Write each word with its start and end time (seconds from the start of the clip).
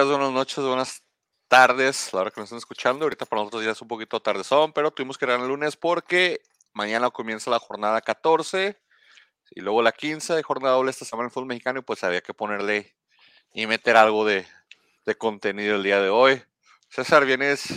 Días, 0.00 0.16
buenas 0.16 0.32
noches, 0.32 0.64
buenas 0.64 1.04
tardes, 1.46 2.10
la 2.14 2.22
hora 2.22 2.30
que 2.30 2.40
nos 2.40 2.46
están 2.46 2.56
escuchando. 2.56 3.04
Ahorita 3.04 3.26
para 3.26 3.42
nosotros 3.42 3.62
ya 3.62 3.72
es 3.72 3.82
un 3.82 3.88
poquito 3.88 4.18
tardezón, 4.18 4.72
pero 4.72 4.90
tuvimos 4.90 5.18
que 5.18 5.26
grabar 5.26 5.42
el 5.44 5.48
lunes 5.48 5.76
porque 5.76 6.40
mañana 6.72 7.10
comienza 7.10 7.50
la 7.50 7.58
jornada 7.58 8.00
14 8.00 8.80
y 9.50 9.60
luego 9.60 9.82
la 9.82 9.92
15 9.92 10.32
de 10.32 10.42
jornada 10.42 10.76
doble 10.76 10.90
esta 10.90 11.04
semana 11.04 11.24
en 11.24 11.26
el 11.26 11.32
fútbol 11.32 11.48
mexicano 11.48 11.80
y 11.80 11.82
pues 11.82 12.02
había 12.02 12.22
que 12.22 12.32
ponerle 12.32 12.96
y 13.52 13.66
meter 13.66 13.98
algo 13.98 14.24
de, 14.24 14.46
de 15.04 15.14
contenido 15.16 15.76
el 15.76 15.82
día 15.82 16.00
de 16.00 16.08
hoy. 16.08 16.42
César, 16.88 17.26
vienes, 17.26 17.68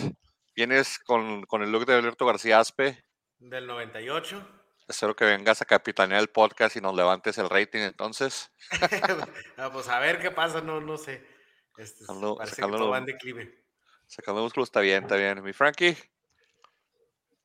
vienes 0.56 1.00
con, 1.00 1.44
con 1.44 1.62
el 1.62 1.74
look 1.74 1.86
de 1.86 1.96
Alberto 1.96 2.26
García 2.26 2.62
Aspe. 2.62 3.04
Del 3.38 3.68
98. 3.68 4.48
Espero 4.88 5.14
que 5.14 5.26
vengas 5.26 5.62
a 5.62 5.66
capitanear 5.66 6.22
el 6.22 6.30
podcast 6.30 6.78
y 6.78 6.80
nos 6.80 6.96
levantes 6.96 7.38
el 7.38 7.50
rating 7.50 7.82
entonces. 7.82 8.50
Ah, 9.58 9.70
pues 9.74 9.90
a 9.90 10.00
ver 10.00 10.22
qué 10.22 10.32
pasa, 10.32 10.62
no, 10.62 10.80
no 10.80 10.98
sé. 10.98 11.33
Este, 11.78 12.06
Sacando- 12.06 12.38
parece 12.38 12.56
sacando 12.56 12.78
que 12.78 12.82
todo 12.82 12.90
va 12.92 12.98
en 13.00 13.06
declive. 13.06 13.64
Sacando 14.08 14.42
músculos 14.44 14.68
está 14.70 14.80
bien, 14.82 15.04
está 15.04 15.16
bien. 15.16 15.44
Mi 15.44 15.54
Frankie, 15.54 15.98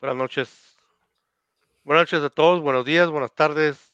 Buenas 0.01 0.17
noches. 0.17 0.77
Buenas 1.83 2.03
noches 2.03 2.23
a 2.23 2.31
todos, 2.31 2.61
buenos 2.61 2.85
días, 2.85 3.09
buenas 3.11 3.35
tardes. 3.35 3.93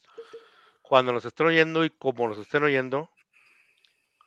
Cuando 0.83 1.11
nos 1.13 1.25
estén 1.25 1.47
oyendo 1.47 1.83
y 1.83 1.89
como 1.89 2.27
nos 2.27 2.37
estén 2.37 2.63
oyendo, 2.63 3.09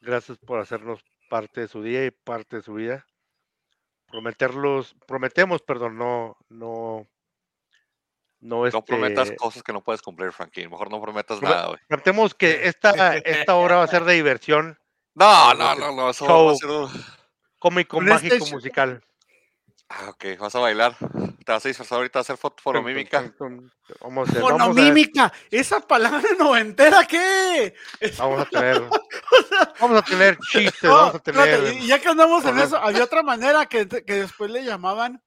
gracias 0.01 0.39
por 0.39 0.59
hacernos 0.59 1.05
parte 1.31 1.61
de 1.61 1.69
su 1.69 1.83
día 1.83 2.05
y 2.05 2.11
parte 2.11 2.57
de 2.57 2.63
su 2.63 2.75
vida. 2.75 3.07
Prometerlos, 4.11 4.97
prometemos, 5.07 5.63
perdón, 5.63 5.99
no, 5.99 6.37
no, 6.49 7.07
no, 8.41 8.57
no 8.59 8.67
este, 8.67 8.83
prometas 8.83 9.31
cosas 9.33 9.63
que 9.63 9.73
no 9.73 9.85
puedes 9.85 10.03
cumplir, 10.03 10.33
Frankie. 10.33 10.67
Mejor 10.67 10.91
no 10.91 11.01
prometas 11.01 11.39
Prome- 11.39 11.51
nada, 11.51 11.67
güey. 11.69 11.79
prometemos 11.87 12.35
que 12.35 12.67
esta, 12.67 13.17
esta 13.19 13.55
hora 13.55 13.77
va 13.77 13.83
a 13.85 13.89
ser 13.89 14.03
de 14.05 14.15
diversión, 14.15 14.81
No, 15.19 15.55
no, 15.55 15.75
no, 15.75 15.93
no. 15.93 16.11
Eso 16.11 16.25
va 16.27 16.31
a 16.31 16.35
Show. 16.55 16.57
ser 16.59 16.71
un- 16.71 17.05
cómico, 17.59 17.97
Un 17.99 18.07
mágico, 18.07 18.47
musical. 18.47 19.03
Ah, 19.91 20.11
ok, 20.11 20.25
vas 20.39 20.55
a 20.55 20.59
bailar. 20.61 20.97
Te 21.45 21.53
vas 21.53 21.65
a 21.65 21.69
disfrazar 21.69 21.97
ahorita 21.97 22.19
a 22.19 22.23
hacer 22.23 22.37
fonomímica. 22.37 23.33
Vamos 24.01 24.29
a, 24.29 24.31
hacer- 24.31 24.43
vamos 24.43 24.61
a- 24.61 24.65
Fonomímica, 24.67 25.33
esa 25.51 25.81
palabra 25.81 26.21
noventera, 26.39 27.05
¿qué? 27.07 27.75
Vamos 28.19 28.43
a 28.43 28.45
tener, 28.45 28.83
vamos 29.81 29.99
a 29.99 30.03
tener 30.03 30.39
chistes, 30.51 30.83
No, 30.83 30.95
vamos 30.95 31.15
a 31.15 31.19
tener. 31.21 31.73
y 31.73 31.87
ya 31.87 31.99
que 31.99 32.09
andamos 32.09 32.45
en 32.45 32.59
eso, 32.59 32.77
había 32.77 33.03
otra 33.03 33.23
manera 33.23 33.65
que, 33.67 33.89
que 33.89 34.13
después 34.15 34.51
le 34.51 34.63
llamaban 34.63 35.23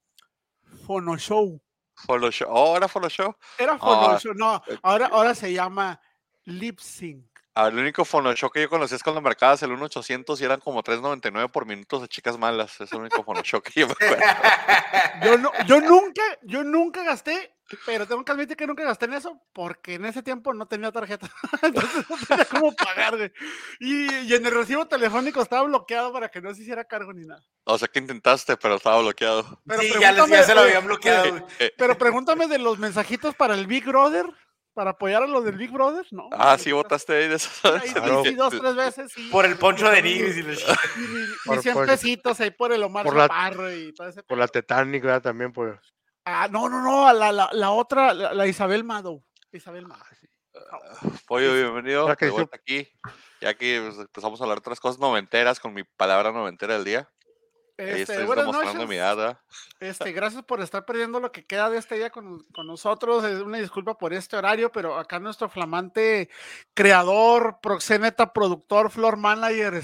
fonoshow. 0.85 1.59
Follow 2.05 2.31
show. 2.31 2.47
Oh, 2.51 2.67
ahora 2.73 2.87
follow 2.87 3.09
show. 3.09 3.35
Era 3.57 3.73
Ah, 3.73 3.77
fonoshow, 3.79 4.33
no, 4.35 4.61
eh. 4.67 4.77
ahora, 4.83 5.07
ahora 5.07 5.33
se 5.35 5.51
llama 5.51 5.99
lip 6.45 6.79
sync. 6.79 7.25
Ah, 7.53 7.67
el 7.67 7.77
único 7.77 8.05
show 8.05 8.49
que 8.49 8.61
yo 8.61 8.69
conocía 8.69 8.95
es 8.95 9.03
cuando 9.03 9.21
marcabas 9.21 9.61
el 9.63 9.71
1800 9.71 10.39
y 10.39 10.45
eran 10.45 10.61
como 10.61 10.81
3.99 10.83 11.51
por 11.51 11.65
minutos 11.65 12.01
de 12.01 12.07
chicas 12.07 12.37
malas. 12.37 12.79
Es 12.79 12.91
el 12.93 12.99
único 12.99 13.25
show 13.43 13.61
que 13.61 13.81
yo 13.81 13.87
me 13.87 13.93
acuerdo. 13.93 14.23
Yo, 15.23 15.37
no, 15.37 15.51
yo 15.67 15.79
nunca, 15.81 16.21
yo 16.41 16.63
nunca 16.63 17.03
gasté, 17.03 17.53
pero 17.85 18.07
tengo 18.07 18.25
que 18.25 18.31
admitir 18.31 18.57
que 18.57 18.65
nunca 18.65 18.83
gasté 18.83 19.05
en 19.05 19.13
eso 19.13 19.39
porque 19.53 19.95
en 19.95 20.05
ese 20.05 20.23
tiempo 20.23 20.51
no 20.53 20.65
tenía 20.65 20.91
tarjeta. 20.91 21.29
Entonces 21.61 22.09
no 22.09 22.17
tenía 22.27 22.45
cómo 22.45 22.73
pagar, 22.75 23.17
güey. 23.17 23.31
Y, 23.79 24.11
y 24.23 24.33
en 24.33 24.45
el 24.45 24.51
recibo 24.51 24.87
telefónico 24.87 25.41
estaba 25.41 25.63
bloqueado 25.63 26.11
para 26.11 26.29
que 26.29 26.41
no 26.41 26.53
se 26.55 26.61
hiciera 26.63 26.85
cargo 26.85 27.13
ni 27.13 27.25
nada. 27.27 27.43
O 27.65 27.77
sea 27.77 27.87
que 27.87 27.99
intentaste, 27.99 28.57
pero 28.57 28.75
estaba 28.75 28.99
bloqueado. 29.01 29.61
Pero 29.67 29.81
sí, 29.81 29.93
ya, 29.99 30.11
les- 30.11 30.27
ya 30.29 30.43
se 30.43 30.55
lo 30.55 30.61
habían 30.61 30.85
bloqueado. 30.87 31.47
Eh, 31.59 31.71
Pero 31.77 31.97
pregúntame 31.97 32.47
de 32.47 32.57
los 32.57 32.79
mensajitos 32.79 33.35
para 33.35 33.53
el 33.53 33.67
Big 33.67 33.85
Brother, 33.85 34.25
para 34.73 34.91
apoyar 34.91 35.23
a 35.23 35.27
los 35.27 35.43
del 35.43 35.57
Big 35.57 35.71
Brother, 35.71 36.05
¿no? 36.11 36.29
ah, 36.31 36.57
sí, 36.57 36.71
votaste 36.71 37.13
ahí 37.13 37.27
de 37.27 37.35
esos. 37.35 37.63
Ahí 37.65 37.89
Claro. 37.91 38.21
sí, 38.23 38.29
sí, 38.29 38.35
dos, 38.35 38.53
tres 38.57 38.75
veces, 38.75 39.11
sí. 39.13 39.29
Por 39.31 39.45
el 39.45 39.57
poncho 39.57 39.89
de 39.89 40.01
Nigris 40.01 40.37
y 40.37 40.43
los- 40.43 40.63
Y 41.45 41.49
mis 41.49 41.61
100 41.61 41.73
por- 41.73 41.85
pesitos 41.87 42.39
ahí 42.39 42.51
por 42.51 42.71
el 42.71 42.81
Omar 42.83 43.05
por 43.05 43.15
la- 43.15 43.23
Chaparro 43.27 43.71
y 43.73 43.93
todo 43.93 44.07
ese 44.07 44.23
Por 44.23 44.37
la 44.37 44.47
Titanic, 44.47 45.03
¿verdad? 45.03 45.21
También 45.21 45.51
por. 45.51 45.81
Ah, 46.25 46.47
no, 46.51 46.69
no, 46.69 46.81
no, 46.81 47.07
a 47.07 47.13
la, 47.13 47.31
la, 47.31 47.49
la 47.51 47.71
otra, 47.71 48.13
la, 48.13 48.33
la 48.33 48.47
Isabel 48.47 48.83
Mado. 48.83 49.23
Isabel 49.51 49.87
Mado. 49.87 50.03
Pollo, 51.27 51.53
bienvenido. 51.53 52.01
Ahora 52.01 52.15
que 52.15 52.25
de 52.25 52.31
dice- 52.31 52.41
vuelta 52.41 52.55
aquí. 52.57 52.87
Ya 53.41 53.53
que 53.55 53.81
pues, 53.83 53.97
empezamos 53.97 54.39
a 54.39 54.43
hablar 54.43 54.57
de 54.57 54.61
otras 54.61 54.79
cosas 54.79 54.99
noventeras 54.99 55.59
con 55.59 55.73
mi 55.73 55.83
palabra 55.83 56.31
noventera 56.31 56.75
del 56.75 56.83
día. 56.83 57.09
Este, 58.01 58.13
buenas 58.25 58.45
noches. 58.53 58.73
Este, 59.79 60.11
gracias 60.13 60.43
por 60.43 60.61
estar 60.61 60.85
perdiendo 60.85 61.19
lo 61.19 61.31
que 61.31 61.45
queda 61.45 61.69
de 61.69 61.77
este 61.77 61.95
día 61.95 62.09
con, 62.09 62.43
con 62.53 62.67
nosotros. 62.67 63.23
Es 63.23 63.41
una 63.41 63.57
disculpa 63.57 63.97
por 63.97 64.13
este 64.13 64.37
horario, 64.37 64.71
pero 64.71 64.97
acá 64.97 65.19
nuestro 65.19 65.49
flamante 65.49 66.29
creador, 66.73 67.59
proxeneta, 67.61 68.33
productor, 68.33 68.91
floor 68.91 69.17
manager, 69.17 69.81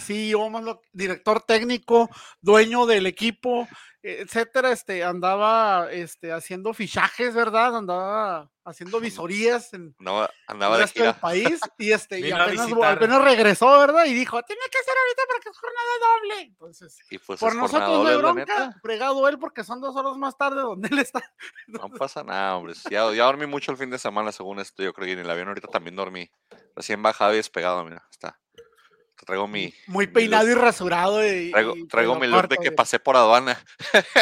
más 0.49 0.63
lo- 0.63 0.81
director 0.93 1.41
técnico, 1.41 2.09
dueño 2.41 2.85
del 2.85 3.07
equipo, 3.07 3.67
etcétera, 4.07 4.71
este, 4.71 5.03
andaba 5.03 5.91
este, 5.91 6.31
haciendo 6.31 6.73
fichajes, 6.73 7.33
¿verdad? 7.33 7.75
Andaba 7.75 8.49
haciendo 8.63 8.99
visorías 8.99 9.73
en 9.73 9.95
No, 9.99 10.27
andaba 10.47 10.77
de 10.77 10.87
gira. 10.87 11.13
país 11.13 11.59
y 11.77 11.91
este 11.91 12.19
y 12.19 12.31
apenas, 12.31 13.23
regresó, 13.23 13.79
¿verdad? 13.79 14.05
Y 14.05 14.13
dijo, 14.13 14.41
tiene 14.43 14.61
que 14.71 14.77
ser 14.83 14.93
ahorita 14.97 15.21
porque 15.27 15.49
es 15.49 15.57
jornada 15.57 15.89
doble. 15.99 16.41
Entonces, 16.41 16.99
Y 17.09 17.17
pues 17.19 17.39
por 17.39 17.55
nosotros 17.55 17.89
no 17.89 18.07
hay 18.07 18.13
doble, 18.15 18.17
bronca, 18.17 18.75
fregado 18.81 19.27
él 19.29 19.39
porque 19.39 19.63
son 19.63 19.79
dos 19.81 19.95
horas 19.95 20.17
más 20.17 20.37
tarde 20.37 20.61
donde 20.61 20.89
él 20.89 20.99
está. 20.99 21.21
No 21.67 21.89
pasa 21.89 22.23
nada, 22.23 22.55
hombre. 22.55 22.73
Ya, 22.89 23.11
ya 23.13 23.25
dormí 23.25 23.45
mucho 23.45 23.71
el 23.71 23.77
fin 23.77 23.89
de 23.89 23.99
semana, 23.99 24.31
según 24.31 24.59
esto. 24.59 24.83
Yo 24.83 24.93
creo 24.93 25.05
que 25.05 25.13
en 25.13 25.19
el 25.19 25.29
avión 25.29 25.49
ahorita 25.49 25.67
también 25.67 25.95
dormí. 25.95 26.29
Recién 26.75 27.01
bajado 27.01 27.33
y 27.33 27.37
despegado, 27.37 27.83
mira. 27.83 28.07
Está. 28.09 28.39
Traigo 29.27 29.45
mi. 29.47 29.73
Muy 29.87 30.07
mi 30.07 30.13
peinado 30.13 30.47
y 30.49 30.53
rasurado. 30.53 31.21
Y, 31.27 31.51
Traigo, 31.51 31.75
y 31.75 31.85
traigo 31.87 32.15
mi 32.17 32.27
look 32.27 32.47
de 32.47 32.55
que 32.57 32.71
pasé 32.71 32.97
por 32.97 33.15
aduana. 33.17 33.61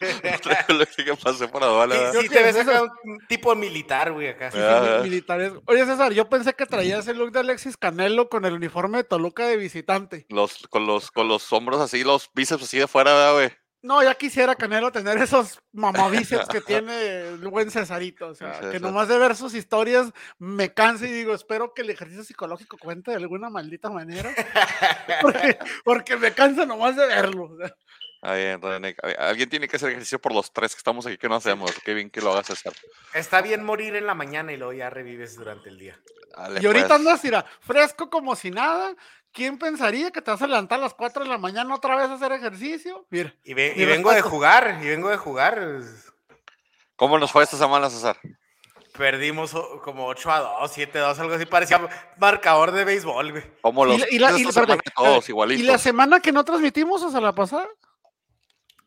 traigo 0.42 0.64
el 0.68 0.78
look 0.78 0.88
de 0.96 1.04
que 1.04 1.14
pasé 1.16 1.48
por 1.48 1.62
aduana. 1.64 1.94
Sí, 2.12 2.28
te 2.28 2.42
ves 2.42 2.56
acá 2.56 2.82
un 2.82 3.18
tipo 3.28 3.54
militar, 3.54 4.12
güey, 4.12 4.28
acá. 4.28 4.50
Sí, 4.50 4.56
sí, 4.58 4.62
Ah. 4.64 4.98
mi- 5.02 5.10
militares. 5.10 5.52
Oye, 5.66 5.84
César, 5.84 6.12
yo 6.12 6.28
pensé 6.28 6.54
que 6.54 6.64
traías 6.66 7.08
el 7.08 7.18
look 7.18 7.32
de 7.32 7.40
Alexis 7.40 7.76
Canelo 7.76 8.28
con 8.28 8.44
el 8.44 8.54
uniforme 8.54 8.98
de 8.98 9.04
Toluca 9.04 9.46
de 9.46 9.56
visitante. 9.56 10.26
Los, 10.28 10.66
con, 10.68 10.86
los, 10.86 11.10
con 11.10 11.28
los 11.28 11.52
hombros 11.52 11.80
así, 11.80 12.04
los 12.04 12.30
bíceps 12.32 12.62
así 12.62 12.78
de 12.78 12.86
fuera, 12.86 13.12
¿verdad, 13.12 13.34
güey? 13.34 13.50
No, 13.82 14.02
ya 14.02 14.14
quisiera 14.14 14.54
Canelo 14.56 14.92
tener 14.92 15.16
esos 15.18 15.60
mamabíceps 15.72 16.48
que 16.48 16.60
tiene 16.60 17.28
el 17.28 17.48
buen 17.48 17.70
Cesarito. 17.70 18.28
O 18.28 18.34
sea, 18.34 18.60
que 18.70 18.78
nomás 18.78 19.08
de 19.08 19.18
ver 19.18 19.34
sus 19.34 19.54
historias 19.54 20.10
me 20.38 20.74
cansa 20.74 21.06
y 21.06 21.12
digo, 21.12 21.32
espero 21.34 21.72
que 21.72 21.82
el 21.82 21.90
ejercicio 21.90 22.22
psicológico 22.24 22.76
cuente 22.76 23.10
de 23.10 23.16
alguna 23.16 23.48
maldita 23.48 23.88
manera. 23.90 24.30
Porque, 25.22 25.58
porque 25.84 26.16
me 26.16 26.32
cansa 26.32 26.64
nomás 26.66 26.96
de 26.96 27.06
verlo. 27.06 27.44
o 27.44 27.56
sea. 27.56 27.74
Ah, 28.22 28.34
bien, 28.34 28.60
René. 28.60 28.94
Alguien 29.18 29.48
tiene 29.48 29.66
que 29.66 29.76
hacer 29.76 29.90
ejercicio 29.90 30.20
por 30.20 30.34
los 30.34 30.52
tres 30.52 30.74
que 30.74 30.78
estamos 30.78 31.06
aquí 31.06 31.16
que 31.16 31.28
no 31.28 31.36
hacemos. 31.36 31.72
Qué 31.84 31.94
bien 31.94 32.10
que 32.10 32.20
lo 32.20 32.32
hagas, 32.32 32.46
César. 32.48 32.74
Está 33.14 33.40
bien 33.40 33.64
morir 33.64 33.96
en 33.96 34.06
la 34.06 34.14
mañana 34.14 34.52
y 34.52 34.56
luego 34.58 34.74
ya 34.74 34.90
revives 34.90 35.36
durante 35.36 35.70
el 35.70 35.78
día. 35.78 35.98
Dale, 36.36 36.60
Y 36.62 36.66
ahorita 36.66 36.88
pues. 36.88 36.98
andas, 37.00 37.24
mira, 37.24 37.44
fresco 37.60 38.10
como 38.10 38.36
si 38.36 38.50
nada. 38.50 38.94
¿Quién 39.32 39.58
pensaría 39.58 40.10
que 40.10 40.20
te 40.20 40.30
vas 40.30 40.42
a 40.42 40.46
levantar 40.46 40.78
a 40.78 40.82
las 40.82 40.94
4 40.94 41.22
de 41.22 41.28
la 41.28 41.38
mañana 41.38 41.74
otra 41.74 41.96
vez 41.96 42.08
a 42.10 42.14
hacer 42.14 42.32
ejercicio? 42.32 43.06
Mira, 43.10 43.34
Y, 43.44 43.54
ve- 43.54 43.74
y 43.76 43.84
vengo 43.84 44.10
de 44.12 44.22
jugar, 44.22 44.78
y 44.82 44.88
vengo 44.88 45.08
de 45.08 45.16
jugar. 45.16 45.80
¿Cómo 46.96 47.18
nos 47.18 47.30
fue 47.32 47.44
esta 47.44 47.56
semana, 47.56 47.88
César? 47.90 48.16
Perdimos 48.98 49.54
o- 49.54 49.80
como 49.82 50.06
8 50.06 50.30
a 50.32 50.40
2, 50.40 50.72
7 50.72 50.98
a 50.98 51.02
2, 51.02 51.18
algo 51.20 51.34
así. 51.34 51.46
Parecía 51.46 51.80
marcador 52.18 52.72
de 52.72 52.84
béisbol, 52.84 53.30
güey. 53.30 53.44
¿Cómo 53.62 53.84
los 53.86 53.96
y 53.96 54.00
la- 54.00 54.06
y 54.10 54.18
la- 54.18 54.28
semana 54.32 54.48
espérate, 54.74 54.90
todos 54.96 55.28
¿y 55.28 55.32
igualitos? 55.32 55.66
la 55.66 55.78
semana 55.78 56.20
que 56.20 56.32
no 56.32 56.44
transmitimos 56.44 57.00
sea, 57.10 57.20
la 57.20 57.34
pasada? 57.34 57.68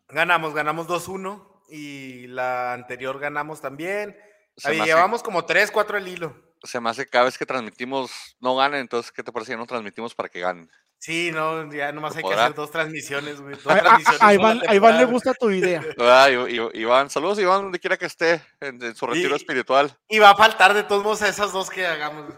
Ganamos, 0.09 0.53
ganamos 0.53 0.87
2-1. 0.87 1.49
Y 1.69 2.27
la 2.27 2.73
anterior 2.73 3.17
ganamos 3.17 3.61
también. 3.61 4.15
Ahí 4.63 4.79
llevamos 4.81 5.23
como 5.23 5.45
3, 5.45 5.71
4 5.71 5.97
el 5.97 6.07
hilo. 6.07 6.35
Se 6.63 6.79
me 6.79 6.89
hace 6.89 7.05
que 7.05 7.11
cada 7.11 7.25
vez 7.25 7.37
que 7.37 7.45
transmitimos 7.45 8.11
no 8.39 8.55
ganen, 8.55 8.79
entonces, 8.81 9.11
¿qué 9.11 9.21
te 9.23 9.31
parece 9.31 9.51
que 9.53 9.57
no 9.57 9.65
transmitimos 9.65 10.15
para 10.15 10.29
que 10.29 10.39
ganen? 10.39 10.69
Sí, 10.99 11.31
no, 11.33 11.69
ya 11.73 11.91
nomás 11.91 12.15
hay 12.15 12.23
que 12.23 12.33
hacer 12.33 12.53
dos 12.53 12.71
transmisiones, 12.71 13.41
güey. 13.41 13.55
Dos 13.55 13.67
A, 13.67 13.73
a- 13.73 13.79
transmisiones 13.81 14.21
a 14.21 14.33
Iván, 14.33 14.61
a 14.65 14.73
Iván 14.75 14.97
le 14.97 15.05
gusta 15.05 15.33
tu 15.33 15.51
idea. 15.51 15.81
Ah, 15.99 16.29
Iván, 16.73 17.09
saludos 17.09 17.39
Iván, 17.39 17.63
donde 17.63 17.79
quiera 17.79 17.97
que 17.97 18.05
esté, 18.05 18.41
en, 18.61 18.81
en 18.81 18.95
su 18.95 19.05
retiro 19.05 19.31
Y- 19.35 19.37
espiritual. 19.37 19.95
Y 20.07 20.19
va 20.19 20.29
a 20.29 20.35
faltar 20.37 20.73
de 20.73 20.83
todos 20.83 21.03
modos 21.03 21.21
a 21.21 21.27
esas 21.27 21.51
dos 21.51 21.69
que 21.69 21.85
hagamos. 21.85 22.33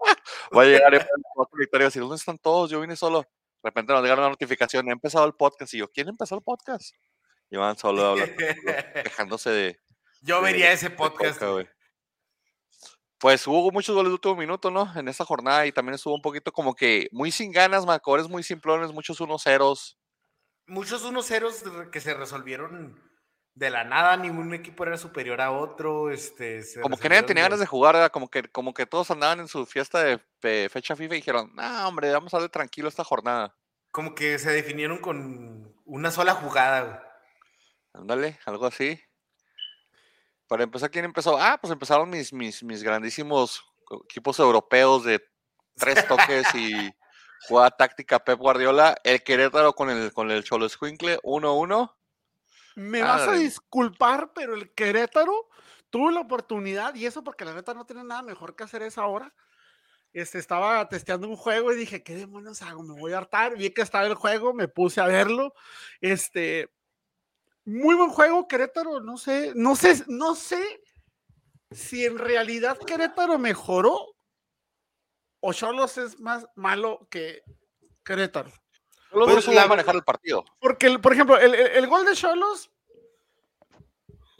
Va 0.56 0.62
a 0.62 0.66
llegar 0.66 1.08
otro 1.34 1.58
victoria 1.58 1.88
y 1.92 1.98
a 1.98 2.00
¿dónde 2.00 2.16
están 2.16 2.38
todos? 2.38 2.70
Yo 2.70 2.80
vine 2.80 2.94
solo. 2.94 3.22
De 3.22 3.70
repente 3.70 3.92
nos 3.92 4.02
llega 4.02 4.14
una 4.14 4.28
notificación, 4.28 4.88
ha 4.88 4.92
empezado 4.92 5.24
el 5.26 5.32
podcast. 5.34 5.74
Y 5.74 5.78
yo, 5.78 5.88
¿quién 5.90 6.08
empezó 6.08 6.36
el 6.36 6.42
podcast? 6.42 6.94
Iván 7.50 7.76
solo 7.76 8.04
habla, 8.06 8.26
quejándose 9.04 9.50
de, 9.50 9.80
Yo 10.20 10.36
de- 10.36 10.42
vería 10.42 10.70
ese 10.72 10.90
de 10.90 10.96
podcast. 10.96 11.40
Coca. 11.40 11.68
Pues 13.18 13.46
hubo 13.46 13.70
muchos 13.72 13.94
goles 13.94 14.10
de 14.10 14.14
último 14.14 14.36
minuto, 14.36 14.70
¿no? 14.70 14.92
En 14.98 15.08
esta 15.08 15.24
jornada 15.24 15.66
y 15.66 15.72
también 15.72 15.94
estuvo 15.94 16.14
un 16.14 16.22
poquito 16.22 16.52
como 16.52 16.74
que 16.74 17.08
muy 17.12 17.30
sin 17.30 17.50
ganas, 17.50 17.86
marcadores 17.86 18.28
muy 18.28 18.42
simplones, 18.42 18.92
muchos 18.92 19.20
1-0. 19.20 19.74
Muchos 20.66 21.04
1-0 21.04 21.90
que 21.90 22.00
se 22.00 22.14
resolvieron 22.14 23.00
de 23.54 23.70
la 23.70 23.84
nada, 23.84 24.16
ningún 24.16 24.52
equipo 24.52 24.84
era 24.84 24.98
superior 24.98 25.40
a 25.40 25.50
otro. 25.52 26.10
Este, 26.10 26.62
se 26.62 26.80
Como 26.80 26.98
que 26.98 27.08
nadie 27.08 27.22
tenía 27.22 27.44
ganas 27.44 27.60
de 27.60 27.66
jugar, 27.66 27.94
¿verdad? 27.94 28.10
Como 28.10 28.28
que, 28.28 28.42
como 28.50 28.74
que 28.74 28.86
todos 28.86 29.10
andaban 29.10 29.40
en 29.40 29.48
su 29.48 29.64
fiesta 29.66 30.02
de 30.02 30.18
fe- 30.40 30.68
fecha 30.68 30.94
FIFA 30.96 31.14
y 31.14 31.18
dijeron, 31.18 31.52
no, 31.54 31.88
hombre, 31.88 32.10
vamos 32.12 32.34
a 32.34 32.38
darle 32.38 32.48
tranquilo 32.50 32.88
esta 32.88 33.04
jornada. 33.04 33.56
como 33.90 34.14
que 34.14 34.38
se 34.38 34.50
definieron 34.50 34.98
con 34.98 35.74
una 35.86 36.10
sola 36.10 36.34
jugada. 36.34 37.02
Ándale, 37.92 38.38
algo 38.46 38.66
así. 38.66 39.00
Para 40.48 40.64
empezar, 40.64 40.90
¿quién 40.90 41.04
empezó? 41.04 41.36
Ah, 41.38 41.58
pues 41.60 41.72
empezaron 41.72 42.08
mis, 42.08 42.32
mis, 42.32 42.62
mis 42.62 42.82
grandísimos 42.82 43.64
equipos 44.04 44.38
europeos 44.38 45.04
de 45.04 45.22
tres 45.74 46.06
toques 46.06 46.54
y 46.54 46.92
jugada 47.48 47.70
táctica 47.70 48.18
Pep 48.18 48.38
Guardiola. 48.38 48.96
El 49.04 49.22
Querétaro 49.22 49.72
con 49.74 49.90
el, 49.90 50.12
con 50.12 50.30
el 50.30 50.44
Cholo 50.44 50.66
Escuincle, 50.66 51.18
1-1. 51.22 51.92
Me 52.76 53.02
vas 53.02 53.26
a 53.26 53.32
disculpar, 53.32 54.32
pero 54.34 54.54
el 54.54 54.72
Querétaro 54.74 55.48
tuvo 55.90 56.10
la 56.10 56.20
oportunidad, 56.20 56.94
y 56.94 57.06
eso 57.06 57.24
porque 57.24 57.44
la 57.44 57.54
neta 57.54 57.72
no 57.72 57.86
tiene 57.86 58.04
nada 58.04 58.22
mejor 58.22 58.54
que 58.54 58.64
hacer 58.64 58.82
esa 58.82 59.06
hora. 59.06 59.34
Este, 60.12 60.38
estaba 60.38 60.88
testeando 60.88 61.28
un 61.28 61.36
juego 61.36 61.72
y 61.72 61.76
dije, 61.76 62.02
¿qué 62.02 62.14
demonios 62.14 62.62
hago? 62.62 62.82
Me 62.82 62.98
voy 62.98 63.12
a 63.12 63.18
hartar. 63.18 63.56
Vi 63.56 63.70
que 63.70 63.82
estaba 63.82 64.06
el 64.06 64.14
juego, 64.14 64.54
me 64.54 64.66
puse 64.66 65.00
a 65.00 65.06
verlo. 65.06 65.52
Este, 66.00 66.70
muy 67.66 67.94
buen 67.94 68.10
juego, 68.10 68.48
Querétaro. 68.48 69.00
No 69.00 69.18
sé, 69.18 69.52
no 69.54 69.76
sé, 69.76 70.02
no 70.08 70.34
sé 70.34 70.80
si 71.70 72.04
en 72.06 72.16
realidad 72.18 72.78
Querétaro 72.78 73.38
mejoró 73.38 74.14
o 75.40 75.52
Cholos 75.52 75.98
es 75.98 76.18
más 76.20 76.46
malo 76.54 77.06
que 77.10 77.42
Querétaro. 78.04 78.50
Pues 79.10 79.46
la- 79.48 79.66
manejar 79.68 79.94
el 79.96 80.02
partido. 80.04 80.44
Porque, 80.60 80.98
por 80.98 81.12
ejemplo, 81.12 81.38
el, 81.38 81.54
el- 81.54 81.66
el 81.72 81.86
gol 81.86 82.04
de 82.06 82.14
Cholos, 82.14 82.70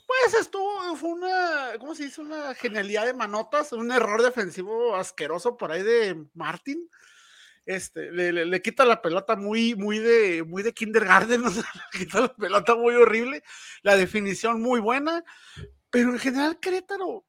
pues 0.07 0.35
estuvo, 0.41 0.95
fue 0.97 1.11
una, 1.11 1.73
¿cómo 1.81 1.95
se 1.95 2.05
dice? 2.05 2.21
Una 2.21 2.55
genialidad 2.55 3.07
de 3.07 3.13
manotas, 3.15 3.73
un 3.73 3.91
error 3.91 4.23
defensivo 4.23 4.95
asqueroso 4.95 5.57
por 5.57 5.73
ahí 5.73 5.83
de 5.83 6.27
Martin. 6.35 6.89
Este, 7.67 8.13
le, 8.13 8.33
le- 8.33 8.47
le 8.47 8.63
quita 8.63 8.85
la 8.85 9.03
pelota 9.03 9.35
muy, 9.35 9.75
muy 9.75 9.99
de, 9.99 10.45
muy 10.45 10.63
de 10.63 10.73
kindergarten, 10.73 11.45
o 11.47 11.51
sea, 11.51 11.65
le 11.93 11.99
quita 11.99 12.21
la 12.21 12.35
pelota 12.35 12.75
muy 12.77 12.95
horrible, 12.95 13.43
la 13.83 13.97
definición 13.97 14.63
muy 14.63 14.81
buena, 14.81 15.25
pero 15.91 16.11
en 16.11 16.19
general 16.21 16.59
Querétaro 16.61 17.25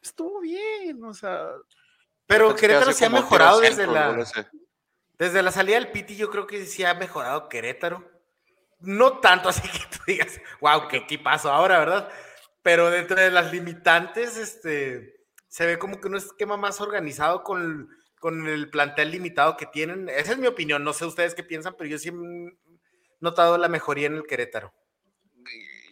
estuvo 0.00 0.40
bien, 0.40 1.02
o 1.04 1.12
sea, 1.12 1.48
Pero 2.26 2.54
que 2.54 2.60
Querétaro 2.62 2.92
se 2.92 3.06
ha 3.06 3.10
mejorado 3.10 3.60
desde 3.60 3.86
la, 3.88 4.24
desde 5.18 5.42
la 5.42 5.50
salida 5.52 5.74
del 5.76 5.90
Piti, 5.90 6.16
yo 6.16 6.30
creo 6.30 6.46
que 6.46 6.64
sí 6.64 6.84
ha 6.84 6.94
mejorado 6.94 7.48
Querétaro. 7.48 8.08
No 8.80 9.18
tanto 9.20 9.48
así 9.48 9.62
que 9.68 9.78
tú 9.96 9.98
digas, 10.06 10.40
wow, 10.60 10.88
qué 10.88 10.98
equipazo 10.98 11.50
ahora, 11.52 11.78
¿verdad? 11.78 12.08
Pero 12.62 12.90
dentro 12.90 13.16
de 13.16 13.30
las 13.30 13.52
limitantes, 13.52 14.36
este, 14.36 15.24
se 15.48 15.66
ve 15.66 15.78
como 15.78 16.00
que 16.00 16.08
un 16.08 16.16
esquema 16.16 16.56
más 16.56 16.80
organizado 16.80 17.44
con, 17.44 17.88
con 18.22 18.46
el 18.46 18.70
plantel 18.70 19.10
limitado 19.10 19.56
que 19.56 19.66
tienen. 19.66 20.08
Esa 20.08 20.32
es 20.32 20.38
mi 20.38 20.46
opinión, 20.46 20.84
no 20.84 20.92
sé 20.92 21.04
ustedes 21.04 21.34
qué 21.34 21.42
piensan, 21.42 21.74
pero 21.76 21.90
yo 21.90 21.98
sí 21.98 22.10
he 22.10 22.12
notado 23.20 23.58
la 23.58 23.68
mejoría 23.68 24.06
en 24.06 24.14
el 24.14 24.22
Querétaro. 24.22 24.72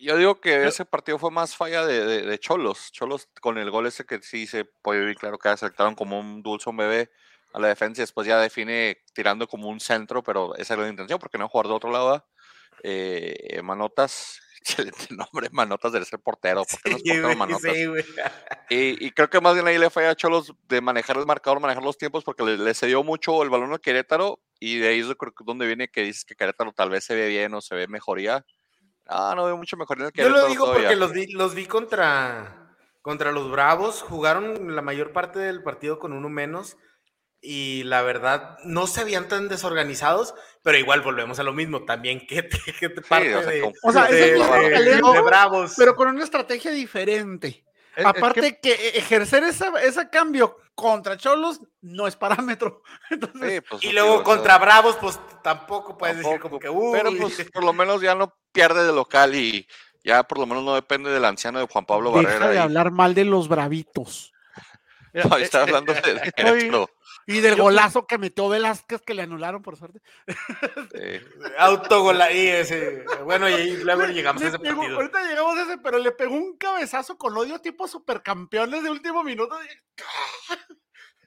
Yo 0.00 0.16
digo 0.16 0.40
que 0.40 0.64
ese 0.68 0.84
partido 0.84 1.18
fue 1.18 1.32
más 1.32 1.56
falla 1.56 1.84
de, 1.84 2.06
de- 2.06 2.22
de 2.22 2.38
Cholos. 2.38 2.92
Cholos 2.92 3.28
con 3.40 3.58
el 3.58 3.70
gol 3.72 3.86
ese 3.86 4.06
que 4.06 4.22
sí 4.22 4.46
se 4.46 4.64
puede 4.64 5.04
ver 5.04 5.16
claro 5.16 5.38
que 5.38 5.48
acertaron 5.48 5.96
como 5.96 6.20
un 6.20 6.40
dulce 6.42 6.70
un 6.70 6.76
bebé 6.76 7.10
a 7.52 7.58
la 7.58 7.66
defensa 7.66 8.00
y 8.00 8.04
después 8.04 8.28
ya 8.28 8.38
define 8.40 8.98
tirando 9.12 9.48
como 9.48 9.68
un 9.68 9.80
centro, 9.80 10.22
pero 10.22 10.54
esa 10.54 10.74
era 10.74 10.84
la 10.84 10.88
intención 10.88 11.18
porque 11.18 11.36
no 11.36 11.48
jugar 11.48 11.66
de 11.66 11.72
otro 11.74 11.90
lado. 11.90 12.24
Eh, 12.82 13.60
Manotas, 13.62 14.40
excelente 14.60 15.08
nombre, 15.14 15.48
Manotas 15.52 15.92
debe 15.92 16.04
ser 16.04 16.20
portero, 16.20 16.64
porque 16.70 16.90
Sí, 16.98 17.10
portero 17.10 17.36
Manotas. 17.36 17.72
sí. 17.74 17.86
Y, 18.72 19.04
y 19.04 19.10
creo 19.10 19.28
que 19.28 19.40
más 19.40 19.54
bien 19.54 19.66
ahí 19.66 19.78
le 19.78 19.90
falla 19.90 20.10
a 20.10 20.14
Cholos 20.14 20.52
de 20.68 20.80
manejar 20.80 21.16
el 21.16 21.26
marcador, 21.26 21.58
manejar 21.60 21.82
los 21.82 21.98
tiempos, 21.98 22.22
porque 22.22 22.44
le, 22.44 22.56
le 22.56 22.72
cedió 22.74 23.02
mucho 23.02 23.42
el 23.42 23.50
balón 23.50 23.72
a 23.72 23.78
Querétaro 23.78 24.38
y 24.60 24.78
de 24.78 24.88
ahí 24.88 25.00
es 25.00 25.08
donde 25.44 25.66
viene 25.66 25.88
que 25.88 26.02
dices 26.02 26.24
que 26.24 26.36
Querétaro 26.36 26.72
tal 26.72 26.88
vez 26.90 27.04
se 27.04 27.16
ve 27.16 27.26
bien 27.28 27.52
o 27.54 27.60
se 27.60 27.74
ve 27.74 27.88
mejoría. 27.88 28.44
Ah, 29.06 29.32
no 29.34 29.44
veo 29.46 29.56
mucho 29.56 29.76
mejoría 29.76 30.04
en 30.04 30.06
el 30.06 30.12
Yo 30.12 30.22
Querétaro 30.22 30.42
lo 30.44 30.48
digo 30.52 30.64
todavía. 30.66 30.88
porque 30.90 30.96
los 31.00 31.12
vi, 31.12 31.26
los 31.32 31.54
vi 31.56 31.66
contra, 31.66 32.76
contra 33.02 33.32
los 33.32 33.50
Bravos, 33.50 34.02
jugaron 34.02 34.76
la 34.76 34.82
mayor 34.82 35.12
parte 35.12 35.40
del 35.40 35.64
partido 35.64 35.98
con 35.98 36.12
uno 36.12 36.28
menos 36.28 36.76
y 37.42 37.82
la 37.84 38.02
verdad 38.02 38.58
no 38.64 38.86
se 38.86 39.02
veían 39.04 39.28
tan 39.28 39.48
desorganizados, 39.48 40.34
pero 40.62 40.76
igual 40.78 41.00
volvemos 41.00 41.38
a 41.38 41.42
lo 41.42 41.52
mismo, 41.52 41.84
también 41.84 42.20
que 42.28 42.42
te, 42.42 42.58
que 42.78 42.88
te 42.88 43.00
parte 43.02 43.34
o 43.34 43.42
sea, 43.42 43.50
de, 43.50 43.72
O 43.82 43.92
sea, 43.92 44.04
de- 44.06 44.32
de- 44.96 45.20
Bravos. 45.22 45.74
pero 45.76 45.94
con 45.96 46.08
una 46.08 46.24
estrategia 46.24 46.70
diferente. 46.70 47.64
Es- 47.96 48.00
es 48.02 48.06
Aparte 48.06 48.58
que- 48.60 48.76
que, 48.76 48.88
ejercer 48.98 49.42
esa, 49.44 49.72
ese 49.82 50.08
cambio 50.10 50.56
contra 50.74 51.16
Cholos 51.16 51.60
no 51.80 52.06
es 52.06 52.14
parámetro. 52.16 52.82
Entonces, 53.10 53.52
Sí, 53.54 53.60
pues, 53.68 53.84
y 53.84 53.92
luego 53.92 54.22
contra 54.22 54.58
Bravos, 54.58 54.96
pues 55.00 55.18
tampoco 55.42 55.98
puedes 55.98 56.18
decir 56.18 56.38
como 56.40 56.58
que, 56.58 56.68
uy, 56.70 56.92
Pero 56.92 57.10
pues 57.18 57.50
por 57.52 57.64
lo 57.64 57.72
menos 57.72 58.00
ya 58.00 58.14
no 58.14 58.34
pierde 58.52 58.86
de 58.86 58.92
local 58.92 59.34
y 59.34 59.66
ya 60.04 60.22
por 60.22 60.38
lo 60.38 60.46
menos 60.46 60.62
no 60.64 60.74
depende 60.74 61.10
del 61.10 61.24
anciano 61.24 61.58
de 61.58 61.66
Juan 61.66 61.84
Pablo 61.84 62.10
deja 62.12 62.22
Barrera. 62.22 62.46
de 62.48 62.52
ahí. 62.58 62.62
hablar 62.64 62.90
mal 62.90 63.14
de 63.14 63.24
los 63.24 63.48
bravitos. 63.48 64.32
No, 65.12 65.34
ahí 65.34 65.42
está 65.42 65.62
hablando 65.62 65.92
de, 65.92 65.98
estoy-. 65.98 66.86
Y 67.32 67.40
del 67.40 67.56
Yo- 67.56 67.62
golazo 67.64 68.06
que 68.06 68.18
metió 68.18 68.48
Velázquez 68.48 69.02
que 69.02 69.14
le 69.14 69.22
anularon 69.22 69.62
por 69.62 69.76
suerte. 69.76 70.00
Sí. 70.26 71.20
autogola 71.58 72.32
y 72.32 72.46
ese, 72.48 73.04
bueno, 73.24 73.48
y 73.48 73.52
ahí 73.52 73.76
luego 73.84 74.06
llegamos 74.06 74.42
a 74.42 74.48
ese 74.48 74.58
pegó- 74.58 74.78
partido. 74.78 74.96
ahorita 74.96 75.22
llegamos 75.28 75.56
a 75.58 75.62
ese, 75.62 75.78
pero 75.78 75.98
le 75.98 76.12
pegó 76.12 76.34
un 76.34 76.56
cabezazo 76.56 77.16
con 77.18 77.36
odio 77.36 77.60
tipo 77.60 77.86
supercampeones 77.86 78.82
de 78.82 78.90
último 78.90 79.22
minuto. 79.22 79.56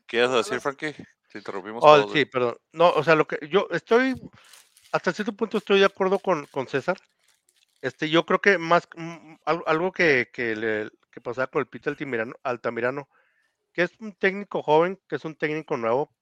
¿Qué 0.07 0.17
ibas 0.17 0.31
a 0.31 0.37
decir, 0.37 0.59
Frankie? 0.59 0.93
Te 1.31 1.37
interrumpimos. 1.39 1.81
Oh, 1.85 2.11
sí, 2.11 2.25
perdón. 2.25 2.57
No, 2.71 2.89
o 2.91 3.03
sea, 3.03 3.15
lo 3.15 3.25
que 3.25 3.39
yo 3.49 3.67
estoy, 3.71 4.13
hasta 4.91 5.11
cierto 5.13 5.33
punto 5.33 5.57
estoy 5.57 5.79
de 5.79 5.85
acuerdo 5.85 6.19
con, 6.19 6.45
con 6.47 6.67
César. 6.67 6.97
Este, 7.81 8.09
yo 8.09 8.25
creo 8.25 8.39
que 8.39 8.57
más, 8.57 8.87
algo, 9.45 9.67
algo 9.67 9.91
que, 9.91 10.29
que, 10.31 10.55
le, 10.55 10.89
que 11.11 11.21
pasaba 11.21 11.47
con 11.47 11.61
el 11.61 11.67
Pita 11.67 11.89
Altamirano, 11.89 12.33
Altamirano, 12.43 13.09
que 13.73 13.81
es 13.83 13.99
un 13.99 14.13
técnico 14.13 14.61
joven, 14.61 14.99
que 15.09 15.15
es 15.15 15.25
un 15.25 15.35
técnico 15.35 15.75
nuevo, 15.77 16.15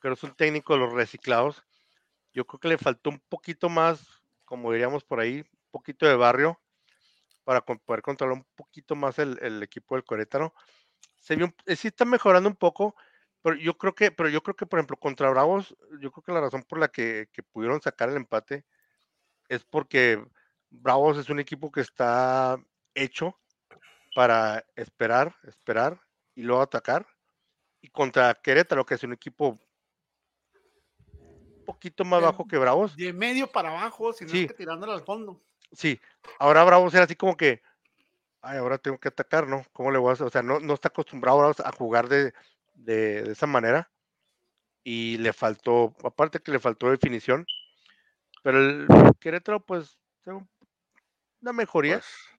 pero 0.00 0.14
es 0.14 0.22
un 0.22 0.34
técnico 0.34 0.74
de 0.74 0.80
los 0.80 0.92
reciclados. 0.92 1.62
Yo 2.32 2.46
creo 2.46 2.60
que 2.60 2.68
le 2.68 2.78
faltó 2.78 3.10
un 3.10 3.20
poquito 3.28 3.68
más, 3.68 4.22
como 4.44 4.72
diríamos 4.72 5.04
por 5.04 5.20
ahí, 5.20 5.40
un 5.40 5.70
poquito 5.70 6.06
de 6.06 6.16
barrio 6.16 6.60
para 7.44 7.60
poder 7.64 8.02
controlar 8.02 8.36
un 8.36 8.46
poquito 8.54 8.94
más 8.94 9.18
el, 9.18 9.38
el 9.42 9.62
equipo 9.62 9.96
del 9.96 10.04
Corétaro. 10.04 10.54
Se 11.18 11.36
vio, 11.36 11.52
eh, 11.66 11.76
sí 11.76 11.88
está 11.88 12.04
mejorando 12.04 12.48
un 12.48 12.56
poco, 12.56 12.94
pero 13.42 13.56
yo 13.56 13.76
creo 13.76 13.94
que, 13.94 14.12
pero 14.12 14.28
yo 14.28 14.42
creo 14.42 14.54
que, 14.54 14.66
por 14.66 14.78
ejemplo, 14.78 14.96
contra 14.96 15.28
Bravos, 15.30 15.76
yo 16.00 16.12
creo 16.12 16.22
que 16.22 16.32
la 16.32 16.40
razón 16.40 16.62
por 16.62 16.78
la 16.78 16.88
que, 16.88 17.28
que 17.32 17.42
pudieron 17.42 17.80
sacar 17.82 18.08
el 18.08 18.16
empate 18.16 18.64
es 19.48 19.64
porque 19.64 20.24
Bravos 20.70 21.18
es 21.18 21.28
un 21.30 21.40
equipo 21.40 21.72
que 21.72 21.80
está 21.80 22.58
hecho 22.94 23.38
para 24.14 24.64
esperar, 24.76 25.34
esperar 25.44 26.00
y 26.34 26.42
luego 26.42 26.62
atacar. 26.62 27.06
Y 27.80 27.88
contra 27.88 28.34
Querétaro, 28.34 28.86
que 28.86 28.94
es 28.94 29.02
un 29.02 29.12
equipo 29.12 29.58
un 31.14 31.64
poquito 31.64 32.04
más 32.04 32.22
bajo 32.22 32.46
que 32.46 32.58
Bravos, 32.58 32.96
De 32.96 33.12
medio 33.12 33.46
para 33.50 33.70
abajo, 33.70 34.12
si 34.12 34.24
no 34.24 34.30
Sí. 34.30 34.42
es 34.42 34.48
que 34.48 34.54
tirándole 34.54 34.92
al 34.92 35.02
fondo. 35.02 35.40
Sí, 35.72 36.00
ahora 36.38 36.64
Bravos 36.64 36.94
era 36.94 37.04
así 37.04 37.16
como 37.16 37.36
que, 37.36 37.62
ay, 38.40 38.58
ahora 38.58 38.78
tengo 38.78 38.98
que 38.98 39.08
atacar, 39.08 39.46
¿no? 39.48 39.64
¿Cómo 39.72 39.90
le 39.90 39.98
voy 39.98 40.10
a 40.10 40.12
hacer? 40.12 40.26
O 40.26 40.30
sea, 40.30 40.42
no, 40.42 40.60
no 40.60 40.74
está 40.74 40.88
acostumbrado 40.88 41.38
Bravos 41.38 41.60
a 41.60 41.72
jugar 41.72 42.08
de, 42.08 42.34
de, 42.74 43.22
de 43.22 43.32
esa 43.32 43.46
manera 43.46 43.90
y 44.84 45.18
le 45.18 45.32
faltó, 45.32 45.94
aparte 46.04 46.40
que 46.40 46.52
le 46.52 46.58
faltó 46.58 46.90
definición, 46.90 47.46
pero 48.42 48.58
el 48.58 48.86
Querétaro, 49.20 49.60
pues, 49.60 49.98
una 51.40 51.52
mejoría. 51.52 51.98
Pues, 51.98 52.31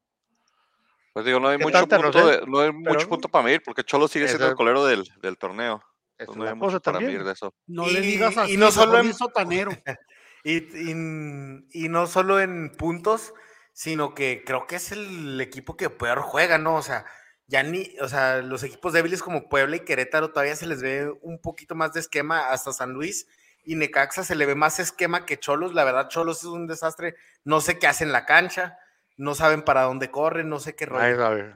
pues 1.14 1.26
digo, 1.26 1.40
no 1.40 1.48
hay 1.50 1.58
¿Qué 1.58 1.64
mucho 1.64 1.88
punto, 1.88 2.28
de- 2.28 2.46
no 2.48 2.60
hay 2.60 2.72
mucho 2.72 2.98
pero- 2.98 3.10
punto 3.10 3.30
para 3.30 3.44
medir, 3.46 3.62
porque 3.64 3.84
Cholo 3.84 4.08
sigue 4.08 4.28
siendo 4.28 4.48
el 4.48 4.56
colero 4.56 4.86
del, 4.86 5.04
del 5.22 5.38
torneo. 5.38 5.82
Esa 6.18 6.32
Entonces 6.32 6.34
es 6.34 6.38
no 6.38 6.46
hay 6.50 6.56
mucho 6.72 6.80
para 6.82 7.00
medir 7.00 7.24
de 7.24 7.32
eso. 7.32 7.54
No 7.68 7.88
Y- 7.90 7.94
le 7.94 8.02
digas 8.02 8.36
y 8.36 8.40
así. 8.40 8.58
no 8.58 8.72
solo 8.72 9.00
en- 9.00 9.14
sotanero. 9.14 9.72
Y, 10.46 10.58
y- 10.58 11.68
y 11.86 11.88
no 11.88 12.06
solo 12.06 12.42
en 12.42 12.70
puntos, 12.78 13.34
sino 13.72 14.14
que 14.14 14.44
creo 14.46 14.68
que 14.68 14.76
es 14.76 14.92
el 14.92 15.40
equipo 15.40 15.78
que 15.78 15.90
peor 15.90 16.20
juega, 16.20 16.58
¿no? 16.58 16.76
O 16.76 16.82
sea, 16.82 17.06
ya 17.48 17.64
ni, 17.64 17.96
o 18.02 18.10
sea, 18.10 18.42
los 18.42 18.62
equipos 18.64 18.92
débiles 18.92 19.24
como 19.24 19.48
Puebla 19.48 19.78
y 19.78 19.86
Querétaro 19.86 20.32
todavía 20.34 20.58
se 20.58 20.68
les 20.68 20.82
ve 20.82 21.10
un 21.22 21.40
poquito 21.40 21.76
más 21.76 21.94
de 21.94 22.02
esquema 22.02 22.50
hasta 22.50 22.74
San 22.74 22.92
Luis 22.92 23.26
y 23.64 23.76
Necaxa 23.76 24.26
se 24.26 24.36
le 24.36 24.46
ve 24.46 24.54
más 24.56 24.80
esquema 24.82 25.26
que 25.26 25.40
Cholos. 25.40 25.74
La 25.74 25.86
verdad, 25.86 26.10
Cholos 26.10 26.40
es 26.40 26.44
un 26.46 26.68
desastre. 26.68 27.16
No 27.46 27.62
sé 27.62 27.80
qué 27.80 27.88
hacen 27.88 28.10
en 28.10 28.12
la 28.14 28.26
cancha, 28.26 28.78
no 29.18 29.36
saben 29.36 29.64
para 29.64 29.84
dónde 29.84 30.10
corren, 30.12 30.50
no 30.50 30.60
sé 30.60 30.76
qué 30.76 30.86
Nadie 30.86 31.16
rollo. 31.16 31.24
sabe. 31.24 31.56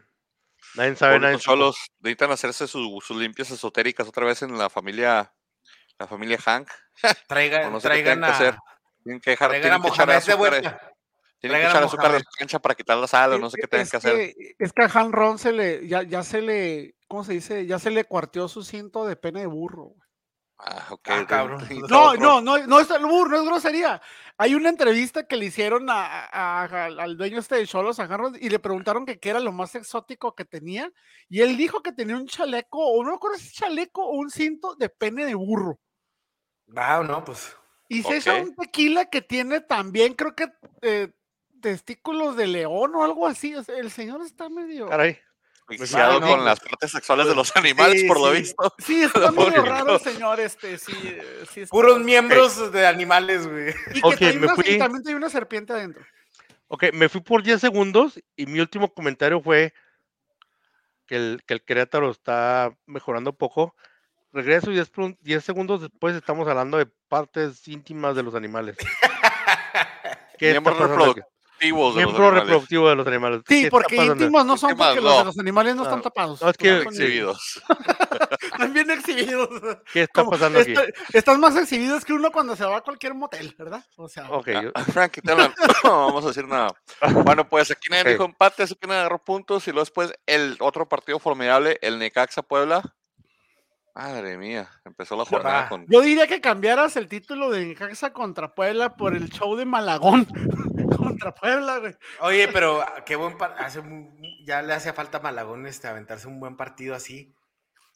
Nadie 0.76 0.96
sabe, 0.96 1.20
nadie 1.20 1.36
Pobrecitos 1.38 1.42
supo. 1.44 1.54
Cholos 1.56 1.78
necesitan 2.00 2.32
hacerse 2.32 2.68
su- 2.68 3.00
sus 3.04 3.18
limpias 3.18 3.50
esotéricas 3.52 4.08
otra 4.08 4.26
vez 4.26 4.42
en 4.42 4.58
la 4.58 4.70
familia, 4.70 5.34
la 6.00 6.08
familia 6.08 6.38
Hank. 6.40 6.68
Traigan, 7.28 7.72
no 7.72 7.80
sé 7.80 7.88
qué 7.88 7.90
traigan 7.90 8.20
tienen 8.20 8.30
que 8.30 8.36
hacer. 8.36 8.54
a, 8.54 8.64
Tienen 9.04 9.22
que 9.22 9.30
dejar, 9.32 9.50
traigan 9.50 9.72
a 9.72 9.76
tienen 9.76 9.82
que 9.82 9.96
echar 9.96 10.08
de 10.08 10.14
azúcar, 10.16 10.38
vuelta. 10.38 10.60
tienen 10.60 10.80
que 11.40 11.48
Traigan 11.48 11.68
a 11.68 11.70
echar 11.72 11.84
azúcar 11.84 12.06
a 12.12 12.14
la 12.16 12.22
cancha 12.38 12.60
para 12.60 12.76
quitar 12.76 12.98
la 12.98 13.08
sal 13.08 13.34
o 13.34 13.38
no 13.40 13.50
sé 13.50 13.56
qué 13.58 13.64
Es- 13.64 13.70
tienen 13.70 13.86
es 13.86 13.92
que 13.92 13.98
hacer. 13.98 14.34
Es 14.60 14.74
que 14.74 14.84
a 14.84 14.92
Han 14.94 15.12
Ron 15.14 15.40
se 15.40 15.52
le, 15.54 15.88
ya, 15.88 16.04
ya 16.04 16.24
se 16.24 16.42
le, 16.42 16.96
¿cómo 17.08 17.24
se 17.24 17.34
dice? 17.34 17.66
Ya 17.66 17.80
se 17.80 17.90
le 17.92 18.04
cuarteó 18.06 18.48
su 18.48 18.64
cinto 18.64 19.06
de 19.06 19.16
pene 19.16 19.42
de 19.42 19.48
burro. 19.48 19.94
Ah, 20.60 20.88
ok. 20.90 21.08
Ah, 21.10 21.20
de- 21.20 21.26
cabrón. 21.28 21.60
de- 21.70 21.76
No, 21.88 22.16
no, 22.16 22.42
no, 22.42 22.58
no 22.66 22.80
es 22.80 22.90
albur, 22.92 23.30
no 23.30 23.38
es 23.38 23.46
grosería. 23.46 24.02
Hay 24.40 24.54
una 24.54 24.70
entrevista 24.70 25.26
que 25.28 25.36
le 25.36 25.46
hicieron 25.46 25.90
a, 25.90 26.26
a- 26.26 26.64
a- 26.66 26.86
al 26.86 27.18
dueño 27.18 27.40
este 27.40 27.56
de 27.56 27.66
Cholos, 27.66 28.00
a 28.00 28.04
Harold, 28.04 28.38
y 28.40 28.50
le 28.50 28.60
preguntaron 28.60 29.06
que 29.06 29.20
qué 29.20 29.30
era 29.32 29.40
lo 29.40 29.52
más 29.52 29.74
exótico 29.74 30.36
que 30.36 30.46
tenía, 30.46 30.92
y 31.28 31.42
él 31.42 31.58
dijo 31.58 31.82
que 31.82 31.92
tenía 31.92 32.16
un 32.16 32.28
chaleco, 32.28 32.78
o 32.80 33.04
no 33.04 33.12
recuerdo 33.12 33.38
si 33.38 33.48
es 33.48 33.54
chaleco 33.54 34.04
o 34.06 34.16
un 34.18 34.30
cinto 34.30 34.76
de 34.76 34.90
pene 34.90 35.26
de 35.26 35.34
burro. 35.34 35.80
Ah, 36.76 37.04
no, 37.08 37.24
pues. 37.24 37.56
Y 37.90 38.04
se 38.04 38.18
echa 38.18 38.36
Ok. 38.36 38.44
un 38.44 38.56
tequila 38.56 39.06
que 39.10 39.22
tiene 39.22 39.62
también, 39.62 40.14
creo 40.14 40.36
que 40.36 40.52
eh, 40.82 41.12
testículos 41.62 42.36
de 42.36 42.46
león 42.48 42.94
o 42.96 43.04
algo 43.04 43.26
así. 43.26 43.56
o 43.56 43.64
sea, 43.64 43.78
el 43.78 43.90
señor 43.90 44.22
está 44.22 44.50
medio. 44.50 44.88
Caray. 44.90 45.18
Viciado 45.70 46.20
no, 46.22 46.28
con 46.28 46.36
pues, 46.36 46.46
las 46.46 46.60
partes 46.62 46.92
sexuales 46.92 47.28
de 47.28 47.36
los 47.36 47.54
animales, 47.56 48.02
sí, 48.02 48.08
por 48.08 48.20
lo 48.20 48.32
sí. 48.34 48.40
visto. 48.42 48.74
Sí, 48.80 49.04
está 49.04 49.32
único. 49.32 49.64
raro 49.64 50.00
señor, 50.00 50.40
este, 50.40 50.78
sí. 50.78 50.94
eh, 51.04 51.44
sí 51.52 51.62
está- 51.62 51.72
Puros 51.72 52.00
miembros 52.00 52.72
de 52.72 52.88
animales, 52.88 53.48
güey. 53.48 53.74
Y 53.94 54.02
que 54.02 54.08
Ok, 54.08 54.16
trae 54.18 54.34
me 54.34 54.46
una- 54.46 54.56
fui. 54.56 54.64
y 54.68 54.78
también 54.78 55.04
tiene 55.04 55.18
una 55.18 55.30
serpiente 55.30 55.74
adentro. 55.74 56.06
Ok, 56.70 56.86
me 56.94 57.10
fui 57.10 57.22
por 57.22 57.44
10 57.44 57.60
segundos 57.60 58.20
y 58.36 58.46
mi 58.46 58.60
último 58.60 58.94
comentario 58.94 59.42
fue 59.42 59.74
que 61.06 61.16
el, 61.16 61.44
que 61.46 61.54
el 61.54 61.64
Querétaro 61.64 62.12
está 62.12 62.72
mejorando 62.86 63.34
poco. 63.34 63.76
Regreso 64.34 64.72
y 64.72 64.76
10, 64.76 64.92
prun- 64.92 65.18
10 65.22 65.44
segundos 65.44 65.82
después 65.82 66.16
estamos 66.16 66.48
hablando 66.48 66.78
de 66.78 66.86
partes 67.08 67.66
íntimas 67.68 68.16
de 68.16 68.24
los 68.24 68.36
animales. 68.36 68.76
¿Qué 70.38 70.52
Miembros 70.52 70.78
pasando 70.78 71.16
aquí? 71.58 71.70
Reproductivos 71.72 71.96
de 71.96 72.02
los 72.02 72.06
Miembro 72.06 72.24
animales. 72.28 72.44
reproductivo 72.44 72.90
de 72.90 72.96
los 72.96 73.08
animales. 73.08 73.42
¿Qué 73.46 73.62
Sí, 73.64 73.70
porque 73.70 73.96
íntimos 73.98 74.46
no 74.46 74.58
son 74.58 74.76
porque 74.78 75.02
los 75.02 75.18
de 75.18 75.24
los 75.26 75.40
animales 75.40 75.76
no 75.76 75.84
están 75.84 76.02
tapados. 76.02 76.42
no, 76.42 76.50
es 76.50 76.58
que- 76.58 76.78
Están 76.78 76.94
Exhibidos. 76.94 77.62
Están 78.42 78.74
bien 78.74 78.90
exhibidos. 78.92 79.50
¿Qué 79.94 80.04
está 80.04 80.22
Como 80.22 80.32
pasando 80.32 80.60
aquí? 80.60 80.72
está- 80.72 80.86
están 81.14 81.40
más 81.40 81.56
exhibidos 81.58 82.04
que 82.06 82.14
uno 82.14 82.32
cuando 82.32 82.56
se 82.56 82.66
va 82.66 82.78
a 82.78 82.82
cualquier 82.82 83.14
motel, 83.14 83.54
¿verdad? 83.58 83.84
O 83.98 84.08
sea, 84.08 84.30
Ok, 84.32 84.48
yo- 84.62 84.72
Ah, 84.76 84.86
hablan. 85.32 85.54
No 85.84 86.06
vamos 86.08 86.24
a 86.26 86.28
decir 86.30 86.48
nada. 86.48 86.74
Bueno, 87.24 87.48
pues 87.48 87.70
aquí 87.72 87.88
nadie 87.90 88.04
Ok. 88.04 88.08
dijo 88.10 88.26
empate, 88.26 88.64
así 88.64 88.76
que 88.76 88.88
nadie 88.88 89.02
agarró 89.02 89.20
puntos. 89.24 89.68
Y 89.68 89.72
luego 89.72 89.82
después 89.84 90.14
el 90.26 90.58
otro 90.60 90.88
partido 90.88 91.20
formidable, 91.20 91.78
el 91.82 92.00
Necaxa 92.00 92.42
Puebla. 92.42 92.82
Madre 93.96 94.38
mía, 94.38 94.70
empezó 94.86 95.16
la 95.16 95.26
jornada 95.26 95.64
Ah. 95.66 95.70
con. 95.70 95.86
yo 95.88 96.02
diría 96.02 96.28
que 96.28 96.40
cambiaras 96.40 96.96
el 96.98 97.08
título 97.08 97.50
de 97.50 97.66
Necaxa 97.66 98.14
contra 98.14 98.54
Puebla 98.54 98.96
por 98.96 99.16
el 99.16 99.30
show 99.30 99.56
de 99.56 99.66
Malagón 99.66 100.28
contra 101.20 101.34
Puebla, 101.34 101.80
güey. 101.80 101.96
Oye, 102.22 102.48
pero 102.50 102.82
ah, 102.82 103.04
qué 103.06 103.16
buen 103.16 103.38
par- 103.38 103.56
hace 103.60 103.82
ya 104.46 104.62
le 104.62 104.74
hacía 104.74 104.94
falta 104.94 105.18
a 105.18 105.22
Malagón 105.22 105.66
este 105.68 105.88
aventarse 105.88 106.28
un 106.28 106.40
buen 106.40 106.56
partido 106.58 106.96
así. 106.96 107.34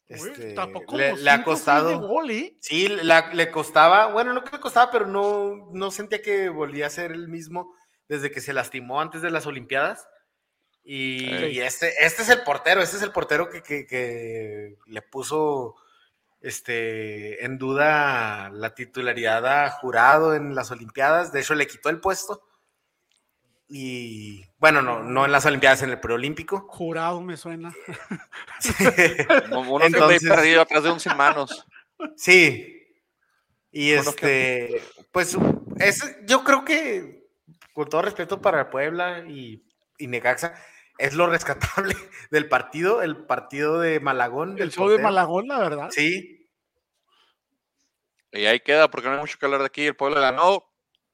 Güey, 0.09 0.31
Este, 0.31 0.53
tapó 0.53 0.83
como 0.85 0.97
le, 0.97 1.15
le 1.15 1.29
ha 1.31 1.43
costado. 1.43 1.99
gol, 2.05 2.31
¿eh? 2.31 2.57
Sí, 2.59 2.87
la- 2.89 3.31
le 3.33 3.49
costaba, 3.49 4.07
bueno, 4.07 4.33
no 4.33 4.43
que 4.43 4.51
le 4.57 4.59
costaba, 4.59 4.91
pero 4.91 5.05
no, 5.05 5.69
no 5.71 5.89
sentía 5.91 6.21
que 6.21 6.49
volvía 6.49 6.87
a 6.87 6.89
ser 6.89 7.11
el 7.13 7.29
mismo 7.29 7.73
desde 8.09 8.29
que 8.31 8.41
se 8.41 8.51
lastimó 8.51 8.99
antes 8.99 9.21
de 9.21 9.31
las 9.31 9.45
Olimpiadas. 9.45 10.05
Y 10.83 11.59
este, 11.59 11.93
este 12.03 12.23
es 12.23 12.29
el 12.29 12.41
portero, 12.43 12.81
este 12.81 12.97
es 12.97 13.03
el 13.03 13.11
portero 13.11 13.49
que, 13.49 13.61
que- 13.63 13.85
que 13.85 14.77
le 14.87 15.01
puso 15.01 15.75
este, 16.41 17.45
en 17.45 17.57
duda 17.59 18.49
la 18.49 18.73
titularidad 18.73 19.45
a 19.45 19.69
jurado 19.69 20.33
en 20.35 20.55
las 20.55 20.71
Olimpiadas. 20.71 21.31
De 21.31 21.39
hecho, 21.39 21.53
le 21.55 21.67
quitó 21.67 21.89
el 21.89 21.99
puesto. 22.01 22.41
Y 23.73 24.43
bueno, 24.57 24.81
no, 24.81 25.01
no 25.01 25.23
en 25.25 25.31
las 25.31 25.45
Olimpiadas, 25.45 25.81
en 25.81 25.91
el 25.91 25.99
preolímpico. 26.01 26.65
Jurado 26.67 27.21
me 27.21 27.37
suena. 27.37 27.73
Uno 29.51 29.79
que 29.79 29.85
Entonces- 29.85 30.27
perdido 30.27 30.61
atrás 30.61 30.83
de 30.83 30.91
un 30.91 30.99
sin 30.99 31.15
manos. 31.15 31.65
Sí. 32.17 32.77
Y 33.71 33.93
Bueno, 33.95 34.09
este, 34.09 34.81
pues, 35.13 35.37
es, 35.77 36.17
yo 36.25 36.43
creo 36.43 36.65
que, 36.65 37.29
con 37.71 37.87
todo 37.87 38.01
respeto 38.01 38.41
para 38.41 38.69
Puebla 38.69 39.23
y, 39.25 39.63
y 39.97 40.07
Necaxa, 40.07 40.53
es 40.97 41.13
lo 41.13 41.27
rescatable 41.27 41.95
del 42.31 42.49
partido, 42.49 43.01
el 43.01 43.25
partido 43.25 43.79
de 43.79 44.01
Malagón. 44.01 44.51
El 44.51 44.55
del 44.57 44.71
show 44.71 44.89
de. 44.89 44.97
Malagón, 44.99 45.47
la 45.47 45.59
verdad. 45.59 45.89
Sí, 45.91 46.49
Y 48.33 48.45
ahí 48.45 48.59
queda, 48.59 48.91
porque 48.91 49.07
no 49.07 49.13
hay 49.15 49.21
mucho 49.21 49.37
que 49.39 49.45
hablar 49.45 49.61
de 49.61 49.67
aquí. 49.67 49.85
El 49.85 49.95
Puebla 49.95 50.19
ganó. 50.19 50.65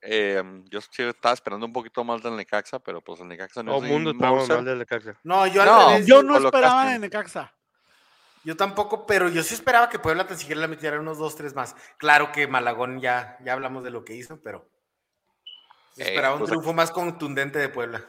Eh, 0.09 0.41
yo 0.69 0.79
sí 0.79 1.03
estaba 1.03 1.33
esperando 1.33 1.65
un 1.65 1.73
poquito 1.73 2.01
más 2.03 2.23
del 2.23 2.37
Necaxa, 2.37 2.79
pero 2.79 3.01
pues 3.01 3.19
el 3.19 3.27
Necaxa 3.27 3.61
no 3.61 3.75
es 3.77 3.83
el 3.83 3.89
mundo 3.89 4.13
mal 4.13 4.63
del 4.63 4.79
Necaxa. 4.79 5.19
no, 5.23 5.45
yo 5.47 5.61
al 5.63 5.67
No, 5.67 5.99
Yo 5.99 6.23
no 6.23 6.37
esperaba 6.37 6.85
de 6.89 6.97
Necaxa. 6.99 7.53
yo 8.45 8.55
tampoco, 8.55 9.05
pero 9.05 9.27
yo 9.27 9.43
sí 9.43 9.53
esperaba 9.53 9.89
que 9.89 9.99
Puebla 9.99 10.25
tan 10.25 10.37
siquiera 10.37 10.61
le 10.61 10.69
metiera 10.69 10.97
unos 10.99 11.17
dos, 11.17 11.35
tres 11.35 11.53
más. 11.55 11.75
Claro 11.97 12.31
que 12.31 12.47
Malagón 12.47 13.01
ya, 13.01 13.37
ya 13.43 13.51
hablamos 13.51 13.83
de 13.83 13.89
lo 13.91 14.05
que 14.05 14.15
hizo, 14.15 14.39
pero 14.41 14.69
Eh, 15.97 16.03
esperaba 16.03 16.35
un 16.35 16.39
pues 16.39 16.51
triunfo 16.51 16.73
más 16.73 16.89
contundente 16.91 17.59
de 17.59 17.67
Puebla. 17.67 18.05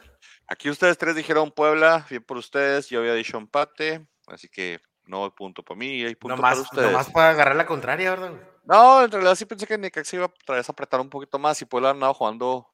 Aquí 0.47 0.69
ustedes 0.69 0.97
tres 0.97 1.15
dijeron 1.17 1.51
Puebla, 1.51 2.05
bien 2.09 2.23
por 2.23 2.37
ustedes. 2.37 2.87
Yo 2.87 2.99
había 3.01 3.13
dicho 3.13 3.37
empate, 3.37 4.07
así 4.27 4.47
que 4.47 4.79
no 5.03 5.25
hay 5.25 5.31
punto 5.31 5.63
para 5.63 5.77
mí, 5.77 6.03
hay 6.05 6.15
punto 6.15 6.37
para 6.39 6.55
Nomás, 6.55 6.59
ustedes. 6.71 6.91
nomás 6.91 7.09
para 7.09 7.31
agarrar 7.31 7.55
la 7.57 7.65
contraria, 7.65 8.11
¿verdad? 8.11 8.31
No, 8.69 9.03
en 9.03 9.11
realidad 9.11 9.33
sí 9.35 9.45
pensé 9.45 9.65
que 9.65 9.77
Necaxa 9.77 10.15
iba 10.15 10.25
otra 10.27 10.55
vez 10.57 10.69
a 10.69 10.71
apretar 10.71 10.99
un 11.01 11.09
poquito 11.09 11.39
más 11.39 11.59
y 11.61 11.65
Puebla 11.65 11.89
ha 11.89 11.91
andado 11.91 12.13
jugando 12.13 12.67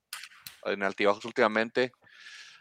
en 0.66 0.84
altibajos 0.84 1.24
últimamente. 1.24 1.94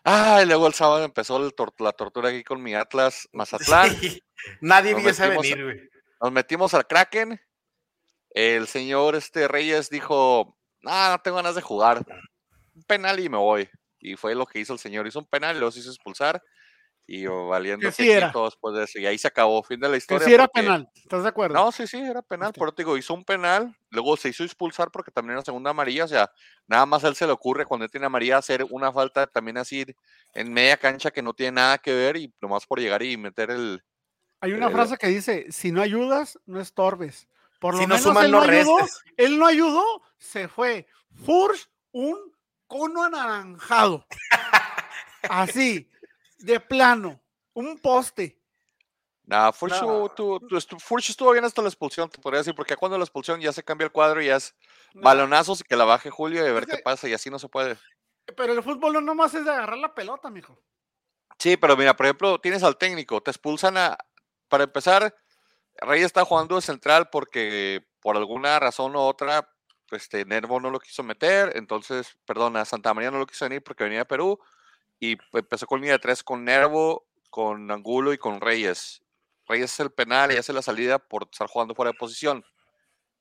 Ah, 0.05 0.41
y 0.43 0.47
luego 0.47 0.67
el 0.69 0.75
sábado 0.75 1.03
empezó 1.05 1.37
el 1.45 1.53
tor- 1.55 1.75
la 1.79 1.93
tortura 1.93 2.29
aquí 2.29 2.45
con 2.45 2.63
mi 2.63 2.75
Atlas 2.75 3.29
Mazatlán. 3.33 3.91
Sí, 4.01 4.23
Nadie 4.61 4.95
vio 4.95 5.09
esa 5.09 5.27
venir, 5.29 5.65
güey. 5.65 5.91
Nos 6.21 6.31
metimos 6.33 6.75
al 6.75 6.87
Kraken. 6.87 7.41
El 8.31 8.69
señor 8.69 9.15
este 9.17 9.49
Reyes 9.49 9.89
dijo, 9.91 10.57
ah, 10.85 11.09
no 11.17 11.23
tengo 11.23 11.37
ganas 11.39 11.55
de 11.55 11.63
jugar. 11.63 12.05
Un 12.75 12.83
penal 12.85 13.19
y 13.21 13.29
me 13.29 13.39
voy. 13.39 13.69
Y 14.01 14.17
fue 14.17 14.35
lo 14.35 14.45
que 14.47 14.59
hizo 14.61 14.75
el 14.75 14.79
señor. 14.79 15.07
Hizo 15.07 15.19
un 15.21 15.27
penal 15.27 15.57
y 15.57 15.61
los 15.61 15.77
hizo 15.77 15.89
expulsar. 15.91 16.43
Y 17.07 17.27
valiendo 17.27 17.87
Que 17.87 17.93
sí 17.93 18.11
era. 18.11 18.29
quiequito 18.29 18.45
después 18.47 18.75
de 18.75 18.85
eso. 18.85 18.99
Y 18.99 19.07
ahí 19.07 19.19
se 19.19 19.29
acabó. 19.29 19.63
Fin 19.63 19.79
de 19.79 19.89
la 19.89 19.93
Que 19.93 19.99
historia. 19.99 20.27
sí 20.27 20.33
era 20.33 20.47
porque- 20.49 20.63
penal. 20.63 20.89
¿Estás 20.95 21.23
de 21.23 21.29
acuerdo? 21.29 21.55
No, 21.55 21.71
sí, 21.71 21.87
sí, 21.87 21.99
era 21.99 22.23
penal. 22.23 22.49
Ok. 22.49 22.57
Por 22.57 22.69
eso 22.69 22.75
te 22.77 22.83
digo, 22.83 22.97
hizo 22.97 23.13
un 23.13 23.25
penal. 23.25 23.77
Luego 23.91 24.17
se 24.17 24.31
hizo 24.31 24.43
expulsar 24.43 24.91
porque 24.91 25.11
también 25.11 25.35
era 25.35 25.45
segunda 25.45 25.71
amarilla. 25.71 26.05
O 26.05 26.09
sea, 26.09 26.31
nada 26.67 26.87
más 26.87 27.05
a 27.05 27.09
él 27.09 27.15
se 27.15 27.27
le 27.27 27.33
ocurre 27.33 27.67
cuando 27.67 27.85
él 27.85 27.91
tiene 27.91 28.07
amarilla 28.07 28.39
hacer 28.39 28.65
una 28.71 28.91
falta 28.91 29.27
también 29.27 29.59
así 29.59 29.85
en 30.33 30.53
media 30.53 30.79
cancha 30.79 31.11
que 31.11 31.21
no 31.23 31.35
tiene 31.35 31.53
nada 31.53 31.77
que 31.79 31.93
ver. 31.95 32.17
Y 32.17 32.33
nomás 32.41 32.65
por 32.67 32.81
llegar 32.81 33.03
y 33.03 33.17
meter 33.19 33.51
el, 33.51 33.85
Hay 34.41 34.53
una 34.53 34.71
frase 34.71 34.97
que 34.97 35.09
dice, 35.09 35.47
si 35.51 35.73
no 35.73 35.83
ayudas, 35.83 36.39
no 36.47 36.59
estorbes. 36.61 37.29
Por 37.61 37.75
lo 37.75 37.81
Si 37.81 37.87
no 37.87 37.95
menos 37.97 38.03
suman, 38.03 38.25
él 38.27 38.31
no 38.31 38.45
no 38.45 38.51
ayudó, 38.53 38.79
restes. 38.79 39.01
él 39.19 39.39
no 39.39 39.47
ayudó, 39.47 40.03
se 40.19 40.49
fue. 40.49 40.87
Furch, 41.25 41.69
un 41.93 42.17
cono 42.67 43.05
anaranjado. 43.05 44.07
Así, 45.29 45.89
de 46.45 46.61
plano, 46.61 47.21
un 47.55 47.79
poste. 47.79 48.39
Nah, 49.27 49.53
Furch, 49.53 49.73
estu- 50.51 50.79
Furch 50.79 51.09
estuvo 51.11 51.33
bien 51.33 51.45
hasta 51.45 51.63
la 51.63 51.69
expulsión, 51.69 52.11
te 52.11 52.19
podría 52.21 52.39
decir, 52.41 52.55
porque 52.55 52.77
cuando 52.77 52.99
la 52.99 53.05
expulsión 53.05 53.41
ya 53.41 53.53
se 53.53 53.63
cambia 53.63 53.87
el 53.87 53.93
cuadro 53.93 54.21
y 54.21 54.27
ya 54.27 54.37
es 54.37 54.55
balonazos 54.93 55.61
y 55.61 55.65
que 55.65 55.77
la 55.77 55.85
baje 55.87 56.11
Julio 56.11 56.45
y 56.45 56.49
a 56.49 56.53
ver 56.53 56.67
qué 56.67 56.79
pasa, 56.79 57.09
y 57.09 57.15
así 57.15 57.31
no 57.31 57.39
se 57.39 57.49
puede. 57.49 57.79
Pero 58.37 58.53
el 58.53 58.63
fútbol 58.63 58.93
no 58.93 59.01
nomás 59.01 59.33
es 59.35 59.45
de 59.45 59.51
agarrar 59.51 59.79
la 59.79 59.95
pelota, 59.95 60.31
mijo. 60.31 60.59
Sí, 61.39 61.57
pero 61.57 61.77
mira, 61.77 61.97
por 61.97 62.07
ejemplo, 62.07 62.39
tienes 62.39 62.63
al 62.63 62.77
técnico, 62.77 63.23
te 63.23 63.31
expulsan 63.31 63.77
a. 63.77 63.97
Para 64.49 64.65
empezar, 64.65 65.15
Reyes 65.77 66.07
está 66.07 66.25
jugando 66.25 66.57
de 66.57 66.63
central 66.63 67.09
porque 67.11 67.87
por 68.01 68.17
alguna 68.17 68.61
razón 68.61 68.95
u 68.95 69.01
otra, 69.01 69.49
este 69.91 70.25
Nervo 70.27 70.61
no 70.61 70.71
lo 70.71 70.79
quiso 70.79 71.03
meter, 71.03 71.57
entonces, 71.57 72.17
perdón, 72.27 72.57
a 72.57 72.65
Santa 72.65 72.93
María 72.93 73.11
no 73.11 73.19
lo 73.19 73.27
quiso 73.27 73.47
venir 73.47 73.63
porque 73.63 73.85
venía 73.85 74.01
de 74.01 74.05
Perú, 74.05 74.39
y 75.01 75.17
empezó 75.33 75.67
con 75.67 75.81
línea 75.81 75.95
de 75.95 75.99
tres 75.99 76.23
con 76.23 76.45
Nervo, 76.45 77.07
con 77.31 77.71
Angulo 77.71 78.13
y 78.13 78.19
con 78.19 78.41
Reyes. 78.41 79.03
Reyes 79.47 79.73
es 79.73 79.81
el 79.81 79.91
penal 79.91 80.33
y 80.33 80.37
hace 80.37 80.53
la 80.53 80.63
salida 80.63 80.99
por 80.99 81.29
estar 81.31 81.49
jugando 81.49 81.75
fuera 81.75 81.93
de 81.93 81.99
posición. 81.99 82.45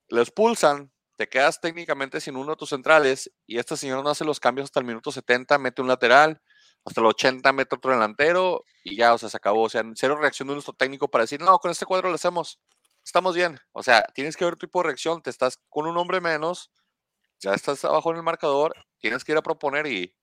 Lo 0.08 0.22
expulsan, 0.22 0.92
te 1.18 1.28
quedas 1.28 1.60
técnicamente 1.60 2.22
sin 2.22 2.36
uno 2.36 2.52
de 2.52 2.58
tus 2.58 2.70
centrales, 2.70 3.32
y 3.46 3.58
este 3.58 3.78
señor 3.78 4.04
no 4.04 4.10
hace 4.10 4.26
los 4.26 4.40
cambios 4.40 4.66
hasta 4.66 4.80
el 4.80 4.86
minuto 4.86 5.12
70, 5.12 5.58
mete 5.58 5.82
un 5.82 5.88
lateral, 5.88 6.42
hasta 6.86 7.02
el 7.02 7.08
80 7.08 7.54
mete 7.54 7.76
otro 7.76 7.92
delantero 7.92 8.66
y 8.84 8.96
ya, 8.98 9.14
o 9.14 9.18
sea, 9.18 9.30
se 9.30 9.38
acabó. 9.38 9.64
O 9.64 9.70
sea, 9.70 9.84
cero 9.96 10.18
reacción 10.20 10.48
de 10.48 10.56
nuestro 10.56 10.74
técnico 10.74 11.08
para 11.08 11.24
decir, 11.24 11.42
no, 11.42 11.58
con 11.60 11.72
este 11.72 11.86
cuadro 11.86 12.10
lo 12.10 12.16
hacemos, 12.16 12.60
estamos 13.04 13.36
bien. 13.36 13.60
O 13.72 13.84
sea, 13.84 14.04
tienes 14.14 14.36
que 14.36 14.46
ver 14.46 14.56
tu 14.56 14.68
tipo 14.68 14.80
de 14.80 14.88
reacción, 14.88 15.22
te 15.22 15.30
estás 15.30 15.60
con 15.70 15.88
un 15.88 15.98
hombre 15.98 16.20
menos, 16.22 16.72
ya 17.40 17.54
estás 17.54 17.84
abajo 17.86 18.12
en 18.12 18.18
el 18.18 18.24
marcador, 18.24 18.76
tienes 19.00 19.24
que 19.24 19.32
ir 19.32 19.38
a 19.38 19.42
proponer 19.42 19.88
y, 19.88 20.16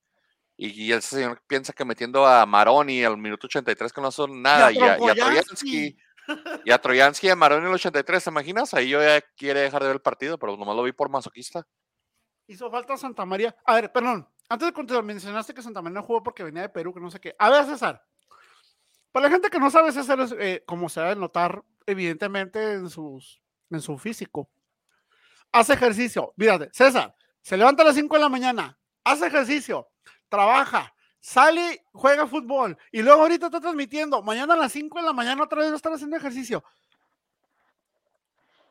y, 0.60 0.84
y 0.84 0.92
ese 0.92 1.16
señor 1.16 1.42
piensa 1.46 1.72
que 1.72 1.84
metiendo 1.84 2.26
a 2.26 2.44
Maroni 2.44 3.02
al 3.02 3.16
minuto 3.16 3.46
83 3.46 3.92
que 3.92 4.00
no 4.00 4.10
son 4.10 4.42
nada, 4.42 4.70
y 4.70 4.78
a, 4.78 4.98
y 4.98 5.08
a 5.08 5.14
Trojansky. 5.14 5.96
Trojansky, 5.96 5.96
y 6.64 6.70
a 6.70 6.78
Trojansky 6.78 7.26
y 7.28 7.30
a 7.30 7.36
Maroni 7.36 7.66
el 7.66 7.72
83, 7.72 8.24
¿te 8.24 8.30
imaginas? 8.30 8.74
Ahí 8.74 8.90
yo 8.90 9.02
ya 9.02 9.20
quiere 9.36 9.60
dejar 9.60 9.80
de 9.82 9.88
ver 9.88 9.96
el 9.96 10.02
partido, 10.02 10.38
pero 10.38 10.56
nomás 10.56 10.76
lo 10.76 10.82
vi 10.82 10.92
por 10.92 11.08
masoquista. 11.08 11.66
Hizo 12.46 12.70
falta 12.70 12.96
Santa 12.96 13.24
María. 13.24 13.56
A 13.64 13.74
ver, 13.74 13.90
perdón. 13.90 14.28
Antes 14.50 14.68
de 14.68 14.72
continuar, 14.74 15.04
mencionaste 15.04 15.54
que 15.54 15.62
Santa 15.62 15.80
María 15.80 16.00
no 16.00 16.06
jugó 16.06 16.22
porque 16.22 16.42
venía 16.42 16.62
de 16.62 16.68
Perú, 16.68 16.92
que 16.92 17.00
no 17.00 17.10
sé 17.10 17.20
qué. 17.20 17.34
A 17.38 17.48
ver, 17.48 17.64
César. 17.64 18.04
Para 19.12 19.26
la 19.26 19.32
gente 19.32 19.48
que 19.48 19.58
no 19.58 19.70
sabe, 19.70 19.92
César 19.92 20.20
es, 20.20 20.34
eh, 20.38 20.62
como 20.66 20.88
se 20.88 21.00
debe 21.00 21.16
notar, 21.16 21.62
evidentemente, 21.86 22.74
en 22.74 22.90
sus 22.90 23.40
en 23.70 23.80
su 23.80 23.96
físico. 23.98 24.50
Hace 25.52 25.72
ejercicio. 25.72 26.32
Mírate, 26.36 26.68
César, 26.72 27.14
se 27.40 27.56
levanta 27.56 27.82
a 27.82 27.86
las 27.86 27.94
5 27.94 28.14
de 28.14 28.20
la 28.20 28.28
mañana, 28.28 28.78
hace 29.04 29.26
ejercicio, 29.26 29.89
trabaja, 30.30 30.94
sale, 31.20 31.84
juega 31.92 32.26
fútbol 32.26 32.78
y 32.90 33.02
luego 33.02 33.20
ahorita 33.20 33.46
está 33.46 33.60
transmitiendo. 33.60 34.22
Mañana 34.22 34.54
a 34.54 34.56
las 34.56 34.72
5 34.72 34.98
de 34.98 35.04
la 35.04 35.12
mañana 35.12 35.42
otra 35.42 35.58
vez 35.58 35.68
va 35.68 35.74
a 35.74 35.76
estar 35.76 35.92
haciendo 35.92 36.16
ejercicio. 36.16 36.64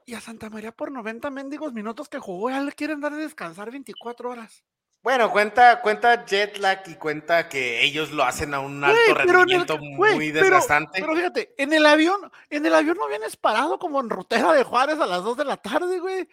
Y 0.08 0.16
a 0.16 0.22
Santa 0.22 0.50
María 0.50 0.72
por 0.72 0.92
90 0.92 1.30
mendigos 1.30 1.72
minutos 1.72 2.10
que 2.10 2.18
jugó, 2.18 2.50
ya 2.50 2.62
le 2.62 2.72
quieren 2.72 3.00
dar 3.00 3.14
de 3.14 3.22
descansar 3.22 3.70
24 3.70 4.32
horas. 4.32 4.64
Bueno, 5.02 5.32
cuenta, 5.32 5.82
cuenta 5.82 6.26
jet 6.26 6.58
lag 6.58 6.84
y 6.88 6.96
cuenta 6.96 7.48
que 7.48 7.82
ellos 7.84 8.12
lo 8.12 8.24
hacen 8.24 8.54
a 8.54 8.60
un 8.60 8.84
alto 8.84 9.00
el 9.08 9.16
rendimiento 9.16 9.78
muy 9.78 10.32
desgastante. 10.32 11.00
Pero 11.00 11.16
fíjate, 11.16 11.54
en 11.58 11.72
el 11.72 11.86
avión, 11.86 12.30
en 12.50 12.66
el 12.66 12.76
avión 12.76 12.98
no 12.98 13.08
vienes 13.08 13.38
parado 13.38 13.80
como 13.80 14.02
en 14.02 14.10
Rotera 14.10 14.52
de 14.52 14.64
Juárez 14.64 15.00
a 15.00 15.06
las 15.06 15.24
2 15.24 15.38
de 15.38 15.46
la 15.46 15.56
tarde, 15.56 16.00
güey. 16.00 16.28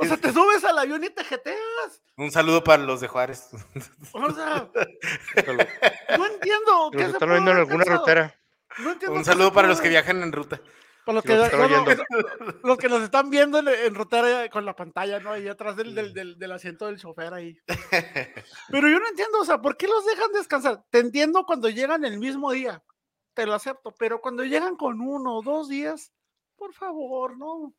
O 0.00 0.04
sea, 0.04 0.16
te 0.16 0.32
subes 0.32 0.64
al 0.64 0.78
avión 0.78 1.04
y 1.04 1.10
te 1.10 1.22
jeteas. 1.22 2.02
Un 2.16 2.32
saludo 2.32 2.64
para 2.64 2.82
los 2.82 3.00
de 3.00 3.06
Juárez. 3.06 3.50
O 4.12 4.30
sea, 4.32 4.68
Que 5.36 5.42
lo- 5.52 6.18
no 6.18 6.26
entiendo. 6.26 6.90
que 6.90 6.98
los 6.98 7.06
se 7.06 7.12
están 7.12 7.28
viendo 7.30 7.52
en 7.52 7.56
alguna 7.58 7.84
rutera. 7.84 8.34
No 8.78 8.92
entiendo 8.92 9.16
Un 9.16 9.24
saludo 9.24 9.52
para 9.52 9.68
los 9.68 9.80
que 9.80 9.88
viajan 9.90 10.22
en 10.24 10.32
ruta. 10.32 10.60
Los 11.14 11.22
que 11.24 11.28
que, 11.28 11.36
los 11.56 12.54
los 12.62 12.78
que 12.78 12.88
nos 12.88 13.02
están 13.02 13.30
viendo 13.30 13.58
en, 13.58 13.68
en 13.68 13.94
Rotera 13.94 14.48
con 14.50 14.64
la 14.64 14.76
pantalla, 14.76 15.18
¿no? 15.20 15.32
Ahí 15.32 15.48
atrás 15.48 15.76
del, 15.76 15.94
del, 15.94 16.12
del- 16.12 16.38
del 16.38 16.52
asiento 16.52 16.86
del 16.86 16.98
chofer 16.98 17.32
ahí. 17.34 17.56
Pero 18.70 18.88
yo 18.88 18.98
no 18.98 19.08
entiendo, 19.08 19.40
o 19.40 19.44
sea, 19.44 19.58
¿por 19.60 19.76
qué 19.76 19.86
los 19.88 20.04
dejan 20.04 20.32
descansar? 20.32 20.84
Te 20.90 20.98
entiendo 20.98 21.44
cuando 21.44 21.68
llegan 21.68 22.04
el 22.04 22.18
mismo 22.18 22.52
día, 22.52 22.82
te 23.34 23.46
lo 23.46 23.54
acepto, 23.54 23.94
pero 23.98 24.20
cuando 24.20 24.44
llegan 24.44 24.76
con 24.76 25.00
uno 25.00 25.36
o 25.38 25.42
dos 25.42 25.68
días, 25.68 26.12
por 26.56 26.74
favor, 26.74 27.36
no. 27.38 27.72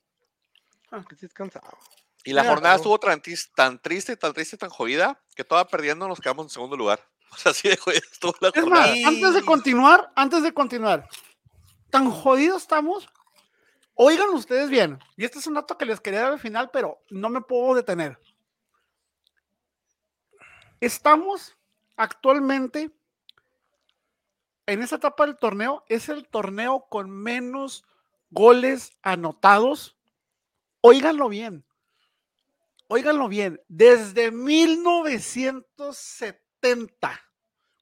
Que 1.08 1.16
sí 1.16 1.26
es 1.26 1.34
cansado. 1.34 1.78
Y 2.24 2.34
la 2.34 2.42
Mira, 2.42 2.54
jornada 2.54 2.76
pero- 2.76 2.82
estuvo 2.82 3.00
tan, 3.00 3.22
tis- 3.22 3.52
tan 3.56 3.80
triste, 3.82 4.18
tan 4.18 4.34
triste, 4.34 4.58
tan 4.58 4.70
jodida, 4.70 5.22
que 5.36 5.44
toda 5.44 5.68
perdiendo 5.68 6.08
nos 6.08 6.20
quedamos 6.20 6.46
en 6.46 6.50
segundo 6.50 6.76
lugar. 6.78 7.00
O 7.32 7.38
sea, 7.38 7.52
así 7.52 7.70
de 7.70 7.78
jodida 7.78 8.02
estuvo 8.12 8.34
la 8.42 8.48
Es 8.50 8.60
jornada. 8.60 8.88
más, 8.88 8.98
antes 9.06 9.34
de 9.36 9.44
continuar, 9.46 10.12
antes 10.16 10.42
de 10.42 10.52
continuar, 10.52 11.08
tan 11.92 12.10
jodidos 12.10 12.64
estamos. 12.64 13.08
Oigan 14.02 14.30
ustedes 14.30 14.70
bien, 14.70 14.98
y 15.18 15.26
este 15.26 15.40
es 15.40 15.48
un 15.48 15.56
dato 15.56 15.78
que 15.78 15.84
les 15.84 16.00
quería 16.00 16.22
dar 16.22 16.32
al 16.32 16.40
final, 16.40 16.70
pero 16.72 17.04
no 17.10 17.28
me 17.28 17.42
puedo 17.42 17.76
detener. 17.76 18.18
Estamos 20.80 21.58
actualmente 21.98 22.92
en 24.68 24.82
esa 24.82 24.96
etapa 24.96 25.26
del 25.26 25.36
torneo, 25.36 25.84
es 25.90 26.08
el 26.08 26.30
torneo 26.30 26.86
con 26.88 27.12
menos 27.12 27.84
goles 28.30 28.94
anotados. 29.02 29.98
Óiganlo 30.80 31.28
bien. 31.28 31.66
Óiganlo 32.88 33.28
bien. 33.28 33.62
Desde 33.68 34.32
1970 34.32 37.22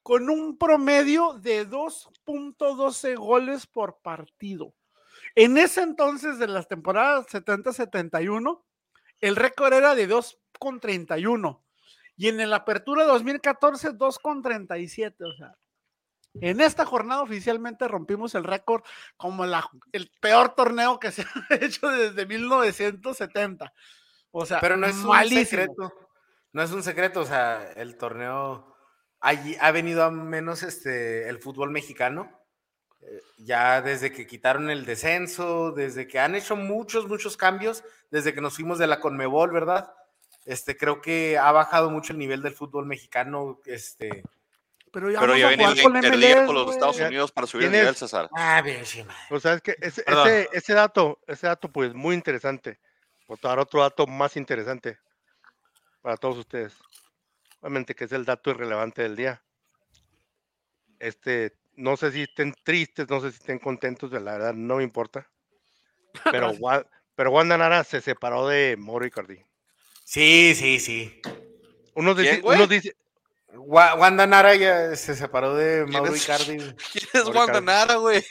con 0.02 0.28
un 0.28 0.58
promedio 0.58 1.34
de 1.34 1.64
2.12 1.64 3.16
goles 3.16 3.68
por 3.68 4.00
partido. 4.00 4.74
En 5.34 5.58
ese 5.58 5.82
entonces 5.82 6.38
de 6.38 6.48
las 6.48 6.68
temporadas 6.68 7.26
70-71, 7.26 8.62
el 9.20 9.36
récord 9.36 9.72
era 9.72 9.94
de 9.94 10.08
2.31 10.08 11.60
y 12.16 12.28
en 12.28 12.50
la 12.50 12.56
apertura 12.56 13.04
2014 13.04 13.92
2.37, 13.92 15.14
o 15.24 15.36
sea, 15.36 15.54
en 16.40 16.60
esta 16.60 16.84
jornada 16.84 17.22
oficialmente 17.22 17.88
rompimos 17.88 18.34
el 18.34 18.44
récord 18.44 18.82
como 19.16 19.46
la- 19.46 19.68
el 19.92 20.10
peor 20.20 20.54
torneo 20.54 20.98
que 21.00 21.10
se 21.10 21.22
ha 21.50 21.54
hecho 21.54 21.88
desde 21.88 22.26
1970. 22.26 23.72
O 24.30 24.44
sea, 24.46 24.60
Pero 24.60 24.76
no 24.76 24.86
es 24.86 24.96
un 24.96 25.10
secreto. 25.46 25.92
No 26.52 26.62
es 26.62 26.70
un 26.72 26.82
secreto, 26.82 27.20
o 27.20 27.24
sea, 27.24 27.72
el 27.72 27.96
torneo 27.96 28.74
allí 29.20 29.56
ha 29.60 29.70
venido 29.70 30.04
a 30.04 30.10
menos 30.10 30.62
este 30.62 31.28
el 31.28 31.38
fútbol 31.38 31.70
mexicano. 31.70 32.37
Eh, 33.02 33.20
Ya 33.38 33.82
desde 33.82 34.12
que 34.12 34.26
quitaron 34.26 34.70
el 34.70 34.84
descenso, 34.84 35.72
desde 35.72 36.06
que 36.06 36.18
han 36.18 36.34
hecho 36.34 36.56
muchos, 36.56 37.08
muchos 37.08 37.36
cambios, 37.36 37.84
desde 38.10 38.34
que 38.34 38.40
nos 38.40 38.54
fuimos 38.56 38.78
de 38.78 38.86
la 38.86 39.00
Conmebol, 39.00 39.50
¿verdad? 39.50 39.92
Este, 40.44 40.76
creo 40.76 41.00
que 41.00 41.36
ha 41.36 41.52
bajado 41.52 41.90
mucho 41.90 42.12
el 42.12 42.18
nivel 42.18 42.42
del 42.42 42.54
fútbol 42.54 42.86
mexicano. 42.86 43.60
Este, 43.66 44.24
Pero 44.90 45.10
ya 45.10 45.20
Pero 45.20 45.36
ya 45.36 45.48
viene 45.48 45.82
con 45.82 45.94
Interliga 45.94 46.46
con 46.46 46.54
los. 46.54 46.72
Estados 46.72 46.98
Unidos 47.00 47.32
para 47.32 47.46
subir 47.46 47.66
el 47.66 47.72
nivel, 47.72 47.94
César. 47.94 48.30
ah, 48.34 48.62
bien, 48.62 48.86
sí, 48.86 49.04
madre. 49.04 49.20
O 49.30 49.38
sea, 49.38 49.52
es 49.54 49.60
que 49.60 49.76
ese, 49.80 50.02
ese 50.52 50.72
dato, 50.72 51.20
ese 51.26 51.46
dato, 51.46 51.70
pues, 51.70 51.92
muy 51.92 52.14
interesante. 52.14 52.78
Por 53.26 53.38
dar 53.40 53.58
otro 53.58 53.82
dato 53.82 54.06
más 54.06 54.38
interesante 54.38 54.98
para 56.00 56.16
todos 56.16 56.38
ustedes. 56.38 56.74
Obviamente 57.60 57.94
que 57.94 58.04
es 58.04 58.12
el 58.12 58.24
dato 58.24 58.50
irrelevante 58.50 59.02
del 59.02 59.16
día. 59.16 59.42
Este, 60.98 61.54
no 61.78 61.96
sé 61.96 62.12
si 62.12 62.22
estén 62.22 62.54
tristes, 62.62 63.08
no 63.08 63.20
sé 63.20 63.30
si 63.30 63.38
estén 63.38 63.58
contentos, 63.58 64.10
de 64.10 64.20
la 64.20 64.32
verdad 64.32 64.54
no 64.54 64.76
me 64.76 64.82
importa. 64.84 65.26
Pero, 66.30 66.52
pero 67.14 67.30
Wanda 67.30 67.56
Nara 67.56 67.84
se 67.84 68.00
separó 68.00 68.46
de 68.48 68.76
Mauro 68.78 69.06
Icardi. 69.06 69.42
Sí, 70.04 70.54
sí, 70.54 70.80
sí. 70.80 71.20
Unos, 71.94 72.14
¿Quién, 72.16 72.26
dice, 72.26 72.40
güey? 72.42 72.56
unos 72.56 72.68
dice, 72.68 72.96
Wa- 73.54 73.94
Wanda 73.94 74.26
Nara 74.26 74.54
ya 74.54 74.94
se 74.96 75.14
separó 75.14 75.54
de 75.54 75.86
Mauro? 75.86 76.14
Icardi. 76.14 76.56
¿Quién 76.92 77.04
es 77.12 77.14
Ahorita- 77.14 77.32
Guantanara, 77.32 77.94
güey? 77.96 78.24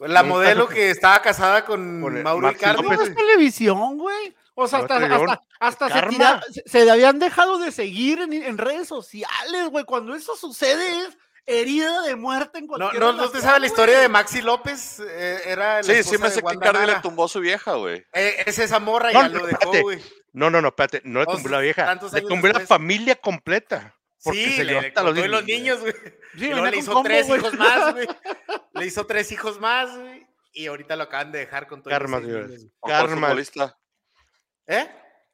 La 0.00 0.22
modelo 0.22 0.68
que 0.68 0.90
estaba 0.90 1.22
casada 1.22 1.64
con, 1.64 2.00
Con 2.02 2.22
Mauro 2.22 2.50
Icardi. 2.50 2.76
¿Cómo 2.82 2.92
López. 2.92 3.08
es 3.08 3.14
televisión, 3.16 3.96
güey? 3.98 4.34
O 4.54 4.66
sea, 4.68 4.80
hasta, 4.80 4.96
hasta, 4.96 5.42
hasta 5.60 6.08
tira- 6.08 6.42
se, 6.50 6.62
se 6.66 6.90
habían 6.90 7.18
dejado 7.18 7.58
de 7.58 7.70
seguir 7.72 8.20
en, 8.20 8.32
en 8.32 8.56
redes 8.58 8.88
sociales, 8.88 9.68
güey. 9.70 9.84
Cuando 9.84 10.14
eso 10.14 10.34
sucede 10.36 11.02
es 11.04 11.18
herida 11.46 12.02
de 12.02 12.16
muerte 12.16 12.58
en 12.58 12.64
No, 12.66 12.76
cualquier 12.76 13.00
no, 13.00 13.12
¿no 13.12 13.12
te 13.12 13.18
relación, 13.26 13.42
sabe 13.42 13.60
la 13.60 13.66
historia 13.66 14.00
de 14.00 14.08
Maxi 14.08 14.42
López? 14.42 15.00
Eh, 15.00 15.40
era 15.46 15.76
la 15.76 15.82
Sí, 15.82 16.02
sí 16.02 16.18
me 16.18 16.28
sé 16.30 16.42
que 16.42 16.58
Cardi 16.58 16.86
le 16.86 16.96
tumbó 17.00 17.24
a 17.24 17.28
su 17.28 17.40
vieja, 17.40 17.74
güey. 17.74 18.04
Eh, 18.12 18.42
es 18.46 18.58
esa 18.58 18.78
morra, 18.80 19.12
No, 19.12 19.22
ya 19.22 19.28
no, 19.28 19.38
lo 19.38 19.46
dejó, 19.46 19.70
güey. 19.82 20.02
no, 20.32 20.50
no, 20.50 20.60
no, 20.60 20.68
espérate, 20.68 21.02
no 21.04 21.20
le 21.20 21.26
tumbó 21.26 21.48
la 21.48 21.60
vieja, 21.60 21.98
le 22.12 22.20
tumbó 22.22 22.48
la 22.48 22.60
familia 22.60 23.14
completa. 23.16 23.94
Porque 24.24 24.44
Sí, 24.44 24.56
se 24.56 24.64
le, 24.64 24.78
hasta 24.78 25.02
los 25.04 25.16
y 25.16 25.28
los 25.28 25.44
niños. 25.44 25.44
niños, 25.44 25.80
güey. 25.80 25.94
Sí, 26.36 26.52
le 26.52 26.76
hizo 26.78 26.92
combo, 26.92 27.08
tres 27.08 27.28
hijos 27.28 27.54
más, 27.54 27.92
güey. 27.94 28.08
Le 28.74 28.86
hizo 28.86 29.06
tres 29.06 29.30
hijos 29.32 29.60
más, 29.60 29.96
güey. 29.96 30.26
Y 30.52 30.66
ahorita 30.66 30.96
lo 30.96 31.04
acaban 31.04 31.30
de 31.32 31.38
dejar 31.40 31.66
con 31.68 31.82
todo. 31.82 31.90
Karma, 31.90 32.18
señores. 32.20 32.66
¿Por 32.80 32.90
cuál 32.90 33.06
Karma. 33.08 33.76
¿Eh? 34.66 34.88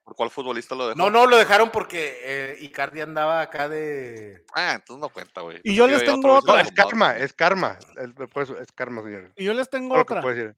¿Por 0.04 0.16
cuál 0.16 0.30
futbolista 0.30 0.74
lo 0.74 0.88
dejó? 0.88 0.98
No, 0.98 1.10
no, 1.10 1.26
lo 1.26 1.36
dejaron 1.36 1.70
porque 1.70 2.18
eh, 2.22 2.56
Icardi 2.60 3.00
andaba 3.00 3.40
acá 3.40 3.68
de. 3.68 4.44
Ah, 4.54 4.72
entonces 4.74 5.00
no 5.00 5.08
cuenta, 5.08 5.42
güey. 5.42 5.60
Y 5.62 5.74
yo 5.74 5.86
les 5.86 6.00
que 6.00 6.06
tengo 6.06 6.40
No, 6.40 6.54
vez 6.54 6.66
es 6.66 6.72
karma, 6.72 7.16
es 7.16 7.32
karma. 7.32 7.78
Es, 7.96 8.28
por 8.28 8.42
eso, 8.42 8.58
es 8.58 8.72
karma, 8.72 9.02
señores. 9.02 9.32
Y 9.36 9.44
yo 9.44 9.54
les 9.54 9.70
tengo 9.70 9.94
que 9.94 10.00
otra. 10.00 10.20
puede 10.20 10.34
decir. 10.34 10.56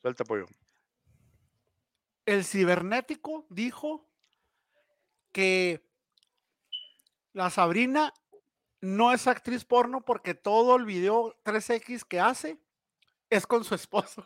Suelta 0.00 0.24
pollo. 0.24 0.46
El 2.24 2.44
cibernético 2.44 3.46
dijo 3.48 4.08
que 5.32 5.84
la 7.32 7.50
Sabrina 7.50 8.14
no 8.80 9.12
es 9.12 9.26
actriz 9.26 9.64
porno 9.64 10.04
porque 10.04 10.34
todo 10.34 10.76
el 10.76 10.84
video 10.84 11.36
3X 11.44 12.04
que 12.04 12.20
hace 12.20 12.58
es 13.28 13.46
con 13.46 13.64
su 13.64 13.74
esposo. 13.74 14.24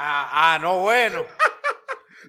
Ah, 0.00 0.54
ah, 0.54 0.58
no, 0.60 0.82
bueno. 0.82 1.24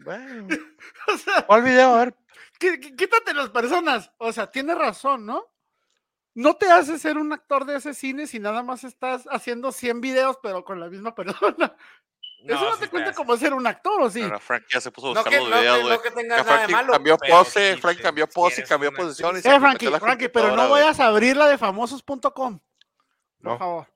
Bueno. 0.04 0.47
o 1.13 1.17
sea, 1.17 1.45
¿Cuál 1.45 1.63
video? 1.63 1.93
A 1.95 2.06
ver. 2.06 2.15
Quí- 2.60 2.80
quí- 2.80 2.95
Quítate 2.95 3.34
las 3.34 3.49
personas. 3.49 4.12
O 4.17 4.32
sea, 4.32 4.52
tiene 4.52 4.75
razón, 4.75 5.25
¿no? 5.25 5.45
No 6.36 6.56
te 6.56 6.71
hace 6.71 6.99
ser 6.99 7.17
un 7.17 7.34
actor 7.34 7.65
de 7.65 7.75
ese 7.78 7.93
cine 7.93 8.28
si 8.28 8.39
nada 8.39 8.63
más 8.63 8.84
estás 8.84 9.25
haciendo 9.32 9.71
100 9.71 9.99
videos, 10.02 10.38
pero 10.41 10.63
con 10.63 10.80
la 10.80 10.88
misma 10.88 11.13
persona. 11.15 11.75
Eso 12.45 12.63
no 12.63 12.73
sí 12.75 12.80
te 12.82 12.88
cuenta 12.89 13.12
como 13.13 13.36
ser 13.36 13.54
un 13.54 13.67
actor, 13.67 14.02
¿o 14.02 14.10
sí? 14.10 14.21
Pero 14.21 14.39
Frank 14.39 14.63
ya 14.71 14.80
se 14.80 14.91
puso 14.91 15.08
a 15.08 15.13
No 15.13 15.15
buscar 15.15 15.34
que, 15.34 15.39
los 15.39 15.49
no, 15.49 15.60
videos, 15.60 15.75
que, 15.78 15.82
güey. 15.84 15.93
no 15.97 16.02
que 16.02 16.10
Que 16.10 16.15
tengas 16.15 16.38
nada 16.45 16.52
de 16.52 16.58
Frankie 16.58 16.73
malo. 16.73 16.93
cambió 16.93 17.17
pose, 17.17 17.73
sí, 17.75 17.82
Frank 17.82 18.02
cambió 18.02 18.28
pose 18.30 18.62
y 18.62 18.63
cambió 18.63 18.89
una 18.91 18.97
posición 18.97 19.38
y 19.38 19.41
se 19.41 19.54
Eh, 19.54 19.60
Frankie, 19.60 19.88
Frankie, 19.99 20.30
pero 20.30 20.56
no 20.56 20.69
vayas 20.69 20.99
a 21.02 21.08
abrir 21.08 21.36
la 21.36 21.47
de 21.49 21.58
famosos.com. 21.58 22.60
Por 23.43 23.58
favor. 23.58 23.88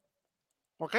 ¿Ok? 0.78 0.96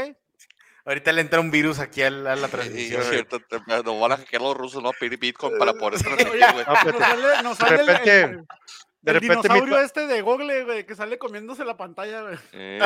Ahorita 0.86 1.12
le 1.12 1.22
entra 1.22 1.40
un 1.40 1.50
virus 1.50 1.78
aquí 1.78 2.02
a 2.02 2.10
la, 2.10 2.34
a 2.34 2.48
transmisión. 2.48 3.00
es 3.00 3.06
güey. 3.08 3.18
cierto, 3.24 3.40
te- 3.40 3.58
nos 3.82 4.00
van 4.00 4.12
a 4.12 4.16
hackear 4.18 4.42
los 4.42 4.54
rusos, 4.56 4.82
¿no? 4.82 4.92
Pedir 4.92 5.18
Bitcoin 5.18 5.56
para 5.58 5.72
poder 5.72 5.98
transmitir, 6.00 6.44
güey. 6.52 6.64
No, 6.66 6.72
Nos 6.92 6.98
sale, 6.98 7.42
nos 7.42 7.58
De 7.58 7.64
sale 7.66 7.80
el- 7.80 7.86
repente, 7.86 8.20
el, 8.22 8.36
de 8.36 9.10
el 9.12 9.14
repente, 9.14 9.36
mi 9.36 9.42
dinosaurio 9.42 9.74
pa- 9.76 9.82
este 9.82 10.06
de 10.06 10.20
Google, 10.22 10.64
güey, 10.64 10.84
que 10.86 10.94
sale 10.94 11.16
comiéndose 11.18 11.64
la 11.64 11.76
pantalla, 11.76 12.22
güey. 12.22 12.36
Eh, 12.52 12.80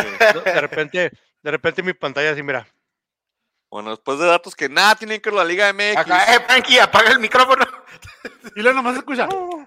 de 0.45 0.61
repente, 0.61 1.11
de 1.43 1.51
repente 1.51 1.83
mi 1.83 1.93
pantalla 1.93 2.31
así, 2.31 2.43
mira. 2.43 2.67
Bueno, 3.71 3.91
después 3.91 4.19
de 4.19 4.27
datos 4.27 4.55
que 4.57 4.69
nada 4.69 4.95
tienen 4.95 5.21
que 5.21 5.29
ver 5.31 5.37
con 5.37 5.45
la 5.47 5.51
Liga 5.53 5.71
MX. 5.73 5.97
Acá, 5.99 6.35
eh, 6.35 6.41
Frankie, 6.47 6.79
apaga 6.79 7.11
el 7.11 7.19
micrófono. 7.19 7.67
Y 8.57 8.63
luego 8.63 8.77
nomás 8.77 8.97
escucha. 8.97 9.29
Y 9.31 9.58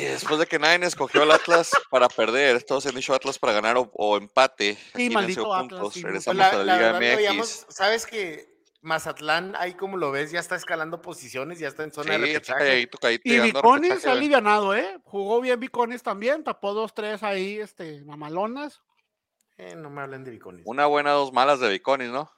después 0.00 0.38
de 0.40 0.46
que 0.46 0.58
nadie 0.58 0.86
escogió 0.86 1.22
al 1.22 1.30
Atlas 1.30 1.70
para 1.90 2.08
perder, 2.08 2.62
todos 2.62 2.86
han 2.86 2.94
dicho 2.94 3.14
Atlas 3.14 3.38
para 3.38 3.52
ganar 3.52 3.76
o, 3.76 3.90
o 3.94 4.16
empate. 4.16 4.74
Sí, 4.94 5.06
Aquí 5.06 5.10
maldito 5.10 5.52
Atlas, 5.54 5.70
puntos. 5.80 5.94
sí, 5.94 6.00
no. 6.00 6.06
Regresamos 6.08 6.38
La, 6.38 6.48
a 6.48 6.52
la 6.56 6.64
la 6.64 6.76
Liga 6.76 6.92
verdad, 6.98 7.34
MX. 7.34 7.66
sabes 7.68 8.06
que 8.06 8.50
Mazatlán, 8.80 9.54
ahí 9.56 9.74
como 9.74 9.96
lo 9.96 10.10
ves, 10.10 10.32
ya 10.32 10.40
está 10.40 10.56
escalando 10.56 11.00
posiciones, 11.02 11.58
ya 11.60 11.68
está 11.68 11.84
en 11.84 11.92
zona 11.92 12.18
de 12.18 12.26
Sí, 12.26 12.32
está 12.32 12.54
repechaje. 12.58 12.88
Y 13.22 14.00
se 14.00 14.08
ha 14.08 14.12
alivianado, 14.12 14.74
¿eh? 14.74 14.98
Jugó 15.04 15.40
bien 15.40 15.60
Viconis 15.60 16.02
también, 16.02 16.42
tapó 16.42 16.74
dos, 16.74 16.92
tres 16.94 17.22
ahí, 17.22 17.58
este, 17.60 18.02
mamalonas. 18.04 18.82
Eh, 19.58 19.76
no 19.76 19.88
me 19.90 20.00
hablen 20.02 20.24
de 20.24 20.32
Viconis. 20.32 20.64
Una 20.66 20.86
buena, 20.86 21.12
dos 21.12 21.32
malas 21.32 21.60
de 21.60 21.68
Viconis, 21.68 22.08
¿no? 22.08 22.30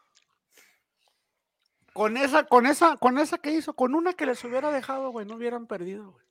Con 1.95 2.17
esa, 2.17 2.45
con 2.45 2.67
esa, 2.67 2.97
con 2.97 3.19
esa 3.19 3.39
que 3.39 3.51
hizo, 3.53 3.75
con 3.75 3.95
una 3.95 4.13
que 4.15 4.27
les 4.27 4.43
hubiera 4.45 4.71
dejado, 4.73 5.11
güey, 5.11 5.25
no 5.25 5.37
hubieran 5.37 5.67
perdido, 5.67 6.11
güey. 6.11 6.27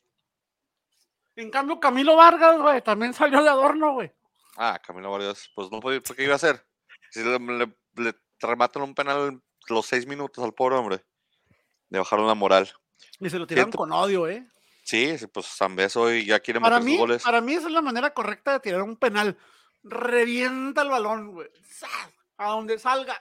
En 1.36 1.50
cambio, 1.50 1.80
Camilo 1.80 2.15
Vargas, 2.15 2.60
güey, 2.60 2.82
también 2.82 3.13
salió 3.13 3.41
de 3.43 3.50
adorno, 3.50 3.93
güey. 3.93 4.12
Ah, 4.58 4.80
Camilo 4.86 5.12
Vargas, 5.12 5.50
pues 5.56 5.69
no 5.72 5.80
podía, 5.80 6.00
¿por 6.02 6.15
qué 6.15 6.24
iba 6.26 6.34
a 6.34 6.36
hacer? 6.36 6.63
Si 7.10 7.24
le, 7.24 7.39
le- 7.39 7.76
le 7.96 8.13
rematan 8.39 8.84
un 8.84 8.93
penal 8.96 9.41
los 9.67 9.86
seis 9.86 10.06
minutos 10.06 10.43
al 10.43 10.54
pobre 10.54 10.76
hombre. 10.76 11.04
Le 11.89 12.00
bajaron 12.00 12.28
la 12.28 12.36
moral. 12.36 12.72
Y 13.19 13.30
se 13.30 13.39
lo 13.39 13.48
tiraron 13.48 13.72
con 13.72 13.91
odio, 13.91 14.28
¿eh? 14.28 14.48
Sí, 14.84 15.17
sí, 15.17 15.28
pues 15.28 15.46
Zambés 15.48 15.96
hoy 15.96 16.26
ya 16.26 16.39
quiere 16.39 16.60
Para 16.60 16.76
meter 16.76 16.86
mí, 16.86 16.91
sus 16.93 17.00
goles. 17.00 17.24
para 17.24 17.39
mí 17.41 17.54
esa 17.54 17.67
es 17.67 17.74
la 17.74 17.82
manera 17.82 18.13
correcta 18.13 18.54
de 18.54 18.60
tirar 18.60 18.82
un 18.82 18.98
penal. 18.98 19.38
Revienta 19.84 20.82
el 20.82 20.89
balón, 20.89 21.32
güey. 21.32 21.50
A 22.38 22.50
donde 22.50 22.78
salga. 22.80 23.15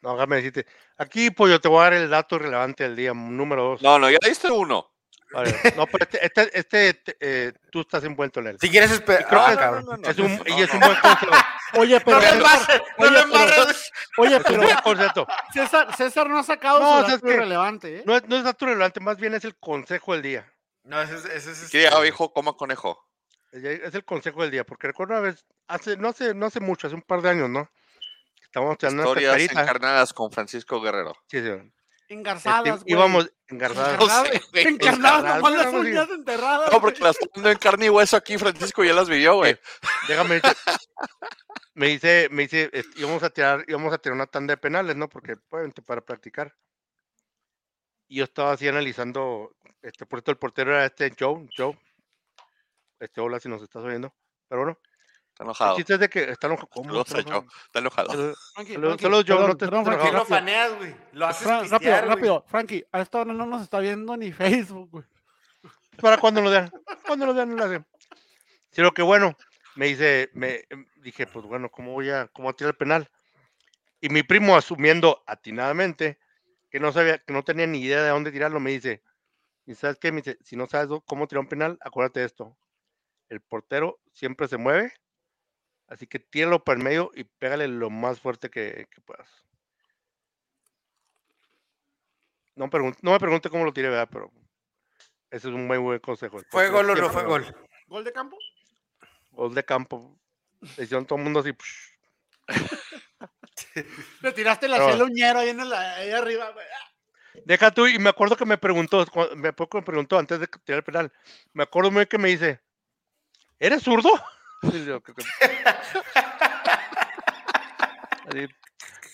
No, 0.00 0.14
déjame 0.14 0.36
decirte. 0.36 0.66
Aquí, 0.96 1.30
pues 1.30 1.52
yo 1.52 1.60
te 1.60 1.68
voy 1.68 1.80
a 1.80 1.82
dar 1.84 1.92
el 1.94 2.10
dato 2.10 2.38
relevante 2.38 2.84
del 2.84 2.96
día, 2.96 3.12
número 3.14 3.62
dos. 3.64 3.82
No, 3.82 3.98
no, 3.98 4.10
ya 4.10 4.18
diste 4.26 4.50
uno. 4.50 4.89
Vale, 5.32 5.54
No, 5.76 5.86
pero 5.86 6.04
este, 6.10 6.26
este, 6.26 6.88
este, 6.88 7.16
eh, 7.20 7.52
tú 7.70 7.82
estás 7.82 8.02
envuelto 8.04 8.40
en 8.40 8.48
él. 8.48 8.58
Si 8.60 8.68
quieres 8.68 8.90
esperar. 8.90 9.26
Creo 9.28 9.44
que 9.46 9.50
no, 9.52 9.58
cabrón. 9.58 9.84
no, 9.86 9.96
no, 9.96 10.08
es 10.08 10.18
un, 10.18 10.36
no, 10.36 10.42
y 10.46 10.62
es 10.62 10.72
un 10.74 10.80
buen 10.80 10.96
consejo. 10.96 11.32
Oye, 11.78 12.00
pero. 12.00 12.16
No 12.16 12.22
me 12.22 12.28
embarres, 12.30 12.68
no 12.68 13.04
oye, 13.04 13.10
me 13.10 13.20
pero- 13.22 13.22
embarres. 13.22 13.92
Oye, 14.18 14.30
Es 14.36 14.36
un 14.38 14.44
pero 14.44 14.62
buen 14.62 14.76
concepto. 14.78 15.26
César, 15.52 15.96
César 15.96 16.28
no 16.28 16.38
ha 16.38 16.42
sacado 16.42 16.80
No, 16.80 17.04
su 17.04 17.10
dato 17.12 17.28
irrelevante, 17.30 17.98
¿eh? 17.98 18.02
No 18.04 18.16
es, 18.16 18.26
no 18.26 18.36
es 18.36 18.44
dato 18.44 18.66
relevante, 18.66 18.98
más 18.98 19.16
bien 19.18 19.34
es 19.34 19.44
el 19.44 19.56
consejo 19.56 20.12
del 20.14 20.22
día. 20.22 20.52
No, 20.82 21.00
ese 21.00 21.14
es. 21.14 21.24
Ese 21.26 21.52
es 21.52 21.70
¿Qué 21.70 21.78
llegaba, 21.78 21.98
este, 21.98 22.08
hijo? 22.08 22.32
Coma 22.32 22.54
conejo. 22.54 23.06
Es 23.52 23.94
el 23.94 24.04
consejo 24.04 24.42
del 24.42 24.50
día, 24.50 24.64
porque 24.64 24.88
recuerdo 24.88 25.14
una 25.14 25.22
vez, 25.22 25.44
hace, 25.68 25.96
no 25.96 26.08
hace, 26.08 26.34
no 26.34 26.46
hace 26.46 26.60
mucho, 26.60 26.86
hace 26.86 26.94
un 26.96 27.02
par 27.02 27.20
de 27.22 27.30
años, 27.30 27.48
¿no? 27.50 27.70
Estábamos 28.42 28.78
Historias 28.82 29.40
encarnadas 29.42 30.12
con 30.12 30.32
Francisco 30.32 30.80
Guerrero. 30.80 31.14
Sí, 31.28 31.40
sí. 31.40 31.50
Engarzadas, 32.10 32.82
güey. 32.82 32.92
íbamos 32.92 33.32
engarzados. 33.46 33.92
Encarnadas, 33.94 34.00
No 34.00 34.24
sé, 34.24 34.42
güey. 34.52 34.66
encarnadas, 34.66 35.20
Encarnadas, 35.20 35.36
nomás 35.36 35.52
las 35.54 35.74
uñas 35.74 36.10
enterradas. 36.10 36.72
No, 36.72 36.80
porque 36.80 37.00
las 37.04 37.16
dando 37.34 37.50
en 37.50 37.58
carne 37.58 37.86
y 37.86 37.88
hueso 37.88 38.16
aquí, 38.16 38.36
Francisco 38.36 38.82
ya 38.82 38.92
las 38.92 39.08
vivió, 39.08 39.36
güey. 39.36 39.56
Déjame 40.08 40.34
decir, 40.40 40.56
me 41.74 41.86
dice, 41.86 42.28
me 42.32 42.42
dice, 42.42 42.68
íbamos 42.96 43.22
a 43.22 43.30
tirar, 43.30 43.64
íbamos 43.68 43.92
a 43.94 43.98
tirar 43.98 44.16
una 44.16 44.26
tanda 44.26 44.52
de 44.54 44.56
penales, 44.58 44.96
¿no? 44.96 45.08
Porque, 45.08 45.36
obviamente, 45.50 45.82
para 45.82 46.00
practicar. 46.00 46.52
Y 48.08 48.16
yo 48.16 48.24
estaba 48.24 48.52
así 48.52 48.66
analizando, 48.66 49.54
este, 49.80 50.04
por 50.04 50.18
esto 50.18 50.32
el 50.32 50.36
portero 50.36 50.72
era 50.72 50.84
este 50.86 51.14
Joe, 51.16 51.48
Joe. 51.56 51.78
Este, 52.98 53.20
hola 53.20 53.38
si 53.38 53.48
nos 53.48 53.62
estás 53.62 53.84
oyendo. 53.84 54.12
Pero 54.48 54.62
bueno, 54.62 54.78
Está 55.40 55.44
el 55.44 55.46
enojado. 55.46 55.76
chiste 55.76 55.94
es 55.94 56.00
de 56.00 56.08
que 56.08 56.30
están 56.30 56.50
enojado. 56.50 56.68
¿Cómo? 56.70 56.84
Saludos 57.04 57.08
Está 57.08 57.18
a 57.18 57.22
Joe. 57.22 57.30
enojado? 57.32 57.56
Está 57.66 57.78
enojado. 57.78 58.98
Saludos, 58.98 59.24
Joe, 59.26 59.48
no 59.48 59.56
te- 59.56 59.66
Frankie, 59.66 59.90
¿Por 59.90 60.02
qué 60.02 60.12
lo 60.12 60.24
faneas, 60.26 60.76
güey? 60.76 60.94
Lo 61.12 61.26
haces 61.26 61.46
rápido, 61.70 61.92
güey. 61.92 62.08
rápido, 62.08 62.44
Frankie, 62.46 62.84
a 62.92 63.00
esta 63.00 63.20
hora 63.20 63.32
no 63.32 63.46
nos 63.46 63.62
está 63.62 63.78
viendo 63.80 64.16
ni 64.16 64.32
Facebook, 64.32 64.90
güey. 64.90 65.04
Para 66.00 66.18
cuando 66.18 66.40
lo 66.42 66.50
vean. 66.50 66.70
Cuando 67.06 67.26
lo 67.26 67.34
vean, 67.34 67.48
no 67.50 67.56
lo 67.56 67.64
hacen. 67.64 67.86
Sino 68.70 68.92
que 68.92 69.02
bueno, 69.02 69.34
me 69.76 69.86
dice, 69.86 70.30
me 70.34 70.64
em, 70.68 70.86
dije, 70.96 71.26
pues 71.26 71.44
bueno, 71.46 71.70
¿cómo 71.70 71.92
voy 71.92 72.10
a, 72.10 72.28
cómo 72.28 72.48
a 72.50 72.52
tirar 72.52 72.72
el 72.72 72.76
penal? 72.76 73.10
Y 74.00 74.08
mi 74.10 74.22
primo, 74.22 74.56
asumiendo 74.56 75.22
atinadamente 75.26 76.18
que 76.70 76.80
no 76.80 76.92
sabía, 76.92 77.18
que 77.18 77.32
no 77.32 77.42
tenía 77.42 77.66
ni 77.66 77.80
idea 77.80 78.02
de 78.02 78.10
dónde 78.10 78.30
tirarlo, 78.30 78.60
me 78.60 78.70
dice, 78.70 79.02
¿y 79.66 79.74
sabes 79.74 79.98
qué? 79.98 80.12
Me 80.12 80.18
dice, 80.22 80.38
si 80.42 80.56
no 80.56 80.66
sabes 80.66 80.88
cómo 81.06 81.26
tirar 81.26 81.40
un 81.40 81.48
penal, 81.48 81.78
acuérdate 81.80 82.20
de 82.20 82.26
esto. 82.26 82.56
El 83.28 83.40
portero 83.40 84.00
siempre 84.12 84.48
se 84.48 84.56
mueve, 84.56 84.92
así 85.90 86.06
que 86.06 86.18
tíralo 86.18 86.64
por 86.64 86.78
el 86.78 86.82
medio 86.82 87.10
y 87.14 87.24
pégale 87.24 87.68
lo 87.68 87.90
más 87.90 88.18
fuerte 88.20 88.48
que, 88.48 88.88
que 88.90 89.00
puedas. 89.02 89.28
No, 92.56 92.68
pregun- 92.68 92.96
no 93.02 93.12
me 93.12 93.20
pregunte 93.20 93.50
cómo 93.50 93.64
lo 93.64 93.72
tiré, 93.72 93.90
¿verdad? 93.90 94.08
Pero 94.10 94.30
ese 95.30 95.48
es 95.48 95.54
un 95.54 95.66
muy 95.66 95.78
buen 95.78 95.98
consejo. 95.98 96.38
¿Fue 96.50 96.70
gol 96.70 96.88
o 96.90 96.94
no 96.94 97.10
fue 97.10 97.24
gol? 97.24 97.54
¿Gol 97.86 98.04
de 98.04 98.12
campo? 98.12 98.38
Gol 99.32 99.54
de 99.54 99.64
campo. 99.64 100.18
Le 100.76 100.84
hicieron 100.84 101.06
todo 101.06 101.18
el 101.18 101.24
mundo 101.24 101.40
así. 101.40 101.52
Le 104.22 104.32
tiraste 104.32 104.68
la 104.68 105.04
uñero 105.04 105.38
ahí, 105.40 105.50
en 105.50 105.60
ahí 105.60 106.10
arriba. 106.10 106.54
Deja 107.44 107.70
tú, 107.70 107.86
y 107.86 107.98
me 107.98 108.10
acuerdo 108.10 108.36
que 108.36 108.44
me 108.44 108.58
preguntó, 108.58 109.06
me 109.36 109.48
acuerdo 109.48 109.68
que 109.70 109.78
me 109.78 109.84
preguntó 109.84 110.18
antes 110.18 110.40
de 110.40 110.48
que 110.48 110.58
tirar 110.58 110.78
el 110.78 110.84
penal, 110.84 111.12
me 111.52 111.62
acuerdo 111.62 111.90
muy 111.90 112.00
bien 112.00 112.08
que 112.08 112.18
me 112.18 112.28
dice, 112.28 112.60
¿eres 113.58 113.82
zurdo? 113.82 114.10
Así, 118.28 118.46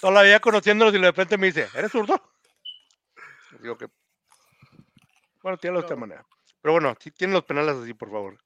toda 0.00 0.12
la 0.12 0.22
vida 0.22 0.40
conociéndolos 0.40 0.94
y 0.94 0.98
de 0.98 1.06
repente 1.06 1.38
me 1.38 1.46
dice, 1.46 1.68
¿eres 1.74 1.92
zurdo? 1.92 2.20
Digo 3.60 3.78
que, 3.78 3.88
bueno, 5.42 5.56
tíralo 5.58 5.80
de 5.80 5.86
esta 5.86 5.96
manera. 5.96 6.26
Pero 6.60 6.72
bueno, 6.72 6.94
si 7.00 7.10
tienen 7.10 7.34
los 7.34 7.44
penales 7.44 7.76
así, 7.76 7.94
por 7.94 8.10
favor. 8.10 8.38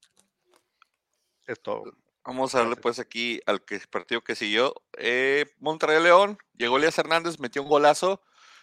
Es 1.47 1.61
todo. 1.61 1.85
Vamos 2.25 2.55
a 2.55 2.59
darle 2.59 2.77
pues 2.77 2.99
aquí 2.99 3.41
al 3.47 3.65
que, 3.65 3.81
partido 3.91 4.23
que 4.23 4.37
siguió. 4.37 4.75
Eh, 4.99 5.47
Monterrey 5.59 6.03
León, 6.03 6.39
llegó 6.55 6.77
Elías 6.77 6.99
Hernández, 6.99 7.41
metió 7.41 7.63
un 7.63 7.69
golazo. 7.69 8.23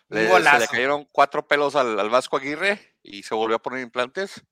Un 0.10 0.18
Le, 0.18 0.22
se 0.22 0.28
le 0.28 0.32
golazo. 0.32 0.72
cayeron 0.72 1.06
cuatro 1.12 1.48
pelos 1.48 1.76
al, 1.76 2.00
al 2.00 2.10
Vasco 2.10 2.38
Aguirre 2.38 2.96
y 3.04 3.24
se 3.24 3.36
volvió 3.36 3.58
a 3.58 3.62
poner 3.62 3.82
implantes. 3.82 4.44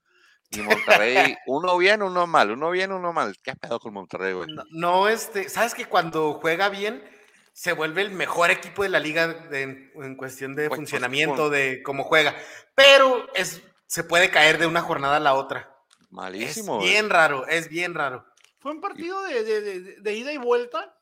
Y 0.52 0.62
Monterrey, 0.62 1.36
uno 1.48 1.78
bien, 1.78 2.02
uno 2.04 2.28
mal, 2.28 2.52
uno 2.52 2.70
bien, 2.72 2.92
uno 2.92 3.12
mal. 3.12 3.36
¿Qué 3.42 3.52
ha 3.52 3.56
pedo 3.56 3.80
con 3.80 3.94
Monterrey, 3.94 4.34
güey? 4.34 4.48
No, 4.54 4.64
no, 4.72 5.08
este, 5.10 5.50
sabes 5.50 5.74
que 5.76 5.86
cuando 5.86 6.34
juega 6.36 6.70
bien 6.70 7.04
se 7.52 7.74
vuelve 7.74 8.02
el 8.02 8.12
mejor 8.12 8.52
equipo 8.52 8.84
de 8.84 8.90
la 8.90 9.00
liga 9.00 9.28
de- 9.28 9.62
en, 9.64 9.92
en 9.96 10.16
cuestión 10.16 10.56
de 10.56 10.68
pues, 10.68 10.78
funcionamiento, 10.78 11.50
de 11.50 11.82
cómo 11.84 12.04
juega, 12.04 12.36
pero 12.76 13.28
es, 13.34 13.62
se 13.88 14.04
puede 14.04 14.30
caer 14.30 14.58
de 14.58 14.68
una 14.68 14.82
jornada 14.82 15.18
a 15.18 15.22
la 15.22 15.34
otra. 15.34 15.74
Malísimo. 16.10 16.76
es 16.76 16.80
güey. 16.80 16.90
bien 16.92 17.10
raro, 17.10 17.48
es 17.48 17.68
bien 17.70 17.94
raro. 17.94 18.26
Fue 18.60 18.72
un 18.72 18.82
partido 18.82 19.22
de, 19.24 19.44
de- 19.44 19.62
de- 19.62 20.02
de 20.02 20.14
ida 20.14 20.32
y 20.32 20.38
vuelta. 20.38 20.98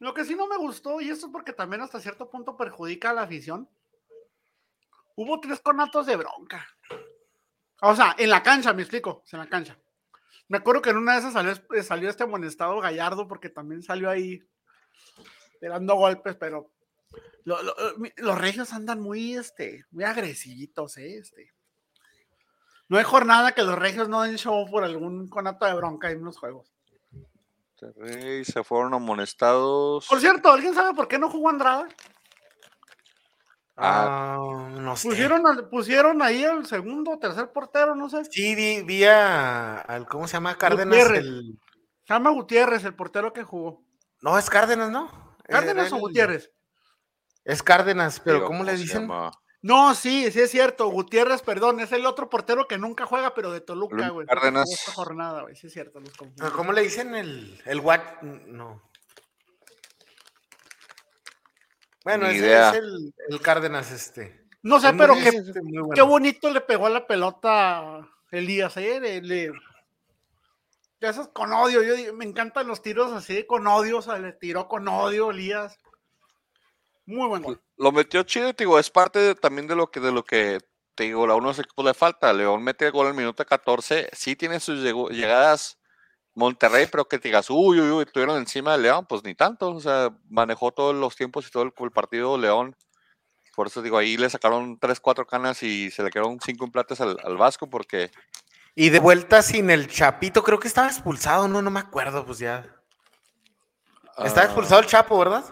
Lo 0.00 0.14
que 0.14 0.24
sí 0.24 0.36
no 0.36 0.46
me 0.46 0.56
gustó, 0.56 1.00
y 1.00 1.10
esto 1.10 1.26
es 1.26 1.32
porque 1.32 1.52
también 1.52 1.82
hasta 1.82 1.98
cierto 2.00 2.30
punto 2.30 2.56
perjudica 2.56 3.10
a 3.10 3.14
la 3.14 3.22
afición, 3.22 3.68
hubo 5.16 5.40
tres 5.40 5.60
conatos 5.60 6.06
de 6.06 6.14
bronca. 6.16 6.64
O 7.80 7.94
sea, 7.94 8.14
en 8.18 8.30
la 8.30 8.42
cancha, 8.42 8.72
me 8.72 8.82
explico, 8.82 9.22
en 9.32 9.38
la 9.38 9.48
cancha. 9.48 9.78
Me 10.48 10.58
acuerdo 10.58 10.82
que 10.82 10.90
en 10.90 10.96
una 10.96 11.12
de 11.12 11.18
esas 11.20 11.32
salió, 11.34 11.52
eh, 11.74 11.82
salió 11.82 12.08
este 12.08 12.22
amonestado 12.24 12.80
Gallardo 12.80 13.28
porque 13.28 13.50
también 13.50 13.82
salió 13.82 14.08
ahí 14.10 14.42
dando 15.60 15.94
golpes, 15.94 16.36
pero 16.36 16.70
lo- 17.44 17.62
lo- 17.62 17.74
eh, 18.04 18.12
los 18.16 18.38
regios 18.38 18.72
andan 18.72 19.00
muy, 19.00 19.34
este, 19.36 19.84
muy 19.90 20.04
agresivitos, 20.04 20.96
¿eh? 20.98 21.18
Este. 21.18 21.52
No 22.88 22.96
hay 22.96 23.04
jornada 23.04 23.52
que 23.52 23.62
los 23.62 23.78
regios 23.78 24.08
no 24.08 24.22
den 24.22 24.38
show 24.38 24.68
por 24.70 24.82
algún 24.84 25.28
conato 25.28 25.66
de 25.66 25.74
bronca 25.74 26.10
en 26.10 26.22
unos 26.22 26.38
juegos. 26.38 26.72
Se 28.44 28.64
fueron 28.64 28.94
amonestados. 28.94 30.06
Por 30.08 30.20
cierto, 30.20 30.50
¿alguien 30.50 30.74
sabe 30.74 30.94
por 30.94 31.06
qué 31.06 31.18
no 31.18 31.28
jugó 31.30 31.50
Andrada? 31.50 31.86
Ah. 33.80 34.36
Ah, 34.40 34.68
no 34.72 34.96
sé. 34.96 35.08
Pusieron, 35.08 35.46
al- 35.46 35.68
pusieron 35.68 36.20
ahí 36.22 36.42
el 36.42 36.66
segundo 36.66 37.12
o 37.12 37.18
tercer 37.18 37.52
portero, 37.52 37.94
no 37.94 38.08
sé. 38.10 38.24
Sí, 38.30 38.54
vi, 38.54 38.82
vi 38.82 39.04
a- 39.04 39.76
al, 39.78 40.06
¿cómo 40.08 40.26
se 40.26 40.34
llama? 40.34 40.56
Cárdenas. 40.58 40.86
Gutiérrez. 40.98 41.24
el- 41.24 41.58
Se 42.06 42.14
llama 42.14 42.30
Gutiérrez, 42.30 42.84
el 42.84 42.94
portero 42.94 43.32
que 43.32 43.44
jugó. 43.44 43.82
No, 44.22 44.36
es 44.38 44.50
Cárdenas, 44.50 44.90
¿no? 44.90 45.36
¿Cárdenas 45.44 45.86
Era 45.86 45.94
o 45.94 45.98
el- 45.98 46.02
Gutiérrez? 46.02 46.50
Es 47.44 47.62
Cárdenas, 47.62 48.20
pero 48.20 48.36
Digo, 48.38 48.46
¿cómo 48.48 48.64
le 48.64 48.76
dicen? 48.76 49.02
llama? 49.02 49.30
No, 49.62 49.94
sí, 49.94 50.30
sí 50.30 50.40
es 50.40 50.50
cierto. 50.50 50.88
Gutiérrez, 50.88 51.42
perdón, 51.42 51.80
es 51.80 51.90
el 51.92 52.06
otro 52.06 52.28
portero 52.30 52.68
que 52.68 52.78
nunca 52.78 53.06
juega, 53.06 53.34
pero 53.34 53.50
de 53.50 53.60
Toluca, 53.60 54.08
güey. 54.10 54.26
Cárdenas. 54.26 54.70
Esta 54.70 54.92
jornada, 54.92 55.42
güey. 55.42 55.56
Sí 55.56 55.66
es 55.66 55.72
cierto, 55.72 56.00
los 56.00 56.12
¿Cómo 56.52 56.72
le 56.72 56.82
dicen 56.82 57.14
el, 57.14 57.60
el 57.64 57.80
what? 57.80 58.00
No. 58.22 58.82
Bueno, 62.16 62.26
ese 62.26 62.38
idea. 62.38 62.70
es 62.70 62.76
el, 62.76 63.14
el 63.28 63.40
Cárdenas 63.40 63.90
este. 63.90 64.46
No 64.62 64.80
sé, 64.80 64.92
pero 64.94 65.14
qué, 65.14 65.28
este, 65.28 65.52
qué 65.52 65.60
bueno. 65.60 66.06
bonito 66.06 66.50
le 66.50 66.60
pegó 66.60 66.86
a 66.86 66.90
la 66.90 67.06
pelota 67.06 68.08
Elías, 68.30 68.76
¿eh? 68.76 68.98
Le, 69.00 69.22
le- 69.22 69.52
Ya 71.00 71.10
esas 71.10 71.28
con 71.28 71.52
odio. 71.52 71.82
Yo 71.82 71.94
digo, 71.94 72.12
me 72.14 72.24
encantan 72.24 72.66
los 72.66 72.82
tiros 72.82 73.12
así 73.12 73.44
con 73.44 73.66
odio. 73.66 73.98
O 73.98 74.02
sea, 74.02 74.18
le 74.18 74.32
tiró 74.32 74.66
con 74.68 74.86
odio 74.88 75.30
Elías. 75.30 75.78
Muy 77.06 77.28
buen 77.28 77.42
gol. 77.42 77.60
Lo 77.76 77.92
metió 77.92 78.22
chido, 78.24 78.52
te 78.52 78.64
digo, 78.64 78.78
es 78.78 78.90
parte 78.90 79.18
de- 79.18 79.34
también 79.34 79.66
de 79.66 79.76
lo 79.76 79.90
que 79.90 80.00
de 80.00 80.12
lo 80.12 80.24
que 80.24 80.58
te 80.94 81.04
digo, 81.04 81.30
a 81.30 81.36
unos 81.36 81.58
equipos 81.58 81.84
le 81.84 81.94
falta. 81.94 82.32
León 82.32 82.62
mete 82.64 82.86
el 82.86 82.92
gol 82.92 83.06
en 83.06 83.12
el 83.12 83.16
minuto 83.18 83.46
14, 83.46 84.10
sí 84.12 84.34
tiene 84.34 84.58
sus 84.58 84.80
llegadas 85.10 85.77
Monterrey, 86.38 86.86
pero 86.90 87.06
que 87.06 87.18
te 87.18 87.28
digas, 87.28 87.50
uy, 87.50 87.80
uy, 87.80 87.90
uy, 87.90 88.04
estuvieron 88.04 88.36
encima 88.38 88.72
de 88.72 88.78
León, 88.78 89.04
pues 89.06 89.24
ni 89.24 89.34
tanto. 89.34 89.70
O 89.70 89.80
sea, 89.80 90.10
manejó 90.30 90.70
todos 90.72 90.94
los 90.94 91.16
tiempos 91.16 91.46
y 91.46 91.50
todo 91.50 91.64
el, 91.64 91.72
el 91.76 91.90
partido 91.90 92.38
León. 92.38 92.76
Por 93.56 93.66
eso 93.66 93.82
digo, 93.82 93.98
ahí 93.98 94.16
le 94.16 94.30
sacaron 94.30 94.78
3, 94.78 95.00
4 95.00 95.26
canas 95.26 95.62
y 95.64 95.90
se 95.90 96.02
le 96.04 96.10
quedaron 96.10 96.38
5 96.40 96.64
emplates 96.64 97.00
al, 97.00 97.18
al 97.24 97.36
Vasco 97.36 97.68
porque 97.68 98.12
Y 98.76 98.90
de 98.90 99.00
vuelta 99.00 99.42
sin 99.42 99.68
el 99.68 99.88
Chapito, 99.88 100.44
creo 100.44 100.60
que 100.60 100.68
estaba 100.68 100.86
expulsado, 100.86 101.48
no, 101.48 101.60
no 101.60 101.70
me 101.70 101.80
acuerdo, 101.80 102.24
pues 102.24 102.38
ya. 102.38 102.64
Estaba 104.18 104.42
ah, 104.42 104.44
expulsado 104.44 104.80
el 104.80 104.86
Chapo, 104.86 105.18
¿verdad? 105.18 105.44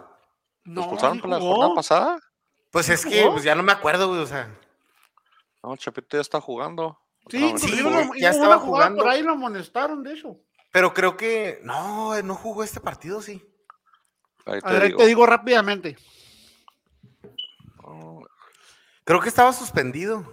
¿Lo 0.65 0.73
No, 0.73 0.81
expulsaron 0.83 1.17
sí 1.17 1.21
por 1.23 1.31
la 1.31 1.41
jornada 1.41 1.75
pasada? 1.75 2.19
Pues 2.71 2.89
es 2.89 3.05
que 3.05 3.27
pues 3.33 3.43
ya 3.43 3.55
no 3.55 3.63
me 3.63 3.73
acuerdo, 3.73 4.09
güey, 4.09 4.21
o 4.21 4.27
sea. 4.27 4.49
No, 5.63 5.73
el 5.73 5.79
Chapito 5.79 6.17
ya 6.17 6.21
está 6.21 6.41
jugando. 6.41 6.99
Sí, 7.29 7.55
sí, 7.59 7.81
lo- 7.83 8.15
ya 8.15 8.31
estaba 8.31 8.59
jugando. 8.59 9.03
Por 9.03 9.11
ahí 9.11 9.23
lo 9.23 9.33
amonestaron, 9.33 10.05
de 10.05 10.13
hecho. 10.13 10.37
Pero 10.73 10.93
creo 10.95 11.17
que. 11.17 11.61
No, 11.63 12.21
no 12.23 12.35
jugó 12.35 12.63
este 12.63 12.81
partido, 12.81 13.23
sí. 13.23 13.43
Ahí 14.45 14.59
A 14.63 14.67
te 14.69 14.73
ver, 14.73 14.83
ahí 14.83 14.89
digo. 14.89 14.99
te 14.99 15.07
digo 15.07 15.27
rápidamente. 15.27 15.97
Oh, 17.83 18.25
Creo 19.05 19.21
que 19.21 19.29
estaba 19.29 19.53
suspendido. 19.53 20.33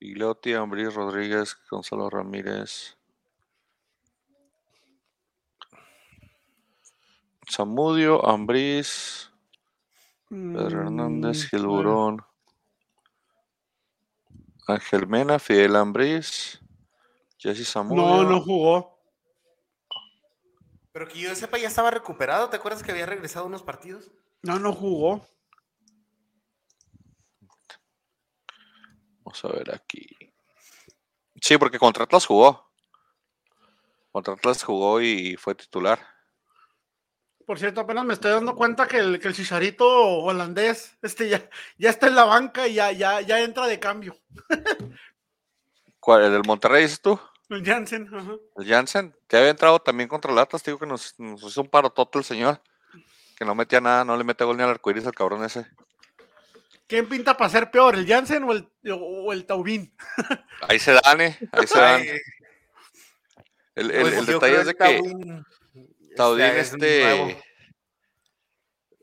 Igliotti, 0.00 0.54
Ambris, 0.54 0.94
Rodríguez, 0.94 1.56
Gonzalo 1.70 2.08
Ramírez. 2.10 2.96
Zamudio, 7.50 8.24
Ambriz, 8.28 9.30
Pedro 10.28 10.82
Hernández, 10.82 11.44
Mm, 11.44 11.48
Gilburón, 11.48 12.24
Ángel 14.68 15.06
Mena, 15.08 15.38
Fidel 15.40 15.74
Ambriz, 15.76 16.60
Jesse 17.38 17.64
Zamudio. 17.64 18.02
No, 18.04 18.22
no 18.24 18.40
jugó. 18.40 18.99
Pero 20.92 21.06
que 21.06 21.18
yo 21.18 21.34
sepa, 21.34 21.58
ya 21.58 21.68
estaba 21.68 21.90
recuperado. 21.90 22.48
¿Te 22.48 22.56
acuerdas 22.56 22.82
que 22.82 22.90
había 22.90 23.06
regresado 23.06 23.46
unos 23.46 23.62
partidos? 23.62 24.10
No, 24.42 24.58
no 24.58 24.72
jugó. 24.72 25.26
Vamos 29.22 29.44
a 29.44 29.48
ver 29.48 29.74
aquí. 29.74 30.08
Sí, 31.40 31.56
porque 31.58 31.78
contra 31.78 32.04
Atlas 32.04 32.26
jugó. 32.26 32.72
Contra 34.10 34.34
Atlas 34.34 34.64
jugó 34.64 35.00
y 35.00 35.36
fue 35.36 35.54
titular. 35.54 36.00
Por 37.46 37.58
cierto, 37.58 37.80
apenas 37.80 38.04
me 38.04 38.14
estoy 38.14 38.32
dando 38.32 38.54
cuenta 38.54 38.86
que 38.86 38.98
el, 38.98 39.20
que 39.20 39.28
el 39.28 39.34
chicharito 39.34 39.86
holandés 39.86 40.96
este 41.02 41.28
ya, 41.28 41.48
ya 41.78 41.90
está 41.90 42.06
en 42.06 42.14
la 42.14 42.24
banca 42.24 42.68
y 42.68 42.74
ya, 42.74 42.92
ya, 42.92 43.20
ya 43.20 43.40
entra 43.40 43.66
de 43.66 43.80
cambio. 43.80 44.16
¿Cuál? 46.00 46.24
¿El 46.24 46.32
del 46.32 46.42
Monterrey 46.46 46.82
dices 46.82 47.00
tú? 47.00 47.18
El 47.50 47.64
Jansen, 47.64 48.08
ajá. 48.14 48.36
El 48.56 48.66
Jansen, 48.68 49.14
que 49.28 49.36
había 49.36 49.50
entrado 49.50 49.80
también 49.80 50.08
contra 50.08 50.32
el 50.32 50.38
Atlas, 50.38 50.62
digo 50.64 50.78
que 50.78 50.86
nos, 50.86 51.18
nos 51.18 51.42
hizo 51.42 51.60
un 51.62 51.68
parotote 51.68 52.18
el 52.18 52.24
señor. 52.24 52.62
Que 53.36 53.44
no 53.44 53.54
metía 53.54 53.80
nada, 53.80 54.04
no 54.04 54.16
le 54.16 54.24
mete 54.24 54.44
gol 54.44 54.56
ni 54.56 54.62
al 54.62 54.70
arcoíris 54.70 55.06
al 55.06 55.14
cabrón 55.14 55.44
ese. 55.44 55.66
¿Quién 56.86 57.08
pinta 57.08 57.36
para 57.36 57.50
ser 57.50 57.70
peor, 57.70 57.94
el 57.94 58.06
Jansen 58.06 58.44
o 58.44 58.52
el, 58.52 58.68
o 58.92 59.32
el 59.32 59.46
Taubín? 59.46 59.94
Ahí 60.68 60.78
se 60.78 60.92
dan, 60.92 61.20
eh. 61.20 61.38
Ahí 61.52 61.66
se 61.66 61.78
dan. 61.78 62.02
El, 63.74 63.90
el- 63.90 64.00
pues 64.02 64.14
el 64.14 64.26
yo 64.26 64.32
detalle 64.34 64.60
es 64.60 64.66
de 64.66 64.74
que 64.74 65.02
Taubín, 66.16 66.44
es 66.44 66.72
este. 66.72 67.42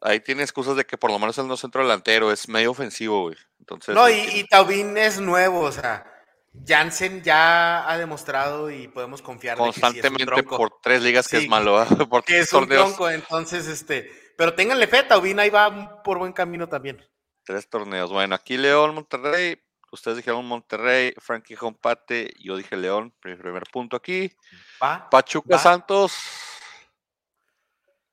Ahí 0.01 0.19
tiene 0.19 0.43
excusas 0.43 0.75
de 0.75 0.85
que 0.85 0.97
por 0.97 1.09
lo 1.09 1.17
menos 1.17 1.37
él 1.37 1.47
no 1.47 1.55
es 1.55 1.59
centro 1.59 1.81
delantero, 1.81 2.31
es 2.31 2.47
medio 2.47 2.71
ofensivo, 2.71 3.23
güey. 3.23 3.37
Entonces. 3.59 3.95
No, 3.95 4.07
y, 4.09 4.13
y 4.35 4.43
Taubín 4.45 4.95
es 4.97 5.19
nuevo, 5.19 5.61
o 5.61 5.71
sea. 5.71 6.05
Jansen 6.65 7.21
ya 7.23 7.89
ha 7.89 7.97
demostrado 7.97 8.69
y 8.71 8.87
podemos 8.87 9.21
confiar 9.21 9.57
de 9.57 9.63
que 9.65 9.71
sí 9.73 9.79
es 9.79 9.83
un 9.83 9.91
constantemente 9.93 10.43
por 10.43 10.79
tres 10.81 11.01
ligas 11.01 11.27
que 11.27 11.37
Sí. 11.37 11.43
es 11.43 11.49
malo, 11.49 11.73
¿verdad? 11.75 11.87
por 12.09 12.23
que 12.23 12.39
es 12.39 12.51
un 12.53 12.61
torneos. 12.61 12.85
tronco, 12.95 13.09
entonces, 13.09 13.67
este, 13.67 14.11
pero 14.37 14.53
ténganle 14.53 14.87
fe, 14.87 15.03
Taubín 15.03 15.39
ahí 15.39 15.49
va 15.49 16.01
por 16.03 16.17
buen 16.19 16.33
camino 16.33 16.67
también. 16.67 17.03
Tres 17.43 17.69
torneos. 17.69 18.11
Bueno, 18.11 18.35
aquí 18.35 18.57
León, 18.57 18.93
Monterrey. 18.95 19.61
Ustedes 19.89 20.17
dijeron 20.17 20.45
Monterrey, 20.45 21.13
Frankie 21.17 21.53
dijo 21.53 21.67
empate, 21.69 22.33
yo 22.39 22.57
dije 22.57 22.75
León, 22.75 23.13
primer 23.21 23.63
punto 23.71 23.95
aquí. 23.95 24.29
Va. 24.83 25.09
Pachuca 25.09 25.55
Va. 25.55 25.61
Santos. 25.61 26.13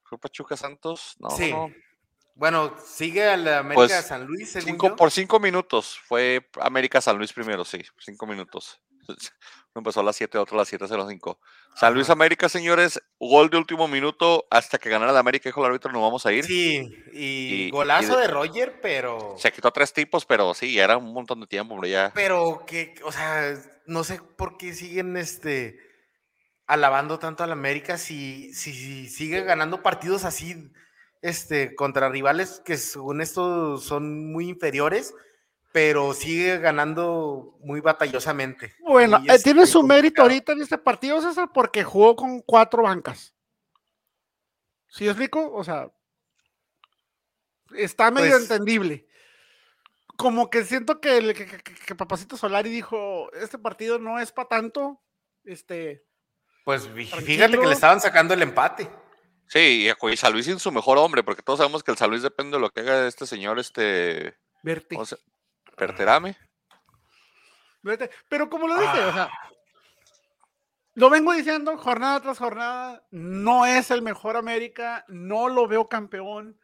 ¿Fue 0.04 0.18
Pachuca 0.18 0.57
Santos? 0.57 1.16
No, 1.18 1.30
Sí. 1.30 1.50
no. 1.50 1.68
Bueno, 2.36 2.74
sigue 2.84 3.28
al 3.28 3.46
América 3.46 3.74
Pues, 3.74 4.06
San 4.06 4.26
Luis, 4.26 4.50
según 4.50 4.70
Cinco, 4.70 4.88
yo. 4.88 4.96
por 4.96 5.10
cinco 5.10 5.38
minutos. 5.40 5.98
Fue 6.06 6.48
América 6.60 7.00
San 7.00 7.16
Luis 7.16 7.32
primero, 7.32 7.64
sí. 7.64 7.78
Cinco 7.98 8.26
minutos. 8.26 8.80
Uno 9.06 9.16
empezó 9.76 10.00
a 10.00 10.02
las 10.02 10.16
7, 10.16 10.38
otro 10.38 10.56
a 10.56 10.60
las 10.62 10.72
7.05. 10.72 11.38
San 11.76 11.94
Luis. 11.94 12.10
América, 12.10 12.48
señores, 12.48 13.00
gol 13.20 13.50
de 13.50 13.58
último 13.58 13.86
minuto 13.86 14.46
hasta 14.50 14.78
que 14.78 14.88
ganara 14.90 15.12
la 15.12 15.20
América, 15.20 15.48
dijo 15.48 15.60
el 15.60 15.66
árbitro, 15.66 15.92
nos 15.92 16.02
vamos 16.02 16.26
a 16.26 16.32
ir. 16.32 16.44
Sí, 16.44 16.90
y, 17.12 17.66
Y- 17.66 17.70
golazo 17.70 18.14
y 18.14 18.16
de- 18.16 18.22
de 18.22 18.28
Roger, 18.28 18.80
pero. 18.80 19.36
Se 19.38 19.52
quitó 19.52 19.68
a 19.68 19.72
tres 19.72 19.92
tipos, 19.92 20.24
pero 20.24 20.54
sí, 20.54 20.72
ya 20.74 20.84
era 20.84 20.96
un 20.96 21.12
montón 21.12 21.40
de 21.40 21.46
tiempo, 21.46 21.74
hombre, 21.74 21.90
ya. 21.90 22.10
Pero 22.14 22.64
que, 22.66 22.94
o 23.04 23.12
sea, 23.12 23.54
no 23.86 24.02
sé 24.04 24.20
por 24.36 24.56
qué 24.56 24.72
siguen 24.74 25.16
este 25.16 25.78
alabando 26.66 27.18
tanto 27.18 27.44
al 27.44 27.52
América 27.52 27.98
si, 27.98 28.52
si, 28.54 28.72
si 28.72 29.08
sigue 29.08 29.42
ganando 29.42 29.82
partidos 29.82 30.24
así 30.24 30.72
este 31.24 31.74
contra 31.74 32.08
rivales 32.10 32.60
que 32.64 32.76
según 32.76 33.20
esto 33.22 33.78
son 33.78 34.30
muy 34.30 34.48
inferiores, 34.50 35.14
pero 35.72 36.12
sigue 36.12 36.58
ganando 36.58 37.56
muy 37.60 37.80
batallosamente. 37.80 38.74
Bueno, 38.80 39.16
eh, 39.18 39.24
es 39.34 39.42
tiene 39.42 39.66
su 39.66 39.82
mérito 39.82 40.22
ahorita 40.22 40.52
en 40.52 40.60
este 40.62 40.76
partido, 40.78 41.20
César, 41.22 41.50
porque 41.52 41.82
jugó 41.82 42.14
con 42.14 42.40
cuatro 42.42 42.82
bancas. 42.82 43.32
¿Sí 44.88 45.08
explico? 45.08 45.50
O 45.52 45.64
sea, 45.64 45.90
está 47.76 48.10
medio 48.10 48.30
Pues- 48.32 48.42
entendible. 48.42 49.06
Como 50.16 50.48
que 50.48 50.64
siento 50.64 51.00
que, 51.00 51.16
el- 51.18 51.34
que, 51.34 51.46
que- 51.46 51.74
que 51.74 51.94
Papacito 51.96 52.37
Solari 52.37 52.70
dijo, 52.70 53.32
este 53.32 53.58
partido 53.58 53.98
no 53.98 54.20
es 54.20 54.30
para 54.30 54.48
tanto. 54.48 55.00
Este, 55.42 56.04
Pues 56.64 56.88
fí- 56.88 57.06
fíjate 57.22 57.58
que 57.58 57.66
le 57.66 57.72
estaban 57.72 58.00
sacando 58.00 58.32
el 58.34 58.42
empate. 58.42 58.88
Sí, 59.48 59.88
y 59.88 60.16
San 60.16 60.33
Luis 60.33 60.46
sin 60.46 60.59
su 60.59 60.72
mejor 60.72 60.98
hombre, 60.98 61.22
porque 61.22 61.42
todos 61.42 61.59
sabemos 61.59 61.83
que 61.85 61.90
el 61.90 61.96
San 61.98 62.11
Luis 62.11 62.22
depende 62.22 62.57
de 62.57 62.61
lo 62.61 62.70
que 62.70 62.80
haga 62.80 63.07
este 63.07 63.26
señor, 63.26 63.59
este. 63.59 64.37
verte, 64.62 64.94
¿cómo 64.94 65.04
se- 65.07 65.18
Perterame. 65.76 66.37
verte. 67.83 68.11
Pero 68.28 68.48
como 68.48 68.66
lo 68.68 68.78
dije, 68.78 69.00
o 69.04 69.12
sea, 69.12 69.30
lo 70.94 71.11
vengo 71.11 71.33
diciendo 71.33 71.76
jornada 71.76 72.20
tras 72.20 72.38
jornada, 72.38 73.04
no 73.11 73.66
es 73.66 73.90
el 73.90 74.02
mejor 74.02 74.37
América, 74.37 75.04
no 75.09 75.48
lo 75.48 75.66
veo 75.68 75.88
campeón. 75.88 76.59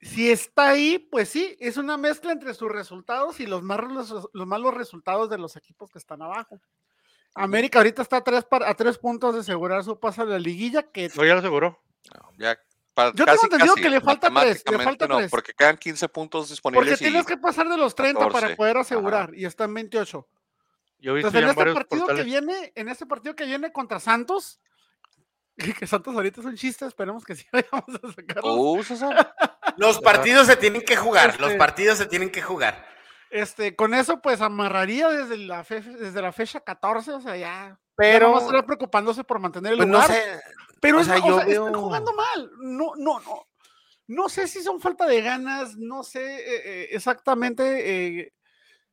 Si 0.00 0.30
está 0.30 0.70
ahí, 0.70 0.98
pues 0.98 1.28
sí, 1.30 1.56
es 1.60 1.76
una 1.76 1.96
mezcla 1.96 2.32
entre 2.32 2.52
sus 2.54 2.70
resultados 2.70 3.40
y 3.40 3.46
los, 3.46 3.62
malos, 3.62 4.12
los 4.32 4.46
malos 4.46 4.74
resultados 4.74 5.30
de 5.30 5.38
los 5.38 5.56
equipos 5.56 5.90
que 5.90 5.98
están 5.98 6.20
abajo. 6.22 6.60
América 7.34 7.78
ahorita 7.78 8.02
está 8.02 8.18
a 8.18 8.24
tres, 8.24 8.44
par- 8.44 8.62
a 8.64 8.74
tres 8.74 8.96
puntos 8.98 9.34
de 9.34 9.40
asegurar 9.40 9.82
su 9.82 9.98
paso 9.98 10.22
a 10.22 10.26
la 10.26 10.38
liguilla, 10.38 10.82
que 10.90 11.10
No, 11.14 11.24
ya 11.24 11.32
lo 11.34 11.40
aseguró. 11.40 11.82
No, 12.12 12.30
ya, 12.38 12.58
pa- 12.92 13.06
Yo 13.08 13.24
tengo 13.24 13.26
casi, 13.26 13.46
entendido 13.46 13.74
casi, 13.74 13.82
que 13.82 13.90
le 13.90 14.00
falta 14.00 14.28
tres, 14.28 14.62
le 14.70 14.78
falta 14.78 15.06
no, 15.06 15.16
tres. 15.18 15.30
porque 15.30 15.52
quedan 15.54 15.76
15 15.76 16.08
puntos 16.08 16.50
disponibles. 16.50 16.90
porque 16.92 17.04
y- 17.04 17.08
tienes 17.10 17.26
que 17.26 17.36
pasar 17.36 17.68
de 17.68 17.76
los 17.76 17.94
30 17.94 18.20
para 18.20 18.32
14, 18.32 18.56
poder 18.56 18.76
ajá. 18.76 18.80
asegurar, 18.82 19.34
y 19.34 19.44
está 19.44 19.64
en 19.64 19.74
28. 19.74 20.28
Yo 20.98 21.10
he 21.12 21.14
visto 21.16 21.28
Entonces, 21.28 21.40
ya 21.40 21.62
en 21.62 21.68
este 21.68 21.74
partido 21.74 22.06
que 22.16 22.22
viene, 22.22 22.72
en 22.74 22.88
este 22.88 23.06
partido 23.06 23.34
que 23.36 23.44
viene 23.46 23.72
contra 23.72 24.00
Santos, 24.00 24.60
que 25.78 25.86
Santos 25.86 26.14
ahorita 26.14 26.40
es 26.40 26.46
un 26.46 26.56
chiste, 26.56 26.86
esperemos 26.86 27.24
que 27.24 27.34
sí 27.36 27.46
vayamos 27.52 27.84
a 28.02 28.12
sacarlos. 28.12 28.54
Uh. 28.56 28.82
Los 29.76 29.98
partidos 30.00 30.46
se 30.46 30.56
tienen 30.56 30.82
que 30.82 30.96
jugar, 30.96 31.40
los 31.40 31.48
Este- 31.50 31.58
partidos 31.58 31.98
se 31.98 32.06
tienen 32.06 32.30
que 32.30 32.42
jugar. 32.42 32.86
Este, 33.30 33.74
con 33.74 33.94
eso, 33.94 34.20
pues 34.20 34.40
amarraría 34.40 35.08
desde 35.08 35.36
la, 35.38 35.64
fe- 35.64 35.80
desde 35.80 36.22
la 36.22 36.30
fecha 36.32 36.60
14, 36.60 37.10
o 37.12 37.20
sea, 37.20 37.36
ya. 37.36 37.80
Pero- 37.96 38.40
no 38.50 38.66
preocupándose 38.66 39.24
por 39.24 39.38
mantener 39.38 39.72
el 39.72 39.78
Pues 39.78 39.88
no 39.88 39.94
lugar. 40.02 40.10
sé, 40.10 40.40
pero 40.80 40.98
o 40.98 41.00
es- 41.00 41.06
sea, 41.06 41.16
o 41.18 41.40
están 41.40 41.74
jugando 41.74 42.12
mal. 42.12 42.50
No, 42.60 42.92
no, 42.96 43.20
no. 43.20 43.46
No 44.06 44.28
sé 44.28 44.46
si 44.48 44.62
son 44.62 44.80
falta 44.80 45.06
de 45.06 45.22
ganas, 45.22 45.76
no 45.76 46.02
sé 46.02 46.20
eh, 46.36 46.62
eh, 46.64 46.88
exactamente 46.92 48.18
eh, 48.18 48.32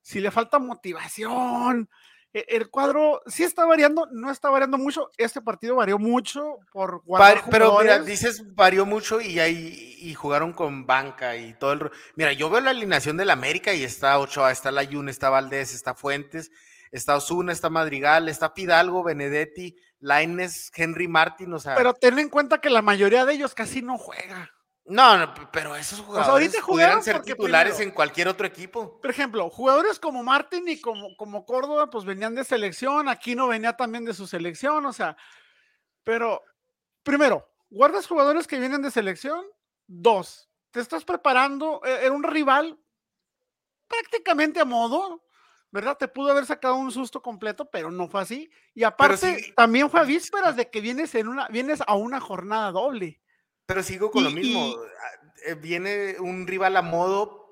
si 0.02 0.20
le 0.22 0.32
falta 0.32 0.58
motivación. 0.60 1.90
E- 2.34 2.46
El 2.48 2.70
cuadro 2.70 3.22
sí 3.28 3.44
está 3.44 3.66
variando, 3.66 4.08
no 4.14 4.32
está 4.32 4.50
variando 4.50 4.78
mucho. 4.78 5.10
Este 5.18 5.42
partido 5.42 5.76
varió 5.76 6.00
mucho 6.00 6.60
por 6.72 7.04
Vari- 7.04 7.44
pero 7.52 7.78
mira, 7.80 8.00
dices 8.00 8.56
varió 8.56 8.86
mucho 8.86 9.20
y 9.20 9.40
ahí 9.40 9.98
y 10.00 10.14
jugaron 10.14 10.54
con 10.54 10.86
banca 10.88 11.36
y 11.36 11.54
todo 11.56 11.74
el 11.74 11.92
Mira, 12.16 12.32
yo 12.32 12.50
veo 12.50 12.62
la 12.62 12.70
alineación 12.70 13.18
del 13.18 13.32
América 13.32 13.74
y 13.74 13.84
está 13.84 14.18
Ochoa, 14.18 14.52
está 14.54 14.72
Layun, 14.72 15.10
está 15.10 15.30
Valdés, 15.30 15.74
está 15.74 15.94
Fuentes, 15.94 16.52
está 16.92 17.16
Osuna, 17.16 17.52
está 17.52 17.70
Madrigal, 17.70 18.28
está 18.30 18.50
Fidalgo, 18.52 19.04
Benedetti, 19.04 19.76
Laines, 20.00 20.72
Henry 20.76 21.08
Martin, 21.08 21.54
o 21.54 21.60
sea, 21.60 21.76
Pero 21.76 21.94
ten 21.94 22.20
en 22.20 22.30
cuenta 22.30 22.60
que 22.60 22.70
la 22.70 22.82
mayoría 22.82 23.26
de 23.26 23.34
ellos 23.34 23.54
casi 23.54 23.82
no 23.82 23.98
juega. 23.98 24.52
no, 24.84 25.18
no, 25.18 25.34
pero 25.54 25.76
esos 25.76 26.00
jugadores 26.02 26.48
pudieran 26.50 26.66
jugaron 26.66 27.04
ser 27.04 27.22
titulares 27.22 27.76
primero- 27.76 27.90
en 27.92 27.96
cualquier 27.96 28.28
otro 28.28 28.46
equipo. 28.48 29.00
Por 29.00 29.10
ejemplo, 29.12 29.50
jugadores 29.50 30.00
como 30.00 30.24
Martin 30.24 30.68
y 30.68 30.82
como, 30.82 31.16
como 31.16 31.46
Córdoba, 31.46 31.90
pues 31.90 32.04
venían 32.04 32.36
de 32.36 32.44
selección, 32.44 33.08
Aquino 33.08 33.48
venía 33.48 33.74
también 33.78 34.04
de 34.06 34.14
su 34.14 34.28
selección, 34.28 34.86
o 34.86 34.92
sea, 34.94 35.16
Pero, 36.04 36.42
primero, 37.04 37.48
guardas 37.70 38.08
jugadores 38.08 38.48
que 38.48 38.58
vienen 38.60 38.82
de 38.82 38.90
selección. 38.90 39.46
Dos, 39.86 40.50
te 40.72 40.80
estás 40.80 41.06
preparando. 41.06 41.80
e- 41.86 42.06
Era 42.06 42.12
un 42.12 42.24
rival 42.24 42.78
prácticamente 43.88 44.60
a 44.60 44.66
modo, 44.66 45.24
¿verdad? 45.72 45.98
Te 45.98 46.08
pudo 46.08 46.32
haber 46.32 46.46
sacado 46.46 46.76
un 46.76 46.92
susto 46.92 47.22
completo, 47.22 47.70
pero 47.72 47.90
no 47.92 48.08
fue 48.08 48.22
así. 48.22 48.50
Y 48.76 48.84
aparte, 48.84 49.40
sí- 49.40 49.54
también 49.56 49.90
fue 49.90 50.00
a 50.02 50.04
vísperas 50.04 50.56
de 50.56 50.70
que 50.70 50.82
vienes 50.82 51.16
en 51.16 51.28
una, 51.28 51.48
vienes 51.48 51.80
a 51.88 51.96
una 51.96 52.20
jornada 52.20 52.72
doble. 52.72 53.22
Pero 53.66 53.82
sigo 53.84 54.12
con 54.12 54.24
lo 54.24 54.32
mismo. 54.32 54.60
y- 54.68 54.76
eh, 55.50 55.56
Viene 55.56 56.16
un 56.20 56.46
rival 56.46 56.76
a 56.78 56.82
modo, 56.82 57.48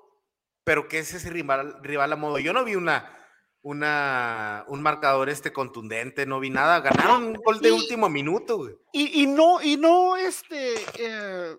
pero 0.64 0.88
¿qué 0.88 1.00
es 1.00 1.14
ese 1.14 1.30
rival, 1.30 1.80
rival 1.82 2.14
a 2.14 2.16
modo? 2.16 2.38
Yo 2.40 2.54
no 2.54 2.64
vi 2.64 2.76
una, 2.76 3.18
una, 3.62 4.64
un 4.68 4.82
marcador 4.82 5.30
este 5.30 5.52
contundente, 5.54 6.26
no 6.26 6.40
vi 6.40 6.50
nada. 6.50 6.82
Ganaron 6.82 7.24
un 7.26 7.34
gol 7.34 7.60
de 7.62 7.70
Y- 7.70 7.72
último 7.72 8.10
minuto, 8.10 8.58
güey. 8.58 8.76
Y, 8.94 9.24
y 9.24 9.28
no, 9.28 9.62
y 9.62 9.78
no, 9.78 10.18
este, 10.18 10.76
eh, 10.98 11.58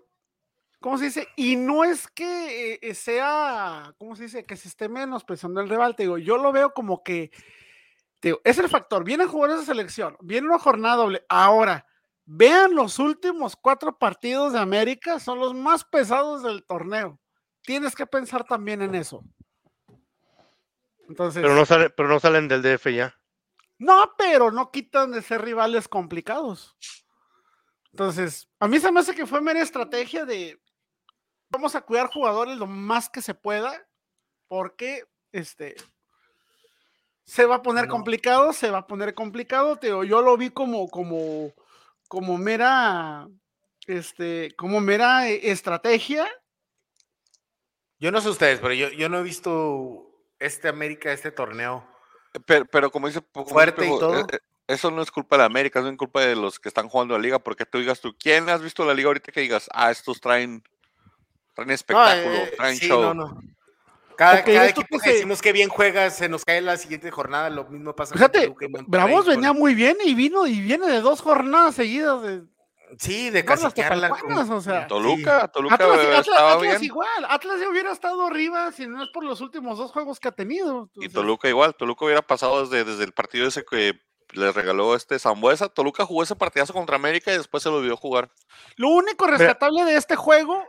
¿cómo 0.81 0.97
se 0.97 1.05
dice? 1.05 1.27
Y 1.37 1.55
no 1.55 1.85
es 1.85 2.07
que 2.09 2.79
eh, 2.81 2.93
sea, 2.95 3.93
¿cómo 3.97 4.15
se 4.15 4.23
dice? 4.23 4.45
Que 4.45 4.57
se 4.57 4.67
esté 4.67 4.89
menospreciando 4.89 5.61
el 5.61 5.69
rival, 5.69 5.95
te 5.95 6.03
digo, 6.03 6.17
yo 6.17 6.37
lo 6.37 6.51
veo 6.51 6.73
como 6.73 7.03
que, 7.03 7.31
te 8.19 8.29
digo, 8.29 8.41
es 8.43 8.57
el 8.57 8.67
factor, 8.67 9.03
vienen 9.05 9.27
jugadores 9.29 9.61
de 9.61 9.65
selección, 9.71 10.17
viene 10.19 10.47
una 10.47 10.59
jornada 10.59 10.97
doble, 10.97 11.25
ahora, 11.29 11.85
vean 12.25 12.75
los 12.75 12.99
últimos 12.99 13.55
cuatro 13.55 13.97
partidos 13.97 14.53
de 14.53 14.59
América, 14.59 15.19
son 15.19 15.39
los 15.39 15.53
más 15.53 15.85
pesados 15.85 16.43
del 16.43 16.65
torneo, 16.65 17.19
tienes 17.61 17.95
que 17.95 18.05
pensar 18.05 18.43
también 18.43 18.81
en 18.81 18.95
eso. 18.95 19.23
Entonces, 21.07 21.41
Pero 21.41 21.55
no, 21.55 21.65
sale, 21.65 21.89
pero 21.89 22.09
no 22.09 22.19
salen 22.19 22.47
del 22.47 22.61
DF 22.61 22.87
ya. 22.87 23.15
no, 23.77 24.13
pero 24.17 24.51
no 24.51 24.71
quitan 24.71 25.11
de 25.11 25.21
ser 25.21 25.41
rivales 25.41 25.87
complicados. 25.87 26.75
Entonces, 27.91 28.49
a 28.59 28.69
mí 28.69 28.79
se 28.79 28.89
me 28.91 29.01
hace 29.01 29.13
que 29.13 29.25
fue 29.25 29.41
mera 29.41 29.61
estrategia 29.61 30.23
de 30.23 30.61
vamos 31.51 31.75
a 31.75 31.81
cuidar 31.81 32.07
jugadores 32.07 32.57
lo 32.57 32.65
más 32.65 33.09
que 33.09 33.21
se 33.21 33.35
pueda, 33.35 33.87
porque 34.47 35.03
este 35.31 35.75
se 37.23 37.45
va 37.45 37.55
a 37.55 37.61
poner 37.61 37.85
No. 37.87 37.91
complicado, 37.91 38.51
se 38.51 38.71
va 38.71 38.79
a 38.79 38.87
poner 38.87 39.13
complicado. 39.13 39.77
Te 39.77 39.87
digo, 39.87 40.03
yo 40.03 40.21
lo 40.21 40.35
vi 40.37 40.49
como, 40.49 40.89
como, 40.89 41.53
como 42.07 42.37
mera, 42.37 43.27
este, 43.87 44.53
como 44.57 44.81
mera 44.81 45.29
estrategia. 45.29 46.27
Yo 47.99 48.11
no 48.11 48.19
sé 48.19 48.29
ustedes, 48.29 48.59
pero 48.59 48.73
yo, 48.73 48.89
yo 48.89 49.07
no 49.07 49.19
he 49.19 49.23
visto 49.23 50.11
este 50.39 50.67
América, 50.67 51.13
este 51.13 51.31
torneo. 51.31 51.87
Pero, 52.45 52.65
pero 52.65 52.91
como 52.91 53.07
dice, 53.07 53.21
como 53.31 53.45
dice 53.45 53.53
Fuerte 53.53 53.85
y 53.85 53.99
todo. 53.99 54.19
eh, 54.19 54.25
eh, 54.31 54.39
eso 54.67 54.89
no 54.89 55.01
es 55.01 55.11
culpa 55.11 55.37
de 55.37 55.43
América, 55.43 55.79
eso 55.79 55.89
es 55.89 55.97
culpa 55.97 56.21
de 56.21 56.35
los 56.35 56.59
que 56.59 56.69
están 56.69 56.89
jugando 56.89 57.13
la 57.15 57.21
liga, 57.21 57.39
porque 57.39 57.65
tú 57.65 57.77
digas 57.77 58.01
tú, 58.01 58.15
¿quién 58.17 58.49
has 58.49 58.61
visto 58.61 58.83
la 58.85 58.93
liga 58.93 59.07
ahorita 59.07 59.31
que 59.31 59.41
digas, 59.41 59.69
ah, 59.73 59.91
estos 59.91 60.19
traen, 60.19 60.63
traen 61.53 61.67
No, 61.69 61.73
espectáculo, 61.73 62.35
eh, 62.35 62.53
traen 62.57 62.75
sí, 62.77 62.87
show? 62.87 63.01
no, 63.01 63.13
no. 63.13 63.41
Cada, 64.17 64.43
cada 64.43 64.67
equipo 64.67 64.99
que 64.99 65.13
decimos 65.13 65.41
que 65.41 65.51
bien 65.51 65.69
juega, 65.69 66.09
se 66.11 66.29
nos 66.29 66.45
cae 66.45 66.61
la 66.61 66.77
siguiente 66.77 67.09
jornada, 67.09 67.49
lo 67.49 67.63
mismo 67.65 67.95
pasa 67.95 68.11
con 68.13 68.19
Fíjate, 68.19 68.49
Monterrey 68.49 68.85
Bravos 68.87 69.25
con- 69.25 69.33
venía 69.35 69.51
muy 69.53 69.73
bien 69.73 69.97
y 70.03 70.13
vino 70.13 70.45
y 70.45 70.61
viene 70.61 70.85
de 70.87 71.01
dos 71.01 71.21
jornadas 71.21 71.75
seguidas 71.75 72.21
de 72.21 72.43
Sí, 72.99 73.29
de 73.29 73.45
con- 73.45 73.57
tepalcuanas, 73.73 74.49
o 74.49 74.59
sea. 74.61 74.85
Toluca, 74.85 75.47
Toluca 75.47 75.75
Atlas, 75.75 75.97
eh, 75.97 76.07
Atlas- 76.09 76.27
estaba 76.27 76.53
Atlas 76.53 76.79
bien. 76.79 76.83
igual, 76.83 77.25
Atlas 77.29 77.59
ya 77.61 77.69
hubiera 77.69 77.91
estado 77.93 78.27
arriba 78.27 78.71
si 78.73 78.85
no 78.85 79.01
es 79.01 79.09
por 79.11 79.23
los 79.23 79.39
últimos 79.41 79.77
dos 79.77 79.91
juegos 79.91 80.19
que 80.19 80.27
ha 80.27 80.33
tenido. 80.33 80.89
Y 80.95 81.07
Toluca 81.09 81.47
igual, 81.47 81.73
Toluca 81.73 82.03
hubiera 82.05 82.21
pasado 82.21 82.63
desde, 82.67 82.83
desde 82.83 83.05
el 83.05 83.13
partido 83.13 83.47
ese 83.47 83.63
que 83.63 83.93
le 84.33 84.51
regaló 84.51 84.93
este 84.95 85.17
Zambuesa. 85.19 85.69
Toluca 85.69 86.05
jugó 86.05 86.21
ese 86.23 86.35
partidazo 86.35 86.73
contra 86.73 86.97
América 86.97 87.33
y 87.33 87.37
después 87.37 87.63
se 87.63 87.69
lo 87.69 87.81
vio 87.81 87.95
jugar. 87.95 88.29
Lo 88.75 88.89
único 88.89 89.25
rescatable 89.25 89.85
de 89.85 89.95
este 89.95 90.17
juego, 90.17 90.61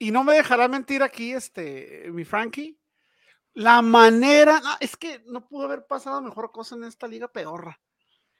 y 0.00 0.10
no 0.10 0.24
me 0.24 0.32
dejará 0.32 0.66
mentir 0.66 1.02
aquí 1.02 1.32
este 1.32 2.06
mi 2.10 2.24
Frankie, 2.24 2.80
la 3.52 3.82
manera, 3.82 4.58
no, 4.60 4.76
es 4.80 4.96
que 4.96 5.22
no 5.26 5.46
pudo 5.46 5.66
haber 5.66 5.86
pasado 5.86 6.22
mejor 6.22 6.50
cosa 6.50 6.74
en 6.74 6.84
esta 6.84 7.06
liga 7.06 7.28
pedorra. 7.28 7.78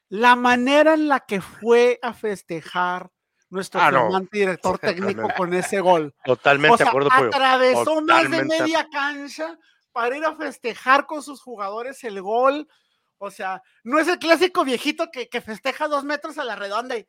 La 0.08 0.36
manera 0.36 0.94
en 0.94 1.06
la 1.06 1.20
que 1.20 1.42
fue 1.42 1.98
a 2.02 2.14
festejar 2.14 3.10
nuestro 3.50 3.80
Ah, 3.80 3.90
no. 3.90 4.08
director 4.32 4.78
técnico 5.18 5.28
con 5.36 5.52
ese 5.52 5.80
gol. 5.80 6.14
Totalmente 6.24 6.74
O 6.74 6.76
sea, 6.78 6.86
de 6.86 6.88
acuerdo, 6.88 7.10
atravesó 7.12 8.00
más 8.00 8.30
de 8.30 8.44
media 8.44 8.88
cancha 8.90 9.58
para 9.92 10.16
ir 10.16 10.24
a 10.24 10.34
festejar 10.34 11.04
con 11.04 11.22
sus 11.22 11.42
jugadores 11.42 12.02
el 12.04 12.22
gol. 12.22 12.66
O 13.18 13.30
sea, 13.30 13.62
no 13.84 13.98
es 13.98 14.08
el 14.08 14.18
clásico 14.18 14.64
viejito 14.64 15.10
que, 15.12 15.28
que 15.28 15.42
festeja 15.42 15.88
dos 15.88 16.04
metros 16.04 16.38
a 16.38 16.44
la 16.44 16.56
redonda 16.56 16.96
y. 16.96 17.06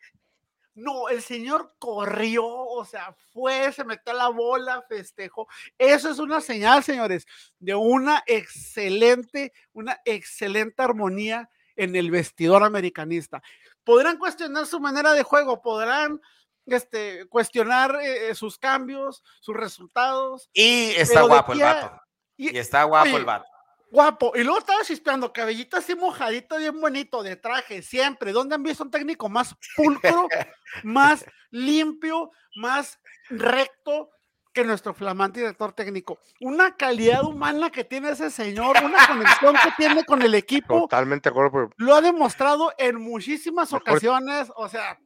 No, 0.74 1.10
el 1.10 1.22
señor 1.22 1.76
corrió, 1.80 2.46
o 2.46 2.86
sea, 2.86 3.14
fue, 3.34 3.72
se 3.74 3.84
metió 3.84 4.14
la 4.14 4.30
bola, 4.30 4.84
festejó. 4.88 5.48
Eso 5.78 6.10
es 6.10 6.20
una 6.20 6.40
señal, 6.40 6.84
señores, 6.84 7.26
de 7.60 7.76
una 7.76 8.24
excelente, 8.26 9.52
una 9.74 10.00
excelente 10.06 10.82
armonía 10.82 11.50
en 11.76 11.96
el 11.96 12.10
vestidor 12.10 12.64
americanista. 12.64 13.42
Podrán 13.84 14.18
cuestionar 14.18 14.66
su 14.66 14.80
manera 14.80 15.14
de 15.14 15.24
juego, 15.24 15.62
podrán 15.62 16.22
este, 16.66 17.26
cuestionar 17.28 18.00
eh, 18.02 18.34
sus 18.36 18.58
cambios, 18.58 19.24
sus 19.42 19.56
resultados. 19.56 20.50
Y 20.54 20.92
está 20.92 21.24
guapo 21.24 21.54
el 21.54 21.60
vato. 21.60 22.02
Y, 22.38 22.56
Y 22.56 22.58
está 22.58 22.84
guapo 22.84 23.10
oye, 23.10 23.18
el 23.18 23.26
vato. 23.26 23.51
Guapo. 23.92 24.32
Y 24.36 24.44
luego 24.44 24.60
estaba 24.60 24.82
chispeando, 24.84 25.32
cabellito 25.32 25.78
así 25.78 25.94
mojadito, 25.96 26.58
bien 26.58 26.80
bonito, 26.82 27.22
de 27.22 27.36
traje, 27.36 27.82
siempre. 27.84 28.32
¿Dónde 28.32 28.56
han 28.56 28.64
visto 28.64 28.84
un 28.84 28.90
técnico 28.92 29.30
más 29.30 29.56
pulcro, 29.76 30.28
más 30.84 31.26
limpio, 31.52 32.32
más 32.56 33.00
recto 33.30 34.10
que 34.54 34.64
nuestro 34.64 34.94
flamante 34.94 35.40
director 35.42 35.74
técnico? 35.74 36.20
Una 36.40 36.76
calidad 36.76 37.24
humana 37.24 37.70
que 37.70 37.84
tiene 37.84 38.10
ese 38.12 38.30
señor, 38.30 38.78
una 38.84 39.06
conexión 39.08 39.56
que 39.56 39.72
tiene 39.78 40.04
con 40.06 40.22
el 40.22 40.34
equipo, 40.36 40.82
Totalmente 40.82 41.30
acuerdo, 41.30 41.70
lo 41.78 41.96
ha 41.96 42.02
demostrado 42.02 42.74
en 42.78 42.96
muchísimas 43.00 43.72
Mejor- 43.72 43.90
ocasiones. 43.90 44.52
O 44.56 44.68
sea, 44.68 45.00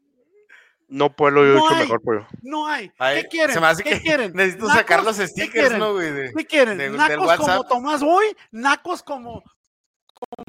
No 0.88 1.16
puedo 1.16 1.32
lo 1.32 1.46
he 1.46 1.56
No 1.56 1.68
hay. 1.70 1.80
mejor, 1.80 2.02
Pollo. 2.02 2.28
no 2.44 2.68
hay. 2.68 2.92
Ay, 3.00 3.24
¿Qué 3.24 3.28
quieren? 3.30 3.54
Se 3.56 3.60
me 3.60 3.68
hace 3.68 3.84
¿Qué 3.84 3.90
que 3.92 4.02
quieren? 4.02 4.34
necesito 4.34 4.66
¿Nacos? 4.68 4.80
sacar 4.80 5.04
los 5.04 5.18
¿Qué 5.18 5.28
stickers? 5.28 5.78
¿no, 5.78 5.94
güey? 5.94 6.12
De- 6.12 6.34
¿Qué 6.36 6.46
quieren? 6.46 6.78
de- 6.78 6.90
del 6.90 6.98
¿Nacos 6.98 7.38
como. 7.38 7.64
Tomás 7.68 8.02
Boy? 8.02 8.26
¿Nacos 8.52 9.02
como, 9.02 9.42
como 10.14 10.44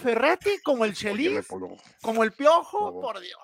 Ferretti? 0.00 0.60
¿Como 0.62 0.84
el 0.84 0.94
Chelis? 0.94 1.46
¿Como 2.02 2.22
el 2.24 2.32
Piojo? 2.32 2.92
No. 2.92 3.00
Por 3.00 3.20
Dios. 3.20 3.38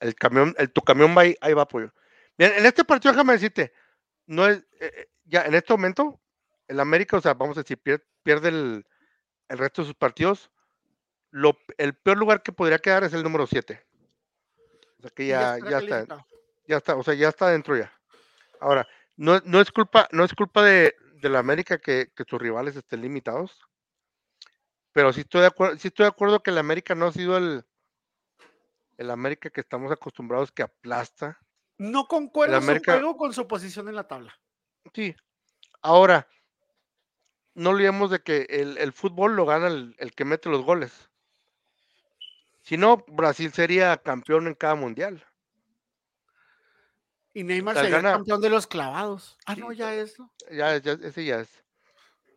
El 0.00 0.14
camión, 0.14 0.54
el, 0.58 0.72
tu 0.72 0.80
camión 0.80 1.14
va 1.16 1.22
ahí, 1.22 1.36
ahí 1.40 1.52
va, 1.52 1.66
Pollo. 1.68 1.92
Bien, 2.38 2.52
en 2.56 2.66
este 2.66 2.84
partido, 2.84 3.12
déjame 3.12 3.34
decirte, 3.34 3.72
no 4.26 4.46
es, 4.48 4.58
eh, 4.80 4.90
eh, 4.96 5.08
ya 5.24 5.42
en 5.42 5.54
este 5.54 5.72
momento, 5.74 6.20
el 6.66 6.80
América, 6.80 7.18
o 7.18 7.20
sea, 7.20 7.34
vamos 7.34 7.56
a 7.58 7.62
decir, 7.62 7.78
pier- 7.82 8.02
pierde, 8.22 8.48
el, 8.48 8.86
el 9.48 9.58
resto 9.58 9.82
de 9.82 9.86
sus 9.88 9.94
partidos. 9.94 10.50
Lo, 11.30 11.56
el 11.78 11.94
peor 11.94 12.18
lugar 12.18 12.42
que 12.42 12.52
podría 12.52 12.78
quedar 12.78 13.04
es 13.04 13.12
el 13.12 13.22
número 13.22 13.46
7. 13.46 13.86
O 15.02 15.08
sea 15.08 15.10
que 15.10 15.26
ya, 15.26 15.58
ya 15.58 15.78
está, 15.78 16.26
ya 16.68 16.76
está, 16.76 16.94
o 16.94 17.02
sea, 17.02 17.14
ya 17.14 17.28
está 17.28 17.48
dentro 17.50 17.76
ya. 17.76 17.92
Ahora, 18.60 18.86
no, 19.16 19.40
no 19.44 19.60
es 19.60 19.72
culpa, 19.72 20.06
no 20.12 20.22
es 20.24 20.32
culpa 20.32 20.62
de, 20.62 20.94
de 21.14 21.28
la 21.28 21.40
América 21.40 21.78
que, 21.78 22.12
que 22.14 22.22
sus 22.24 22.40
rivales 22.40 22.76
estén 22.76 23.02
limitados. 23.02 23.58
Pero 24.92 25.12
sí 25.12 25.22
estoy 25.22 25.40
de 25.40 25.48
acuerdo, 25.48 25.76
sí 25.78 25.88
estoy 25.88 26.04
de 26.04 26.10
acuerdo 26.10 26.40
que 26.40 26.50
el 26.50 26.58
América 26.58 26.94
no 26.94 27.06
ha 27.06 27.12
sido 27.12 27.36
el, 27.36 27.64
el 28.96 29.10
América 29.10 29.50
que 29.50 29.60
estamos 29.60 29.90
acostumbrados 29.90 30.52
que 30.52 30.62
aplasta. 30.62 31.40
No 31.78 32.06
concuerda 32.06 32.58
América- 32.58 32.92
juego 32.92 33.16
con 33.16 33.32
su 33.32 33.48
posición 33.48 33.88
en 33.88 33.96
la 33.96 34.06
tabla. 34.06 34.38
Sí. 34.94 35.16
Ahora, 35.80 36.28
no 37.54 37.70
olvidemos 37.70 38.10
de 38.10 38.20
que 38.20 38.46
el, 38.50 38.78
el 38.78 38.92
fútbol 38.92 39.34
lo 39.34 39.46
gana 39.46 39.66
el, 39.66 39.96
el 39.98 40.12
que 40.14 40.24
mete 40.24 40.48
los 40.48 40.62
goles. 40.62 41.10
Si 42.62 42.76
no, 42.76 43.04
Brasil 43.08 43.52
sería 43.52 43.96
campeón 43.98 44.46
en 44.46 44.54
cada 44.54 44.74
mundial. 44.74 45.24
Y 47.34 47.44
Neymar 47.44 47.76
sería 47.76 47.90
gana- 47.96 48.12
campeón 48.12 48.40
de 48.40 48.50
los 48.50 48.66
clavados. 48.66 49.38
Ah, 49.46 49.56
no, 49.56 49.72
ya 49.72 49.94
eso. 49.94 50.30
Ya, 50.50 50.76
ya, 50.78 50.92
ese 50.92 51.24
ya 51.24 51.40
es. 51.40 51.64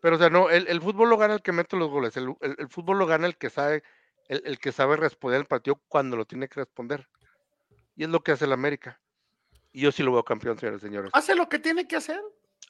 Pero, 0.02 0.16
o 0.16 0.20
sea, 0.20 0.30
no, 0.30 0.50
el, 0.50 0.68
el 0.68 0.82
fútbol 0.82 1.10
lo 1.10 1.18
gana 1.18 1.34
el 1.34 1.42
que 1.42 1.52
mete 1.52 1.76
los 1.78 1.90
goles. 1.90 2.16
El, 2.18 2.36
el- 2.42 2.56
el 2.58 2.70
fútbol 2.70 2.98
lo 3.00 3.06
gana 3.06 3.28
el 3.28 3.38
que 3.38 3.50
sabe, 3.50 3.84
el, 4.30 4.42
el 4.46 4.60
que 4.60 4.72
sabe 4.72 4.96
responder 4.96 5.40
el 5.42 5.48
partido 5.48 5.82
cuando 5.88 6.16
lo 6.16 6.26
tiene 6.26 6.48
que 6.48 6.62
responder. 6.62 7.08
Y 7.96 8.04
es 8.04 8.10
lo 8.10 8.22
que 8.24 8.32
hace 8.32 8.46
el 8.46 8.54
América. 8.54 9.02
Y 9.72 9.82
yo 9.82 9.92
sí 9.92 10.04
lo 10.04 10.14
veo 10.14 10.24
campeón, 10.24 10.58
señores 10.58 10.82
y 10.82 10.86
señores. 10.86 11.12
Hace 11.14 11.36
lo 11.36 11.50
que 11.50 11.60
tiene 11.60 11.88
que 11.88 11.98
hacer. 11.98 12.22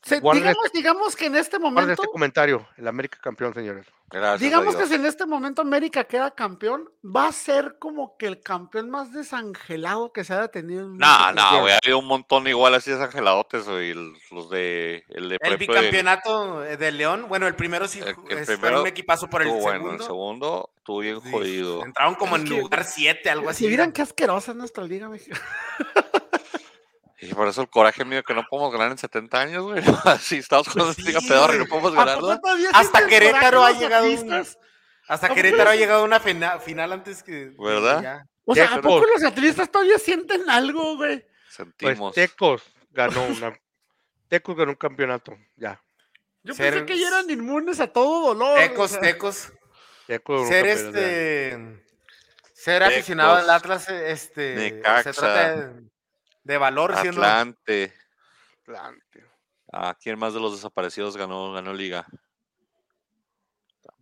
Se- 0.03 0.21
digamos, 0.21 0.71
digamos 0.73 1.15
que 1.15 1.25
en 1.25 1.35
este 1.35 1.57
Guarden 1.57 1.73
momento, 1.73 1.93
este 2.03 2.11
comentario. 2.11 2.67
El 2.77 2.87
América 2.87 3.17
campeón, 3.21 3.53
señores. 3.53 3.87
Gracias 4.11 4.39
digamos 4.39 4.75
que 4.75 4.85
si 4.85 4.93
en 4.93 5.05
este 5.07 5.25
momento 5.25 5.63
América 5.63 6.03
queda 6.03 6.29
campeón, 6.29 6.87
va 7.03 7.27
a 7.27 7.31
ser 7.31 7.77
como 7.79 8.15
que 8.17 8.27
el 8.27 8.39
campeón 8.39 8.91
más 8.91 9.11
desangelado 9.11 10.13
que 10.13 10.23
se 10.23 10.33
haya 10.33 10.47
tenido. 10.49 10.81
en 10.85 10.97
No, 10.97 11.61
güey, 11.61 11.73
ha 11.73 11.79
habido 11.83 11.97
un 11.97 12.05
montón 12.05 12.47
igual 12.47 12.75
así 12.75 12.91
desangeladotes, 12.91 13.65
güey, 13.67 13.95
los 14.31 14.49
de, 14.51 15.03
el 15.09 15.29
de, 15.29 15.37
El 15.41 15.57
bicampeonato 15.57 16.59
de 16.59 16.91
León, 16.91 17.25
bueno, 17.27 17.47
el 17.47 17.55
primero 17.55 17.87
sí 17.87 17.99
El- 17.99 18.09
el 18.29 18.37
es- 18.37 18.45
fue 18.45 18.57
primero 18.59 18.81
un 18.81 18.87
equipazo 18.87 19.27
por 19.27 19.41
el 19.41 19.47
segundo. 19.47 19.63
bueno, 19.71 19.91
el 19.93 20.01
segundo 20.01 20.69
estuvo 20.77 20.99
bien 20.99 21.19
sí, 21.21 21.31
jodido. 21.31 21.83
Entraron 21.83 22.13
como 22.13 22.35
Es 22.35 22.43
en 22.43 22.47
que, 22.47 22.59
lugar 22.61 22.83
7, 22.83 23.27
algo 23.31 23.49
así. 23.49 23.63
Si 23.63 23.67
vieran 23.67 23.91
qué 23.91 24.03
asquerosa 24.03 24.51
es 24.51 24.57
nuestra 24.57 24.83
liga 24.83 25.09
mexicana. 25.09 25.41
Y 27.29 27.33
por 27.33 27.47
eso 27.47 27.61
el 27.61 27.69
coraje 27.69 28.05
mío 28.05 28.23
que 28.23 28.33
no 28.33 28.43
podemos 28.49 28.71
ganar 28.71 28.91
en 28.91 28.97
70 28.97 29.39
años, 29.41 29.63
güey. 29.63 29.81
Así 30.05 30.37
estamos 30.37 30.67
con 30.69 30.83
Pues 30.83 30.97
esta 30.97 31.03
liga 31.09 31.19
sí, 31.21 31.27
pedorra 31.27 31.55
y 31.55 31.59
no 31.59 31.65
podemos 31.65 31.91
¿A 31.91 31.95
poco 31.95 32.05
ganarla. 32.05 32.39
todavía 32.41 32.69
Hasta 32.73 33.07
Querétaro 33.07 33.63
ha 33.63 33.71
llegado 33.71 34.05
un- 34.05 34.13
atlistas? 34.13 34.57
Hasta 35.07 35.27
¿A 35.27 35.29
poco 35.29 35.35
Querétaro 35.41 35.69
ha 35.69 35.75
llegado 35.75 36.01
a 36.01 36.05
una 36.05 36.19
fina- 36.19 36.59
final 36.59 36.91
antes 36.93 37.21
que. 37.23 37.51
¿Verdad? 37.59 38.01
ya. 38.01 38.23
O 38.45 38.53
sea, 38.55 38.73
¿a 38.75 38.81
poco 38.81 39.05
los 39.13 39.23
atlistas 39.23 39.69
todavía 39.71 39.97
sienten 39.99 40.49
algo, 40.49 40.97
güey? 40.97 41.19
Pues 41.21 41.31
Sentimos. 41.49 42.13
Tecos 42.15 42.63
ganó 42.91 43.23
una. 43.25 43.57
Tecos 44.27 44.55
ganó 44.55 44.71
un 44.71 44.77
campeonato. 44.77 45.35
Ya. 45.55 45.81
Yo 46.43 46.53
Ser- 46.53 46.73
pensé 46.73 46.85
que 46.85 46.99
ya 46.99 47.07
eran 47.07 47.29
inmunes 47.29 47.79
a 47.79 47.87
todo 47.87 48.27
dolor. 48.33 48.57
o 48.57 48.61
Tecos, 48.61 48.91
sea, 48.91 48.99
tecos. 49.01 49.51
Tecos 50.07 50.47
Ser 50.47 50.65
campeones, 50.67 50.93
ya. 50.93 50.99
este. 50.99 51.85
Ser 52.53 52.83
aficionado 52.83 53.35
al 53.35 53.49
Atlas, 53.49 53.89
este. 53.89 54.55
Necaxa, 54.55 55.13
se 55.13 55.19
trata 55.19 55.55
de, 55.55 55.81
de 56.45 56.57
valor, 56.57 56.95
siendo. 57.01 57.21
Atlante. 57.21 57.93
Atlante. 58.61 59.25
¿A 59.73 59.93
quién 59.95 60.17
más 60.17 60.33
de 60.33 60.39
los 60.39 60.53
desaparecidos 60.55 61.17
ganó, 61.17 61.51
ganó 61.51 61.73
liga? 61.73 62.05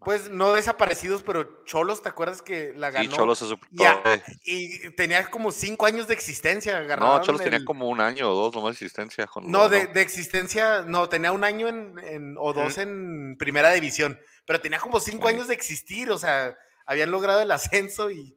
Pues 0.05 0.29
no 0.29 0.51
desaparecidos, 0.53 1.23
pero 1.23 1.63
Cholos, 1.63 2.01
¿te 2.03 2.09
acuerdas 2.09 2.41
que 2.41 2.73
la 2.75 2.89
Sí, 2.89 2.93
ganó? 2.95 3.15
Cholos 3.15 3.39
se 3.39 3.47
supo. 3.47 3.65
Ya, 3.71 4.01
y 4.43 4.89
tenía 4.91 5.29
como 5.29 5.51
cinco 5.53 5.85
años 5.85 6.07
de 6.07 6.13
existencia. 6.13 6.81
No, 6.97 7.21
Cholos 7.21 7.41
tenía 7.41 7.63
como 7.63 7.87
un 7.87 8.01
año 8.01 8.29
o 8.29 8.35
dos 8.35 8.53
nomás 8.53 8.71
de 8.77 8.85
existencia. 8.85 9.25
Con 9.27 9.49
No, 9.49 9.69
de, 9.69 9.87
de 9.87 10.01
existencia, 10.01 10.81
no, 10.81 11.07
tenía 11.07 11.31
un 11.31 11.45
año 11.45 11.69
en, 11.69 11.97
en- 11.99 12.35
o 12.37 12.51
dos 12.51 12.77
en 12.77 13.37
primera 13.39 13.71
división, 13.71 14.19
pero 14.45 14.59
tenía 14.59 14.79
como 14.79 14.99
cinco 14.99 15.29
Sí. 15.29 15.35
años 15.35 15.47
de 15.47 15.53
existir, 15.53 16.11
o 16.11 16.17
sea, 16.17 16.57
habían 16.85 17.09
logrado 17.11 17.41
el 17.41 17.51
ascenso 17.51 18.11
y 18.11 18.35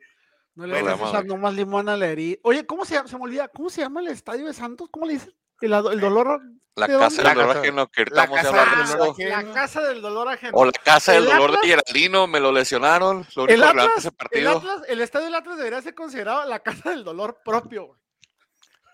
No 0.57 0.67
le 0.67 0.83
vayas 0.83 1.01
a 1.01 1.09
echar 1.11 1.25
nomás 1.27 1.55
limón 1.55 1.89
a 1.89 1.97
la 1.97 2.07
herida. 2.07 2.39
Oye, 2.43 2.67
¿cómo 2.67 2.85
se 2.85 2.95
llama? 2.95 3.09
Se 3.09 3.17
me 3.17 3.25
olvida. 3.25 3.49
¿Cómo 3.49 3.71
se 3.71 3.83
llama 3.83 4.01
el 4.01 4.09
estadio 4.09 4.47
de 4.47 4.53
Santos? 4.55 4.89
¿Cómo 4.91 5.07
le 5.07 5.13
dicen? 5.15 5.33
El, 5.61 5.73
el 5.73 6.01
dolor. 6.01 6.41
La 6.75 6.87
¿de 6.87 6.99
casa 6.99 7.23
del 7.23 7.35
dolor 7.35 7.55
La 7.55 7.61
ajeno, 7.63 7.91
que 7.91 8.01
ahorita 8.03 8.17
la 8.17 8.27
casa 8.29 8.49
hablar 8.51 8.69
de 8.71 8.77
del 8.77 8.85
eso. 8.85 8.97
dolor 8.99 9.17
La 9.19 9.37
ajeno. 9.39 9.55
casa 9.55 9.81
del 9.83 10.03
dolor 10.03 10.29
ajeno. 10.29 10.53
O 10.59 10.65
la 10.67 10.73
casa 10.73 11.13
del 11.13 11.23
El 11.25 11.31
dolor 11.31 11.51
de 11.53 11.57
Atlas- 11.57 11.67
Geraldino, 11.71 12.27
me 12.27 12.41
lo 12.41 12.53
lesionaron. 12.53 13.27
Lo 13.35 13.45
único 13.45 13.55
El 13.55 13.61
de 13.61 13.67
Atlas, 13.67 13.89
ese 13.97 14.09
el 14.09 14.15
partido. 14.15 14.59
Atlas, 14.59 14.83
el 14.89 15.01
estadio 15.01 15.25
del 15.27 15.35
Atlas 15.37 15.57
debería 15.57 15.81
ser 15.83 15.95
considerado 15.95 16.45
la 16.47 16.59
casa 16.61 16.91
del 16.91 17.03
dolor 17.05 17.39
propio. 17.43 17.87
güey. 17.87 18.01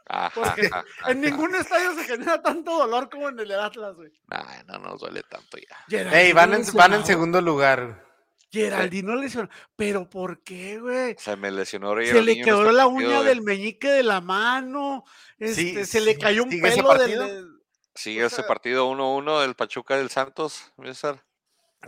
Ajá, 0.07 0.31
Porque 0.35 0.67
ajá, 0.67 0.81
En 0.81 1.05
ajá. 1.05 1.15
ningún 1.15 1.55
estadio 1.57 1.95
se 1.95 2.05
genera 2.05 2.41
tanto 2.43 2.77
dolor 2.79 3.09
como 3.11 3.29
en 3.31 3.39
el 3.41 3.49
del 3.49 3.59
Atlas, 3.61 3.97
güey. 3.97 4.13
Nah, 4.29 4.63
no 4.67 4.79
nos 4.79 5.01
duele 5.01 5.23
tanto 5.25 5.57
ya. 5.59 6.09
Ey, 6.21 6.33
van, 6.33 6.55
en, 6.55 6.63
van 6.75 6.93
en 6.95 7.05
segundo 7.05 7.41
lugar. 7.41 8.05
Geraldino 8.53 9.17
lesionó. 9.17 9.49
¿Pero 9.77 10.09
por 10.09 10.41
qué, 10.43 10.79
güey? 10.79 11.17
Se 11.19 11.35
me 11.37 11.51
lesionó 11.51 11.95
Se 12.05 12.21
le 12.23 12.37
quebró 12.37 12.61
este 12.63 12.73
la 12.75 12.85
partido, 12.85 13.09
uña 13.09 13.17
güey. 13.17 13.29
del 13.29 13.43
meñique 13.43 13.89
de 13.91 14.03
la 14.03 14.21
mano. 14.21 15.05
Sí, 15.41 15.71
Este, 15.71 15.87
se 15.87 16.01
le 16.03 16.13
sí, 16.15 16.19
cayó 16.21 16.45
un 16.45 16.51
¿sigue 16.51 16.69
ese 16.69 16.77
pelo 16.83 16.95
del, 16.99 17.19
del- 17.19 17.49
Sigue 17.95 18.25
o 18.25 18.27
ese 18.27 18.43
partido 18.45 18.91
1-1 18.91 19.41
del 19.43 19.55
Pachuca 19.55 19.97
del 19.97 20.09
Santos, 20.11 20.73
César. 20.83 21.23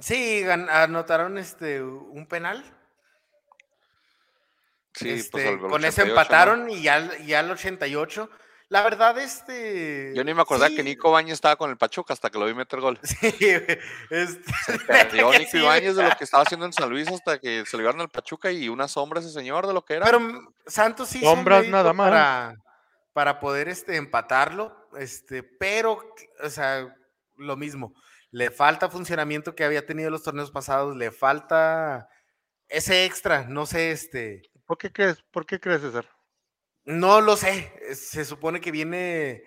Sí, 0.00 0.42
anotaron 0.48 1.38
este 1.38 1.82
un 1.82 2.26
penal. 2.26 2.64
Sí, 4.94 5.10
este, 5.10 5.30
pues 5.30 5.46
al- 5.46 5.54
al 5.54 5.60
con 5.60 5.84
ese 5.84 6.02
88, 6.02 6.04
¿no? 6.04 6.10
empataron 6.10 6.70
y 6.70 6.82
ya, 6.82 6.94
al- 6.96 7.26
ya 7.26 7.40
al 7.40 7.50
88. 7.50 8.30
La 8.74 8.82
verdad, 8.82 9.16
este. 9.18 10.12
Yo 10.16 10.24
ni 10.24 10.34
me 10.34 10.42
acordaba 10.42 10.68
sí, 10.68 10.74
que 10.74 10.82
Nico 10.82 11.12
Bañez 11.12 11.34
estaba 11.34 11.54
con 11.54 11.70
el 11.70 11.76
Pachuca 11.76 12.12
hasta 12.12 12.28
que 12.28 12.40
lo 12.40 12.46
vi 12.46 12.54
meter 12.54 12.80
gol. 12.80 12.98
Sí, 13.04 13.30
este, 14.10 14.78
Perdió 14.84 15.30
Nico 15.38 15.50
sí, 15.52 15.58
Ibáñez 15.58 15.94
de 15.94 16.02
lo 16.02 16.10
que 16.16 16.24
estaba 16.24 16.42
haciendo 16.42 16.66
en 16.66 16.72
San 16.72 16.90
Luis 16.90 17.06
hasta 17.06 17.38
que 17.38 17.64
se 17.66 17.76
lo 17.76 17.82
llevaron 17.82 18.00
al 18.00 18.08
Pachuca 18.08 18.50
y 18.50 18.68
una 18.68 18.88
sombra 18.88 19.20
ese 19.20 19.30
señor 19.30 19.68
de 19.68 19.74
lo 19.74 19.84
que 19.84 19.94
era. 19.94 20.06
Pero 20.06 20.18
mm, 20.18 20.54
Santos 20.66 21.08
sí 21.08 21.20
Sombras 21.20 21.68
nada 21.68 21.92
más. 21.92 22.10
Para, 22.10 22.56
para 23.12 23.38
poder 23.38 23.68
este, 23.68 23.94
empatarlo, 23.94 24.76
este, 24.98 25.44
pero, 25.44 26.00
o 26.42 26.50
sea, 26.50 26.92
lo 27.36 27.56
mismo. 27.56 27.94
Le 28.32 28.50
falta 28.50 28.90
funcionamiento 28.90 29.54
que 29.54 29.62
había 29.62 29.86
tenido 29.86 30.10
los 30.10 30.24
torneos 30.24 30.50
pasados, 30.50 30.96
le 30.96 31.12
falta 31.12 32.08
ese 32.66 33.04
extra, 33.04 33.46
no 33.48 33.66
sé, 33.66 33.92
este, 33.92 34.42
¿Por 34.66 34.78
qué 34.78 34.90
crees? 34.90 35.22
¿Por 35.30 35.44
qué 35.44 35.60
crees, 35.60 35.82
César? 35.82 36.08
No 36.84 37.20
lo 37.20 37.36
sé. 37.36 37.72
eh, 37.88 37.94
Se 37.94 38.24
supone 38.24 38.60
que 38.60 38.70
viene 38.70 39.42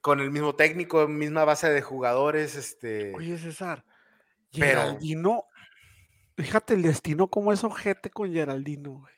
con 0.00 0.20
el 0.20 0.30
mismo 0.30 0.54
técnico, 0.54 1.06
misma 1.08 1.44
base 1.44 1.70
de 1.70 1.82
jugadores, 1.82 2.54
este. 2.56 3.14
Oye, 3.14 3.38
César. 3.38 3.84
Pero- 4.52 4.80
Geraldino. 4.82 5.44
Fíjate 6.36 6.74
el 6.74 6.82
destino 6.82 7.28
como 7.28 7.52
es 7.52 7.64
ojete 7.64 8.10
con 8.10 8.30
Geraldino, 8.32 8.90
güey. 9.00 9.14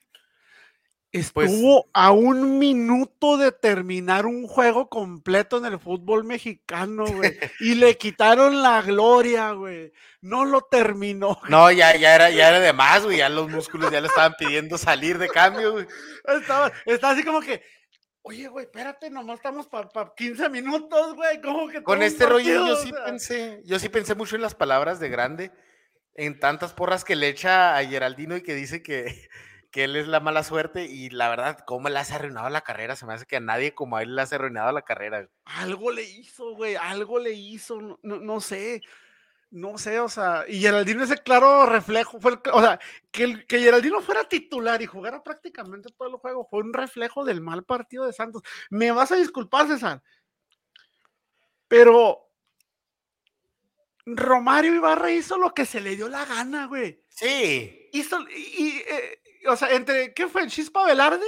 Pues 1.10 1.50
Estuvo 1.50 1.88
a 1.94 2.12
un 2.12 2.58
minuto 2.58 3.38
de 3.38 3.50
terminar 3.50 4.26
un 4.26 4.46
juego 4.46 4.90
completo 4.90 5.56
en 5.56 5.64
el 5.64 5.78
fútbol 5.78 6.24
mexicano, 6.24 7.06
güey. 7.06 7.38
y 7.60 7.76
le 7.76 7.96
quitaron 7.96 8.62
la 8.62 8.82
gloria, 8.82 9.52
güey. 9.52 9.90
No 10.20 10.44
lo 10.44 10.60
terminó. 10.60 11.36
güey. 11.36 11.50
No, 11.50 11.70
ya, 11.70 11.96
ya 11.96 12.14
era, 12.14 12.30
ya 12.30 12.48
era 12.48 12.60
de 12.60 12.74
más, 12.74 13.04
güey. 13.04 13.18
Ya 13.18 13.30
los 13.30 13.48
músculos 13.48 13.90
ya 13.90 14.02
le 14.02 14.08
estaban 14.08 14.34
pidiendo 14.38 14.76
salir 14.76 15.16
de 15.16 15.28
cambio, 15.28 15.72
güey. 15.72 15.86
Estaba, 16.24 16.70
estaba 16.84 17.14
así 17.14 17.24
como 17.24 17.40
que, 17.40 17.62
oye, 18.20 18.46
güey, 18.48 18.66
espérate, 18.66 19.08
nomás 19.08 19.36
estamos 19.36 19.66
para 19.66 19.88
15 20.14 20.50
minutos, 20.50 21.14
güey. 21.14 21.40
¿Cómo 21.40 21.68
que 21.68 21.82
Con 21.82 22.02
este 22.02 22.26
rollo 22.26 22.66
yo 22.66 22.74
O 22.74 22.76
sí 22.76 22.90
sea, 22.90 23.04
pensé, 23.06 23.62
yo 23.64 23.78
sí 23.78 23.88
pensé 23.88 24.14
mucho 24.14 24.36
en 24.36 24.42
las 24.42 24.54
palabras 24.54 25.00
de 25.00 25.08
grande, 25.08 25.52
en 26.14 26.38
tantas 26.38 26.74
porras 26.74 27.02
que 27.02 27.16
le 27.16 27.28
echa 27.28 27.78
a 27.78 27.84
Geraldino 27.86 28.36
y 28.36 28.42
que 28.42 28.54
dice 28.54 28.82
que, 28.82 29.30
que 29.70 29.84
él 29.84 29.96
es 29.96 30.08
la 30.08 30.20
mala 30.20 30.42
suerte 30.42 30.84
y 30.86 31.10
la 31.10 31.28
verdad, 31.28 31.58
cómo 31.66 31.88
le 31.88 31.98
has 31.98 32.10
arruinado 32.12 32.48
la 32.48 32.62
carrera, 32.62 32.96
se 32.96 33.06
me 33.06 33.14
hace 33.14 33.26
que 33.26 33.36
a 33.36 33.40
nadie 33.40 33.74
como 33.74 33.96
a 33.96 34.02
él 34.02 34.14
le 34.16 34.22
has 34.22 34.32
arruinado 34.32 34.72
la 34.72 34.82
carrera. 34.82 35.28
Algo 35.44 35.90
le 35.90 36.02
hizo, 36.04 36.54
güey, 36.54 36.76
algo 36.76 37.18
le 37.18 37.32
hizo, 37.32 37.80
no, 37.80 37.98
no, 38.02 38.16
no 38.18 38.40
sé, 38.40 38.82
no 39.50 39.78
sé, 39.78 40.00
o 40.00 40.08
sea, 40.08 40.44
y 40.48 40.60
Geraldino 40.60 41.04
ese 41.04 41.18
claro 41.18 41.66
reflejo, 41.66 42.20
fue 42.20 42.32
el 42.32 42.40
o 42.52 42.60
sea, 42.60 42.78
que, 43.10 43.24
el- 43.24 43.46
que 43.46 43.60
Geraldino 43.60 44.00
fuera 44.02 44.24
titular 44.24 44.80
y 44.82 44.86
jugara 44.86 45.22
prácticamente 45.22 45.90
todo 45.96 46.08
el 46.08 46.16
juego, 46.16 46.46
fue 46.50 46.60
un 46.60 46.72
reflejo 46.72 47.24
del 47.24 47.40
mal 47.40 47.64
partido 47.64 48.06
de 48.06 48.12
Santos. 48.12 48.42
Me 48.70 48.90
vas 48.92 49.12
a 49.12 49.16
disculpar, 49.16 49.66
César, 49.68 50.02
pero 51.66 52.30
Romario 54.06 54.74
Ibarra 54.74 55.10
hizo 55.12 55.36
lo 55.36 55.52
que 55.52 55.66
se 55.66 55.80
le 55.80 55.96
dio 55.96 56.08
la 56.08 56.24
gana, 56.24 56.66
güey. 56.66 57.02
Sí, 57.08 57.88
Hizo, 57.92 58.20
y, 58.30 58.42
y, 58.64 58.68
eh, 58.88 59.20
o 59.46 59.56
sea, 59.56 59.70
entre, 59.72 60.12
¿qué 60.14 60.26
fue? 60.28 60.46
¿Chispa 60.48 60.84
Velarde? 60.86 61.26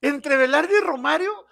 Entre 0.00 0.36
Velarde 0.36 0.78
y 0.78 0.80
Romario, 0.82 1.46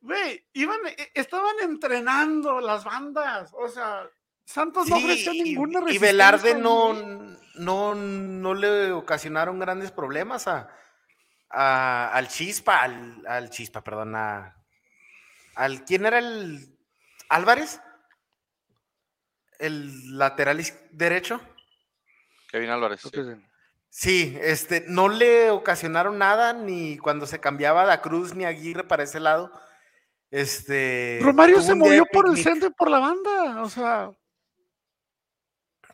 güey, 0.00 0.46
iban, 0.52 0.78
eh, 0.86 1.10
estaban 1.14 1.56
entrenando 1.62 2.60
las 2.60 2.84
bandas, 2.84 3.50
o 3.54 3.68
sea, 3.68 4.08
Santos 4.44 4.88
no 4.88 4.96
ofreció 4.96 5.32
y- 5.32 5.42
ninguna 5.42 5.80
y, 5.80 5.82
resistencia. 5.84 6.12
Velarde 6.12 6.54
ni- 6.54 6.60
no, 6.62 7.36
no, 7.56 7.94
no 7.94 8.54
le 8.54 8.92
ocasionaron 8.92 9.58
grandes 9.58 9.90
problemas 9.90 10.46
a, 10.48 10.68
a- 11.50 12.10
al 12.14 12.28
Chispa, 12.28 12.82
al, 12.82 13.26
al 13.26 13.50
Chispa, 13.50 13.82
perdón, 13.82 14.14
a, 14.16 14.54
al, 15.56 15.84
¿quién 15.84 16.06
era 16.06 16.18
el 16.20 16.78
Álvarez? 17.28 17.80
El 19.58 20.16
lateral 20.16 20.62
derecho. 20.92 21.40
Kevin 22.50 22.70
Álvarez. 22.70 23.00
Sí. 23.02 23.10
Sí. 23.90 24.36
Este, 24.40 24.84
no 24.88 25.08
le 25.08 25.50
ocasionaron 25.50 26.18
nada 26.18 26.52
ni 26.52 26.98
cuando 26.98 27.26
se 27.26 27.40
cambiaba 27.40 27.86
da 27.86 28.00
Cruz 28.00 28.34
ni 28.34 28.44
Aguirre 28.44 28.84
para 28.84 29.02
ese 29.02 29.20
lado. 29.20 29.52
Este. 30.30 31.18
Romario 31.22 31.60
se 31.62 31.74
movió 31.74 32.04
por 32.12 32.28
el 32.28 32.36
centro 32.36 32.68
y 32.68 32.72
por 32.72 32.90
la 32.90 32.98
banda, 32.98 33.62
o 33.62 33.68
sea, 33.68 34.10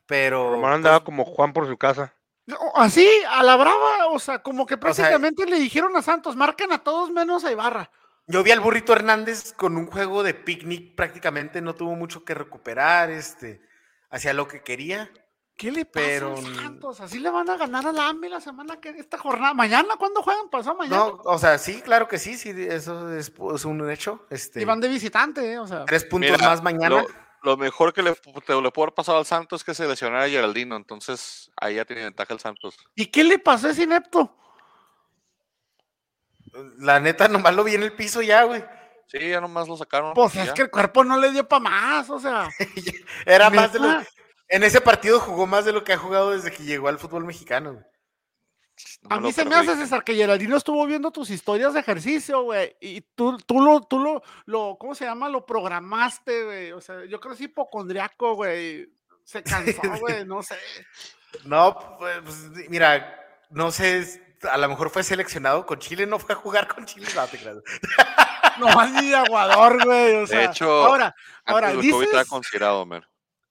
Pero. 0.06 0.50
Román 0.50 0.60
pues, 0.60 0.74
andaba 0.76 1.04
como 1.04 1.24
Juan 1.24 1.52
por 1.52 1.68
su 1.68 1.76
casa. 1.76 2.14
así, 2.74 3.08
a 3.28 3.42
la 3.42 3.56
brava, 3.56 4.08
o 4.08 4.18
sea, 4.18 4.42
como 4.42 4.66
que 4.66 4.74
sea, 4.74 4.80
prácticamente 4.80 5.46
le 5.46 5.58
dijeron 5.58 5.96
a 5.96 6.02
Santos, 6.02 6.36
marquen 6.36 6.72
a 6.72 6.82
todos 6.82 7.10
menos 7.10 7.44
a 7.44 7.52
Ibarra. 7.52 7.90
yo 8.26 8.42
vi 8.42 8.50
al 8.50 8.60
burrito 8.60 8.92
Hernández 8.92 9.52
con 9.52 9.76
un 9.76 9.86
juego 9.86 10.22
de 10.22 10.34
picnic, 10.34 10.96
prácticamente 10.96 11.60
no 11.60 11.74
tuvo 11.74 11.94
mucho 11.94 12.24
que 12.24 12.34
recuperar, 12.34 13.10
este, 13.10 13.62
hacía 14.10 14.34
lo 14.34 14.48
que 14.48 14.62
quería. 14.62 15.10
¿Qué 15.56 15.70
le 15.70 15.84
pasa 15.84 16.04
Pero- 16.06 16.34
a 16.34 16.42
Santos? 16.42 17.00
Así 17.00 17.20
le 17.20 17.30
van 17.30 17.48
a 17.48 17.56
ganar 17.56 17.86
al 17.86 17.98
AME 17.98 18.28
la 18.28 18.40
semana 18.40 18.80
que 18.80 18.88
esta 18.90 19.16
jornada. 19.18 19.54
¿Mañana? 19.54 19.94
¿Cuándo 19.96 20.20
juegan? 20.22 20.48
¿Pasó 20.50 20.74
mañana? 20.74 20.96
No, 20.96 21.20
o 21.24 21.38
sea, 21.38 21.58
sí, 21.58 21.80
claro 21.80 22.08
que 22.08 22.18
sí, 22.18 22.36
sí, 22.36 22.50
eso 22.68 23.12
es, 23.16 23.32
es 23.54 23.64
un 23.64 23.88
hecho. 23.90 24.26
Este, 24.30 24.60
Y 24.62 24.64
van 24.64 24.80
de 24.80 24.88
visitante, 24.88 25.52
¿eh? 25.52 25.58
O 25.60 25.66
sea. 25.66 25.84
tres 25.84 26.04
puntos 26.04 26.32
Mira, 26.32 26.48
más 26.48 26.60
mañana. 26.62 26.88
Lo, 27.02 27.06
lo 27.42 27.56
mejor 27.56 27.92
que 27.92 28.02
le, 28.02 28.14
te- 28.14 28.60
le 28.60 28.70
pudo 28.72 28.84
haber 28.84 28.94
pasado 28.94 29.18
al 29.18 29.26
Santos 29.26 29.60
es 29.60 29.64
que 29.64 29.74
se 29.74 29.86
lesionara 29.86 30.24
a 30.24 30.28
Geraldino, 30.28 30.74
entonces 30.76 31.52
ahí 31.56 31.76
ya 31.76 31.84
tiene 31.84 32.02
ventaja 32.02 32.34
el 32.34 32.40
Santos. 32.40 32.76
¿Y 32.96 33.06
qué 33.06 33.22
le 33.22 33.38
pasó 33.38 33.68
a 33.68 33.70
ese 33.70 33.84
inepto? 33.84 34.36
La 36.78 37.00
neta, 37.00 37.28
nomás 37.28 37.54
lo 37.54 37.64
vi 37.64 37.74
en 37.74 37.82
el 37.82 37.92
piso 37.92 38.22
ya, 38.22 38.44
güey. 38.44 38.64
Sí, 39.06 39.18
ya 39.28 39.40
nomás 39.40 39.68
lo 39.68 39.76
sacaron. 39.76 40.14
Pues 40.14 40.34
es 40.36 40.46
ya. 40.46 40.54
que 40.54 40.62
el 40.62 40.70
cuerpo 40.70 41.04
no 41.04 41.16
le 41.18 41.30
dio 41.30 41.46
para 41.46 41.60
más, 41.60 42.10
o 42.10 42.18
sea. 42.18 42.48
Era 43.26 43.50
más 43.50 43.72
de 43.72 43.78
lo. 43.80 43.88
En 44.48 44.62
ese 44.62 44.80
partido 44.80 45.20
jugó 45.20 45.46
más 45.46 45.64
de 45.64 45.72
lo 45.72 45.84
que 45.84 45.92
ha 45.92 45.98
jugado 45.98 46.30
desde 46.30 46.50
que 46.50 46.64
llegó 46.64 46.88
al 46.88 46.98
fútbol 46.98 47.24
mexicano. 47.24 47.72
güey. 47.72 47.84
No 49.02 49.16
A 49.16 49.20
mí 49.20 49.32
se 49.32 49.44
me 49.44 49.54
hace, 49.54 49.76
César, 49.76 50.02
que 50.02 50.14
Geraldino 50.14 50.56
estuvo 50.56 50.84
viendo 50.86 51.10
tus 51.10 51.30
historias 51.30 51.74
de 51.74 51.80
ejercicio, 51.80 52.42
güey. 52.42 52.76
Y 52.80 53.02
tú, 53.14 53.38
tú 53.38 53.60
lo, 53.60 53.80
tú 53.82 54.00
lo, 54.00 54.22
lo, 54.46 54.76
¿cómo 54.78 54.94
se 54.94 55.04
llama? 55.04 55.28
Lo 55.28 55.46
programaste, 55.46 56.44
güey. 56.44 56.72
O 56.72 56.80
sea, 56.80 57.04
yo 57.04 57.20
creo 57.20 57.34
que 57.34 57.42
es 57.44 57.48
hipocondriaco, 57.48 58.34
güey. 58.34 58.88
Se 59.22 59.42
cansó, 59.42 59.80
güey, 60.00 60.24
no 60.24 60.42
sé. 60.42 60.56
No, 61.44 61.96
pues, 61.98 62.20
pues, 62.24 62.68
mira, 62.68 63.14
no 63.50 63.70
sé, 63.70 64.38
a 64.50 64.58
lo 64.58 64.68
mejor 64.68 64.90
fue 64.90 65.02
seleccionado 65.02 65.66
con 65.66 65.78
Chile, 65.78 66.06
no 66.06 66.18
fue 66.18 66.34
a 66.34 66.38
jugar 66.38 66.66
con 66.68 66.84
Chile, 66.84 67.06
no 67.14 67.26
te 67.26 67.38
creas. 67.38 67.58
No 68.58 68.68
más 68.68 68.92
ni 68.92 69.08
de 69.08 69.16
aguador, 69.16 69.84
güey. 69.84 70.14
O 70.16 70.26
sea, 70.26 70.44
hecho, 70.44 70.70
ahora, 70.70 71.14
ahora, 71.44 71.68
del 71.68 71.78
COVID 71.78 72.08
era 72.08 72.18
dices, 72.18 72.28
considerado, 72.28 72.86
man. 72.86 73.04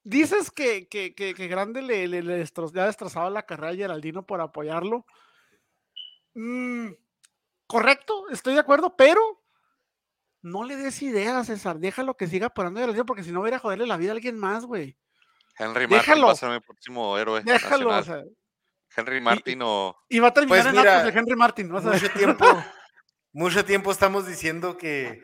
Dices 0.04 0.50
que, 0.50 0.86
que, 0.88 1.14
que, 1.14 1.34
que 1.34 1.48
Grande 1.48 1.82
le, 1.82 2.06
le, 2.06 2.22
le 2.22 2.44
destro- 2.44 2.72
le 2.72 2.80
ha 2.80 2.86
destrozado 2.86 3.28
la 3.30 3.44
carrera 3.44 3.72
a 3.72 3.76
Geraldino 3.76 4.24
por 4.24 4.40
apoyarlo. 4.40 5.04
Mm, 6.34 6.88
correcto, 7.66 8.28
estoy 8.30 8.54
de 8.54 8.60
acuerdo, 8.60 8.94
pero 8.96 9.20
no 10.42 10.64
le 10.64 10.76
des 10.76 11.00
ideas, 11.02 11.46
César. 11.46 11.78
Déjalo 11.78 12.16
que 12.16 12.26
siga 12.26 12.46
apoyando 12.46 12.78
a 12.80 12.82
Geraldino 12.82 13.06
porque 13.06 13.24
si 13.24 13.32
no, 13.32 13.40
va 13.40 13.46
a 13.46 13.48
ir 13.50 13.54
a 13.54 13.58
joderle 13.58 13.86
la 13.86 13.96
vida 13.96 14.10
a 14.10 14.14
alguien 14.14 14.38
más, 14.38 14.64
güey. 14.64 14.96
Henry 15.58 15.86
Martin 15.86 16.24
va 16.24 16.32
a 16.32 16.36
ser 16.36 16.50
mi 16.50 16.60
próximo 16.60 17.16
héroe. 17.16 17.42
Déjalo, 17.42 17.90
o 17.96 18.02
sea. 18.02 18.22
Henry 18.96 19.20
Martin 19.20 19.60
o. 19.62 19.96
Y 20.08 20.18
va 20.18 20.28
a 20.28 20.34
terminar 20.34 20.62
Pues 20.64 20.74
en 20.74 20.80
mira, 20.80 21.04
de 21.04 21.18
Henry 21.18 21.36
Martin. 21.36 21.70
Mucho 21.70 21.90
tiempo, 22.16 22.44
mucho 23.32 23.64
tiempo 23.64 23.90
estamos 23.92 24.26
diciendo 24.26 24.76
que, 24.76 25.22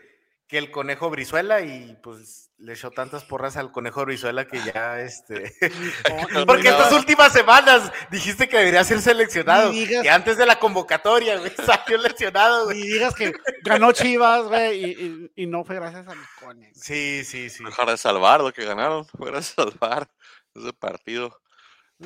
que 0.50 0.58
el 0.58 0.70
conejo 0.72 1.08
Brizuela 1.10 1.60
y 1.60 1.96
pues 2.02 2.50
le 2.58 2.72
echó 2.74 2.90
tantas 2.90 3.24
porras 3.24 3.56
al 3.56 3.70
conejo 3.72 4.04
Brizuela 4.04 4.46
que 4.48 4.60
ya 4.62 5.00
este. 5.00 5.54
No, 6.34 6.44
Porque 6.44 6.68
no, 6.68 6.76
estas 6.76 6.92
últimas 6.92 7.32
semanas 7.32 7.90
dijiste 8.10 8.48
que 8.48 8.58
debería 8.58 8.82
ser 8.84 9.00
seleccionado. 9.00 9.70
Digas- 9.72 10.04
Y 10.04 10.08
antes 10.08 10.36
de 10.36 10.46
la 10.46 10.58
convocatoria, 10.58 11.38
güey, 11.38 11.52
salió 11.64 11.98
lesionado, 11.98 12.64
güey. 12.66 12.80
Ni 12.82 12.88
digas 12.88 13.14
que 13.14 13.32
ganó 13.62 13.92
Chivas, 13.92 14.42
güey, 14.48 14.84
y, 14.84 14.90
y- 15.36 15.44
y 15.44 15.46
no 15.46 15.64
fue 15.64 15.76
gracias 15.76 16.06
a 16.08 16.14
mis 16.14 16.28
cones. 16.40 16.76
Sí, 16.78 17.22
sí, 17.24 17.48
sí. 17.48 17.64
Dejar 17.64 17.88
de 17.88 17.96
salvar 17.96 18.40
lo 18.40 18.52
que 18.52 18.64
ganaron. 18.64 19.06
Fue 19.06 19.30
de 19.30 19.42
salvar 19.42 20.10
ese 20.54 20.72
partido. 20.72 21.40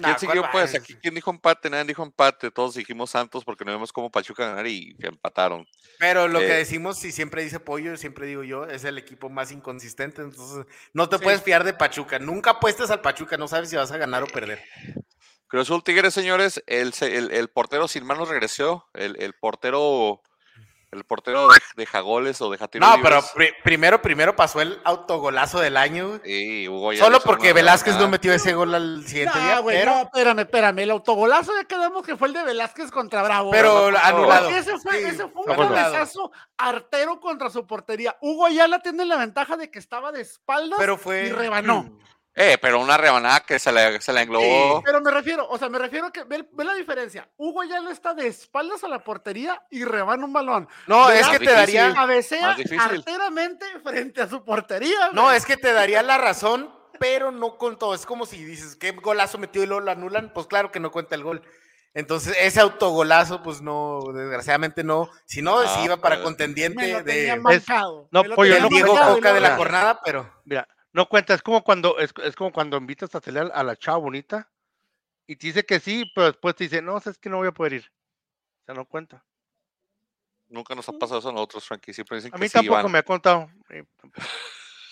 ¿Quién 0.03 0.19
siguió 0.19 0.41
¿cuál 0.43 0.53
pues? 0.53 0.75
Aquí, 0.75 0.95
¿quién 0.97 1.15
dijo 1.15 1.31
empate? 1.31 1.71
Nadie 1.71 1.85
dijo 1.85 2.03
empate. 2.03 2.51
Todos 2.51 2.75
dijimos 2.75 3.11
Santos 3.11 3.45
porque 3.45 3.65
no 3.65 3.73
vimos 3.73 3.93
cómo 3.93 4.11
Pachuca 4.11 4.49
ganar 4.49 4.67
y 4.67 4.97
empataron. 4.99 5.67
Pero 5.99 6.27
lo 6.27 6.41
que 6.41 6.47
Eh, 6.53 6.57
decimos, 6.57 7.05
y 7.05 7.13
siempre 7.13 7.45
dice 7.45 7.61
Pollo, 7.61 7.97
siempre 7.97 8.27
digo 8.27 8.43
yo, 8.43 8.65
es 8.65 8.85
el 8.85 8.99
equipo 8.99 9.31
más 9.31 9.53
inconsistente. 9.53 10.23
Entonces, 10.23 10.67
no 10.93 11.09
te 11.09 11.19
Sí. 11.19 11.25
puedes 11.25 11.43
fiar 11.43 11.63
de 11.65 11.75
Pachuca. 11.75 12.19
Nunca 12.19 12.51
apuestes 12.51 12.91
al 12.91 13.01
Pachuca, 13.03 13.37
no 13.37 13.47
sabes 13.47 13.71
si 13.71 13.77
vas 13.77 13.93
a 13.93 13.97
ganar 13.97 14.23
o 14.25 14.27
perder. 14.27 14.63
Cruz 15.47 15.63
Azul 15.69 15.85
Tigres, 15.85 16.13
señores. 16.13 16.63
El, 16.67 16.93
el, 17.03 17.31
el 17.31 17.49
portero 17.49 17.87
sin 17.87 18.05
manos 18.05 18.29
regresó. 18.29 18.87
El, 18.95 19.17
el 19.23 19.35
portero. 19.35 20.21
El 20.95 21.05
portero 21.05 21.49
de, 21.49 21.59
de 21.77 21.87
Jagoles 21.87 22.41
o 22.41 22.51
de 22.51 22.59
Jatiro 22.59 22.87
No, 22.87 22.97
pero 23.03 23.21
pri- 23.35 23.53
primero, 23.63 24.01
primero 24.01 24.37
pasó 24.37 24.61
el 24.61 24.81
autogolazo 24.85 25.61
del 25.61 25.77
año. 25.77 26.21
Sí, 26.25 26.69
Hugo 26.69 26.93
ya 26.93 27.05
Solo 27.05 27.21
porque 27.21 27.53
Velázquez 27.53 27.97
no 27.99 28.09
metió 28.09 28.33
ese 28.33 28.55
gol 28.55 28.75
al 28.75 29.05
siguiente 29.07 29.39
No, 29.39 29.45
día. 29.45 29.61
pero, 29.67 29.91
no, 29.95 30.01
espérame, 30.03 30.39
espérame. 30.41 30.79
El 30.81 30.91
autogolazo 30.93 31.53
ya 31.61 31.65
quedamos 31.67 32.05
que 32.07 32.17
fue 32.17 32.29
el 32.29 32.35
de 32.35 32.45
Velázquez 32.45 32.91
contra 32.91 33.23
Bravo. 33.23 33.51
pero 33.51 33.91
no, 33.91 33.99
anulado. 33.99 34.51
Ese 34.51 34.79
fue, 34.79 34.99
Sí, 35.01 35.05
ese 35.09 35.29
fue 35.29 35.43
un 35.47 35.55
cabezazo 35.55 36.31
artero 36.57 37.21
contra 37.21 37.51
su 37.51 37.67
portería. 37.67 38.17
Hugo 38.21 38.47
Ayala 38.47 38.79
tiene 38.81 39.05
la 39.05 39.17
ventaja 39.17 39.57
de 39.57 39.71
que 39.71 39.79
estaba 39.79 40.13
de 40.13 40.21
espaldas 40.23 40.79
Pero 40.79 40.97
fue. 40.97 41.27
y 41.27 41.33
rebanó. 41.33 41.99
Eh, 42.37 42.59
pero 42.61 42.81
una 42.81 42.97
rebanada 42.97 43.41
que 43.41 43.61
se 43.61 43.71
le, 43.71 44.01
se 44.01 44.13
le 44.13 44.23
englobó. 44.23 44.83
Pero 44.85 45.01
me 45.01 45.11
refiero, 45.13 45.49
o 45.49 45.57
sea, 45.57 45.69
me 45.69 45.79
refiero 45.79 46.11
que 46.11 46.25
ve, 46.25 46.45
ve 46.53 46.65
la 46.65 46.75
diferencia. 46.75 47.29
Hugo 47.37 47.61
Ayala 47.61 47.93
está 47.93 48.13
de 48.13 48.27
espaldas 48.27 48.83
a 48.83 48.89
la 48.89 49.05
portería 49.05 49.63
y 49.71 49.85
rebana 49.85 50.25
un 50.25 50.33
balón. 50.33 50.69
No, 50.89 51.11
es 51.11 51.27
que 51.29 51.39
te 51.39 51.45
difícil. 51.45 51.55
daría. 51.55 51.95
Cabecea 51.95 52.57
arteramente 52.81 53.67
frente 53.85 54.21
a 54.21 54.29
su 54.29 54.45
portería. 54.45 55.11
No, 55.13 55.31
es 55.31 55.47
que 55.47 55.57
te 55.57 55.73
daría 55.73 56.03
la 56.03 56.19
razón, 56.19 56.75
pero 56.99 57.31
no 57.31 57.57
con 57.57 57.79
todo. 57.79 57.95
Es 57.95 58.05
como 58.05 58.27
si 58.27 58.45
dices, 58.45 58.75
¿qué 58.75 58.91
golazo 58.91 59.39
metió 59.39 59.63
y 59.63 59.67
luego 59.67 59.83
lo 59.83 59.93
anulan? 59.93 60.33
Pues 60.35 60.49
claro 60.49 60.73
que 60.73 60.81
no 60.81 60.91
cuenta 60.91 61.15
el 61.15 61.23
gol. 61.23 61.43
Entonces, 61.97 62.37
ese 62.41 62.59
autogolazo, 62.59 63.45
pues 63.45 63.61
no, 63.63 64.01
desgraciadamente 64.13 64.83
no. 64.83 65.09
Si 65.27 65.41
no, 65.41 65.61
Ah, 65.61 65.69
si 65.69 65.85
iba 65.85 65.99
para 65.99 66.17
pues, 66.17 66.19
me 66.19 66.25
contendiente 66.25 66.93
lo 66.93 67.05
tenía 67.05 67.37
de, 67.37 67.37
no, 67.37 68.09
me 68.23 68.29
lo 68.29 68.35
pollo, 68.35 68.55
tenía 68.55 68.69
no 68.69 68.69
Diego 68.69 68.99
Coca 69.15 69.33
de 69.33 69.41
la 69.41 69.57
jornada, 69.57 70.01
pero. 70.05 70.29
Mira, 70.45 70.67
no 70.95 71.07
cuenta, 71.09 71.35
es 71.35 71.43
como 71.43 71.63
cuando, 71.63 71.99
es, 71.99 72.15
es 72.23 72.35
como 72.35 72.51
cuando 72.53 72.79
invitas 72.79 73.15
a 73.15 73.21
salir 73.21 73.51
a 73.53 73.63
la 73.63 73.77
chava 73.77 73.99
bonita 73.99 74.51
y 75.27 75.37
te 75.37 75.49
dice 75.49 75.65
que 75.67 75.79
sí, 75.81 76.11
pero 76.15 76.29
después 76.29 76.55
te 76.57 76.65
dice, 76.65 76.81
no, 76.81 76.97
es 76.97 77.19
que 77.19 77.29
no 77.29 77.37
voy 77.39 77.49
a 77.49 77.53
poder 77.53 77.75
ir. 77.75 77.93
O 78.63 78.65
sea, 78.65 78.75
no 78.75 78.87
cuenta. 78.87 79.23
Nunca 80.49 80.75
nos 80.75 80.89
ha 80.89 80.93
pasado 80.93 81.19
eso 81.19 81.29
a 81.31 81.33
nosotros, 81.33 81.67
Frankie. 81.67 81.93
Siempre 81.93 82.17
dicen 82.19 82.33
A 82.35 82.39
mí 82.39 82.49
tampoco 82.49 82.89
me 82.89 82.99
ha 82.99 83.03
contado. 83.03 83.51
eh. 83.71 83.85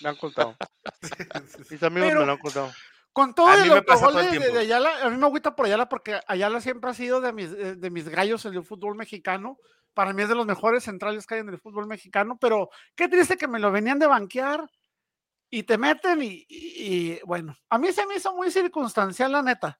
Me 0.01 0.09
han 0.09 0.15
contado. 0.17 0.55
Mis 1.69 1.83
amigos 1.83 2.09
Pero- 2.09 2.19
me 2.21 2.25
lo 2.25 2.31
han 2.33 2.37
contado. 2.39 2.71
Con 3.13 3.35
todo 3.35 3.47
A 3.47 3.53
el 3.53 3.69
de, 3.69 3.75
de- 3.75 4.29
tiempo. 4.39 4.53
de 4.53 4.59
Ayala, 4.59 5.05
a 5.05 5.09
mí 5.11 5.17
me 5.17 5.25
agüita 5.27 5.55
por 5.55 5.67
Ayala 5.67 5.87
porque 5.87 6.19
Ayala 6.27 6.59
siempre 6.61 6.89
ha 6.89 6.95
sido 6.95 7.21
de 7.21 7.31
mis, 7.31 7.51
eh, 7.51 7.75
de 7.75 7.89
mis 7.91 8.09
gallos 8.09 8.43
en 8.45 8.55
el 8.55 8.63
fútbol 8.65 8.95
mexicano. 8.95 9.59
Para 9.93 10.13
mí 10.13 10.23
es 10.23 10.29
de 10.29 10.33
los 10.35 10.47
mejores 10.47 10.83
centrales 10.83 11.27
que 11.27 11.35
hay 11.35 11.41
en 11.41 11.49
el 11.49 11.59
fútbol 11.59 11.85
mexicano, 11.85 12.37
pero 12.41 12.71
qué 12.95 13.07
triste 13.07 13.37
que 13.37 13.47
me 13.47 13.59
lo 13.59 13.71
venían 13.71 13.99
de 13.99 14.07
banquear 14.07 14.67
y 15.55 15.63
te 15.63 15.77
meten 15.77 16.21
y, 16.23 16.45
y- 16.49 16.73
y, 16.85 17.19
bueno, 17.25 17.55
a 17.69 17.77
mí 17.77 17.91
se 17.91 18.05
me 18.07 18.15
hizo 18.15 18.33
muy 18.33 18.49
circunstancial 18.49 19.31
la 19.31 19.41
neta, 19.43 19.79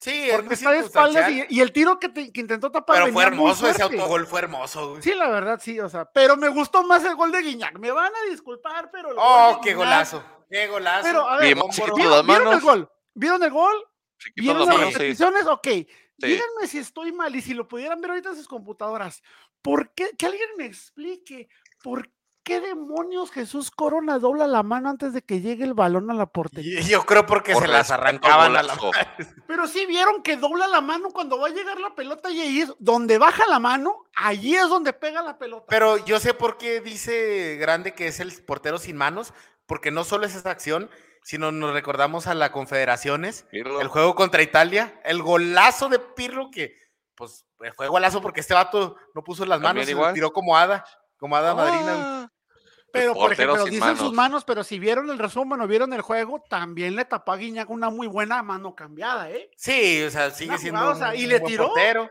Sí, 0.00 0.10
es 0.12 0.32
porque 0.32 0.46
muy 0.46 0.54
está 0.54 0.70
de 0.72 0.78
espaldas 0.78 1.30
y, 1.30 1.44
y 1.50 1.60
el 1.60 1.72
tiro 1.72 1.98
que, 1.98 2.08
te- 2.08 2.32
que 2.32 2.40
intentó 2.40 2.70
tapar 2.70 3.00
Pero 3.02 3.12
fue 3.12 3.24
hermoso, 3.24 3.68
ese 3.68 3.82
autogol 3.82 4.26
fue 4.26 4.40
hermoso. 4.40 4.90
güey. 4.90 5.02
Sí, 5.02 5.14
la 5.14 5.28
verdad, 5.28 5.60
sí, 5.62 5.78
o 5.80 5.88
sea, 5.88 6.04
pero 6.04 6.36
me 6.36 6.48
gustó 6.48 6.84
más 6.84 7.04
el 7.04 7.14
gol 7.16 7.30
de 7.32 7.42
Guiñac. 7.42 7.78
Me 7.78 7.90
van 7.90 8.12
a 8.14 8.30
disculpar, 8.30 8.90
pero 8.92 9.10
Oh, 9.16 9.60
qué 9.62 9.70
Guiñac- 9.74 9.76
golazo. 9.76 10.24
Qué 10.50 10.66
golazo. 10.68 11.02
Pero 11.02 11.28
a 11.28 11.36
ver, 11.36 11.54
Bien, 11.54 11.68
¿vieron, 11.94 12.26
vieron 12.26 12.52
el 12.54 12.60
gol? 12.60 12.92
¿Vieron 13.14 13.42
el 13.42 13.50
gol? 13.50 13.76
¿Vieron 14.36 14.58
las 14.60 14.68
manos, 14.68 14.88
sí. 14.88 14.92
repeticiones? 14.94 15.46
Ok. 15.46 15.68
Díganme 16.16 16.66
si 16.66 16.78
estoy 16.78 17.12
mal 17.12 17.34
y 17.36 17.40
si 17.42 17.54
lo 17.54 17.66
pudieran 17.68 18.00
ver 18.00 18.10
ahorita 18.12 18.30
en 18.30 18.36
sus 18.36 18.48
computadoras. 18.48 19.22
¿Por 19.62 19.92
qué? 19.94 20.10
Que 20.16 20.26
alguien 20.26 20.48
me 20.56 20.66
explique. 20.66 21.48
¿Por 21.82 22.10
qué 22.48 22.60
demonios 22.60 23.30
Jesús 23.30 23.70
Corona 23.70 24.18
dobla 24.18 24.46
la 24.46 24.62
mano 24.64 24.88
antes 24.90 25.12
de 25.12 25.22
que 25.22 25.40
llegue 25.40 25.64
el 25.64 25.74
balón 25.74 26.10
a 26.10 26.14
la 26.14 26.26
portería? 26.26 26.80
Y- 26.80 26.84
Yo 26.84 27.04
creo 27.04 27.24
porque 27.26 27.52
Por 27.52 27.62
se 27.62 27.68
las 27.68 27.90
arrancaban 27.90 28.56
a 28.56 28.62
la 28.62 28.74
golazo. 28.74 28.90
Pero 29.46 29.66
sí 29.68 29.86
vieron 29.86 30.22
que 30.22 30.36
dobla 30.36 30.66
la 30.66 30.80
mano 30.80 31.10
cuando 31.10 31.38
va 31.38 31.48
a 31.48 31.50
llegar 31.50 31.78
la 31.78 31.94
pelota 31.94 32.30
y 32.30 32.40
ahí 32.40 32.60
es 32.62 32.72
donde 32.78 33.18
baja 33.18 33.44
la 33.48 33.58
mano, 33.60 34.04
allí 34.16 34.56
es 34.56 34.68
donde 34.68 34.92
pega 34.92 35.22
la 35.22 35.38
pelota. 35.38 35.66
Pero 35.68 35.98
yo 36.04 36.18
sé 36.18 36.34
por 36.34 36.56
qué 36.58 36.80
dice 36.80 37.56
Grande 37.60 37.94
que 37.94 38.08
es 38.08 38.18
el 38.20 38.32
portero 38.44 38.78
sin 38.78 38.96
manos, 38.96 39.32
porque 39.66 39.90
no 39.90 40.02
solo 40.04 40.26
es 40.26 40.34
esa 40.34 40.50
acción, 40.50 40.90
sino 41.22 41.52
nos 41.52 41.72
recordamos 41.74 42.26
a 42.26 42.34
la 42.34 42.50
Confederaciones, 42.52 43.46
Pirlo. 43.50 43.80
el 43.82 43.88
juego 43.88 44.14
contra 44.14 44.40
Italia, 44.42 44.98
el 45.04 45.22
golazo 45.22 45.88
de 45.90 45.98
Pirlo 45.98 46.50
que, 46.50 46.74
pues, 47.14 47.44
fue 47.76 47.88
golazo 47.88 48.22
porque 48.22 48.40
este 48.40 48.54
vato 48.54 48.96
no 49.14 49.22
puso 49.22 49.44
las 49.44 49.60
manos, 49.60 49.84
se 49.84 49.90
igual. 49.90 50.14
tiró 50.14 50.32
como 50.32 50.56
hada, 50.56 50.84
como 51.18 51.36
hada 51.36 51.54
madrina. 51.54 52.30
Pero, 52.92 53.14
por 53.14 53.32
ejemplo, 53.32 53.64
dicen 53.66 53.96
sus 53.96 54.12
manos. 54.12 54.44
pero 54.44 54.64
si 54.64 54.78
vieron 54.78 55.10
el 55.10 55.18
resumen 55.18 55.60
o 55.60 55.66
vieron 55.66 55.92
el 55.92 56.00
juego, 56.00 56.42
también 56.48 56.96
le 56.96 57.04
tapó 57.04 57.32
a 57.32 57.36
Guiñac 57.36 57.68
una 57.70 57.90
muy 57.90 58.06
buena 58.06 58.42
mano 58.42 58.74
cambiada, 58.74 59.30
¿eh? 59.30 59.50
Sí, 59.56 60.02
o 60.04 60.10
sea, 60.10 60.30
sigue 60.30 60.50
Una 60.50 60.58
siendo 60.58 60.80
jugada, 60.80 60.94
o 60.96 60.98
sea, 60.98 61.08
un- 61.10 61.16
y 61.16 61.22
un 61.24 61.28
le 61.28 61.38
buen 61.38 61.52
tiró. 61.52 61.66
portero. 61.68 62.10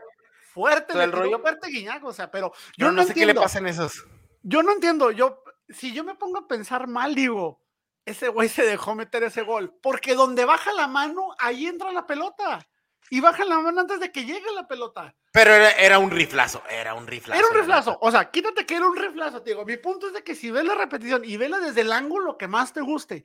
Fuerte, 0.54 0.86
Todo 0.92 0.98
le 0.98 1.04
el 1.04 1.10
tiró 1.10 1.22
rollo. 1.24 1.38
fuerte 1.40 1.68
Guiñac, 1.68 2.04
o 2.04 2.12
sea, 2.12 2.30
pero 2.30 2.52
Yo 2.76 2.90
no, 2.92 3.02
sé 3.02 3.08
qué 3.12 3.20
le 3.20 3.22
entiendo. 3.32 3.42
pasa 3.42 3.58
en 3.58 3.66
esos. 3.66 4.04
Yo 4.42 4.62
no 4.62 4.72
entiendo, 4.72 5.10
yo, 5.10 5.42
si 5.68 5.92
yo 5.92 6.04
me 6.04 6.14
pongo 6.14 6.38
a 6.38 6.46
pensar 6.48 6.86
mal, 6.86 7.14
digo, 7.14 7.60
ese 8.04 8.28
güey 8.28 8.48
se 8.48 8.64
dejó 8.64 8.94
meter 8.94 9.22
ese 9.24 9.42
gol, 9.42 9.74
porque 9.82 10.14
donde 10.14 10.44
baja 10.44 10.72
la 10.72 10.86
mano, 10.86 11.34
ahí 11.38 11.66
entra 11.66 11.92
la 11.92 12.06
pelota. 12.06 12.66
Y 13.10 13.20
baja 13.20 13.44
la 13.44 13.60
mano 13.60 13.80
antes 13.80 14.00
de 14.00 14.12
que 14.12 14.24
llegue 14.24 14.52
la 14.54 14.66
pelota. 14.66 15.14
Pero 15.32 15.54
era, 15.54 15.70
era 15.72 15.98
un 15.98 16.10
riflazo, 16.10 16.62
era 16.68 16.94
un 16.94 17.06
riflazo. 17.06 17.38
Era 17.38 17.48
un 17.48 17.54
la 17.54 17.60
riflazo, 17.60 17.98
o 18.00 18.10
sea, 18.10 18.30
quítate 18.30 18.66
que 18.66 18.76
era 18.76 18.86
un 18.86 18.96
riflazo, 18.96 19.42
te 19.42 19.50
digo. 19.50 19.64
Mi 19.64 19.76
punto 19.76 20.08
es 20.08 20.12
de 20.12 20.22
que 20.22 20.34
si 20.34 20.50
ves 20.50 20.64
la 20.64 20.74
repetición 20.74 21.24
y 21.24 21.36
vela 21.36 21.58
desde 21.58 21.82
el 21.82 21.92
ángulo 21.92 22.36
que 22.36 22.48
más 22.48 22.72
te 22.72 22.80
guste, 22.80 23.24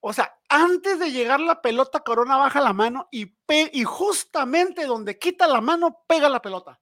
O 0.00 0.12
sea, 0.12 0.38
antes 0.48 0.98
de 0.98 1.10
llegar 1.10 1.40
la 1.40 1.60
pelota, 1.62 2.00
Corona 2.00 2.36
baja 2.36 2.60
la 2.60 2.72
mano 2.72 3.08
y, 3.10 3.34
y 3.72 3.84
justamente 3.84 4.86
donde 4.86 5.18
quita 5.18 5.46
la 5.46 5.60
mano, 5.60 6.04
pega 6.06 6.28
la 6.28 6.42
pelota. 6.42 6.80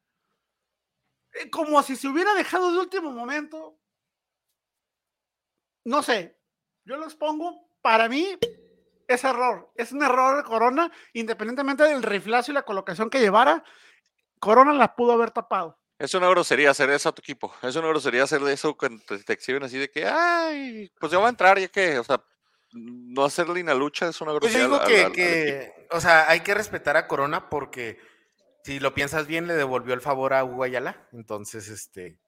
Eh, 1.35 1.51
como 1.51 1.83
si 1.83 1.97
se 1.97 2.09
hubiera 2.09 2.35
dejado 2.35 2.73
de 2.73 2.79
último 2.79 3.11
momento. 3.13 3.79
No 5.85 6.03
sé, 6.03 6.39
yo 6.85 6.97
lo 6.97 7.05
expongo, 7.05 7.69
para 7.83 8.09
mí 8.09 8.39
es 9.09 9.25
error, 9.25 9.71
es 9.77 9.93
un 9.93 10.03
error 10.03 10.37
de 10.37 10.45
Corona, 10.45 10.91
independientemente 11.13 11.85
del 11.85 12.03
riflazo 12.03 12.51
y 12.51 12.55
la 12.55 12.63
colocación 12.63 13.11
que 13.11 13.21
llevara, 13.21 13.65
Corona 14.39 14.73
la 14.73 14.95
pudo 14.95 15.13
haber 15.13 15.31
tapado. 15.31 15.79
Es 15.99 16.13
una 16.15 16.29
grosería 16.29 16.71
hacer 16.71 16.91
eso 16.91 17.09
a 17.09 17.13
tu 17.13 17.21
equipo. 17.21 17.55
Es 17.63 17.77
una 17.77 17.89
grosería 17.89 18.25
hacer 18.25 18.43
eso 18.43 18.77
cuando 18.77 19.03
te, 19.05 19.33
exhiben 19.33 19.63
así 19.63 19.79
de 19.79 19.91
que, 19.91 20.07
ay, 20.07 20.93
pues 20.99 21.13
ya 21.13 21.19
va 21.19 21.27
a 21.27 21.31
entrar, 21.31 21.59
ya 21.59 21.69
que, 21.69 21.99
o 21.99 22.05
sea, 22.05 22.23
no 22.73 23.25
hacerle 23.25 23.63
una 23.63 23.75
lucha 23.75 24.09
es 24.09 24.21
una 24.21 24.33
grosería. 24.33 24.69
Pues 24.69 24.87
digo 24.89 25.13
que, 25.13 25.73
o 25.91 26.01
sea, 26.01 26.29
hay 26.29 26.41
que 26.41 26.55
respetar 26.55 26.97
a 26.97 27.07
Corona 27.07 27.49
porque 27.49 27.99
si 28.65 28.81
lo 28.81 28.93
piensas 28.93 29.27
bien, 29.27 29.47
le 29.47 29.55
devolvió 29.55 29.95
el 29.95 30.01
favor 30.01 30.35
a 30.35 30.45
Hugo 30.45 30.65
Ayala. 30.65 31.09
Entonces, 31.13 31.69
este, 31.69 32.19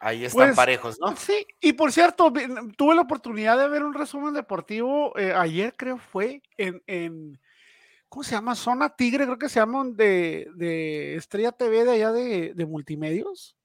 ahí 0.00 0.24
están 0.24 0.48
pues, 0.48 0.56
parejos, 0.56 0.98
¿no? 0.98 1.14
Sí, 1.16 1.46
y 1.60 1.74
por 1.74 1.92
cierto, 1.92 2.32
tuve 2.76 2.94
la 2.94 3.02
oportunidad 3.02 3.58
de 3.58 3.68
ver 3.68 3.84
un 3.84 3.94
resumen 3.94 4.34
deportivo 4.34 5.16
eh, 5.16 5.32
ayer, 5.32 5.74
creo 5.76 5.98
fue, 5.98 6.42
en, 6.56 6.82
en 6.86 7.38
¿cómo 8.10 8.24
se 8.24 8.32
llama? 8.32 8.54
Zona 8.54 8.90
Tigre, 8.90 9.24
creo 9.24 9.38
que 9.38 9.48
se 9.48 9.60
llama 9.60 9.84
de, 9.84 11.14
Estrella 11.16 11.52
TV 11.52 11.84
de 11.84 11.92
allá 11.92 12.12
de, 12.12 12.66
multimedios. 12.66 13.56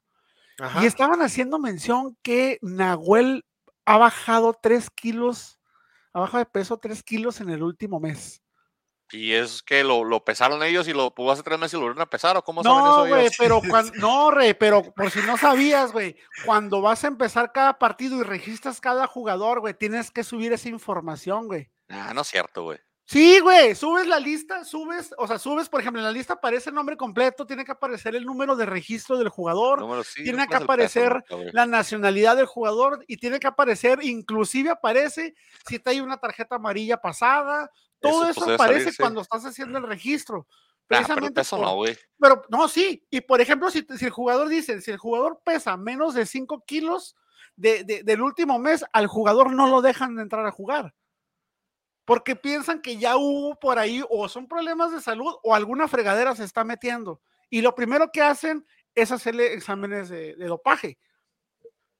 Y 0.82 0.86
estaban 0.86 1.22
haciendo 1.22 1.60
mención 1.60 2.16
que 2.22 2.60
Nahuel 2.62 3.44
ha 3.84 3.98
bajado 3.98 4.54
tres 4.54 4.90
kilos, 4.90 5.60
ha 6.14 6.22
bajado 6.22 6.40
de 6.40 6.50
peso 6.50 6.78
tres 6.78 7.04
kilos 7.04 7.42
en 7.42 7.50
el 7.50 7.62
último 7.62 8.00
mes. 8.00 8.42
Y 9.12 9.34
es 9.34 9.62
que 9.62 9.84
lo, 9.84 10.24
pesaron 10.24 10.64
ellos 10.64 10.88
y 10.88 10.94
lo 10.94 11.14
pudo 11.14 11.32
hace 11.32 11.44
tres 11.44 11.60
meses 11.60 11.74
y 11.74 11.78
lo 11.78 11.84
volvieron 11.84 12.02
a 12.02 12.10
pesar, 12.10 12.38
¿o 12.38 12.44
cómo 12.44 12.64
no, 12.64 12.74
saben 12.74 12.86
eso 12.86 13.16
güey, 13.16 13.30
pero 13.38 13.62
cuando, 13.70 13.92
no, 13.96 14.32
rey, 14.32 14.54
pero 14.54 14.94
por 14.94 15.12
si 15.12 15.20
no 15.22 15.38
sabías, 15.38 15.92
güey, 15.92 16.16
cuando 16.46 16.82
vas 16.82 17.04
a 17.04 17.08
empezar 17.08 17.52
cada 17.52 17.78
partido 17.78 18.20
y 18.20 18.24
registras 18.24 18.82
cada 18.82 19.08
jugador, 19.08 19.60
güey, 19.60 19.74
tienes 19.74 20.12
que 20.12 20.24
subir 20.24 20.54
esa 20.54 20.70
información, 20.70 21.48
güey. 21.48 21.70
Ah, 21.90 22.14
no 22.14 22.22
es 22.22 22.28
cierto, 22.28 22.64
güey. 22.64 22.80
Sí, 23.08 23.40
güey, 23.40 23.76
subes 23.76 24.08
la 24.08 24.20
lista, 24.20 24.66
subes, 24.66 25.14
o 25.20 25.28
sea, 25.28 25.38
subes, 25.38 25.70
por 25.70 25.80
ejemplo, 25.80 26.00
en 26.00 26.06
la 26.06 26.12
lista 26.12 26.34
aparece 26.34 26.72
el 26.72 26.76
nombre 26.76 26.98
completo, 26.98 27.46
tiene 27.46 27.64
que 27.64 27.72
aparecer 27.72 28.16
el 28.16 28.26
número 28.26 28.56
de 28.56 28.66
registro 28.66 29.16
del 29.20 29.30
jugador, 29.30 29.86
tiene 30.16 30.48
que 30.48 30.56
aparecer 30.56 31.24
la 31.54 31.68
nacionalidad 31.68 32.36
del 32.36 32.48
jugador 32.48 33.06
y 33.08 33.18
tiene 33.18 33.40
que 33.40 33.46
aparecer, 33.46 34.00
inclusive 34.02 34.72
aparece 34.72 35.36
si 35.68 35.78
te 35.78 35.92
hay 35.92 36.00
una 36.00 36.18
tarjeta 36.18 36.56
amarilla 36.56 36.98
pasada, 36.98 37.70
todo 38.00 38.28
eso, 38.28 38.44
pues, 38.44 38.56
aparece 38.56 38.92
cuando 38.98 39.22
estás 39.22 39.46
haciendo 39.46 39.78
el 39.78 39.86
registro. 39.86 40.48
Ah, 40.50 40.86
Precisamente 40.88 41.44
pero 41.48 41.62
no, 41.62 41.76
güey. 41.76 41.98
Pero 42.20 42.42
no, 42.50 42.68
sí, 42.68 43.06
y 43.12 43.22
por 43.22 43.40
ejemplo, 43.40 43.70
si, 43.70 43.86
el 43.88 44.10
jugador 44.10 44.48
dice, 44.50 44.82
si 44.82 44.90
el 44.90 44.98
jugador 44.98 45.42
pesa 45.46 45.78
menos 45.78 46.16
de 46.16 46.26
5 46.26 46.64
kilos 46.66 47.16
del 47.56 48.22
último 48.22 48.58
mes, 48.58 48.84
al 48.92 49.06
jugador 49.06 49.54
no 49.54 49.68
lo 49.68 49.84
dejan 49.84 50.16
de 50.16 50.24
entrar 50.24 50.46
a 50.48 50.52
jugar 50.52 50.96
porque 52.06 52.36
piensan 52.36 52.82
que 52.82 52.98
ya 52.98 53.18
hubo 53.18 53.60
por 53.60 53.80
ahí 53.80 54.04
o 54.10 54.30
son 54.30 54.48
problemas 54.48 54.92
de 54.92 55.02
salud 55.02 55.34
o 55.44 55.56
alguna 55.56 55.88
fregadera 55.88 56.36
se 56.36 56.44
está 56.44 56.64
metiendo. 56.64 57.20
Y 57.50 57.62
lo 57.62 57.74
primero 57.76 58.12
que 58.12 58.22
hacen 58.22 58.66
es 58.94 59.12
hacerle 59.12 59.54
exámenes 59.54 60.10
de, 60.10 60.36
dopaje. 60.36 61.00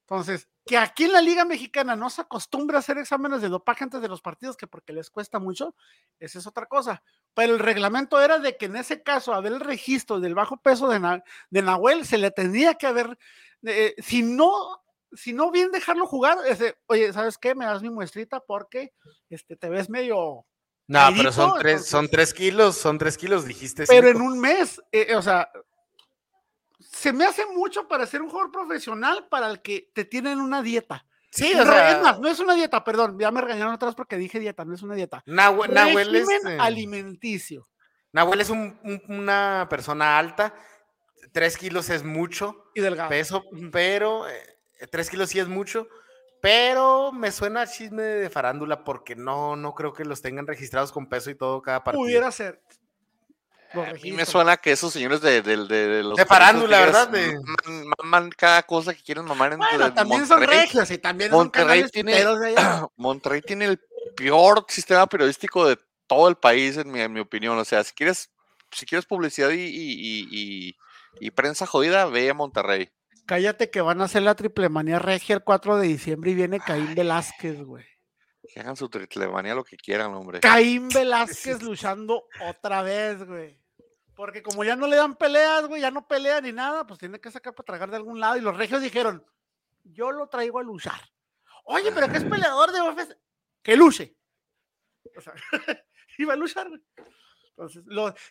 Entonces, 0.02 0.48
que 0.64 0.78
aquí 0.78 1.04
en 1.04 1.12
la 1.12 1.20
Liga 1.20 1.44
Mexicana 1.44 1.96
no 1.96 2.08
se 2.10 2.22
acostumbra 2.22 2.78
a 2.78 2.80
hacer 2.80 2.98
exámenes 2.98 3.42
de 3.42 3.48
dopaje 3.48 3.82
antes 3.82 4.00
de 4.00 4.08
los 4.08 4.22
partidos, 4.22 4.56
que 4.56 4.68
porque 4.68 4.92
les 4.92 5.10
cuesta 5.10 5.40
mucho, 5.40 5.74
esa 6.20 6.38
es 6.38 6.46
otra 6.46 6.66
cosa. 6.66 7.02
Pero 7.34 7.54
el 7.54 7.58
reglamento 7.58 8.20
era 8.20 8.38
de 8.38 8.56
que 8.56 8.66
en 8.66 8.76
ese 8.76 9.02
caso, 9.02 9.34
a 9.34 9.40
ver 9.40 9.52
el 9.52 9.60
registro 9.60 10.20
del 10.20 10.36
bajo 10.36 10.56
peso 10.58 10.88
de, 10.88 11.62
Nahuel, 11.62 12.06
se 12.06 12.18
le 12.18 12.30
tendría 12.30 12.74
que 12.74 12.86
haber, 12.86 13.18
eh, 13.64 13.96
si 13.98 14.22
no 14.22 14.85
si 15.12 15.32
no 15.32 15.50
bien 15.50 15.70
dejarlo 15.70 16.06
jugar, 16.06 16.38
oye, 16.86 17.12
¿sabes 17.12 17.38
qué? 17.38 17.54
Me 17.54 17.64
das 17.64 17.82
mi 17.82 17.90
muestrita 17.90 18.40
porque 18.40 18.92
este, 19.30 19.56
te 19.56 19.68
ves 19.68 19.88
medio. 19.88 20.46
No, 20.88 21.00
pero 21.16 21.32
son 21.32 21.58
tres, 21.58 21.86
son 21.86 22.08
tres 22.08 22.32
kilos, 22.32 22.76
son 22.76 22.98
tres 22.98 23.18
kilos, 23.18 23.44
dijiste. 23.44 23.84
Pero 23.86 24.08
en 24.08 24.20
un 24.20 24.38
mes, 24.38 24.80
eh, 24.92 25.16
o 25.16 25.22
sea, 25.22 25.50
se 26.78 27.12
me 27.12 27.24
hace 27.24 27.44
mucho 27.46 27.88
para 27.88 28.06
ser 28.06 28.22
un 28.22 28.30
jugador 28.30 28.52
profesional 28.52 29.26
para 29.28 29.50
el 29.50 29.62
que 29.62 29.90
te 29.92 30.04
tienen 30.04 30.40
una 30.40 30.62
dieta. 30.62 31.04
Sí, 31.30 31.52
o 31.54 31.64
sea, 31.64 32.16
no 32.18 32.28
es 32.28 32.38
una 32.38 32.54
dieta, 32.54 32.82
perdón, 32.82 33.18
ya 33.18 33.30
me 33.30 33.42
regañaron 33.42 33.74
atrás 33.74 33.94
porque 33.94 34.16
dije 34.16 34.40
dieta, 34.40 34.64
no 34.64 34.74
es 34.74 34.82
una 34.82 34.94
dieta. 34.94 35.22
Nahuel, 35.26 36.16
es 36.16 36.28
eh, 36.28 36.56
alimenticio. 36.58 37.68
Nahuel 38.12 38.40
es 38.40 38.50
una 38.50 39.66
persona 39.68 40.18
alta, 40.18 40.54
tres 41.32 41.58
kilos 41.58 41.90
es 41.90 42.04
mucho 42.04 42.70
y 42.74 42.80
delgado. 42.80 43.10
peso, 43.10 43.44
pero 43.70 44.26
eh, 44.28 44.55
Tres 44.90 45.10
kilos 45.10 45.30
sí 45.30 45.38
es 45.38 45.48
mucho, 45.48 45.88
pero 46.40 47.12
me 47.12 47.32
suena 47.32 47.62
a 47.62 47.66
chisme 47.66 48.02
de 48.02 48.30
farándula 48.30 48.84
porque 48.84 49.16
no, 49.16 49.56
no 49.56 49.74
creo 49.74 49.92
que 49.92 50.04
los 50.04 50.22
tengan 50.22 50.46
registrados 50.46 50.92
con 50.92 51.08
peso 51.08 51.30
y 51.30 51.34
todo 51.34 51.62
cada 51.62 51.82
partido. 51.82 52.02
Pudiera 52.02 52.30
ser. 52.30 52.60
A 53.74 53.92
mí 53.94 54.12
me 54.12 54.24
suena 54.24 54.56
que 54.56 54.72
esos 54.72 54.92
señores 54.92 55.20
de, 55.20 55.42
de, 55.42 55.56
de, 55.66 56.02
los 56.02 56.16
de 56.16 56.24
farándula, 56.24 56.80
¿verdad? 56.80 57.08
De... 57.08 57.36
Maman 57.98 58.30
cada 58.30 58.62
cosa 58.62 58.94
que 58.94 59.02
quieren 59.02 59.24
mamar 59.24 59.52
en 59.52 59.58
bueno, 59.58 59.92
también 59.92 60.26
son 60.26 60.40
regios 60.42 60.90
y 60.90 60.98
también 60.98 61.30
Monterrey 61.30 61.84
tiene, 61.90 62.24
Monterrey 62.96 63.42
tiene 63.42 63.66
el 63.66 63.80
peor 64.16 64.64
sistema 64.68 65.06
periodístico 65.06 65.66
de 65.66 65.78
todo 66.06 66.28
el 66.28 66.36
país, 66.36 66.76
en 66.76 66.90
mi, 66.90 67.00
en 67.00 67.12
mi 67.12 67.20
opinión. 67.20 67.58
O 67.58 67.64
sea, 67.64 67.82
si 67.84 67.92
quieres, 67.92 68.30
si 68.70 68.86
quieres 68.86 69.04
publicidad 69.04 69.50
y, 69.50 69.62
y, 69.62 70.28
y, 70.30 70.76
y 71.20 71.30
prensa 71.32 71.66
jodida, 71.66 72.06
ve 72.06 72.30
a 72.30 72.34
Monterrey. 72.34 72.90
Cállate 73.26 73.70
que 73.70 73.80
van 73.80 74.00
a 74.00 74.04
hacer 74.04 74.22
la 74.22 74.36
triple 74.36 74.68
manía 74.68 75.00
regia 75.00 75.34
el 75.34 75.42
4 75.42 75.78
de 75.78 75.88
diciembre 75.88 76.30
y 76.30 76.34
viene 76.34 76.60
Caín 76.60 76.94
Velázquez, 76.94 77.60
güey. 77.62 77.84
Que 78.48 78.60
hagan 78.60 78.76
su 78.76 78.88
triple 78.88 79.26
manía 79.26 79.54
lo 79.54 79.64
que 79.64 79.76
quieran, 79.76 80.14
hombre. 80.14 80.40
Caín 80.40 80.88
Velázquez 80.94 81.60
luchando 81.62 82.26
otra 82.48 82.82
vez, 82.82 83.26
güey. 83.26 83.60
Porque 84.14 84.42
como 84.42 84.64
ya 84.64 84.76
no 84.76 84.86
le 84.86 84.96
dan 84.96 85.16
peleas, 85.16 85.66
güey, 85.66 85.82
ya 85.82 85.90
no 85.90 86.06
pelea 86.06 86.40
ni 86.40 86.52
nada, 86.52 86.86
pues 86.86 87.00
tiene 87.00 87.20
que 87.20 87.30
sacar 87.30 87.54
para 87.54 87.66
tragar 87.66 87.90
de 87.90 87.96
algún 87.96 88.20
lado. 88.20 88.36
Y 88.36 88.40
los 88.40 88.56
regios 88.56 88.80
dijeron, 88.80 89.26
yo 89.82 90.12
lo 90.12 90.28
traigo 90.28 90.60
a 90.60 90.62
luchar. 90.62 91.00
Oye, 91.64 91.90
pero 91.92 92.08
que 92.08 92.18
es 92.18 92.24
peleador 92.24 92.72
de 92.72 92.80
UFC. 92.80 93.16
Que 93.62 93.76
luche. 93.76 94.16
O 95.16 95.20
sea, 95.20 95.34
iba 96.18 96.34
a 96.34 96.36
luchar, 96.36 96.68
güey. 96.68 96.80
Entonces, 97.50 97.82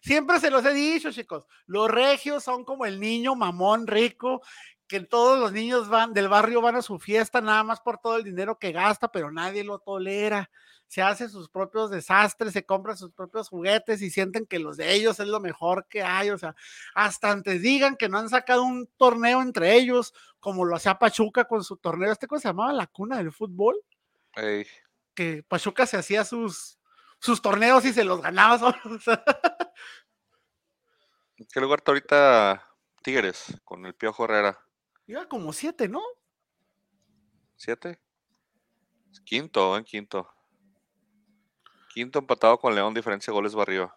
siempre 0.01 0.39
se 0.39 0.49
los 0.49 0.63
he 0.65 0.73
dicho, 0.73 1.11
chicos, 1.11 1.45
los 1.65 1.89
regios 1.89 2.43
son 2.43 2.63
como 2.63 2.85
el 2.85 2.99
niño 2.99 3.35
mamón 3.35 3.87
rico 3.87 4.41
que 4.87 4.99
todos 5.01 5.39
los 5.39 5.51
niños 5.51 5.89
van 5.89 6.13
del 6.13 6.29
barrio 6.29 6.61
van 6.61 6.75
a 6.75 6.81
su 6.81 6.99
fiesta 6.99 7.41
nada 7.41 7.63
más 7.63 7.81
por 7.81 7.97
todo 7.97 8.17
el 8.17 8.23
dinero 8.23 8.59
que 8.59 8.71
gasta, 8.71 9.11
pero 9.11 9.31
nadie 9.31 9.63
lo 9.63 9.79
tolera. 9.79 10.49
Se 10.87 11.01
hace 11.01 11.27
sus 11.29 11.49
propios 11.49 11.89
desastres, 11.89 12.53
se 12.53 12.63
compra 12.65 12.95
sus 12.95 13.11
propios 13.11 13.49
juguetes 13.49 14.03
y 14.03 14.11
sienten 14.11 14.45
que 14.45 14.59
los 14.59 14.77
de 14.77 14.93
ellos 14.93 15.19
es 15.19 15.27
lo 15.27 15.39
mejor 15.39 15.87
que 15.89 16.03
hay. 16.03 16.29
O 16.29 16.37
sea, 16.37 16.55
hasta 16.93 17.31
antes 17.31 17.61
digan 17.63 17.95
que 17.95 18.07
no 18.07 18.19
han 18.19 18.29
sacado 18.29 18.63
un 18.63 18.87
torneo 18.95 19.41
entre 19.41 19.73
ellos, 19.73 20.13
como 20.39 20.63
lo 20.63 20.75
hacía 20.75 20.99
Pachuca 20.99 21.45
con 21.45 21.63
su 21.63 21.77
torneo. 21.77 22.11
¿Este 22.11 22.27
cómo 22.27 22.39
se 22.39 22.49
llamaba? 22.49 22.71
La 22.71 22.85
cuna 22.85 23.17
del 23.17 23.31
fútbol. 23.31 23.75
Que 25.15 25.43
Pachuca 25.47 25.87
se 25.87 25.97
hacía 25.97 26.23
sus, 26.23 26.77
sus 27.19 27.41
torneos 27.41 27.83
y 27.85 27.91
se 27.91 28.03
los 28.03 28.21
ganaba. 28.21 28.79
¿En 31.37 31.47
qué 31.51 31.59
lugar 31.59 31.79
está 31.79 31.91
ahorita 31.91 32.63
Tigres 33.01 33.59
con 33.63 33.85
el 33.85 33.95
Piojo 33.95 34.25
Herrera? 34.25 34.65
Iba 35.07 35.27
como 35.27 35.53
siete, 35.53 35.87
¿no? 35.87 36.01
¿Siete? 37.55 37.99
Quinto, 39.23 39.77
en 39.77 39.83
quinto. 39.83 40.27
Quinto 41.93 42.19
empatado 42.19 42.57
con 42.59 42.75
León, 42.75 42.93
diferencia 42.93 43.31
de 43.31 43.35
goles 43.35 43.55
barrio. 43.55 43.93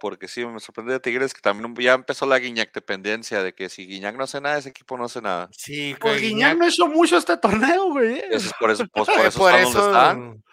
Porque 0.00 0.28
sí, 0.28 0.44
me 0.46 0.60
sorprende 0.60 0.92
de 0.92 1.00
Tigres 1.00 1.34
que 1.34 1.40
también 1.40 1.74
ya 1.76 1.94
empezó 1.94 2.24
la 2.24 2.38
Guiñac 2.38 2.72
dependencia 2.72 3.42
de 3.42 3.52
que 3.52 3.68
si 3.68 3.86
Guiñac 3.86 4.16
no 4.16 4.24
hace 4.24 4.40
nada, 4.40 4.58
ese 4.58 4.68
equipo 4.68 4.96
no 4.96 5.04
hace 5.04 5.20
nada. 5.20 5.48
Sí, 5.52 5.96
pues 6.00 6.20
Guiñac, 6.20 6.56
no 6.56 6.66
hizo 6.66 6.86
mucho 6.86 7.16
este 7.16 7.36
torneo, 7.36 7.90
güey. 7.90 8.18
Eso 8.30 8.48
es 8.48 8.54
por 8.58 8.70
eso, 8.70 8.86
pues, 8.86 9.08
por 9.08 9.18
eso, 9.26 9.48
están 9.48 9.62
donde 9.62 9.78
están. 9.78 10.44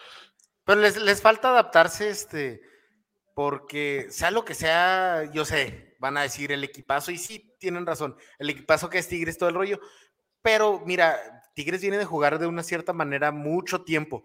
Pero 0.64 0.82
les, 0.82 0.98
les 0.98 1.22
falta 1.22 1.50
adaptarse, 1.50 2.10
este, 2.10 2.62
porque 3.36 4.08
sea 4.10 4.32
lo 4.32 4.44
que 4.46 4.56
sea, 4.56 5.30
yo 5.32 5.46
sé, 5.46 5.85
van 6.00 6.18
a 6.18 6.22
decir 6.22 6.52
el 6.52 6.64
equipazo, 6.64 7.12
y 7.12 7.18
sí, 7.18 7.56
tienen 7.60 7.86
razón, 7.86 8.16
el 8.40 8.50
equipazo 8.50 8.90
que 8.90 8.98
es 9.00 9.08
Tigres, 9.08 9.38
todo 9.38 9.50
el 9.50 9.56
rollo, 9.56 9.80
pero 10.42 10.82
mira, 10.86 11.18
Tigres 11.54 11.82
viene 11.82 11.98
de 11.98 12.06
jugar 12.06 12.40
de 12.40 12.48
una 12.48 12.64
cierta 12.64 12.94
manera 12.94 13.32
mucho 13.32 13.84
tiempo 13.84 14.24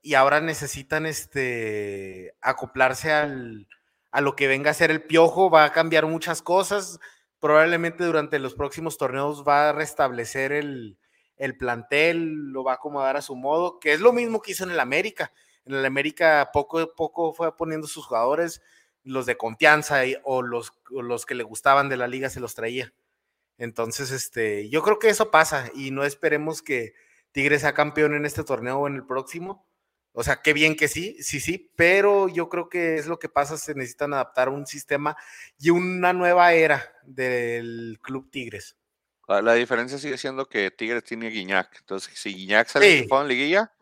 y 0.00 0.14
ahora 0.14 0.40
necesitan 0.40 1.06
este, 1.06 2.34
acoplarse 2.40 3.12
al, 3.12 3.68
a 4.10 4.20
lo 4.20 4.36
que 4.36 4.48
venga 4.48 4.70
a 4.70 4.74
ser 4.74 4.90
el 4.90 5.02
piojo, 5.02 5.50
va 5.50 5.64
a 5.64 5.72
cambiar 5.72 6.06
muchas 6.06 6.40
cosas, 6.40 7.00
probablemente 7.40 8.04
durante 8.04 8.38
los 8.38 8.54
próximos 8.54 8.96
torneos 8.96 9.44
va 9.46 9.68
a 9.68 9.72
restablecer 9.72 10.52
el, 10.52 10.98
el 11.38 11.56
plantel 11.56 12.52
lo 12.52 12.64
va 12.64 12.72
a 12.72 12.74
acomodar 12.76 13.16
a 13.16 13.22
su 13.22 13.36
modo, 13.36 13.78
que 13.78 13.92
es 13.92 14.00
lo 14.00 14.12
mismo 14.12 14.42
que 14.42 14.52
hizo 14.52 14.64
en 14.64 14.70
el 14.70 14.80
América. 14.80 15.32
En 15.64 15.74
el 15.74 15.84
América 15.84 16.50
poco 16.52 16.80
a 16.80 16.86
poco 16.94 17.32
fue 17.32 17.56
poniendo 17.56 17.86
sus 17.86 18.06
jugadores, 18.06 18.60
los 19.08 19.26
de 19.26 19.36
confianza 19.36 20.02
o 20.22 20.42
los, 20.42 20.72
los 20.90 21.26
que 21.26 21.34
le 21.34 21.42
gustaban 21.42 21.88
de 21.88 21.96
la 21.96 22.06
liga 22.06 22.30
se 22.30 22.40
los 22.40 22.54
traía. 22.54 22.92
Entonces, 23.56 24.10
este, 24.10 24.68
yo 24.68 24.82
creo 24.82 24.98
que 24.98 25.08
eso 25.08 25.30
pasa 25.30 25.70
y 25.74 25.90
no 25.90 26.04
esperemos 26.04 26.62
que 26.62 26.94
Tigres 27.32 27.62
sea 27.62 27.74
campeón 27.74 28.14
en 28.14 28.26
este 28.26 28.44
torneo 28.44 28.78
o 28.78 28.86
en 28.86 28.94
el 28.94 29.06
próximo. 29.06 29.66
O 30.12 30.22
sea, 30.22 30.42
qué 30.42 30.52
bien 30.52 30.76
que 30.76 30.88
sí, 30.88 31.16
sí, 31.20 31.40
sí, 31.40 31.70
pero 31.76 32.28
yo 32.28 32.48
creo 32.48 32.68
que 32.68 32.96
es 32.96 33.06
lo 33.06 33.18
que 33.18 33.28
pasa, 33.28 33.56
se 33.56 33.74
necesitan 33.74 34.14
adaptar 34.14 34.48
un 34.48 34.66
sistema 34.66 35.16
y 35.58 35.70
una 35.70 36.12
nueva 36.12 36.52
era 36.52 36.92
del 37.04 37.98
Club 38.02 38.30
Tigres. 38.30 38.76
La, 39.28 39.54
diferencia 39.54 39.98
sigue 39.98 40.16
siendo 40.16 40.46
que 40.46 40.70
Tigres 40.70 41.04
tiene 41.04 41.28
Guiñac. 41.28 41.76
Entonces, 41.80 42.18
si 42.18 42.34
Guiñac 42.34 42.68
sale 42.68 43.04
sí. 43.04 43.08
en 43.10 43.28
liguilla, 43.28 43.72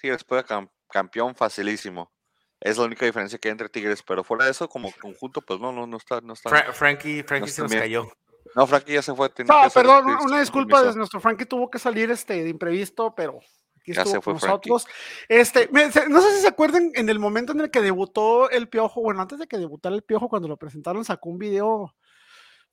Tigres 0.00 0.24
puede 0.24 0.44
campeón 0.88 1.34
facilísimo. 1.34 2.12
Es 2.60 2.78
la 2.78 2.84
única 2.84 3.04
diferencia 3.04 3.38
que 3.38 3.48
hay 3.48 3.52
entre 3.52 3.68
Tigres, 3.68 4.02
pero 4.02 4.24
fuera 4.24 4.46
de 4.46 4.50
eso, 4.50 4.68
como 4.68 4.90
conjunto, 4.92 5.42
pues 5.42 5.60
no, 5.60 5.72
no, 5.72 5.86
no 5.86 5.96
está. 5.96 6.20
No 6.20 6.32
está 6.32 6.72
Frankie, 6.72 7.22
Frankie 7.22 7.50
se 7.50 7.62
nos 7.62 7.72
cayó. 7.72 8.08
No, 8.54 8.66
Frankie 8.66 8.94
ya 8.94 9.02
se 9.02 9.14
fue. 9.14 9.30
No, 9.46 9.68
perdón, 9.72 10.06
una 10.24 10.40
disculpa, 10.40 10.82
nuestro 10.92 11.20
Frankie 11.20 11.44
tuvo 11.44 11.70
que 11.70 11.78
salir 11.78 12.10
este, 12.10 12.42
de 12.42 12.48
imprevisto, 12.48 13.14
pero 13.14 13.40
aquí 13.78 13.92
ya 13.92 14.02
estuvo 14.02 14.22
con 14.22 14.34
nosotros. 14.34 14.86
Este, 15.28 15.68
no 16.08 16.22
sé 16.22 16.34
si 16.36 16.40
se 16.40 16.48
acuerdan 16.48 16.90
en 16.94 17.08
el 17.08 17.18
momento 17.18 17.52
en 17.52 17.60
el 17.60 17.70
que 17.70 17.82
debutó 17.82 18.48
el 18.48 18.68
Piojo, 18.68 19.02
bueno, 19.02 19.20
antes 19.20 19.38
de 19.38 19.46
que 19.46 19.58
debutara 19.58 19.94
el 19.94 20.02
Piojo, 20.02 20.28
cuando 20.28 20.48
lo 20.48 20.56
presentaron, 20.56 21.04
sacó 21.04 21.28
un 21.28 21.38
video 21.38 21.94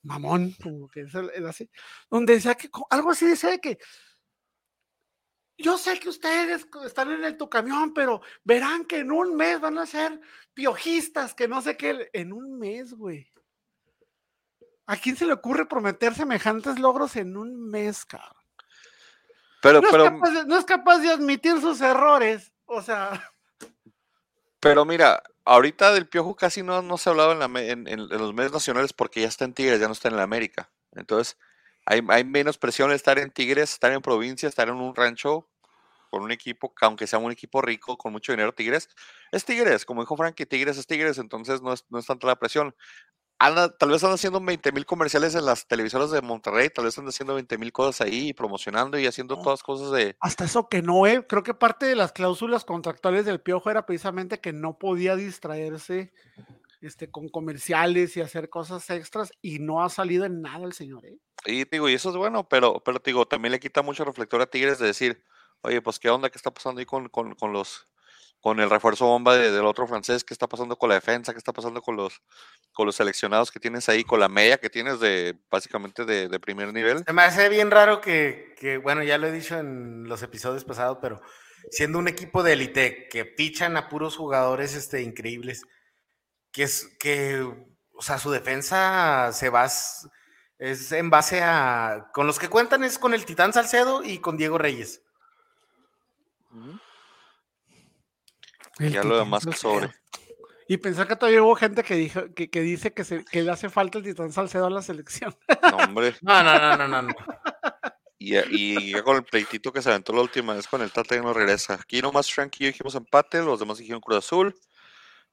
mamón, 0.03 0.55
como 0.61 0.89
que 0.89 1.01
es 1.01 1.15
así, 1.15 1.69
donde 2.09 2.35
decía 2.35 2.55
que 2.55 2.69
algo 2.89 3.11
así 3.11 3.25
decía 3.25 3.57
que 3.57 3.77
yo 5.63 5.77
sé 5.77 5.97
que 5.99 6.09
ustedes 6.09 6.67
están 6.85 7.11
en 7.11 7.23
el 7.23 7.37
tu 7.37 7.49
camión, 7.49 7.93
pero 7.93 8.21
verán 8.43 8.85
que 8.85 8.99
en 8.99 9.11
un 9.11 9.35
mes 9.35 9.59
van 9.61 9.77
a 9.77 9.85
ser 9.85 10.19
piojistas, 10.53 11.33
que 11.33 11.47
no 11.47 11.61
sé 11.61 11.77
qué, 11.77 12.09
en 12.13 12.33
un 12.33 12.59
mes, 12.59 12.93
güey. 12.93 13.31
¿A 14.85 14.97
quién 14.97 15.15
se 15.15 15.25
le 15.25 15.33
ocurre 15.33 15.65
prometer 15.65 16.13
semejantes 16.13 16.77
logros 16.77 17.15
en 17.15 17.37
un 17.37 17.69
mes, 17.69 18.03
cabrón? 18.03 18.43
Pero, 19.61 19.81
no, 19.81 19.87
pero, 19.89 20.03
es 20.03 20.11
capaz 20.11 20.29
de, 20.31 20.45
no 20.45 20.57
es 20.57 20.65
capaz 20.65 20.97
de 20.99 21.09
admitir 21.09 21.61
sus 21.61 21.79
errores, 21.79 22.51
o 22.65 22.81
sea. 22.81 23.31
Pero 24.59 24.83
mira, 24.83 25.23
ahorita 25.45 25.93
del 25.93 26.09
Piojo 26.09 26.35
casi 26.35 26.61
no, 26.61 26.81
no 26.81 26.97
se 26.97 27.09
ha 27.09 27.11
hablado 27.11 27.31
en, 27.31 27.39
la, 27.39 27.45
en, 27.61 27.87
en, 27.87 28.09
los 28.09 28.33
medios 28.33 28.51
nacionales 28.51 28.91
porque 28.91 29.21
ya 29.21 29.29
está 29.29 29.45
en 29.45 29.53
Tigres, 29.53 29.79
ya 29.79 29.87
no 29.87 29.93
está 29.93 30.09
en 30.09 30.17
la 30.17 30.23
América. 30.23 30.69
Entonces, 30.91 31.37
hay, 31.85 32.01
hay, 32.09 32.25
menos 32.25 32.57
presión 32.57 32.91
estar 32.91 33.17
en 33.19 33.31
Tigres, 33.31 33.71
estar 33.71 33.93
en 33.93 34.01
provincia, 34.01 34.49
estar 34.49 34.67
en 34.67 34.75
un 34.75 34.93
rancho 34.93 35.47
con 36.13 36.21
un 36.21 36.31
equipo, 36.31 36.71
aunque 36.81 37.07
sea 37.07 37.17
un 37.17 37.31
equipo 37.31 37.59
rico, 37.59 37.97
con 37.97 38.11
mucho 38.11 38.33
dinero, 38.33 38.53
Tigres, 38.53 38.87
es 39.31 39.45
Tigres, 39.45 39.83
como 39.83 40.03
dijo 40.03 40.15
Frankie, 40.15 40.45
Tigres 40.45 40.77
es 40.77 40.85
Tigres, 40.85 41.17
entonces 41.17 41.63
no 41.63 41.73
es, 41.73 41.85
no 41.89 41.97
es 41.97 42.05
tanta 42.05 42.27
la 42.27 42.35
presión. 42.35 42.75
Anda, 43.39 43.75
tal 43.75 43.89
vez 43.89 43.95
están 43.95 44.11
haciendo 44.11 44.39
20 44.39 44.71
mil 44.73 44.85
comerciales 44.85 45.33
en 45.33 45.43
las 45.43 45.67
televisoras 45.67 46.11
de 46.11 46.21
Monterrey, 46.21 46.69
tal 46.69 46.85
vez 46.85 46.91
están 46.91 47.07
haciendo 47.07 47.33
20 47.33 47.57
mil 47.57 47.71
cosas 47.71 48.01
ahí, 48.01 48.31
promocionando 48.31 48.99
y 48.99 49.07
haciendo 49.07 49.41
todas 49.41 49.63
cosas 49.63 49.89
de... 49.89 50.15
Hasta 50.19 50.45
eso 50.45 50.69
que 50.69 50.83
no, 50.83 51.07
¿eh? 51.07 51.25
creo 51.27 51.41
que 51.41 51.55
parte 51.55 51.87
de 51.87 51.95
las 51.95 52.11
cláusulas 52.11 52.63
contractuales 52.63 53.25
del 53.25 53.41
Piojo 53.41 53.71
era 53.71 53.87
precisamente 53.87 54.39
que 54.39 54.53
no 54.53 54.77
podía 54.77 55.15
distraerse 55.15 56.13
este, 56.81 57.09
con 57.09 57.27
comerciales 57.27 58.15
y 58.17 58.21
hacer 58.21 58.51
cosas 58.51 58.87
extras 58.91 59.31
y 59.41 59.57
no 59.57 59.83
ha 59.83 59.89
salido 59.89 60.25
en 60.25 60.43
nada 60.43 60.63
el 60.63 60.73
señor. 60.73 61.07
¿eh? 61.07 61.17
Y 61.47 61.65
digo, 61.65 61.89
y 61.89 61.93
eso 61.95 62.11
es 62.11 62.17
bueno, 62.17 62.47
pero, 62.47 62.83
pero 62.83 63.01
digo, 63.03 63.25
también 63.25 63.53
le 63.53 63.59
quita 63.59 63.81
mucho 63.81 64.05
reflector 64.05 64.41
a 64.41 64.45
Tigres 64.45 64.77
de 64.77 64.85
decir, 64.85 65.23
oye, 65.63 65.81
pues 65.81 65.99
qué 65.99 66.09
onda, 66.09 66.29
qué 66.29 66.37
está 66.37 66.51
pasando 66.51 66.79
ahí 66.79 66.85
con, 66.85 67.09
con, 67.09 67.35
con 67.35 67.51
los 67.53 67.87
con 68.43 68.59
el 68.59 68.69
refuerzo 68.69 69.05
bomba 69.05 69.37
de, 69.37 69.51
del 69.51 69.65
otro 69.65 69.87
francés, 69.87 70.25
qué 70.25 70.33
está 70.33 70.47
pasando 70.47 70.75
con 70.75 70.89
la 70.89 70.95
defensa, 70.95 71.31
qué 71.31 71.37
está 71.37 71.53
pasando 71.53 71.81
con 71.81 71.95
los, 71.95 72.21
con 72.73 72.85
los 72.85 72.97
seleccionados 72.97 73.49
que 73.51 73.59
tienes 73.61 73.87
ahí, 73.87 74.03
con 74.03 74.19
la 74.19 74.27
media 74.27 74.57
que 74.57 74.69
tienes 74.69 74.99
de 74.99 75.39
básicamente 75.49 76.03
de, 76.03 76.27
de 76.27 76.39
primer 76.41 76.73
nivel. 76.73 77.05
Se 77.05 77.13
me 77.13 77.21
hace 77.21 77.47
bien 77.47 77.71
raro 77.71 78.01
que, 78.01 78.53
que, 78.59 78.79
bueno, 78.79 79.01
ya 79.01 79.17
lo 79.17 79.27
he 79.27 79.31
dicho 79.31 79.57
en 79.57 80.09
los 80.09 80.21
episodios 80.23 80.65
pasados, 80.65 80.97
pero 81.01 81.21
siendo 81.71 81.99
un 81.99 82.09
equipo 82.09 82.43
de 82.43 82.51
élite 82.51 83.07
que 83.07 83.23
pichan 83.23 83.77
a 83.77 83.87
puros 83.87 84.17
jugadores 84.17 84.75
este, 84.75 85.03
increíbles, 85.03 85.61
que 86.51 86.63
es 86.63 86.97
que, 86.99 87.41
o 87.93 88.01
sea, 88.01 88.19
su 88.19 88.29
defensa 88.29 89.31
se 89.31 89.49
va, 89.49 89.69
es 90.57 90.91
en 90.91 91.09
base 91.09 91.41
a, 91.41 92.09
con 92.13 92.27
los 92.27 92.39
que 92.39 92.49
cuentan 92.49 92.83
es 92.83 92.99
con 92.99 93.13
el 93.13 93.23
Titán 93.23 93.53
Salcedo 93.53 94.03
y 94.03 94.19
con 94.19 94.35
Diego 94.35 94.57
Reyes. 94.57 95.01
Uh 96.53 96.57
-huh. 96.57 96.79
Ya 98.79 99.03
lo 99.03 99.17
demás 99.17 99.45
que 99.45 99.53
sobre. 99.53 99.91
Y 100.67 100.77
pensar 100.77 101.07
que 101.07 101.15
todavía 101.15 101.43
hubo 101.43 101.55
gente 101.55 101.83
que, 101.83 101.95
dijo, 101.95 102.33
que, 102.33 102.49
que 102.49 102.61
dice 102.61 102.93
que, 102.93 103.03
se, 103.03 103.25
que, 103.25 103.43
le 103.43 103.51
hace 103.51 103.69
falta 103.69 103.97
el 103.97 104.03
Titán 104.03 104.31
Salcedo 104.31 104.65
a 104.65 104.69
la 104.69 104.81
selección. 104.81 105.35
No, 105.61 105.77
hombre. 105.77 106.15
no, 106.21 106.43
no, 106.43 106.57
no, 106.57 106.77
no, 106.77 106.87
no. 106.87 107.01
no. 107.01 107.15
Y, 108.17 108.37
y, 108.37 108.91
ya 108.91 109.03
con 109.03 109.17
el 109.17 109.23
pleitito 109.23 109.73
que 109.73 109.81
se 109.81 109.89
aventó 109.89 110.13
la 110.13 110.21
última 110.21 110.53
vez 110.53 110.67
con 110.67 110.81
el 110.81 110.91
Tata 110.91 111.17
no 111.17 111.33
regresa. 111.33 111.73
Aquí 111.73 112.01
nomás 112.01 112.33
Frank 112.33 112.55
y 112.59 112.63
yo 112.63 112.67
dijimos 112.67 112.95
empate, 112.95 113.41
los 113.41 113.59
demás 113.59 113.77
dijeron 113.77 113.99
Cruz 113.99 114.19
Azul. 114.19 114.55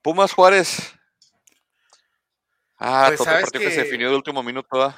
Pumas 0.02 0.32
Juárez. 0.32 0.92
Ah, 2.78 3.04
pues, 3.08 3.18
todo 3.18 3.30
el 3.30 3.42
partido 3.42 3.60
que... 3.60 3.68
que... 3.68 3.74
se 3.74 3.84
definió 3.84 4.10
de 4.10 4.16
último 4.16 4.42
minuto. 4.42 4.68
¿verdad? 4.72 4.96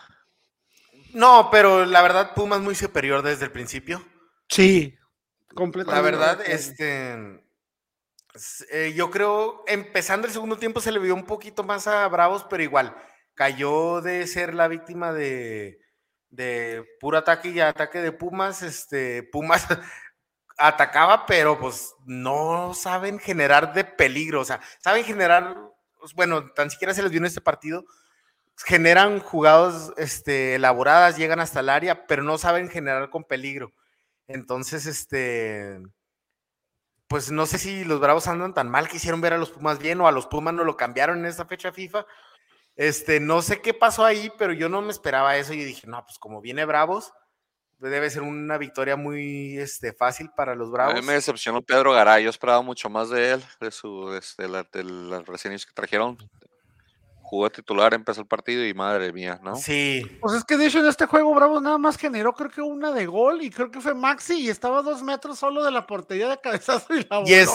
No, 1.12 1.50
pero 1.50 1.84
la 1.84 2.00
verdad 2.00 2.32
Pumas 2.34 2.60
muy 2.60 2.74
superior 2.74 3.20
desde 3.20 3.44
el 3.44 3.52
principio. 3.52 4.02
Sí, 4.48 4.96
completamente. 5.54 5.94
La 5.94 6.02
verdad, 6.02 6.40
este 6.46 7.42
eh, 8.70 8.94
yo 8.96 9.10
creo, 9.10 9.62
empezando 9.66 10.26
el 10.26 10.32
segundo 10.32 10.56
tiempo 10.56 10.80
se 10.80 10.90
le 10.92 10.98
vio 10.98 11.14
un 11.14 11.26
poquito 11.26 11.64
más 11.64 11.86
a 11.86 12.08
Bravos, 12.08 12.46
pero 12.48 12.62
igual, 12.62 12.96
cayó 13.34 14.00
de 14.00 14.26
ser 14.26 14.54
la 14.54 14.68
víctima 14.68 15.12
de, 15.12 15.80
de 16.30 16.84
puro 17.00 17.18
ataque 17.18 17.50
y 17.50 17.60
ataque 17.60 18.00
de 18.00 18.12
Pumas. 18.12 18.62
Este, 18.62 19.22
Pumas 19.22 19.66
atacaba, 20.58 21.26
pero 21.26 21.58
pues 21.58 21.94
no 22.06 22.72
saben 22.74 23.18
generar 23.18 23.74
de 23.74 23.84
peligro, 23.84 24.40
o 24.40 24.44
sea, 24.44 24.60
saben 24.78 25.04
generar, 25.04 25.56
pues, 26.00 26.14
bueno, 26.14 26.50
tan 26.52 26.70
siquiera 26.70 26.94
se 26.94 27.02
les 27.02 27.10
vio 27.10 27.18
en 27.18 27.26
este 27.26 27.40
partido, 27.42 27.84
generan 28.56 29.20
jugadas 29.20 29.92
este, 29.98 30.54
elaboradas, 30.54 31.18
llegan 31.18 31.40
hasta 31.40 31.60
el 31.60 31.68
área, 31.68 32.06
pero 32.06 32.22
no 32.22 32.38
saben 32.38 32.70
generar 32.70 33.10
con 33.10 33.24
peligro. 33.24 33.72
Entonces, 34.28 34.86
este 34.86 35.80
pues 37.12 37.30
no 37.30 37.44
sé 37.44 37.58
si 37.58 37.84
los 37.84 38.00
Bravos 38.00 38.26
andan 38.26 38.54
tan 38.54 38.70
mal 38.70 38.88
que 38.88 38.96
hicieron 38.96 39.20
ver 39.20 39.34
a 39.34 39.38
los 39.38 39.50
Pumas 39.50 39.78
bien 39.78 40.00
o 40.00 40.08
a 40.08 40.12
los 40.12 40.26
Pumas 40.26 40.54
no 40.54 40.64
lo 40.64 40.78
cambiaron 40.78 41.18
en 41.18 41.26
esta 41.26 41.44
fecha 41.44 41.70
FIFA. 41.70 42.06
Este, 42.74 43.20
no 43.20 43.42
sé 43.42 43.60
qué 43.60 43.74
pasó 43.74 44.02
ahí, 44.06 44.32
pero 44.38 44.54
yo 44.54 44.70
no 44.70 44.80
me 44.80 44.92
esperaba 44.92 45.36
eso 45.36 45.52
y 45.52 45.62
dije, 45.62 45.86
no, 45.86 46.02
pues 46.06 46.18
como 46.18 46.40
viene 46.40 46.64
Bravos, 46.64 47.12
debe 47.78 48.08
ser 48.08 48.22
una 48.22 48.56
victoria 48.56 48.96
muy 48.96 49.58
este, 49.58 49.92
fácil 49.92 50.30
para 50.34 50.54
los 50.54 50.70
Bravos. 50.70 50.94
A 50.94 51.00
mí 51.00 51.06
me 51.06 51.12
decepcionó 51.12 51.60
Pedro 51.60 51.92
Garay, 51.92 52.24
yo 52.24 52.30
esperaba 52.30 52.62
mucho 52.62 52.88
más 52.88 53.10
de 53.10 53.32
él, 53.32 53.44
de 53.60 53.70
su, 53.70 54.08
de, 54.38 54.48
la, 54.48 54.62
de 54.62 55.24
que 55.44 55.72
trajeron 55.74 56.16
jugó 57.32 57.48
titular, 57.48 57.94
empezó 57.94 58.20
el 58.20 58.26
partido 58.26 58.62
y 58.62 58.74
madre 58.74 59.10
mía, 59.10 59.40
¿no? 59.42 59.56
Sí. 59.56 60.18
Pues 60.20 60.36
es 60.36 60.44
que 60.44 60.58
de 60.58 60.66
hecho 60.66 60.80
en 60.80 60.86
este 60.86 61.06
juego 61.06 61.34
Bravo 61.34 61.62
nada 61.62 61.78
más 61.78 61.96
generó 61.96 62.34
creo 62.34 62.50
que 62.50 62.60
una 62.60 62.92
de 62.92 63.06
gol 63.06 63.40
y 63.40 63.48
creo 63.48 63.70
que 63.70 63.80
fue 63.80 63.94
Maxi 63.94 64.34
y 64.34 64.50
estaba 64.50 64.80
a 64.80 64.82
dos 64.82 65.02
metros 65.02 65.38
solo 65.38 65.64
de 65.64 65.70
la 65.70 65.86
portería 65.86 66.28
de 66.28 66.38
cabezazo 66.38 66.94
y 66.94 67.06
la 67.08 67.20
voló, 67.20 67.26
y, 67.26 67.32
es, 67.32 67.50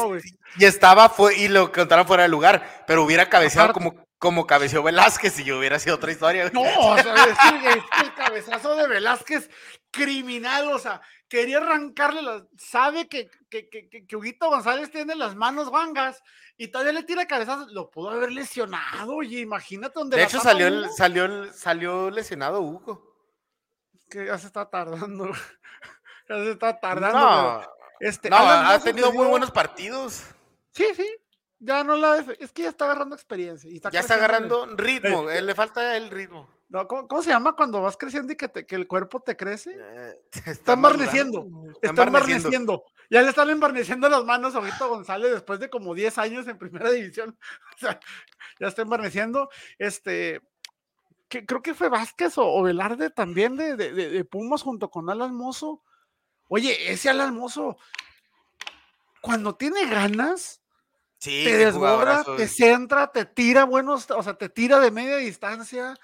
y 0.58 0.66
estaba 0.66 1.10
fue, 1.10 1.38
y 1.38 1.48
lo 1.48 1.72
contaron 1.72 2.08
fuera 2.08 2.24
de 2.24 2.30
lugar, 2.30 2.86
pero 2.88 3.04
hubiera 3.04 3.30
cabeceado 3.30 3.72
como, 3.72 3.94
como 4.18 4.48
cabeceó 4.48 4.82
Velázquez 4.82 5.38
y 5.42 5.52
hubiera 5.52 5.78
sido 5.78 5.98
otra 5.98 6.12
historia. 6.12 6.50
No, 6.52 6.62
o 6.62 6.98
sea, 6.98 7.14
es 7.14 7.38
que, 7.38 7.70
es 7.70 7.76
que 7.76 8.02
el 8.02 8.14
cabezazo 8.16 8.76
de 8.78 8.88
Velázquez 8.88 9.48
criminal, 9.92 10.72
o 10.72 10.80
sea, 10.80 11.02
quería 11.28 11.58
arrancarle, 11.58 12.22
las, 12.22 12.44
sabe 12.58 13.08
que, 13.08 13.30
que, 13.50 13.70
que, 13.70 14.06
que, 14.06 14.16
Huguito 14.16 14.50
González 14.50 14.92
tiene 14.92 15.16
las 15.16 15.36
manos 15.36 15.70
guangas 15.70 16.22
y 16.58 16.70
todavía 16.70 16.94
le 16.94 17.04
tira 17.04 17.28
cabezazos, 17.28 17.72
lo 17.72 17.90
pudo 17.90 18.12
haber 18.12 18.32
lesionado, 18.32 19.16
oye, 19.16 19.40
imagínate 19.40 20.00
donde 20.00 20.18
De 20.18 20.24
hecho, 20.24 20.40
salió, 20.40 20.68
el, 20.68 20.90
salió, 20.92 21.54
salió 21.54 22.10
lesionado 22.10 22.62
Hugo. 22.62 23.16
Que 24.10 24.26
ya 24.26 24.38
se 24.38 24.48
está 24.48 24.70
tardando. 24.70 25.32
ya 26.30 26.36
se 26.36 26.52
está 26.52 26.80
tardando. 26.80 27.20
No, 27.20 27.62
este, 28.00 28.30
no 28.30 28.38
ha 28.38 28.80
tenido 28.80 29.12
muy 29.12 29.28
buenos 29.28 29.52
partidos. 29.52 30.24
Sí, 30.72 30.86
sí. 30.96 31.08
Ya 31.60 31.84
no 31.84 31.96
la. 31.96 32.18
Es 32.40 32.52
que 32.52 32.64
ya 32.64 32.70
está 32.70 32.86
agarrando 32.86 33.16
experiencia. 33.16 33.70
Y 33.70 33.78
está 33.78 33.90
ya 33.90 34.00
está 34.00 34.14
agarrando 34.14 34.64
el... 34.64 34.78
ritmo, 34.78 35.30
eh, 35.30 35.42
le 35.42 35.56
falta 35.56 35.98
el 35.98 36.10
ritmo. 36.10 36.57
No, 36.70 36.86
¿cómo, 36.88 37.08
¿cómo, 37.08 37.24
se 37.24 37.30
llama 37.30 37.56
cuando 37.56 37.82
vas 37.82 37.96
creciendo 37.96 38.34
y 38.34 38.36
que, 38.36 38.50
te, 38.50 38.66
que 38.66 38.76
el 38.76 38.88
cuerpo 38.88 39.22
te 39.22 39.38
crece? 39.38 39.72
Eh, 39.72 40.22
está, 40.32 40.52
está 40.52 40.74
embarneciendo. 40.74 41.48
Está, 41.82 42.04
embarneciendo. 42.04 42.84
Ya 43.10 43.22
le 43.22 43.30
están 43.30 43.50
embarneciendo 43.50 44.10
las 44.10 44.26
manos 44.26 44.54
a 44.54 44.60
Huguito 44.60 44.90
González 44.90 45.32
después 45.32 45.60
de 45.60 45.70
como 45.70 45.94
10 45.94 46.18
años 46.18 46.48
en 46.48 46.58
primera 46.58 46.92
división. 46.92 47.38
O 47.76 47.78
sea, 47.80 48.00
ya 48.60 48.68
está 48.68 48.82
embarneciendo. 48.82 49.50
Este, 49.78 50.42
que, 51.30 51.46
creo 51.46 51.62
que 51.62 51.74
fue 51.74 51.88
Vázquez 51.88 52.38
o, 52.38 52.46
o 52.46 52.64
Velarde 52.64 53.10
también 53.12 53.56
de, 53.56 53.78
de, 53.78 53.94
de, 53.94 54.26
Pumas 54.26 54.62
junto 54.62 54.90
con 54.90 55.10
Alan 55.10 55.34
Mozo. 55.34 55.84
Oye, 56.50 56.92
ese 56.92 57.10
Alan 57.10 57.34
Mozo, 57.34 57.78
cuando 59.22 59.56
tiene 59.56 59.86
ganas, 59.86 60.62
Sí, 61.20 61.46
te 61.46 61.58
desborda, 61.58 62.24
te 62.36 62.48
centra, 62.48 63.12
te 63.12 63.26
tira 63.26 63.64
buenos, 63.64 64.10
o 64.12 64.22
sea, 64.22 64.36
te 64.36 64.50
tira 64.50 64.80
de 64.80 64.92
media 64.92 65.18
distancia, 65.18 65.96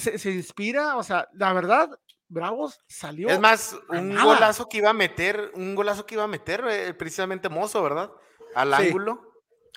se, 0.00 0.18
se 0.18 0.30
inspira, 0.30 0.96
o 0.96 1.02
sea, 1.02 1.28
la 1.34 1.52
verdad, 1.52 1.90
Bravos 2.28 2.78
salió. 2.86 3.28
Es 3.28 3.40
más, 3.40 3.76
un 3.88 4.10
nada. 4.10 4.24
golazo 4.24 4.68
que 4.68 4.78
iba 4.78 4.90
a 4.90 4.94
meter, 4.94 5.50
un 5.54 5.74
golazo 5.74 6.06
que 6.06 6.14
iba 6.14 6.24
a 6.24 6.28
meter 6.28 6.64
eh, 6.70 6.94
precisamente 6.94 7.48
Mozo, 7.48 7.82
¿verdad? 7.82 8.10
Al 8.54 8.74
Sí. 8.76 8.86
ángulo. 8.86 9.26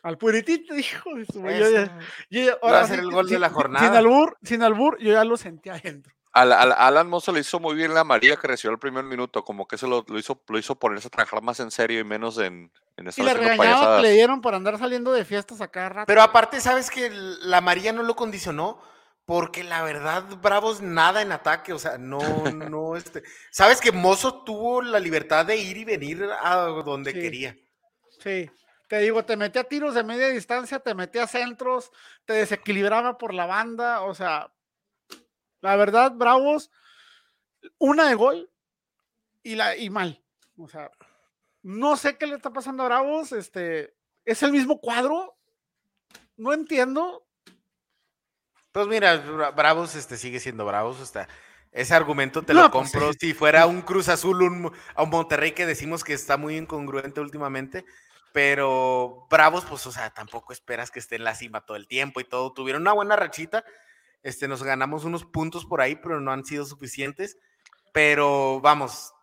Al 0.03 0.17
puritito, 0.17 0.76
hijo 0.78 1.15
de 1.15 1.26
su 1.26 1.41
yo 1.41 1.49
ya- 1.49 1.69
yo 2.30 2.41
ya- 2.41 2.41
Iba 2.41 2.53
a 2.53 2.57
ahora 2.61 2.88
ser 2.88 2.99
el 2.99 3.09
gol 3.11 3.26
de 3.26 3.32
sin- 3.36 3.41
la 3.41 3.47
sin- 3.47 3.55
jornada. 3.55 3.86
Sin 3.88 3.95
albur, 3.95 4.38
sin 4.43 4.61
albur, 4.63 4.97
yo 4.99 5.13
ya 5.13 5.24
lo 5.24 5.38
sentí 5.38 5.69
adentro. 5.69 6.13
Al, 6.32 6.51
al- 6.51 6.71
Alan 6.74 7.07
Mozo 7.09 7.32
le 7.32 7.39
hizo 7.41 7.59
muy 7.59 7.76
bien 7.76 7.93
la 7.93 7.99
amarilla 8.01 8.36
que 8.38 8.47
recibió 8.47 8.71
el 8.71 8.80
primer 8.80 9.03
minuto, 9.03 9.43
como 9.43 9.67
que 9.67 9.76
eso 9.76 9.88
lo, 9.88 10.03
lo 10.07 10.17
hizo, 10.19 10.41
lo 10.47 10.57
hizo 10.57 10.76
ponerse 10.76 11.07
a 11.07 11.11
trabajar 11.11 11.41
más 11.43 11.59
en 11.59 11.69
serio 11.71 11.99
y 11.99 12.03
menos 12.03 12.38
en, 12.39 12.71
en 12.97 13.05
Y 13.05 13.09
estar 13.09 13.24
le 13.26 13.32
haciendo 13.32 13.51
regañaba 13.51 13.95
que 13.97 14.01
le 14.03 14.11
dieron 14.13 14.41
por 14.41 14.55
andar 14.55 14.78
saliendo 14.80 15.11
de 15.13 15.26
fiestas 15.26 15.61
a 15.61 15.67
cada 15.69 15.89
rato. 15.89 16.07
Pero 16.07 16.21
aparte, 16.24 16.59
¿sabes 16.59 16.89
que 16.91 17.09
la 17.11 17.57
amarilla 17.57 17.93
no 17.93 18.01
lo 18.03 18.15
condicionó? 18.15 18.82
Porque 19.26 19.63
la 19.63 19.84
verdad, 19.84 20.24
Bravos 20.41 20.82
nada 20.82 21.21
en 21.21 21.32
ataque, 21.32 21.71
o 21.71 21.80
sea, 21.80 21.97
no, 21.97 22.19
no, 22.76 22.95
este. 22.97 23.24
¿Sabes 23.51 23.80
que 23.80 23.91
Mozo 23.91 24.43
tuvo 24.43 24.82
la 24.82 24.99
libertad 24.99 25.45
de 25.45 25.55
ir 25.57 25.78
y 25.78 25.86
venir 25.86 26.28
a 26.41 26.55
donde 26.57 27.11
Sí. 27.13 27.19
quería? 27.19 27.57
Sí, 28.19 28.49
te 28.89 28.99
digo, 28.99 29.24
te 29.24 29.38
metía 29.38 29.63
tiros 29.63 29.95
de 29.95 30.03
media 30.03 30.28
distancia, 30.30 30.80
te 30.80 30.93
metía 30.93 31.26
centros, 31.28 31.91
te 32.26 32.34
desequilibraba 32.34 33.17
por 33.17 33.34
la 33.34 33.45
banda, 33.45 34.01
o 34.01 34.13
sea, 34.13 34.51
la 35.61 35.76
verdad, 35.78 36.11
Bravos, 36.11 36.69
una 37.78 38.07
de 38.09 38.15
gol 38.15 38.51
y, 39.41 39.55
la, 39.55 39.78
y 39.78 39.89
mal. 39.89 40.21
O 40.57 40.67
sea, 40.67 40.91
no 41.61 41.95
sé 41.95 42.17
qué 42.17 42.28
le 42.28 42.36
está 42.36 42.51
pasando 42.51 42.84
a 42.84 42.88
Bravos, 42.88 43.32
este, 43.32 43.95
es 44.26 44.43
el 44.43 44.51
mismo 44.51 44.80
cuadro, 44.82 45.38
no 46.36 46.51
entiendo. 46.53 47.26
Pues 48.74 48.88
mira, 48.88 49.24
Bra- 49.26 49.55
Bravos 49.55 49.95
este, 49.95 50.17
sigue 50.17 50.41
siendo 50.41 50.65
Bravos. 50.65 50.99
Hasta 50.99 51.30
ese 51.71 51.93
argumento 51.95 52.41
te 52.43 52.53
No, 52.53 52.63
lo 52.63 52.71
pues, 52.71 52.91
compro. 52.91 53.13
Si 53.19 53.34
fuera 53.34 53.65
un 53.67 53.82
Cruz 53.82 54.09
Azul, 54.09 54.41
un, 54.41 54.71
a 54.95 55.03
un 55.03 55.09
Monterrey 55.09 55.53
que 55.53 55.65
decimos 55.65 56.03
que 56.03 56.13
está 56.13 56.36
muy 56.38 56.57
incongruente 56.57 57.21
últimamente. 57.21 57.86
Pero 58.34 59.28
Bravos, 59.30 59.63
pues, 59.65 59.86
o 59.86 59.91
sea, 59.91 60.09
tampoco 60.09 60.51
esperas 60.53 60.89
que 60.91 60.99
esté 60.99 61.15
en 61.15 61.24
la 61.24 61.36
cima 61.36 61.61
todo 61.65 61.78
el 61.78 61.88
tiempo 61.88 62.19
y 62.19 62.24
todo. 62.24 62.51
Tuvieron 62.51 62.82
una 62.82 62.93
buena 62.93 63.15
rachita. 63.15 63.63
Este, 64.24 64.47
nos 64.47 64.63
ganamos 64.63 65.03
unos 65.05 65.24
puntos 65.24 65.65
por 65.65 65.82
ahí, 65.82 65.95
pero 65.95 66.19
no 66.19 66.32
han 66.32 66.43
sido 66.43 66.65
suficientes. 66.65 67.38
Pero 67.93 68.59
vamos, 68.59 69.13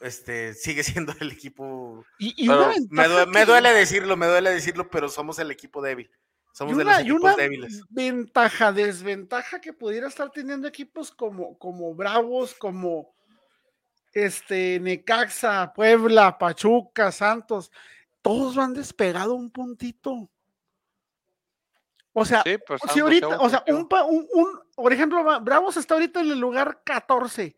este, 0.00 0.54
sigue 0.54 0.82
siendo 1.04 1.14
el 1.20 1.30
equipo. 1.30 2.04
Y, 2.18 2.34
y 2.44 2.48
Me, 2.48 2.56
ventaja 2.56 3.08
due- 3.08 3.26
me 3.26 3.44
duele 3.44 3.72
decirlo, 3.72 4.16
me 4.16 4.26
duele 4.26 4.50
decirlo, 4.50 4.90
pero 4.90 5.08
somos 5.08 5.38
el 5.38 5.52
equipo 5.52 5.80
débil. 5.82 6.10
Somos 6.58 6.74
y 6.74 6.76
de 6.78 6.82
una, 6.82 6.92
los 6.92 7.00
y 7.00 7.02
equipos 7.10 7.22
una 7.22 7.36
débiles. 7.36 7.82
ventaja, 7.88 8.72
desventaja 8.72 9.60
que 9.60 9.72
pudiera 9.72 10.08
estar 10.08 10.28
teniendo 10.32 10.66
equipos 10.66 11.12
como, 11.12 11.56
como 11.56 11.94
Bravos, 11.94 12.52
como 12.54 13.14
este 14.12 14.80
Necaxa, 14.80 15.72
Puebla, 15.72 16.36
Pachuca, 16.36 17.12
Santos, 17.12 17.70
todos 18.22 18.56
van 18.56 18.74
despegado 18.74 19.34
un 19.34 19.50
puntito. 19.50 20.28
O 22.12 22.24
sea, 22.24 22.42
Sí, 22.44 22.56
pues, 22.66 22.80
si 22.92 22.98
ahorita, 22.98 23.38
o 23.38 23.48
sea, 23.48 23.62
un, 23.68 23.86
un- 24.08 24.26
un- 24.32 24.60
por 24.74 24.92
ejemplo, 24.92 25.22
Bravos 25.40 25.76
está 25.76 25.94
ahorita 25.94 26.20
en 26.20 26.32
el 26.32 26.40
lugar 26.40 26.80
14. 26.84 27.54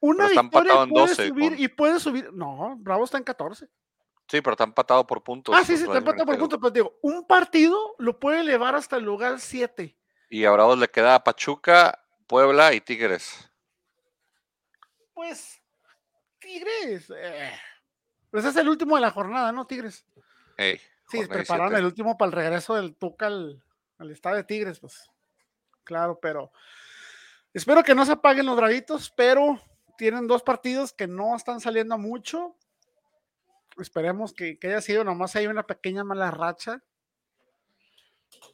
Una 0.00 0.28
victoria 0.28 0.72
puede 0.86 0.86
12 1.08 1.28
subir 1.28 1.50
con- 1.52 1.58
y 1.60 1.68
puede 1.68 2.00
subir. 2.00 2.30
No, 2.34 2.76
Bravos 2.78 3.06
está 3.08 3.16
en 3.18 3.24
14. 3.24 3.68
Sí, 4.28 4.40
pero 4.40 4.52
está 4.52 4.64
empatado 4.64 5.06
por 5.06 5.22
puntos. 5.22 5.54
Ah, 5.56 5.64
sí, 5.64 5.76
sí, 5.76 5.84
lo 5.84 5.92
te 5.92 5.98
mismo 6.00 6.10
empata 6.10 6.24
por 6.26 6.38
puntos, 6.38 6.58
pero 6.60 6.70
digo, 6.70 6.98
un 7.02 7.26
partido 7.26 7.94
lo 7.98 8.18
puede 8.18 8.40
elevar 8.40 8.74
hasta 8.74 8.96
el 8.96 9.04
lugar 9.04 9.38
7. 9.38 9.96
Y 10.30 10.44
a 10.44 10.50
Bravos 10.50 10.78
le 10.78 10.88
queda 10.88 11.22
Pachuca, 11.22 12.04
Puebla 12.26 12.74
y 12.74 12.80
Tigres. 12.80 13.48
Pues, 15.14 15.62
Tigres. 16.40 17.10
eh, 17.16 17.52
Pues 18.30 18.44
es 18.44 18.56
el 18.56 18.68
último 18.68 18.96
de 18.96 19.02
la 19.02 19.10
jornada, 19.10 19.52
¿no, 19.52 19.66
Tigres? 19.66 20.04
Ey, 20.56 20.80
Sí, 21.08 21.18
prepararon 21.28 21.68
17. 21.68 21.78
el 21.78 21.84
último 21.86 22.18
para 22.18 22.26
el 22.26 22.32
regreso 22.32 22.74
del 22.74 22.96
Tuca 22.96 23.26
al, 23.28 23.62
al 23.98 24.10
estadio 24.10 24.38
de 24.38 24.44
Tigres, 24.44 24.80
pues. 24.80 25.08
Claro, 25.84 26.18
pero 26.20 26.50
espero 27.54 27.84
que 27.84 27.94
no 27.94 28.04
se 28.04 28.12
apaguen 28.12 28.46
los 28.46 28.56
bravitos, 28.56 29.10
pero 29.12 29.60
tienen 29.96 30.26
dos 30.26 30.42
partidos 30.42 30.92
que 30.92 31.06
no 31.06 31.36
están 31.36 31.60
saliendo 31.60 31.94
a 31.94 31.98
mucho. 31.98 32.56
Esperemos 33.78 34.32
que, 34.32 34.58
que 34.58 34.68
haya 34.68 34.80
sido 34.80 35.04
nomás 35.04 35.36
hay 35.36 35.46
una 35.46 35.64
pequeña 35.66 36.02
mala 36.04 36.30
racha 36.30 36.82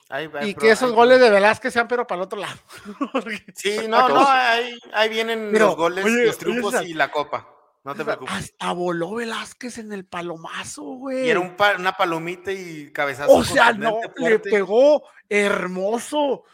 Ahí 0.08 0.26
va, 0.26 0.44
y 0.44 0.48
pero 0.52 0.60
que 0.60 0.70
esos 0.72 0.90
ahí- 0.90 0.94
goles 0.96 1.20
de 1.20 1.30
Velázquez 1.30 1.72
sean 1.72 1.88
pero 1.88 2.06
para 2.06 2.20
el 2.20 2.24
otro 2.26 2.38
lado. 2.38 2.58
Sí, 3.56 3.78
no, 3.88 4.08
no, 4.08 4.24
ahí, 4.28 4.78
ahí 4.92 5.08
vienen 5.08 5.48
Pero, 5.52 5.66
los 5.68 5.76
goles, 5.76 6.04
oye, 6.04 6.26
los 6.26 6.38
triunfos 6.38 6.82
y 6.84 6.94
la 6.94 7.10
copa. 7.10 7.48
No 7.84 7.94
te 7.96 8.04
preocupes. 8.04 8.32
Hasta 8.32 8.72
voló 8.72 9.14
Velázquez 9.14 9.78
en 9.78 9.92
el 9.92 10.04
palomazo, 10.06 10.82
güey. 10.82 11.26
Y 11.26 11.30
era 11.30 11.40
un 11.40 11.56
pa- 11.56 11.74
una 11.76 11.92
palomita 11.96 12.52
y 12.52 12.92
cabezazo. 12.92 13.32
O 13.32 13.42
sea, 13.42 13.72
no, 13.72 13.98
le 14.16 14.38
pegó 14.38 15.02
hermoso, 15.28 16.44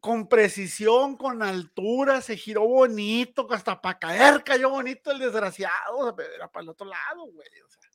con 0.00 0.28
precisión, 0.28 1.16
con 1.16 1.42
altura, 1.42 2.22
se 2.22 2.36
giró 2.36 2.62
bonito, 2.66 3.46
hasta 3.52 3.80
para 3.82 3.98
caer 3.98 4.42
cayó 4.44 4.70
bonito 4.70 5.10
el 5.10 5.18
desgraciado, 5.18 5.98
o 5.98 6.04
sea, 6.04 6.14
pero 6.16 6.32
era 6.34 6.48
para 6.50 6.62
el 6.62 6.68
otro 6.70 6.86
lado, 6.86 7.24
güey. 7.26 7.48
o 7.66 7.68
sea. 7.68 7.87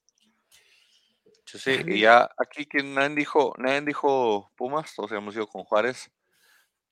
Sí, 1.53 1.59
sí, 1.59 1.83
y 1.85 1.99
ya 1.99 2.27
aquí 2.37 2.65
que 2.65 2.81
nadie 2.81 3.15
dijo, 3.15 3.53
nadie 3.59 3.81
dijo 3.81 4.51
Pumas, 4.57 4.93
todos 4.95 5.11
hemos 5.11 5.35
ido 5.35 5.45
con 5.45 5.63
Juárez. 5.63 6.09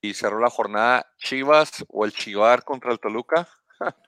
Y 0.03 0.14
cerró 0.14 0.39
la 0.39 0.49
jornada 0.49 1.12
Chivas 1.18 1.84
o 1.88 2.05
el 2.05 2.14
Chivar 2.14 2.64
contra 2.64 2.91
el 2.91 2.99
Toluca. 2.99 3.47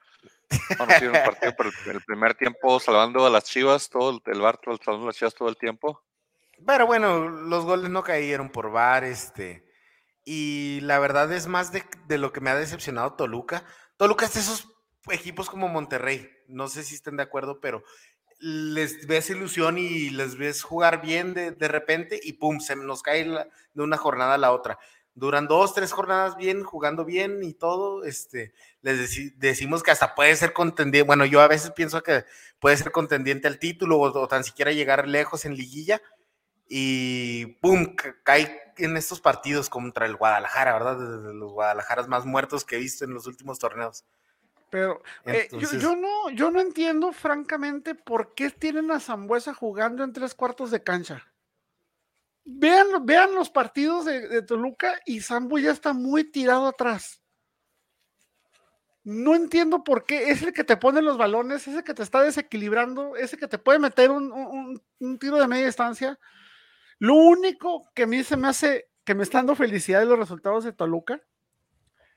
Bueno, 0.78 0.94
sí, 1.00 1.06
un 1.08 1.14
partido, 1.14 1.52
pero 1.58 1.72
el 1.88 2.04
primer 2.04 2.36
tiempo 2.36 2.80
salvando 2.80 3.26
a 3.26 3.30
las 3.32 3.46
Chivas, 3.46 3.90
todo 3.90 4.22
el, 4.24 4.40
bar 4.40 4.60
salvando 4.64 5.06
a 5.06 5.08
las 5.08 5.16
Chivas 5.16 5.34
todo 5.34 5.50
el 5.50 5.58
tiempo. 5.58 6.04
Pero 6.64 6.86
bueno, 6.86 7.28
los 7.28 7.66
goles 7.66 7.90
no 7.90 8.04
cayeron 8.04 8.52
por 8.52 8.70
VAR, 8.70 9.04
este. 9.04 9.66
Y 10.24 10.80
la 10.82 11.00
verdad 11.00 11.32
es 11.34 11.48
más 11.48 11.72
de, 11.72 11.84
de 12.06 12.20
lo 12.20 12.32
que 12.32 12.40
me 12.40 12.52
ha 12.52 12.56
decepcionado 12.56 13.16
Toluca. 13.16 13.66
Toluca 13.98 14.28
es 14.28 14.36
de 14.36 14.42
esos 14.42 14.72
equipos 15.10 15.50
como 15.50 15.68
Monterrey. 15.70 16.30
No 16.48 16.68
sé 16.68 16.84
si 16.84 16.94
estén 16.94 17.18
de 17.18 17.24
acuerdo, 17.24 17.60
pero 17.60 17.84
les 18.46 19.08
ves 19.08 19.30
ilusión 19.30 19.78
y 19.78 20.10
les 20.10 20.36
ves 20.38 20.64
jugar 20.64 21.02
bien 21.02 21.34
de, 21.34 21.52
de 21.52 21.68
repente 21.68 22.20
y 22.22 22.34
pum, 22.34 22.60
se 22.60 22.76
nos 22.76 23.02
cae 23.02 23.24
de 23.26 23.82
una 23.82 23.98
jornada 23.98 24.34
a 24.36 24.38
la 24.38 24.52
otra. 24.52 24.78
Duran 25.16 25.48
dos, 25.48 25.74
tres 25.76 25.92
jornadas 25.92 26.36
bien, 26.36 26.64
jugando 26.64 27.06
bien 27.06 27.44
y 27.44 27.54
todo. 27.54 28.04
Este, 28.04 28.52
les 28.82 29.00
deci- 29.00 29.34
decimos 29.38 29.84
que 29.84 29.92
hasta 29.92 30.16
puede 30.16 30.36
ser 30.36 30.54
contendiente. 30.54 31.06
Bueno, 31.08 31.26
yo 31.26 31.40
a 31.42 31.48
veces 31.48 31.72
pienso 31.72 32.02
que 32.04 32.26
puede 32.60 32.78
ser 32.78 32.92
contendiente 32.92 33.48
al 33.48 33.60
título 33.60 34.00
o, 34.00 34.28
tan 34.28 34.44
siquiera 34.44 34.72
llegar 34.72 35.08
lejos 35.08 35.46
en 35.46 35.56
liguilla 35.56 36.02
y 36.68 37.46
¡pum! 37.62 37.96
ca- 37.96 38.16
cae 38.24 38.60
en 38.78 38.98
estos 38.98 39.22
partidos 39.22 39.70
contra 39.70 40.06
el 40.06 40.16
Guadalajara, 40.16 40.74
¿verdad? 40.74 40.98
De, 40.98 41.28
de 41.28 41.34
los 41.34 41.52
Guadalajaras 41.54 42.08
más 42.08 42.26
muertos 42.26 42.66
que 42.66 42.76
he 42.78 42.80
visto 42.80 43.06
en 43.06 43.14
los 43.14 43.28
últimos 43.28 43.60
torneos. 43.60 44.04
Pero 44.74 45.04
eh, 45.26 45.48
yo- 45.52 45.58
Entonces- 45.60 45.82
yo, 45.84 45.96
no, 45.96 46.32
yo 46.32 46.50
no 46.50 46.60
entiendo, 46.60 47.12
francamente, 47.12 47.94
por 47.94 48.34
qué 48.34 48.50
tienen 48.50 48.90
a 48.90 49.00
Zambuesa 49.00 49.54
jugando 49.54 50.04
en 50.04 50.12
tres 50.14 50.34
cuartos 50.34 50.72
de 50.72 50.82
cancha. 50.82 51.32
Vean, 52.44 53.06
vean 53.06 53.36
los 53.36 53.52
partidos 53.52 54.04
de, 54.06 54.28
de 54.28 54.42
Toluca 54.42 55.00
y 55.06 55.22
Zambu 55.22 55.60
ya 55.60 55.70
está 55.72 55.94
muy 55.94 56.24
tirado 56.24 56.66
atrás. 56.68 57.22
No 59.04 59.36
entiendo 59.36 59.84
por 59.84 60.06
qué. 60.06 60.32
Es 60.32 60.42
el 60.42 60.54
que 60.54 60.64
te 60.64 60.76
pone 60.76 61.04
los 61.04 61.20
balones, 61.20 61.68
es 61.68 61.76
el 61.76 61.84
que 61.84 61.94
te 61.94 62.02
está 62.02 62.24
desequilibrando, 62.24 63.16
es 63.16 63.32
el 63.34 63.40
que 63.40 63.48
te 63.48 63.60
puede 63.60 63.78
meter 63.78 64.10
un, 64.10 64.32
un- 64.32 64.48
un- 64.48 64.84
un 65.00 65.20
tiro 65.20 65.38
de 65.38 65.48
media 65.48 65.68
distancia. 65.68 66.18
Lo 66.98 67.14
único 67.14 67.92
que 67.94 68.04
a 68.04 68.08
mí 68.08 68.24
se 68.24 68.38
me 68.38 68.48
hace 68.48 68.90
que 69.06 69.14
me 69.14 69.22
está 69.22 69.38
dando 69.38 69.56
felicidad 69.56 70.00
de 70.00 70.08
los 70.08 70.18
resultados 70.18 70.64
de 70.64 70.74
Toluca 70.74 71.22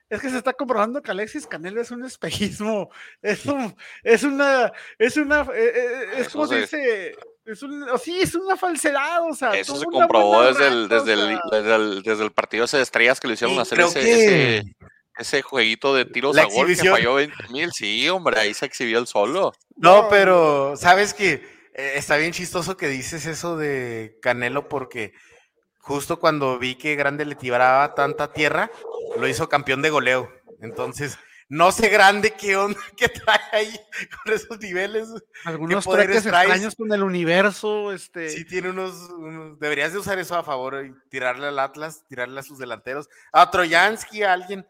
es 0.08 0.20
que 0.20 0.30
se 0.30 0.38
está 0.38 0.52
comprobando 0.52 1.02
que 1.02 1.10
Alexis 1.10 1.46
Canelo 1.46 1.80
es 1.80 1.90
un 1.90 2.04
espejismo. 2.04 2.90
Es, 3.22 3.44
un- 3.46 3.74
es 4.04 4.22
una. 4.22 4.72
Es 4.98 5.16
una. 5.16 5.40
eh, 5.54 5.72
eh, 5.74 6.04
es 6.18 6.28
como 6.28 6.46
se 6.46 6.60
dice. 6.60 7.16
Es 7.44 7.62
un, 7.62 7.84
sí, 8.02 8.20
es 8.20 8.34
una 8.34 8.56
falsedad. 8.56 9.28
O 9.28 9.34
sea, 9.34 9.52
Eso 9.54 9.76
se 9.76 9.84
comprobó 9.86 10.42
desde 10.44 10.66
el, 10.68 10.88
desde, 10.88 11.12
el, 11.12 11.40
desde, 11.50 11.74
el, 11.76 12.02
desde 12.02 12.24
el 12.24 12.32
partido 12.32 12.66
de 12.66 12.82
estrellas 12.82 13.20
que 13.20 13.28
le 13.28 13.34
hicieron 13.34 13.58
hacer 13.58 13.80
ese, 13.80 14.00
que- 14.00 14.56
ese, 14.58 14.76
ese 15.18 15.42
jueguito 15.42 15.94
de 15.94 16.04
tiros 16.06 16.34
La 16.34 16.42
a 16.42 16.44
gol 16.46 16.66
que 16.66 16.72
exhibición. 16.72 16.94
falló 16.94 17.14
20 17.14 17.34
mil. 17.50 17.72
Sí, 17.72 18.08
hombre, 18.08 18.38
ahí 18.40 18.52
se 18.54 18.66
exhibió 18.66 18.98
el 18.98 19.06
solo. 19.06 19.52
No, 19.76 20.02
No, 20.02 20.08
pero 20.08 20.76
sabes 20.76 21.14
que 21.14 21.34
eh, 21.74 21.92
está 21.96 22.16
bien 22.16 22.32
chistoso 22.32 22.76
que 22.76 22.88
dices 22.88 23.26
eso 23.26 23.56
de 23.56 24.18
Canelo 24.22 24.68
porque 24.68 25.12
justo 25.86 26.18
cuando 26.18 26.58
vi 26.58 26.74
que 26.74 26.94
Grande 26.96 27.24
le 27.24 27.34
tiraba 27.34 27.94
tanta 27.94 28.32
tierra, 28.32 28.70
lo 29.18 29.26
hizo 29.28 29.48
campeón 29.48 29.82
de 29.82 29.90
goleo. 29.90 30.30
Entonces, 30.60 31.18
No 31.48 31.70
sé 31.70 31.88
grande 31.90 32.32
qué 32.32 32.56
onda 32.56 32.76
que 32.96 33.08
trae 33.08 33.38
ahí 33.52 33.80
con 34.24 34.34
esos 34.34 34.58
niveles. 34.58 35.06
Algunos 35.44 35.84
traes? 35.84 36.10
extraños 36.26 36.74
con 36.74 36.92
el 36.92 37.04
universo, 37.04 37.92
este. 37.92 38.30
Sí, 38.30 38.44
tiene 38.44 38.70
unos, 38.70 38.94
unos- 39.10 39.56
Deberías 39.60 39.92
de 39.92 40.00
usar 40.00 40.18
eso 40.18 40.34
a 40.34 40.42
favor 40.42 40.84
y 40.84 40.92
tirarle 41.08 41.46
al 41.46 41.58
Atlas, 41.60 42.02
tirarle 42.08 42.40
a 42.40 42.42
sus 42.42 42.58
delanteros. 42.58 43.08
A 43.32 43.48
Troyansky, 43.48 44.24
a 44.24 44.32
alguien. 44.32 44.66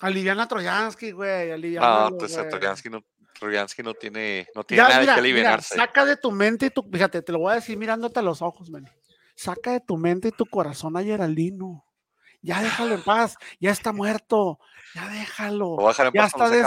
Aliviana 0.00 0.42
a 0.42 0.48
Troyansky, 0.48 1.12
güey. 1.12 1.48
No, 1.48 1.54
aliviánalo, 1.54 2.18
pues 2.18 2.36
güey. 2.36 2.48
Troyansky 2.50 2.90
no, 2.90 3.02
Troyansky 3.40 3.82
no 3.82 3.94
tiene, 3.94 4.46
no 4.54 4.64
tiene 4.64 4.82
Ya, 4.82 4.88
nada 4.90 5.00
mira, 5.00 5.14
que 5.14 5.20
aliviarse. 5.20 5.76
saca 5.76 6.04
de 6.04 6.18
tu 6.18 6.30
mente 6.30 6.66
y 6.66 6.70
tu. 6.70 6.82
Fíjate, 6.92 7.22
te 7.22 7.32
lo 7.32 7.38
voy 7.38 7.52
a 7.52 7.54
decir 7.54 7.78
mirándote 7.78 8.18
a 8.18 8.22
los 8.22 8.42
ojos, 8.42 8.68
man. 8.68 8.86
Saca 9.38 9.70
de 9.70 9.80
tu 9.80 9.96
mente 9.96 10.28
y 10.28 10.32
tu 10.32 10.46
corazón 10.46 10.96
a 10.96 11.02
Geraldino. 11.04 11.84
Ya 12.42 12.60
déjalo 12.60 12.94
en 12.94 13.02
paz. 13.02 13.36
Ya 13.60 13.70
está 13.70 13.92
muerto. 13.92 14.58
Ya 14.96 15.08
déjalo. 15.08 15.76
Dejar 15.86 16.06
en 16.08 16.12
ya 16.12 16.20
paz 16.22 16.32
está 16.34 16.48
de. 16.50 16.62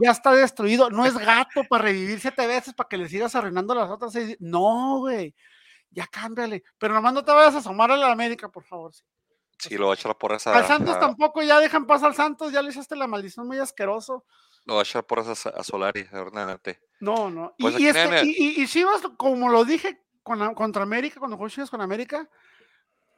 Ya 0.00 0.10
está 0.10 0.32
destruido. 0.32 0.88
No 0.88 1.04
es 1.04 1.16
gato 1.18 1.64
para 1.68 1.84
revivir 1.84 2.18
siete 2.18 2.46
veces 2.46 2.72
para 2.72 2.88
que 2.88 2.96
le 2.96 3.08
sigas 3.10 3.34
arruinando 3.34 3.74
las 3.74 3.90
otras 3.90 4.12
seis. 4.12 4.36
No, 4.40 5.00
güey. 5.00 5.34
Ya 5.90 6.06
cámbiale. 6.06 6.62
Pero 6.78 6.94
nomás 6.94 7.12
no 7.12 7.22
te 7.24 7.30
vayas 7.32 7.54
a 7.54 7.58
asomar 7.58 7.90
a 7.90 7.96
la 7.98 8.10
América, 8.10 8.48
por 8.48 8.64
favor. 8.64 8.92
Sí, 9.58 9.76
lo 9.76 9.86
voy 9.86 9.92
a 9.92 9.94
echar 9.98 10.16
porras 10.16 10.46
a, 10.46 10.56
Al 10.56 10.66
Santos 10.66 10.96
a- 10.96 11.00
tampoco, 11.00 11.42
ya 11.42 11.60
dejan 11.60 11.86
pasar 11.86 12.08
al 12.08 12.14
Santos, 12.16 12.52
ya 12.52 12.62
le 12.62 12.70
echaste 12.70 12.96
la 12.96 13.06
maldición 13.06 13.46
muy 13.46 13.58
asqueroso. 13.58 14.24
lo 14.64 14.74
voy 14.74 14.80
a 14.80 14.82
echar 14.82 15.04
porras 15.04 15.46
a, 15.46 15.50
a 15.50 15.62
Solari, 15.62 16.06
adelante. 16.10 16.80
No, 17.00 17.30
no. 17.30 17.54
Y, 17.58 17.62
Pues 17.62 17.78
y 17.78 17.86
este- 17.86 18.24
y- 18.24 18.30
y- 18.58 18.62
y 18.62 18.66
Chivas, 18.66 19.02
como 19.18 19.50
lo 19.50 19.64
dije 19.64 20.00
con, 20.22 20.54
contra 20.54 20.82
América, 20.82 21.18
cuando 21.20 21.36
jugó 21.36 21.48
con 21.70 21.80
América, 21.80 22.28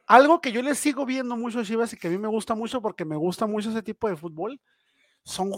algo 0.07 0.41
que 0.41 0.53
yo 0.53 0.63
le 0.63 0.75
sigo 0.75 1.07
viendo 1.07 1.37
mucho 1.37 1.61
a 1.61 1.65
Chivas 1.65 1.93
y 1.93 1.97
que 1.97 2.09
a 2.09 2.11
mí 2.11 2.19
me 2.19 2.29
gusta 2.29 2.55
mucho 2.55 2.83
porque 2.83 3.05
me 3.05 3.17
gusta 3.17 3.47
mucho 3.47 3.71
ese 3.71 3.83
tipo 3.83 4.09
de 4.09 4.17
fútbol, 4.17 4.61
son, 5.25 5.53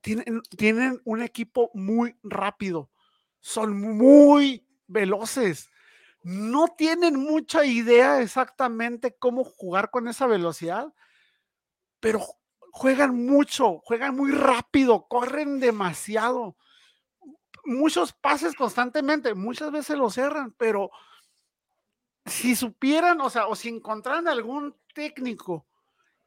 tienen, 0.00 0.42
tienen 0.56 1.00
un 1.04 1.22
equipo 1.22 1.70
muy 1.74 2.16
rápido, 2.22 2.90
son 3.40 3.80
muy 3.80 4.66
veloces. 4.86 5.70
No 6.22 6.68
tienen 6.76 7.16
mucha 7.16 7.64
idea 7.64 8.20
exactamente 8.20 9.16
cómo 9.18 9.44
jugar 9.44 9.90
con 9.90 10.08
esa 10.08 10.26
velocidad, 10.26 10.92
pero 12.00 12.20
ju- 12.20 12.34
juegan 12.72 13.14
mucho, 13.26 13.78
juegan 13.84 14.16
muy 14.16 14.30
rápido, 14.32 15.06
corren 15.08 15.60
demasiado 15.60 16.56
muchos 17.66 18.12
pases 18.12 18.54
constantemente, 18.54 19.34
muchas 19.34 19.70
veces 19.70 19.96
lo 19.98 20.08
cerran, 20.10 20.52
pero 20.52 20.90
si 22.24 22.56
supieran, 22.56 23.20
o 23.20 23.30
sea, 23.30 23.46
o 23.46 23.54
si 23.54 23.68
encontraran 23.68 24.26
algún 24.28 24.76
técnico 24.94 25.66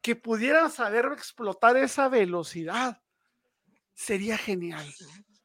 que 0.00 0.16
pudiera 0.16 0.68
saber 0.70 1.06
explotar 1.12 1.76
esa 1.76 2.08
velocidad, 2.08 3.02
sería 3.94 4.38
genial. 4.38 4.86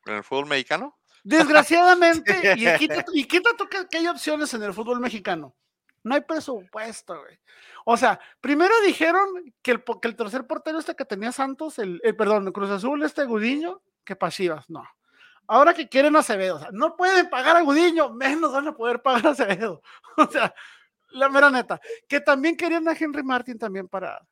¿En 0.06 0.14
el 0.16 0.24
fútbol 0.24 0.46
mexicano? 0.46 0.98
Desgraciadamente, 1.24 2.32
y 2.58 2.78
quita, 2.78 3.04
tú- 3.04 3.12
y 3.14 3.26
que, 3.26 3.42
que 3.90 3.98
hay 3.98 4.08
opciones 4.08 4.54
en 4.54 4.64
el 4.64 4.74
fútbol 4.74 5.00
mexicano. 5.00 5.56
No 6.04 6.14
hay 6.14 6.22
presupuesto, 6.22 7.20
güey. 7.20 7.40
O 7.84 7.98
sea, 7.98 8.20
primero 8.40 8.74
dijeron 8.86 9.28
que 9.64 9.72
el, 9.72 9.84
que 9.84 10.08
el 10.08 10.16
tercer 10.16 10.46
portero 10.46 10.78
este 10.78 10.96
que 10.96 11.04
tenía 11.04 11.32
Santos, 11.32 11.80
el, 11.80 12.00
el- 12.04 12.16
perdón, 12.16 12.46
el 12.48 12.54
Cruz 12.54 12.70
Azul, 12.70 13.02
este 13.04 13.26
Gudiño, 13.26 13.82
que 14.04 14.16
Pasivas, 14.16 14.70
no. 14.70 14.84
Ahora 15.48 15.74
que 15.74 15.88
quieren 15.88 16.16
a 16.16 16.20
Acevedo, 16.20 16.56
o 16.56 16.60
sea, 16.60 16.70
no 16.72 16.96
pueden 16.96 17.30
pagar 17.30 17.56
a 17.58 17.62
Gudiño, 17.62 18.10
menos 18.14 18.52
van 18.52 18.68
a 18.68 18.76
poder 18.76 19.02
pagar 19.02 19.28
a 19.28 19.30
Acevedo. 19.32 19.82
O 20.18 20.32
sea, 20.32 20.54
la 21.10 21.28
mera 21.30 21.50
neta. 21.50 21.80
Que 22.08 22.22
también 22.22 22.56
querían 22.56 22.88
a 22.88 22.94
Henry 22.94 23.24
Martin 23.24 23.58
también 23.60 23.88
para. 23.88 24.26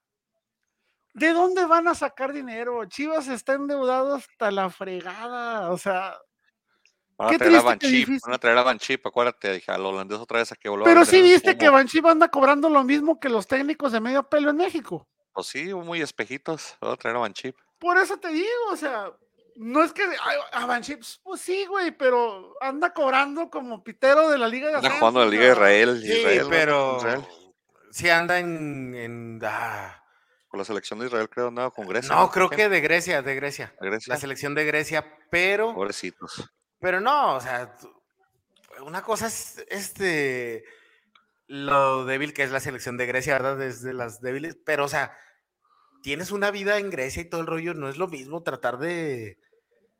¿De 1.13 1.33
dónde 1.33 1.65
van 1.65 1.87
a 1.87 1.93
sacar 1.95 2.31
dinero? 2.31 2.85
Chivas 2.85 3.27
está 3.27 3.53
endeudado 3.53 4.15
hasta 4.15 4.49
la 4.49 4.69
fregada. 4.69 5.71
O 5.71 5.77
sea, 5.77 6.17
Van 7.17 7.27
a 7.27 7.31
Qué 7.31 7.37
traer 7.37 7.55
a 7.55 7.75
difícil. 7.75 8.19
van 8.25 8.33
a 8.33 8.37
traer 8.39 8.57
a 8.57 8.63
Banchip, 8.63 9.05
acuérdate, 9.05 9.53
dije, 9.53 9.71
al 9.71 9.85
holandés 9.85 10.19
otra 10.19 10.39
vez 10.39 10.51
a 10.51 10.55
que 10.55 10.67
volvió 10.67 10.85
a 10.85 10.87
Pero 10.89 11.05
sí 11.05 11.21
viste 11.21 11.57
que. 11.57 11.69
Banchip 11.69 12.05
anda 12.05 12.27
cobrando 12.29 12.69
lo 12.69 12.83
mismo 12.83 13.19
que 13.19 13.29
los 13.29 13.47
técnicos 13.47 13.91
de 13.91 13.99
medio 13.99 14.23
pelo 14.23 14.49
en 14.49 14.57
México. 14.57 15.07
Pues 15.31 15.47
sí, 15.47 15.73
muy 15.73 16.01
espejitos, 16.01 16.75
van 16.81 16.91
a 16.93 16.95
traer 16.95 17.17
a 17.17 17.19
Banchip. 17.19 17.55
Por 17.79 17.97
eso 17.97 18.17
te 18.17 18.29
digo, 18.29 18.47
o 18.71 18.75
sea, 18.75 19.11
no 19.55 19.83
es 19.83 19.93
que 19.93 20.03
ay, 20.03 20.37
a 20.51 20.65
Banchip, 20.65 21.01
pues 21.23 21.41
sí, 21.41 21.65
güey, 21.65 21.91
pero 21.91 22.55
anda 22.61 22.93
cobrando 22.93 23.49
como 23.49 23.83
pitero 23.83 24.29
de 24.29 24.37
la 24.37 24.47
Liga 24.47 24.67
de 24.69 24.75
Anda 24.75 24.87
Ascenso, 24.87 24.99
jugando 24.99 25.23
en 25.23 25.27
la 25.27 25.31
Liga 25.31 25.45
de 25.45 25.51
Israel. 25.51 26.01
Sí, 26.01 26.11
Israel, 26.19 26.43
¿no? 26.43 26.49
pero 26.49 26.97
Israel. 26.97 27.25
sí 27.91 28.09
anda 28.09 28.39
en... 28.39 28.95
en- 28.95 29.39
ah, 29.43 30.03
Con 30.47 30.57
la 30.59 30.65
selección 30.65 30.99
de 30.99 31.07
Israel 31.07 31.29
creo 31.29 31.47
andaba 31.49 31.71
con 31.71 31.87
Grecia. 31.87 32.15
No, 32.15 32.29
creo 32.29 32.49
¿Qué? 32.49 32.55
que 32.55 32.69
de 32.69 32.81
Grecia, 32.81 33.21
de 33.21 33.35
Grecia. 33.35 33.73
De 33.79 33.89
Grecia. 33.89 34.13
La 34.13 34.19
selección 34.19 34.55
de 34.55 34.65
Grecia, 34.65 35.05
pero... 35.29 35.73
Pobrecitos. 35.73 36.49
Pero 36.79 36.99
no, 36.99 37.35
o 37.35 37.41
sea, 37.41 37.75
una 38.81 39.01
cosa 39.01 39.27
es 39.27 39.63
este 39.69 40.63
lo 41.47 42.05
débil 42.05 42.33
que 42.33 42.43
es 42.43 42.51
la 42.51 42.59
selección 42.59 42.97
de 42.97 43.05
Grecia, 43.05 43.33
¿verdad? 43.33 43.57
Desde 43.57 43.93
las 43.93 44.21
débiles, 44.21 44.57
pero 44.65 44.85
o 44.85 44.87
sea, 44.87 45.15
tienes 46.03 46.31
una 46.31 46.51
vida 46.51 46.77
en 46.77 46.91
Grecia 46.91 47.21
y 47.23 47.29
todo 47.29 47.41
el 47.41 47.47
rollo, 47.47 47.73
no 47.73 47.89
es 47.89 47.97
lo 47.97 48.07
mismo 48.07 48.43
tratar 48.43 48.77
de, 48.77 49.37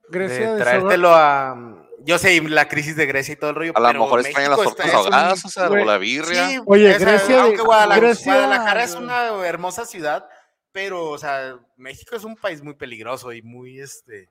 Grecia 0.09 0.51
de 0.51 0.57
de 0.57 0.61
traértelo 0.61 1.09
a 1.15 1.79
yo 2.05 2.17
sé, 2.19 2.41
la 2.41 2.67
crisis 2.67 2.97
de 2.97 3.05
Grecia 3.05 3.31
y 3.33 3.37
todo 3.37 3.51
el 3.51 3.55
rollo, 3.55 3.71
A 3.75 3.79
lo 3.79 3.87
pero 3.87 3.99
mejor 4.01 4.19
extrañan 4.19 4.51
las 4.51 4.61
tortas 4.61 4.93
ahogadas, 4.93 5.45
o 5.45 5.49
sea, 5.49 5.69
o 5.69 5.75
la 5.75 5.97
birria. 5.97 6.49
Sí, 6.49 6.59
Oye, 6.65 6.87
o 6.87 6.89
sea, 6.89 6.99
Grecia 6.99 7.35
de- 7.35 7.41
aunque 7.41 7.61
Guadalajara, 7.61 8.07
Grecia- 8.07 8.33
Guadalajara 8.33 8.83
es 8.83 8.95
una 8.95 9.47
hermosa 9.47 9.85
ciudad, 9.85 10.27
pero 10.73 11.09
o 11.09 11.17
sea, 11.17 11.57
México 11.77 12.15
es 12.17 12.25
un 12.25 12.35
país 12.35 12.61
muy 12.61 12.73
peligroso 12.75 13.31
y 13.31 13.41
muy 13.41 13.79
este 13.79 14.27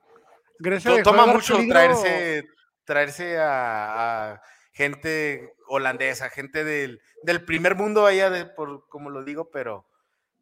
Grecia 0.59 0.91
de 0.91 1.01
toma 1.03 1.25
mucho 1.25 1.55
peligro- 1.55 1.73
traerse, 1.73 2.47
traerse 2.85 3.37
a, 3.39 4.33
a 4.33 4.41
gente 4.73 5.53
holandesa, 5.67 6.29
gente 6.29 6.63
del, 6.63 7.01
del 7.23 7.43
primer 7.43 7.73
mundo 7.75 8.05
allá, 8.05 8.29
de, 8.29 8.45
por, 8.45 8.87
como 8.89 9.09
lo 9.09 9.23
digo, 9.23 9.49
pero 9.51 9.87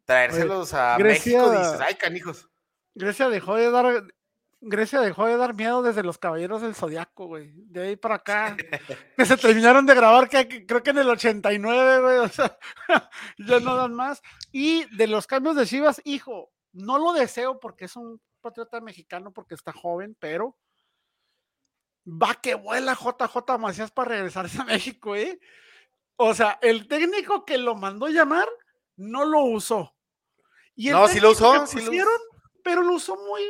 traérselos 0.04 0.74
a 0.74 0.96
Grecia- 0.98 1.38
México, 1.42 1.58
dices, 1.58 1.80
ay, 1.80 1.94
canijos. 1.94 2.48
Grecia 2.94 3.28
dejó 3.28 3.56
de 3.56 3.70
dar. 3.70 4.04
Grecia 4.64 5.00
dejó 5.00 5.26
de 5.26 5.36
dar 5.36 5.54
miedo 5.54 5.82
desde 5.82 6.04
los 6.04 6.18
caballeros 6.18 6.62
del 6.62 6.76
Zodiaco, 6.76 7.26
güey. 7.26 7.50
De 7.54 7.82
ahí 7.88 7.96
para 7.96 8.16
acá. 8.16 8.56
que 9.16 9.26
se 9.26 9.36
terminaron 9.36 9.86
de 9.86 9.94
grabar, 9.94 10.28
que, 10.28 10.46
que 10.46 10.66
creo 10.66 10.82
que 10.84 10.90
en 10.90 10.98
el 10.98 11.08
89, 11.08 12.00
güey. 12.00 12.18
O 12.18 12.28
sea, 12.28 12.56
ya 13.38 13.58
no 13.60 13.74
dan 13.76 13.92
más. 13.94 14.22
Y 14.52 14.84
de 14.96 15.08
los 15.08 15.26
cambios 15.26 15.56
de 15.56 15.66
Chivas, 15.66 16.00
hijo, 16.04 16.52
no 16.72 16.98
lo 16.98 17.12
deseo 17.12 17.58
porque 17.58 17.86
es 17.86 17.96
un 17.96 18.20
patriota 18.40 18.80
mexicano, 18.80 19.32
porque 19.32 19.54
está 19.54 19.72
joven, 19.72 20.16
pero 20.20 20.56
va 22.06 22.34
que 22.34 22.54
vuela 22.54 22.94
JJ 22.94 23.58
Macías 23.58 23.90
para 23.90 24.10
regresarse 24.10 24.60
a 24.60 24.64
México, 24.64 25.14
¿eh? 25.16 25.40
O 26.16 26.34
sea, 26.34 26.58
el 26.62 26.86
técnico 26.88 27.44
que 27.44 27.58
lo 27.58 27.74
mandó 27.74 28.08
llamar 28.08 28.48
no 28.96 29.24
lo 29.24 29.40
usó. 29.44 29.94
Y 30.74 30.90
No, 30.90 31.06
sí 31.08 31.20
lo 31.20 31.30
usó, 31.32 31.66
sí 31.66 31.78
lo 31.80 31.86
pusieron, 31.86 32.14
pero 32.62 32.82
lo 32.82 32.94
usó 32.94 33.16
muy. 33.16 33.42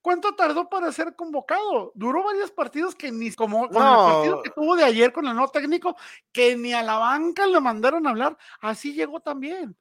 ¿Cuánto 0.00 0.36
tardó 0.36 0.68
para 0.68 0.92
ser 0.92 1.16
convocado? 1.16 1.90
Duró 1.96 2.22
varios 2.22 2.52
partidos 2.52 2.94
que 2.94 3.10
ni 3.10 3.32
como 3.32 3.68
con 3.68 3.76
el 3.84 3.94
partido 3.96 4.36
No. 4.36 4.42
que 4.42 4.50
tuvo 4.50 4.76
de 4.76 4.84
ayer 4.84 5.12
con 5.12 5.26
el 5.26 5.34
nuevo 5.34 5.50
técnico, 5.50 5.96
que 6.30 6.56
ni 6.56 6.72
a 6.72 6.82
la 6.82 6.96
banca 6.98 7.44
le 7.46 7.60
mandaron 7.60 8.06
a 8.06 8.10
hablar. 8.10 8.38
Así 8.60 8.92
llegó 8.92 9.18
también. 9.20 9.76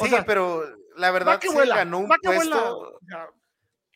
O 0.00 0.04
Sí, 0.04 0.08
sea, 0.08 0.24
pero 0.24 0.62
la 0.96 1.10
verdad 1.10 1.38
que 1.38 1.48
se 1.48 1.54
vuela, 1.54 1.76
ganó 1.76 1.98
un 1.98 2.08
vuela. 2.08 2.20
puesto, 2.22 2.98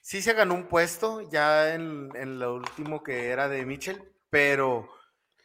sí 0.02 0.20
se 0.20 0.34
ganó 0.34 0.54
un 0.54 0.68
puesto 0.68 1.22
ya 1.30 1.72
en, 1.74 2.10
en 2.16 2.38
lo 2.38 2.54
último 2.56 3.02
que 3.02 3.28
era 3.28 3.48
de 3.48 3.64
Mitchell, 3.64 4.12
pero 4.28 4.90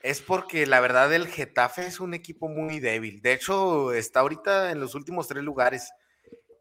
es 0.01 0.21
porque 0.21 0.65
la 0.67 0.79
verdad 0.79 1.11
el 1.13 1.27
Getafe 1.27 1.87
es 1.87 1.99
un 1.99 2.13
equipo 2.13 2.47
muy 2.47 2.79
débil. 2.79 3.21
De 3.21 3.33
hecho, 3.33 3.91
está 3.93 4.19
ahorita 4.21 4.71
en 4.71 4.79
los 4.79 4.95
últimos 4.95 5.27
tres 5.27 5.43
lugares. 5.43 5.89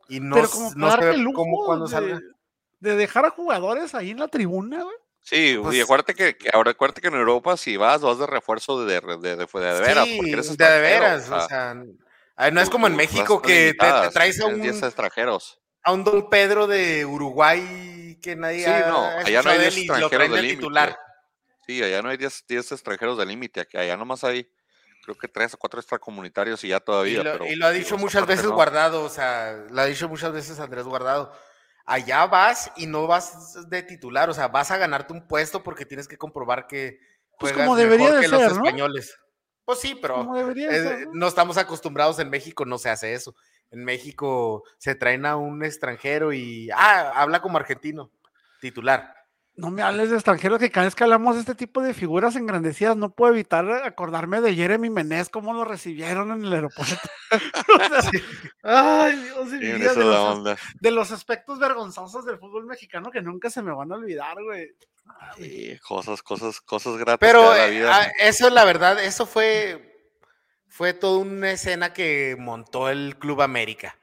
Y 0.08 0.20
no, 0.20 0.36
pero 0.36 0.48
como 0.50 0.70
no 0.76 0.90
se 0.92 1.04
ve 1.04 1.24
cómo 1.34 1.64
cuando 1.64 1.86
de, 1.86 1.90
salga. 1.90 2.20
de 2.80 2.96
dejar 2.96 3.26
a 3.26 3.30
jugadores 3.30 3.94
ahí 3.94 4.10
en 4.10 4.18
la 4.20 4.28
tribuna, 4.28 4.82
güey. 4.82 4.96
Sí, 5.20 5.54
y 5.54 5.58
Pues- 5.58 5.82
acuérdate 5.82 6.14
que, 6.14 6.36
que 6.36 6.48
ahora 6.52 6.70
acuérdate 6.70 7.00
que 7.00 7.08
en 7.08 7.14
Europa 7.14 7.56
si 7.56 7.76
vas, 7.76 8.00
vas 8.00 8.18
de 8.18 8.26
refuerzo 8.26 8.84
de, 8.84 9.00
de, 9.00 9.16
de, 9.16 9.36
de, 9.36 9.46
de 9.46 9.80
veras, 9.80 10.08
porque 10.16 10.30
eres 10.30 10.46
Sí, 10.46 10.56
de, 10.56 10.80
veras. 10.80 11.28
O 11.30 11.48
sea, 11.48 11.74
no 12.52 12.60
es 12.60 12.70
como 12.70 12.86
en 12.86 12.94
México 12.94 13.42
que 13.42 13.74
te, 13.78 14.10
traes 14.12 14.40
a 14.40 14.46
un, 14.46 14.62
10 14.62 14.82
extranjeros. 14.84 15.60
a 15.82 15.92
un 15.92 16.04
Don 16.04 16.30
Pedro 16.30 16.68
de 16.68 17.04
Uruguay 17.04 18.18
que 18.22 18.36
nadie 18.36 18.64
Sí, 18.64 18.70
no, 18.88 19.04
allá 19.06 19.42
no 19.42 19.50
hay 19.50 19.56
escuchado 19.58 19.58
de 19.58 19.62
10 19.64 19.76
él 19.76 19.82
y 19.82 19.86
lo 19.86 19.94
extranjeros 19.94 20.10
traen 20.10 20.30
de 20.30 20.36
de 20.36 20.42
límite. 20.42 20.56
titular. 20.60 20.98
Sí, 21.66 21.82
allá 21.82 22.00
no 22.00 22.10
hay 22.10 22.16
10, 22.16 22.44
10 22.48 22.72
extranjeros 22.72 23.18
de 23.18 23.26
límite, 23.26 23.66
allá 23.74 23.96
nomás 23.96 24.22
hay 24.22 24.48
creo 25.02 25.16
que 25.16 25.28
3 25.28 25.54
o 25.54 25.58
4 25.58 25.80
extracomunitarios 25.80 26.62
y 26.64 26.68
ya 26.68 26.78
Y 26.78 26.80
todavía. 26.80 27.22
lo, 27.22 27.32
pero, 27.32 27.46
y 27.46 27.56
lo 27.56 27.66
ha 27.66 27.70
dicho 27.70 27.96
muchas 27.96 28.26
veces 28.26 28.46
no. 28.46 28.54
Guardado, 28.54 29.04
o 29.04 29.08
sea, 29.08 29.64
lo 29.70 29.80
ha 29.80 29.84
dicho 29.86 30.08
muchas 30.08 30.32
veces 30.32 30.58
Andrés 30.60 30.84
Guardado. 30.84 31.32
Allá 31.84 32.26
vas 32.26 32.72
y 32.76 32.86
no 32.86 33.06
vas 33.06 33.68
de 33.68 33.82
titular, 33.82 34.28
o 34.28 34.34
sea, 34.34 34.48
vas 34.48 34.70
a 34.72 34.76
ganarte 34.76 35.12
un 35.12 35.26
puesto 35.28 35.62
porque 35.62 35.86
tienes 35.86 36.08
que 36.08 36.18
comprobar 36.18 36.66
que 36.66 36.98
Pues 37.38 37.52
juegas 37.52 37.66
como 37.66 37.76
debería 37.76 38.06
mejor 38.06 38.20
de 38.20 38.26
que 38.26 38.28
los 38.28 38.40
ser, 38.40 38.52
¿no? 38.52 38.64
españoles. 38.64 39.16
Pues 39.64 39.80
sí, 39.80 39.98
pero 40.00 40.22
eh, 40.36 40.54
ser, 40.56 41.06
¿no? 41.06 41.12
no 41.14 41.26
estamos 41.28 41.56
acostumbrados 41.56 42.18
en 42.18 42.30
México, 42.30 42.64
no 42.64 42.78
se 42.78 42.90
hace 42.90 43.14
eso. 43.14 43.34
en 43.70 43.84
México 43.84 44.64
se 44.78 44.94
traen 44.96 45.26
a 45.26 45.36
un 45.36 45.64
extranjero 45.64 46.32
y 46.32 46.70
ah, 46.72 47.12
habla 47.14 47.40
como 47.40 47.58
argentino, 47.58 48.10
titular. 48.60 49.15
No 49.56 49.70
me 49.70 49.80
hables 49.80 50.10
de 50.10 50.16
extranjeros 50.16 50.58
que 50.58 50.70
cada 50.70 50.84
vez 50.84 50.94
que 50.94 51.04
hablamos 51.04 51.34
de 51.34 51.40
este 51.40 51.54
tipo 51.54 51.80
de 51.80 51.94
figuras 51.94 52.36
engrandecidas, 52.36 52.94
no 52.94 53.10
puedo 53.10 53.32
evitar 53.32 53.66
acordarme 53.84 54.42
de 54.42 54.54
Jeremy 54.54 54.90
Menez, 54.90 55.30
cómo 55.30 55.54
lo 55.54 55.64
recibieron 55.64 56.30
en 56.30 56.44
el 56.44 56.52
aeropuerto. 56.52 56.96
O 57.68 58.02
sea, 58.02 58.10
Ay, 58.62 59.16
Dios 59.16 59.50
Sí, 59.50 59.58
esa 59.60 59.94
de, 59.94 60.04
los, 60.04 60.58
de 60.80 60.90
los 60.92 61.10
aspectos 61.10 61.58
vergonzosos 61.58 62.24
del 62.24 62.38
fútbol 62.38 62.66
mexicano 62.66 63.10
que 63.10 63.20
nunca 63.20 63.50
se 63.50 63.62
me 63.62 63.72
van 63.72 63.90
a 63.90 63.96
olvidar, 63.96 64.36
güey. 64.42 64.74
Sí, 65.36 65.78
cosas, 65.86 66.22
cosas, 66.22 66.60
cosas 66.60 66.96
gratas 66.96 67.18
Pero 67.18 67.52
la 67.52 67.66
eh, 67.66 67.70
vida. 67.70 67.96
ah, 67.96 68.12
eso, 68.20 68.50
la 68.50 68.64
verdad, 68.64 69.02
eso 69.02 69.26
fue, 69.26 70.12
fue 70.68 70.92
toda 70.92 71.18
una 71.18 71.50
escena 71.50 71.92
que 71.92 72.36
montó 72.38 72.88
el 72.88 73.16
Club 73.18 73.42
América. 73.42 73.96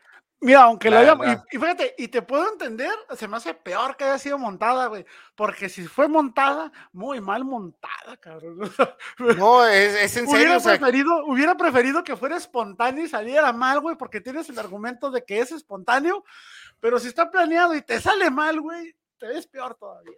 Mira, 0.44 0.64
aunque 0.64 0.90
lo 0.90 0.96
La 0.98 1.02
haya. 1.02 1.16
verdad. 1.16 1.44
Y, 1.52 1.56
y 1.56 1.60
fíjate, 1.60 1.96
y 1.98 2.08
te 2.10 2.22
puedo 2.22 2.52
entender, 2.52 2.94
se 3.18 3.28
me 3.30 3.38
hace 3.38 3.54
peor 3.54 3.96
que 3.96 4.04
haya 4.04 4.20
sido 4.20 4.38
montada, 4.38 4.88
güey. 4.88 5.06
Porque 5.36 5.70
si 5.70 5.88
fue 5.88 6.08
montada, 6.10 6.70
muy 6.92 7.22
mal 7.22 7.46
montada, 7.46 8.18
cabrón. 8.20 8.60
No, 9.38 9.66
es, 9.66 9.94
es 9.96 10.18
en 10.18 10.26
serio. 10.28 10.32
hubiera, 10.36 10.58
o 10.58 10.60
sea, 10.60 10.74
preferido, 10.78 11.26
hubiera 11.26 11.56
preferido 11.56 12.04
que 12.04 12.18
fuera 12.18 12.36
espontáneo 12.36 13.06
y 13.06 13.08
saliera 13.08 13.54
mal, 13.54 13.80
güey, 13.80 13.96
porque 13.96 14.20
tienes 14.22 14.50
el 14.50 14.60
argumento 14.60 15.10
de 15.12 15.24
que 15.24 15.40
es 15.40 15.52
espontáneo, 15.54 16.26
pero 16.82 17.00
si 17.00 17.08
está 17.08 17.32
planeado 17.32 17.74
y 17.76 17.82
te 17.82 18.02
sale 18.02 18.30
mal, 18.30 18.60
güey, 18.60 18.94
te 19.18 19.28
ves 19.28 19.48
peor 19.48 19.76
todavía. 19.76 20.18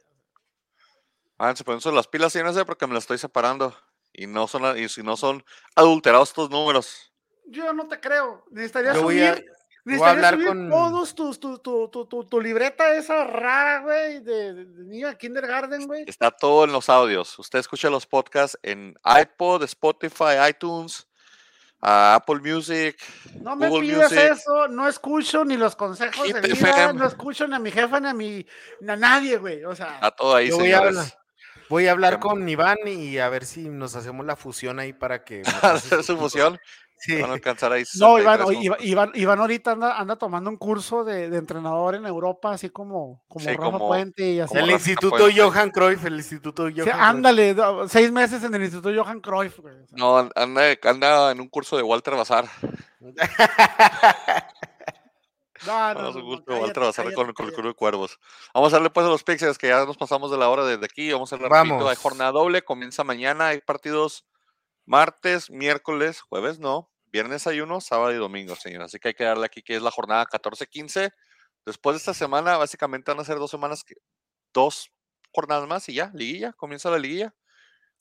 Ah, 1.37 1.55
se 1.55 1.63
ponen 1.63 1.81
las 1.93 2.07
pilas 2.07 2.35
y 2.35 2.41
no 2.41 2.53
sé 2.53 2.65
porque 2.65 2.87
me 2.87 2.93
las 2.93 3.03
estoy 3.03 3.17
separando. 3.17 3.75
Y 4.13 4.27
no 4.27 4.47
son, 4.47 4.77
y 4.77 4.87
si 4.87 5.03
no 5.03 5.17
son 5.17 5.43
adulterados 5.75 6.29
estos 6.29 6.49
números. 6.49 7.13
Yo 7.47 7.73
no 7.73 7.87
te 7.87 7.99
creo. 7.99 8.45
Necesitaría 8.49 8.93
Yo 8.93 9.03
voy 9.03 9.21
a- 9.21 9.35
subir, 9.35 9.51
voy 9.85 10.07
a 10.07 10.11
hablar 10.11 10.33
subir 10.33 10.47
con- 10.47 10.69
todos 10.69 11.15
tus, 11.15 11.39
tu, 11.39 11.59
tu, 11.59 11.87
tu, 11.89 12.05
tu, 12.07 12.23
tu 12.25 12.41
libreta 12.41 12.95
esa 12.95 13.23
rara, 13.25 13.79
güey, 13.81 14.19
de, 14.21 14.65
de 14.65 15.17
kindergarten, 15.17 15.85
güey. 15.87 16.03
Está 16.07 16.31
todo 16.31 16.63
en 16.65 16.71
los 16.71 16.89
audios. 16.89 17.37
Usted 17.39 17.59
escucha 17.59 17.89
los 17.89 18.05
podcasts 18.07 18.57
en 18.63 18.95
iPod, 19.05 19.63
Spotify, 19.63 20.49
iTunes, 20.49 21.07
Apple 21.81 22.39
Music. 22.41 22.97
No 23.41 23.55
me 23.55 23.69
Google 23.69 23.87
pidas 23.89 24.11
Music. 24.11 24.29
eso, 24.31 24.67
no 24.69 24.87
escucho 24.87 25.45
ni 25.45 25.55
los 25.55 25.75
consejos 25.75 26.27
de 26.33 26.41
vida, 26.41 26.53
FM. 26.53 26.93
no 26.93 27.05
escucho 27.05 27.47
ni 27.47 27.53
a 27.55 27.59
mi 27.59 27.69
jefa 27.71 27.99
ni 27.99 28.07
a, 28.07 28.13
mi, 28.13 28.45
ni 28.81 28.91
a 28.91 28.95
nadie, 28.95 29.37
güey. 29.37 29.63
O 29.65 29.75
sea, 29.75 29.93
Está 29.95 30.09
todo 30.11 30.35
ahí, 30.35 30.49
voy 30.49 30.71
a 30.71 30.91
voy 31.69 31.87
a 31.87 31.91
hablar 31.91 32.13
Em- 32.15 32.19
con 32.21 32.49
Iván 32.49 32.77
y 32.87 33.19
a 33.19 33.29
ver 33.29 33.45
si 33.45 33.69
nos 33.69 33.95
hacemos 33.95 34.25
la 34.25 34.35
fusión 34.35 34.79
ahí 34.79 34.93
para 34.93 35.23
que. 35.23 35.43
Hacer 35.61 36.03
su 36.03 36.17
fusión. 36.17 36.59
Sí. 36.97 37.21
Van 37.21 37.29
a 37.29 37.33
alcanzar 37.33 37.71
ahí. 37.73 37.83
no, 37.99 38.17
Iván, 38.19 38.37
63 38.39 38.47
oye, 38.47 38.69
puntos. 38.69 38.85
Iván, 38.85 39.09
Iván, 39.09 39.11
Iván 39.21 39.39
ahorita 39.41 39.71
anda, 39.71 39.99
anda 39.99 40.15
tomando 40.15 40.49
un 40.49 40.57
curso 40.57 41.03
de, 41.03 41.29
de 41.29 41.37
entrenador 41.37 41.95
en 41.95 42.05
Europa, 42.05 42.51
así 42.53 42.69
como, 42.69 43.23
como 43.27 43.43
Sí, 43.45 43.51
Rafa 43.51 43.63
como- 43.63 43.87
Puente 43.87 44.23
y 44.31 44.39
así. 44.39 44.57
El 44.57 44.71
Instituto 44.71 45.17
Puente. 45.17 45.41
Johan 45.41 45.69
Cruyff, 45.71 46.05
el 46.05 46.15
Instituto 46.15 46.67
Sí, 46.67 46.73
Johan 46.77 46.85
Cruyff. 46.89 47.01
ándale, 47.03 47.55
seis 47.89 48.11
meses 48.11 48.43
en 48.43 48.55
el 48.55 48.63
Instituto 48.63 48.89
Johan 48.95 49.19
Cruyff, 49.19 49.59
güey. 49.59 49.75
No, 49.91 50.17
an- 50.17 50.31
anda, 50.35 50.61
anda 50.83 51.31
en 51.31 51.41
un 51.41 51.49
curso 51.49 51.75
de 51.77 51.83
Walter 51.83 52.15
Bazar. 52.15 52.45
No, 55.65 55.93
no, 55.93 55.99
Vamos 55.99 56.21
gusto 56.21 56.43
cállate, 56.47 56.63
Walter 56.63 56.83
Bazar 56.83 57.05
cállate, 57.05 57.15
con, 57.15 57.33
con 57.33 57.45
el. 57.47 57.53
Club 57.53 57.67
de 57.67 57.73
Cuervos. 57.73 58.19
Vamos 58.53 58.73
a 58.73 58.75
darle 58.75 58.89
pues 58.89 59.05
a 59.05 59.09
los 59.09 59.23
Pixels 59.23 59.57
que 59.57 59.67
ya 59.69 59.85
nos 59.85 59.97
pasamos 59.97 60.29
de 60.29 60.37
la 60.37 60.49
hora 60.49 60.65
desde 60.65 60.85
aquí. 60.85 61.11
Vamos 61.11 61.31
a 61.31 61.35
hacer 61.35 61.47
rapidito. 61.49 61.75
Hay 61.75 61.81
Vamos. 61.83 61.97
jornada 61.97 62.31
doble, 62.31 62.61
comienza 62.63 63.03
mañana. 63.03 63.47
Hay 63.47 63.61
partidos 63.61 64.25
martes, 64.85 65.49
miércoles, 65.49 66.21
jueves 66.21 66.59
no. 66.59 66.91
Viernes 67.11 67.47
hay 67.47 67.61
uno, 67.61 67.79
sábado 67.81 68.11
y 68.13 68.17
domingo, 68.17 68.55
señor. 68.55 68.83
Así 68.83 68.99
que 68.99 69.09
hay 69.09 69.13
que 69.13 69.23
darle 69.23 69.45
aquí 69.45 69.61
que 69.61 69.75
es 69.75 69.81
la 69.81 69.91
jornada 69.91 70.25
14-15. 70.25 71.11
Después 71.65 71.93
de 71.95 71.97
esta 71.99 72.13
semana, 72.13 72.57
básicamente 72.57 73.11
van 73.11 73.19
a 73.21 73.23
ser 73.25 73.37
dos 73.37 73.49
semanas, 73.51 73.83
que, 73.83 73.95
dos 74.53 74.91
jornadas 75.31 75.67
más 75.67 75.87
y 75.89 75.93
ya, 75.95 76.11
liguilla, 76.13 76.53
comienza 76.53 76.89
la 76.89 76.97
liguilla. 76.99 77.33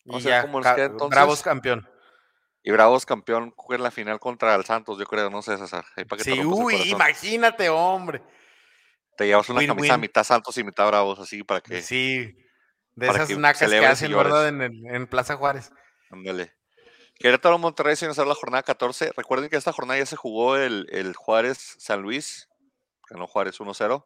Y 0.04 0.10
Vamos 0.10 0.26
a 0.26 0.28
ver 0.28 0.38
ya, 0.38 0.42
cómo 0.42 0.58
nos 0.58 0.64
ca- 0.66 0.74
queda 0.74 0.84
entonces. 0.86 1.10
Bravos 1.16 1.42
campeón. 1.42 1.88
Y 2.62 2.70
Bravos 2.72 3.06
campeón 3.06 3.52
juega 3.56 3.78
en 3.80 3.84
la 3.84 3.90
final 3.90 4.18
contra 4.20 4.54
el 4.54 4.64
Santos, 4.64 4.98
yo 4.98 5.04
creo, 5.06 5.30
no 5.30 5.42
sé, 5.42 5.56
César. 5.58 5.84
Ahí 5.96 6.04
para 6.04 6.18
que 6.22 6.30
te 6.30 6.36
Sí, 6.36 6.44
uy, 6.44 6.74
imagínate, 6.90 7.68
hombre. 7.68 8.22
Te 9.16 9.26
llevas 9.26 9.48
una 9.48 9.60
Win, 9.60 9.68
camisa 9.68 9.92
win. 9.94 10.00
mitad 10.00 10.24
Santos 10.24 10.56
y 10.58 10.64
mitad 10.64 10.86
Bravos, 10.88 11.18
así 11.20 11.42
para 11.44 11.60
que. 11.60 11.82
Sí, 11.82 12.34
de 12.94 13.06
esas 13.08 13.30
nacas 13.38 13.70
que 13.70 13.86
hacen, 13.86 14.12
¿verdad? 14.16 14.48
En, 14.48 14.60
el- 14.62 14.86
en 14.86 15.06
Plaza 15.06 15.36
Juárez. 15.36 15.70
Ándale. 16.10 16.52
Querétaro 17.14 17.58
Monterrey 17.58 17.96
se 17.96 18.06
la 18.08 18.34
jornada 18.34 18.62
14. 18.62 19.12
Recuerden 19.16 19.48
que 19.48 19.56
esta 19.56 19.72
jornada 19.72 19.98
ya 19.98 20.06
se 20.06 20.16
jugó 20.16 20.56
el, 20.56 20.86
el 20.90 21.14
Juárez 21.14 21.76
San 21.78 22.02
Luis. 22.02 22.48
Ganó 23.08 23.26
Juárez 23.26 23.58
1-0. 23.60 24.04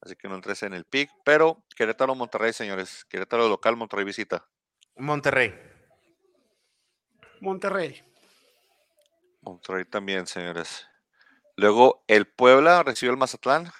Así 0.00 0.16
que 0.16 0.28
no 0.28 0.34
entres 0.36 0.62
en 0.62 0.74
el 0.74 0.84
pick. 0.84 1.10
Pero 1.24 1.64
Querétaro 1.76 2.14
Monterrey, 2.14 2.52
señores. 2.52 3.04
Querétaro 3.06 3.48
local, 3.48 3.76
Monterrey 3.76 4.04
visita. 4.04 4.46
Monterrey. 4.96 5.54
Monterrey. 7.40 8.02
Monterrey 9.42 9.84
también, 9.84 10.26
señores. 10.26 10.86
Luego 11.56 12.04
el 12.06 12.26
Puebla 12.26 12.82
recibe 12.82 13.12
el 13.12 13.18
Mazatlán. 13.18 13.70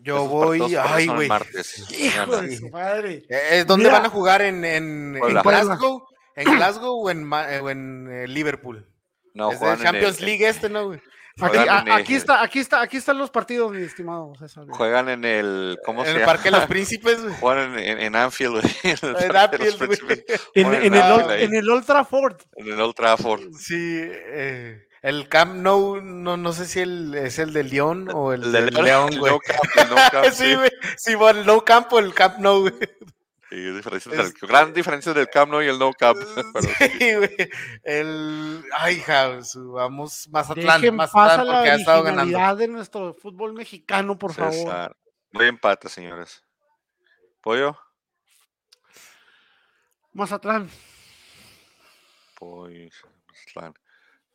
Yo 0.00 0.16
Esos 0.16 0.28
voy. 0.28 0.74
Ay, 0.76 1.06
güey. 1.06 1.28
martes. 1.28 1.90
Hijo 1.92 2.40
de 2.40 2.56
su 2.56 2.70
madre. 2.70 3.24
Eh, 3.28 3.64
¿Dónde 3.66 3.84
Mira. 3.84 3.98
van 3.98 4.06
a 4.06 4.10
jugar? 4.10 4.40
¿En, 4.42 4.64
en, 4.64 5.14
en 5.14 5.20
Puebla. 5.20 5.42
Glasgow? 5.42 6.06
¿En 6.36 6.54
Glasgow 6.56 7.00
o 7.06 7.10
en, 7.10 7.24
Ma- 7.24 7.46
o 7.62 7.70
en 7.70 8.08
eh, 8.10 8.26
Liverpool? 8.28 8.86
No, 9.34 9.50
es 9.52 9.58
juegan 9.58 9.78
de 9.78 9.82
en 9.82 9.86
el- 9.88 9.92
Champions 10.02 10.20
League 10.20 10.48
este, 10.48 10.68
¿no, 10.68 10.86
güey? 10.86 11.00
Aquí, 11.40 11.56
a- 11.58 11.62
el- 11.80 12.12
está, 12.14 12.42
aquí 12.42 12.60
está, 12.60 12.80
aquí 12.80 12.96
están 12.96 13.18
los 13.18 13.28
partidos, 13.30 13.72
mi 13.72 13.82
estimado 13.82 14.32
César. 14.38 14.66
Juegan 14.68 15.08
en 15.08 15.24
el. 15.24 15.76
¿Cómo 15.84 16.02
En 16.02 16.06
se 16.06 16.12
el 16.12 16.18
llama? 16.20 16.32
Parque 16.32 16.44
de 16.44 16.56
los 16.58 16.66
Príncipes, 16.66 17.20
güey. 17.22 17.34
Juegan 17.40 17.72
en, 17.72 17.78
en- 17.80 17.98
en 18.00 18.16
Anfield, 18.16 18.52
güey. 18.60 18.64
En 18.84 18.90
el 19.02 19.16
En 19.24 19.32
Parque 19.32 19.58
de 19.58 19.64
los 19.72 19.80
Anfield, 19.80 20.02
güey. 20.04 20.24
En, 20.54 20.64
Juegan 20.66 20.84
en 20.84 20.94
el, 20.94 21.30
en 21.42 21.54
el 21.56 21.70
Old 21.70 21.84
Trafford. 21.86 22.36
en 22.56 22.66
el 22.68 22.80
Old 22.80 22.94
Trafford. 22.94 23.40
Sí, 23.58 23.74
eh, 23.76 24.86
el 25.02 25.28
Camp 25.28 25.56
Nou, 25.56 26.00
no, 26.00 26.36
no 26.36 26.52
sé 26.52 26.66
si 26.66 26.78
el, 26.80 27.12
es 27.16 27.40
el 27.40 27.52
de 27.52 27.64
León 27.64 28.08
o 28.14 28.32
el, 28.32 28.44
El 28.44 28.52
de 28.52 28.62
de 28.66 28.82
León, 28.82 29.12
el 29.12 29.18
güey. 29.18 29.32
No 29.32 29.38
Camp, 29.40 29.60
el 29.76 29.88
No 29.90 29.96
Camp, 30.12 30.26
sí, 30.32 30.44
sí. 30.44 30.54
güey. 30.54 30.70
Sí, 30.96 31.14
bueno, 31.16 31.40
el 31.40 31.46
No 31.46 31.64
Camp 31.64 31.92
o 31.92 31.98
el 31.98 32.14
Camp 32.14 32.38
Nou, 32.38 32.60
güey. 32.60 32.74
Sí, 33.54 33.60
diferencias 33.72 34.16
del- 34.16 34.32
gran 34.48 34.72
diferencia 34.72 35.12
del 35.14 35.28
Camp 35.30 35.52
Nou 35.52 35.62
y 35.62 35.68
el 35.68 35.78
No 35.78 35.92
Camp. 35.92 36.18
pero 36.52 36.62
sí. 36.66 36.68
Sí. 36.98 37.48
El. 37.84 38.64
Ay, 38.76 39.00
su- 39.44 39.72
vamos, 39.72 40.28
Mazatlán. 40.30 40.80
Dejen 40.80 40.96
Mazatlán 40.96 41.28
pasa 41.28 41.44
la 41.44 41.52
porque 41.54 41.70
ha 41.70 41.74
estado 41.76 42.02
ganando. 42.02 42.56
de 42.56 42.68
nuestro 42.68 43.14
fútbol 43.14 43.52
mexicano, 43.54 44.18
por 44.18 44.32
favor. 44.34 44.52
César. 44.52 44.96
Voy 45.32 45.44
a 45.46 45.48
empate, 45.48 45.88
señores. 45.88 46.42
Pollo. 47.40 47.78
Mazatlán. 50.12 50.68
Pollo. 52.38 52.88
Mazatlán. 53.28 53.74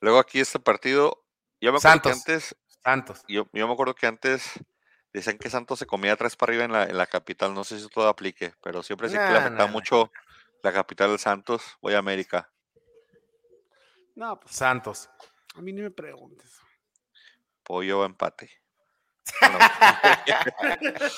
Luego 0.02 0.20
aquí 0.20 0.40
este 0.40 0.60
partido. 0.60 1.26
Yo 1.62 1.72
me 1.74 1.78
acuerdo 1.78 1.82
Santos. 1.82 2.24
que 2.26 2.32
antes. 2.32 2.56
Santos. 2.84 3.24
Yo, 3.28 3.48
yo 3.52 3.68
me 3.68 3.74
acuerdo 3.74 3.94
que 3.96 4.08
antes 4.08 4.54
decían 5.14 5.38
que 5.38 5.50
Santos 5.50 5.80
se 5.80 5.86
comía 5.86 6.16
tres 6.16 6.36
para 6.36 6.52
arriba 6.52 6.66
en 6.66 6.72
la, 6.72 6.84
en 6.84 6.98
la 6.98 7.08
capital. 7.08 7.54
No 7.54 7.64
sé 7.64 7.80
si 7.80 7.88
todo 7.90 8.08
aplique, 8.08 8.54
pero 8.62 8.84
siempre 8.84 9.10
sí 9.10 9.16
que 9.16 9.20
le 9.22 9.26
Nah, 9.26 9.38
afectaba 9.38 9.58
nah, 9.58 9.66
nah. 9.66 9.72
mucho 9.72 10.12
la 10.64 10.74
capital 10.74 11.10
del 11.10 11.20
Santos. 11.20 11.64
Voy 11.82 11.94
a 11.94 12.00
América. 12.00 12.50
No, 14.16 14.40
pues 14.40 14.56
Santos. 14.56 15.10
a 15.56 15.62
mí 15.62 15.72
ni 15.74 15.82
me 15.82 15.92
preguntes. 15.92 16.60
Pollo 17.64 18.06
empate. 18.06 18.50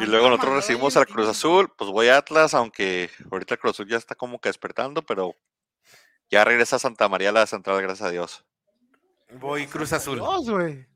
Y 0.00 0.06
luego 0.06 0.28
nosotros 0.28 0.54
recibimos 0.54 0.96
al 0.96 1.06
Cruz 1.06 1.28
Azul, 1.28 1.72
pues 1.76 1.90
voy 1.90 2.08
a 2.08 2.18
Atlas, 2.18 2.54
aunque 2.54 3.10
ahorita 3.32 3.54
el 3.54 3.60
Cruz 3.60 3.72
Azul 3.72 3.88
ya 3.88 3.96
está 3.96 4.14
como 4.14 4.40
que 4.40 4.48
despertando, 4.48 5.02
pero 5.02 5.34
ya 6.30 6.44
regresa 6.44 6.76
a 6.76 6.78
Santa 6.78 7.08
María 7.08 7.32
la 7.32 7.46
central, 7.46 7.82
gracias 7.82 8.08
a 8.08 8.12
Dios. 8.12 8.44
Voy 9.32 9.66
Cruz 9.66 9.92
Azul. 9.92 10.18
Dos, 10.18 10.48
güey. 10.48 10.86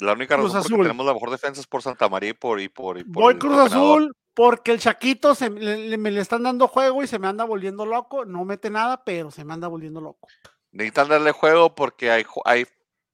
La 0.00 0.12
única 0.12 0.36
Cruz 0.36 0.52
razón 0.52 0.70
por 0.76 0.82
tenemos 0.86 1.04
la 1.06 1.12
mejor 1.14 1.30
defensa 1.30 1.60
es 1.60 1.66
por 1.66 1.82
Santa 1.82 2.08
María 2.08 2.30
y 2.30 2.34
por, 2.34 2.60
y 2.60 2.68
por, 2.68 2.98
y 2.98 3.04
por 3.04 3.22
Voy 3.22 3.34
Cruz 3.38 3.58
entrenador. 3.58 3.98
Azul 4.02 4.16
porque 4.34 4.70
el 4.70 4.78
Chaquito 4.78 5.34
se, 5.34 5.50
le, 5.50 5.88
le- 5.88 5.98
me 5.98 6.12
le 6.12 6.20
están 6.20 6.44
dando 6.44 6.68
juego 6.68 7.02
y 7.02 7.08
se 7.08 7.18
me 7.18 7.26
anda 7.26 7.44
volviendo 7.44 7.84
loco. 7.84 8.24
No 8.24 8.44
mete 8.44 8.70
nada, 8.70 9.02
pero 9.04 9.32
se 9.32 9.44
me 9.44 9.52
anda 9.54 9.66
volviendo 9.66 10.00
loco. 10.00 10.28
Necesitan 10.70 11.08
darle 11.08 11.32
juego 11.32 11.74
porque 11.74 12.12
hay, 12.12 12.24
hay, 12.44 12.64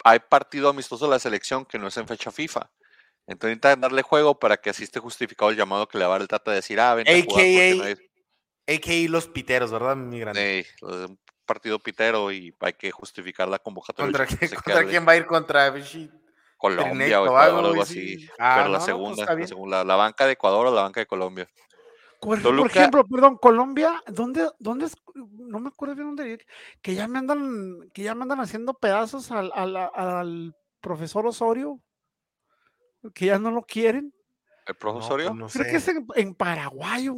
hay 0.05 0.19
partido 0.19 0.69
amistoso 0.69 1.06
de 1.06 1.12
la 1.12 1.19
selección 1.19 1.65
que 1.65 1.78
no 1.78 1.86
es 1.89 1.97
en 1.97 2.06
fecha 2.06 2.31
FIFA. 2.31 2.70
Entonces 3.27 3.52
necesitan 3.56 3.81
darle 3.81 4.02
juego 4.02 4.39
para 4.39 4.59
que 4.59 4.69
así 4.69 4.85
esté 4.85 5.01
justificado 5.01 5.51
el 5.51 5.56
llamado 5.56 5.89
que 5.89 5.97
le 5.97 6.05
va 6.05 6.11
a 6.11 6.15
dar 6.16 6.20
el 6.20 6.28
Tata 6.28 6.51
de 6.51 6.56
decir, 6.56 6.78
ah, 6.78 6.94
vente 6.94 7.11
a 7.11 7.24
jugar 7.24 7.27
porque 7.47 7.74
no 7.78 7.85
hay- 7.85 7.97
AKA 8.77 9.11
los 9.11 9.27
piteros, 9.28 9.70
¿verdad, 9.73 9.97
mi 9.97 10.19
grande? 10.20 10.66
Un 10.82 11.19
partido 11.47 11.78
pitero 11.78 12.31
y 12.32 12.55
hay 12.61 12.73
que 12.74 12.90
justificar 12.90 13.48
la 13.48 13.59
convocatoria. 13.59 14.06
¿Contra, 14.12 14.27
quién, 14.27 14.51
contra 14.51 14.85
quién 14.85 15.09
va 15.09 15.12
a 15.12 15.16
ir? 15.16 15.27
¿Contra 15.27 15.70
Vichy? 15.70 16.11
Colombia 16.70 17.20
o 17.20 17.27
Ecuador, 17.27 17.65
algo 17.66 17.82
así. 17.82 18.19
sí. 18.19 18.28
Ah, 18.39 18.55
pero 18.57 18.69
la 18.69 18.73
no, 18.73 18.73
pues 18.74 18.85
segunda, 18.85 19.35
la, 19.35 19.47
segunda 19.47 19.85
la 19.85 19.97
banca 19.97 20.27
de 20.27 20.32
Ecuador 20.32 20.66
o 20.66 20.74
la 20.74 20.82
banca 20.82 21.01
de 21.01 21.07
Colombia. 21.07 21.49
Por 22.20 22.41
Toluca- 22.41 22.69
ejemplo, 22.81 23.05
perdón, 23.07 23.36
Colombia, 23.36 24.03
¿dónde, 24.07 24.49
dónde 24.59 24.86
es? 24.86 24.97
No 25.15 25.61
me 25.61 25.69
acuerdo 25.69 25.95
bien 25.95 26.16
dónde 26.16 26.47
que 26.81 26.95
ya 26.95 27.07
me 27.07 27.19
andan, 27.19 27.91
que 27.93 28.03
ya 28.03 28.15
me 28.15 28.23
andan 28.23 28.41
haciendo 28.41 28.73
pedazos 28.74 29.31
al, 29.31 29.53
al- 29.55 29.77
al 29.77 30.57
profesor 30.81 31.27
Osorio, 31.27 31.81
que 33.15 33.27
ya 33.27 33.39
no 33.39 33.51
lo 33.51 33.62
quieren. 33.62 34.15
¿El 34.66 34.77
profesorio? 34.77 35.35
No, 35.35 35.43
pues 35.43 35.55
no 35.57 35.61
Creo 35.61 35.70
que 35.73 35.77
es 35.77 35.85
sé. 35.85 35.91
en, 35.91 36.07
en 36.15 36.35
Paraguay, 36.35 37.11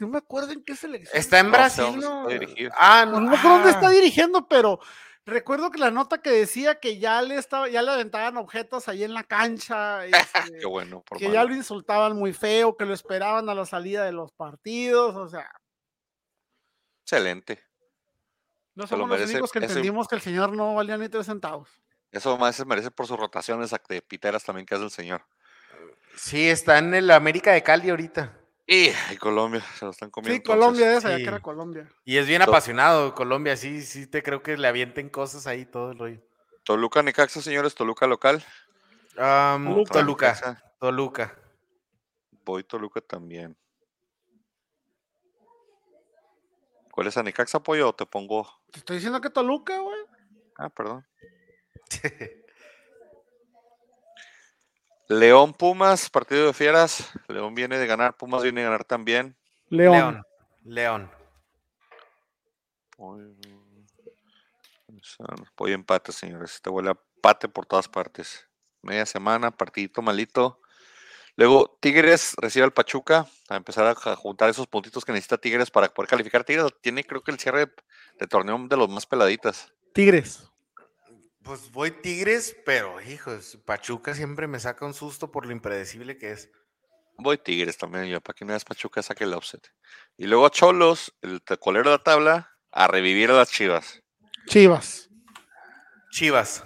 no 0.00 0.08
me 0.08 0.18
acuerdo 0.18 0.50
en 0.50 0.64
qué 0.64 0.74
selección. 0.74 1.16
Está 1.16 1.38
en 1.38 1.46
No 1.46 1.52
sé 1.52 1.56
Brasil, 1.58 1.84
dónde 1.84 2.06
¿no? 2.08 2.28
está 2.28 2.32
dirigido. 2.40 2.72
Ah, 2.76 3.04
No, 3.06 3.12
no. 3.12 3.20
no 3.20 3.30
me 3.30 3.36
acuerdo 3.36 3.56
dónde 3.58 3.70
está 3.70 3.86
ah. 3.86 3.90
dirigiendo, 3.90 4.48
pero 4.48 4.80
recuerdo 5.28 5.70
que 5.70 5.78
la 5.78 5.90
nota 5.90 6.18
que 6.18 6.30
decía 6.30 6.80
que 6.80 6.98
ya 6.98 7.22
le 7.22 7.36
estaba, 7.36 7.68
ya 7.68 7.82
le 7.82 7.90
aventaban 7.92 8.36
objetos 8.36 8.88
ahí 8.88 9.04
en 9.04 9.14
la 9.14 9.22
cancha, 9.24 10.04
este, 10.50 10.58
Qué 10.60 10.66
bueno, 10.66 11.02
por 11.02 11.18
que 11.18 11.30
ya 11.30 11.44
lo 11.44 11.54
insultaban 11.54 12.16
muy 12.16 12.32
feo, 12.32 12.76
que 12.76 12.84
lo 12.84 12.94
esperaban 12.94 13.48
a 13.48 13.54
la 13.54 13.64
salida 13.66 14.04
de 14.04 14.12
los 14.12 14.32
partidos, 14.32 15.14
o 15.16 15.28
sea, 15.28 15.48
Excelente. 17.04 17.64
no 18.74 18.86
Se 18.86 18.94
lo 18.96 19.02
somos 19.04 19.08
los 19.08 19.18
merece, 19.18 19.32
únicos 19.34 19.52
que 19.52 19.58
ese- 19.60 19.66
entendimos 19.68 20.08
que 20.08 20.14
el 20.16 20.20
señor 20.20 20.52
no 20.54 20.74
valía 20.74 20.98
ni 20.98 21.08
tres 21.08 21.26
centavos. 21.26 21.70
Eso 22.10 22.36
más 22.38 22.56
se 22.56 22.64
merece 22.64 22.90
por 22.90 23.06
sus 23.06 23.18
rotaciones 23.18 23.74
de 23.88 24.02
piteras 24.02 24.44
también 24.44 24.66
que 24.66 24.74
hace 24.74 24.84
el 24.84 24.90
señor. 24.90 25.22
Sí, 26.16 26.48
está 26.48 26.78
en 26.78 26.94
el 26.94 27.10
América 27.10 27.52
de 27.52 27.62
Cali 27.62 27.90
ahorita. 27.90 28.37
Y, 28.70 28.90
y 29.10 29.16
Colombia, 29.16 29.62
se 29.78 29.86
lo 29.86 29.92
están 29.92 30.10
comiendo. 30.10 30.36
Sí, 30.36 30.42
Colombia 30.42 30.88
entonces. 30.88 30.98
es, 30.98 31.04
allá 31.06 31.16
sí. 31.16 31.22
que 31.22 31.28
era 31.30 31.40
Colombia. 31.40 31.88
Y 32.04 32.18
es 32.18 32.26
bien 32.26 32.42
apasionado, 32.42 33.14
Colombia. 33.14 33.56
Sí, 33.56 33.80
sí, 33.80 34.06
te 34.06 34.22
creo 34.22 34.42
que 34.42 34.58
le 34.58 34.68
avienten 34.68 35.08
cosas 35.08 35.46
ahí 35.46 35.64
todo 35.64 35.92
el 35.92 35.98
rollo. 35.98 36.20
Toluca, 36.64 37.02
Necaxa, 37.02 37.40
señores, 37.40 37.74
Toluca 37.74 38.06
local. 38.06 38.44
Toluca. 39.90 40.62
Toluca. 40.78 41.34
Voy 42.44 42.62
Toluca 42.62 43.00
también. 43.00 43.56
¿Cuál 46.92 47.06
es 47.06 47.16
a 47.16 47.22
Necaxa 47.22 47.56
apoyo 47.56 47.88
o 47.88 47.94
te 47.94 48.04
pongo? 48.04 48.46
Te 48.70 48.80
estoy 48.80 48.96
diciendo 48.96 49.22
que 49.22 49.30
Toluca, 49.30 49.78
güey. 49.78 50.00
Ah, 50.58 50.68
perdón. 50.68 51.06
León 55.08 55.54
Pumas, 55.54 56.10
partido 56.10 56.46
de 56.46 56.52
fieras. 56.52 57.10
León 57.28 57.54
viene 57.54 57.78
de 57.78 57.86
ganar, 57.86 58.16
Pumas 58.16 58.42
viene 58.42 58.60
de 58.60 58.66
ganar 58.66 58.84
también. 58.84 59.36
León. 59.70 59.94
León. 59.94 60.24
León. 60.64 61.10
Voy, 62.98 63.36
voy 65.56 65.72
empate, 65.72 66.12
señores. 66.12 66.56
Este 66.56 66.68
huele 66.68 66.90
a 66.90 66.98
empate 67.16 67.48
por 67.48 67.64
todas 67.64 67.88
partes. 67.88 68.46
Media 68.82 69.06
semana, 69.06 69.50
partidito 69.50 70.02
malito. 70.02 70.60
Luego 71.36 71.78
Tigres 71.80 72.34
recibe 72.36 72.64
al 72.64 72.72
Pachuca 72.72 73.26
a 73.48 73.56
empezar 73.56 73.86
a 73.86 74.16
juntar 74.16 74.50
esos 74.50 74.66
puntitos 74.66 75.04
que 75.04 75.12
necesita 75.12 75.38
Tigres 75.38 75.70
para 75.70 75.88
poder 75.88 76.10
calificar. 76.10 76.44
Tigres 76.44 76.66
tiene 76.82 77.04
creo 77.04 77.22
que 77.22 77.30
el 77.30 77.38
cierre 77.38 77.66
de, 77.66 77.72
de 78.18 78.26
torneo 78.26 78.58
de 78.68 78.76
los 78.76 78.88
más 78.88 79.06
peladitas. 79.06 79.72
Tigres. 79.94 80.50
Pues 81.48 81.72
voy 81.72 81.90
Tigres, 81.90 82.54
pero 82.66 83.00
hijos, 83.00 83.56
Pachuca 83.64 84.12
siempre 84.14 84.46
me 84.46 84.60
saca 84.60 84.84
un 84.84 84.92
susto 84.92 85.32
por 85.32 85.46
lo 85.46 85.52
impredecible 85.52 86.18
que 86.18 86.32
es. 86.32 86.50
Voy 87.16 87.38
Tigres 87.38 87.78
también, 87.78 88.04
yo, 88.04 88.20
para 88.20 88.36
que 88.36 88.44
una 88.44 88.52
vez 88.52 88.66
Pachuca 88.66 89.02
saque 89.02 89.24
el 89.24 89.32
offset. 89.32 89.66
Y 90.18 90.26
luego 90.26 90.50
Cholos, 90.50 91.16
el 91.22 91.40
colero 91.58 91.88
de 91.88 91.96
la 91.96 92.02
tabla, 92.02 92.54
a 92.70 92.86
revivir 92.86 93.30
a 93.30 93.32
las 93.32 93.50
Chivas. 93.50 94.02
Chivas. 94.46 95.08
Chivas. 96.10 96.64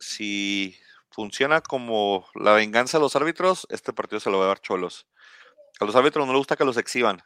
Si 0.00 0.74
funciona 1.10 1.60
como 1.60 2.26
la 2.34 2.54
venganza 2.54 2.96
de 2.96 3.02
los 3.02 3.14
árbitros, 3.14 3.66
este 3.68 3.92
partido 3.92 4.20
se 4.20 4.30
lo 4.30 4.38
va 4.38 4.46
a 4.46 4.48
dar 4.48 4.62
Cholos. 4.62 5.06
A 5.80 5.84
los 5.84 5.94
árbitros 5.94 6.26
no 6.26 6.32
les 6.32 6.38
gusta 6.38 6.56
que 6.56 6.64
los 6.64 6.78
exhiban. 6.78 7.22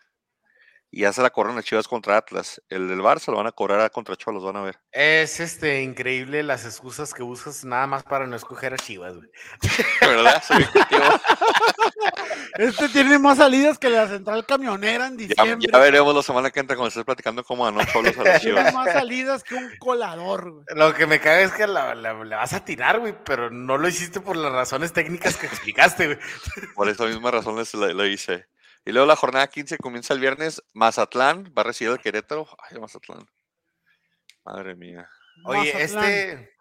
Y 0.94 1.00
ya 1.00 1.12
se 1.14 1.22
la 1.22 1.30
corren 1.30 1.56
a 1.56 1.62
Chivas 1.62 1.88
contra 1.88 2.18
Atlas. 2.18 2.60
El 2.68 2.86
del 2.86 3.00
Bar 3.00 3.18
se 3.18 3.30
lo 3.30 3.38
van 3.38 3.46
a 3.46 3.52
cobrar 3.52 3.80
a 3.80 3.88
contra 3.88 4.14
Cholos, 4.14 4.44
van 4.44 4.56
a 4.56 4.62
ver. 4.62 4.78
Es 4.92 5.40
este 5.40 5.80
increíble 5.82 6.42
las 6.42 6.66
excusas 6.66 7.14
que 7.14 7.22
buscas 7.22 7.64
nada 7.64 7.86
más 7.86 8.02
para 8.02 8.26
no 8.26 8.36
escoger 8.36 8.74
a 8.74 8.76
Chivas, 8.76 9.16
güey. 9.16 9.28
¿Verdad? 10.02 10.42
Soy. 10.46 10.66
Este 12.58 12.88
tiene 12.90 13.18
más 13.18 13.38
salidas 13.38 13.78
que 13.78 13.88
la 13.88 14.06
central 14.06 14.44
camionera 14.44 15.06
en 15.06 15.16
ya, 15.16 15.26
diciembre. 15.28 15.68
ya 15.72 15.78
veremos 15.78 16.14
la 16.14 16.22
semana 16.22 16.50
que 16.50 16.60
entra 16.60 16.76
cuando 16.76 16.88
estés 16.88 17.04
platicando 17.04 17.42
cómo 17.44 17.64
ganó 17.64 17.82
Cholos 17.86 18.16
a 18.18 18.24
las 18.24 18.42
Tiene 18.42 18.58
Chivas. 18.58 18.74
más 18.74 18.92
salidas 18.92 19.42
que 19.42 19.54
un 19.54 19.70
colador, 19.78 20.50
güey. 20.50 20.64
Lo 20.76 20.92
que 20.94 21.06
me 21.06 21.18
caga 21.20 21.40
es 21.40 21.52
que 21.52 21.66
la, 21.66 21.94
la- 21.94 22.12
la 22.24 22.36
vas 22.36 22.52
a 22.52 22.64
tirar, 22.64 23.00
güey, 23.00 23.14
pero 23.24 23.50
no 23.50 23.78
lo 23.78 23.88
hiciste 23.88 24.20
por 24.20 24.36
las 24.36 24.52
razones 24.52 24.92
técnicas 24.92 25.36
que 25.38 25.46
explicaste, 25.46 26.06
güey. 26.06 26.18
Por 26.74 26.88
esa 26.90 27.06
misma 27.06 27.30
razón 27.30 27.56
lo 27.56 28.06
hice. 28.06 28.46
Y 28.84 28.92
luego 28.92 29.06
la 29.06 29.16
jornada 29.16 29.46
15 29.46 29.78
comienza 29.78 30.12
el 30.14 30.20
viernes. 30.20 30.62
Mazatlán 30.72 31.52
va 31.56 31.62
a 31.62 31.64
recibir 31.66 31.92
al 31.92 32.00
Querétaro. 32.00 32.46
Ay, 32.58 32.78
Mazatlán. 32.80 33.26
Madre 34.44 34.74
mía. 34.74 35.08
Oye, 35.44 35.72
Mazatlán. 35.72 36.04
este. 36.04 36.52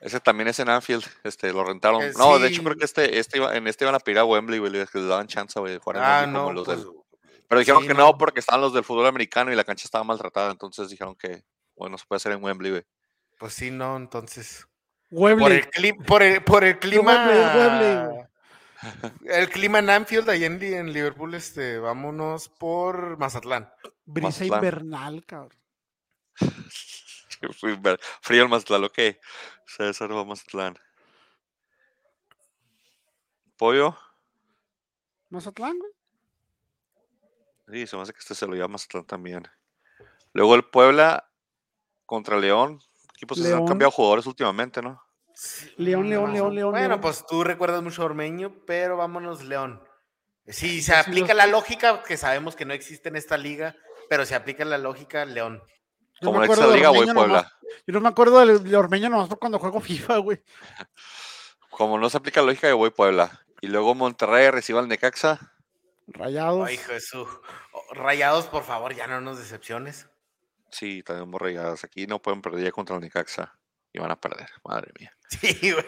Ese 0.00 0.20
también 0.20 0.48
es 0.48 0.58
en 0.60 0.68
Anfield. 0.68 1.04
Este, 1.24 1.52
lo 1.52 1.64
rentaron. 1.64 2.02
Eh, 2.02 2.12
no, 2.18 2.38
de 2.38 2.48
hecho 2.48 2.62
creo 2.62 2.76
que 2.76 2.84
este, 2.84 3.18
este 3.18 3.38
iba- 3.38 3.56
en 3.56 3.66
este 3.66 3.84
iban 3.84 3.94
a 3.94 3.98
pedir 3.98 4.18
a 4.18 4.24
Wembley, 4.26 4.58
güey. 4.58 4.70
Les 4.70 4.94
les 4.94 5.06
daban 5.08 5.26
chance, 5.26 5.58
güey, 5.58 5.72
de 5.72 5.78
jugar 5.78 5.96
en 5.96 6.02
Ah, 6.02 6.20
Wembley 6.20 6.40
como 6.42 6.52
los 6.52 6.64
Pues, 6.66 6.78
del- 6.78 6.88
Pero 7.48 7.58
dijeron 7.60 7.82
sí, 7.82 7.88
que 7.88 7.94
no. 7.94 8.18
porque 8.18 8.40
estaban 8.40 8.60
los 8.60 8.74
del 8.74 8.84
fútbol 8.84 9.06
americano 9.06 9.50
y 9.50 9.56
la 9.56 9.64
cancha 9.64 9.84
estaba 9.86 10.04
maltratada. 10.04 10.50
Entonces 10.50 10.90
dijeron 10.90 11.14
que, 11.16 11.42
bueno, 11.76 11.96
se 11.96 12.04
puede 12.06 12.18
hacer 12.18 12.32
en 12.32 12.44
Wembley, 12.44 12.70
güey. 12.72 12.84
pues 13.38 13.54
sí, 13.54 13.70
no, 13.70 13.96
entonces. 13.96 14.66
Por 15.08 15.20
Webley. 15.20 15.58
el, 15.58 15.70
cli- 15.70 16.04
por 16.06 16.22
el, 16.22 16.42
por 16.44 16.62
el 16.64 16.78
clima. 16.78 17.26
Wembley, 17.26 17.60
Wembley. 17.60 18.25
El 19.24 19.48
clima 19.48 19.78
en 19.78 19.90
Anfield, 19.90 20.28
ahí 20.28 20.44
en, 20.44 20.62
en 20.62 20.92
Liverpool, 20.92 21.34
este, 21.34 21.78
vámonos 21.78 22.48
por 22.48 23.18
Mazatlán. 23.18 23.70
Brisa 24.04 24.28
Mazatlán. 24.28 24.58
invernal, 24.58 25.24
cabrón. 25.24 25.58
Frío 28.20 28.42
el 28.42 28.48
Mazatlán, 28.48 28.84
ok. 28.84 28.98
César 29.66 30.14
va 30.14 30.20
a 30.20 30.24
Mazatlán. 30.24 30.78
Pollo. 33.56 33.96
Mazatlán, 35.30 35.78
güey. 35.78 35.92
Sí, 37.68 37.86
se 37.86 37.96
me 37.96 38.02
hace 38.02 38.12
que 38.12 38.20
este 38.20 38.34
se 38.34 38.46
lo 38.46 38.54
lleva 38.54 38.68
Mazatlán 38.68 39.04
también. 39.04 39.48
Luego 40.32 40.54
el 40.54 40.64
Puebla 40.64 41.30
contra 42.04 42.38
León. 42.38 42.80
Equipos 43.14 43.38
que 43.38 43.44
se 43.44 43.54
han 43.54 43.66
cambiado 43.66 43.90
jugadores 43.90 44.26
últimamente, 44.26 44.82
¿no? 44.82 45.05
León, 45.76 46.08
León, 46.08 46.32
León, 46.32 46.54
León. 46.54 46.70
Bueno, 46.70 46.88
León. 46.88 47.00
pues 47.00 47.24
tú 47.26 47.44
recuerdas 47.44 47.82
mucho 47.82 48.02
a 48.02 48.06
Ormeño, 48.06 48.54
pero 48.66 48.96
vámonos, 48.96 49.42
León. 49.44 49.82
Sí, 50.46 50.80
se 50.80 50.92
sí 50.92 50.98
aplica 50.98 51.34
la 51.34 51.46
lógica, 51.46 52.02
que 52.02 52.16
sabemos 52.16 52.56
que 52.56 52.64
no 52.64 52.72
existe 52.72 53.08
en 53.08 53.16
esta 53.16 53.36
liga, 53.36 53.76
pero 54.08 54.24
se 54.24 54.34
aplica 54.34 54.64
la 54.64 54.78
lógica, 54.78 55.24
León. 55.24 55.62
Yo 56.20 56.28
Como 56.28 56.40
acuerdo 56.40 56.70
de 56.70 56.76
Liga, 56.76 56.88
voy 56.88 57.00
Ormeño 57.00 57.14
Puebla. 57.14 57.42
nomás- 57.42 57.52
Yo 57.86 57.92
no 57.92 58.00
me 58.00 58.08
acuerdo 58.08 58.46
de, 58.46 58.58
de 58.60 58.76
Ormeño 58.76 59.10
nomás 59.10 59.28
cuando 59.38 59.58
juego 59.58 59.80
FIFA, 59.80 60.16
güey. 60.18 60.42
Como 61.70 61.98
no 61.98 62.08
se 62.08 62.16
aplica 62.16 62.40
la 62.40 62.46
lógica, 62.46 62.68
yo 62.68 62.78
voy 62.78 62.90
Puebla. 62.90 63.44
Y 63.60 63.66
luego 63.66 63.94
Monterrey 63.94 64.50
recibe 64.50 64.78
al 64.78 64.88
Necaxa. 64.88 65.52
Rayados. 66.06 66.66
Ay, 66.68 66.76
Jesús. 66.78 67.28
Oh, 67.72 67.94
Rayados, 67.94 68.46
por 68.46 68.62
favor, 68.62 68.94
ya 68.94 69.06
no 69.06 69.20
nos 69.20 69.38
decepciones. 69.38 70.08
Sí, 70.70 71.02
tenemos 71.02 71.40
regadas 71.40 71.84
aquí. 71.84 72.06
No 72.06 72.22
pueden 72.22 72.40
perder 72.40 72.64
ya 72.64 72.72
contra 72.72 72.96
el 72.96 73.02
Necaxa. 73.02 73.58
Y 73.96 73.98
van 73.98 74.10
a 74.10 74.20
perder, 74.20 74.48
madre 74.64 74.92
mía. 75.00 75.12
Sí, 75.40 75.72
güey. 75.72 75.84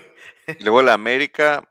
Luego 0.61 0.81
el 0.81 0.89
América 0.89 1.63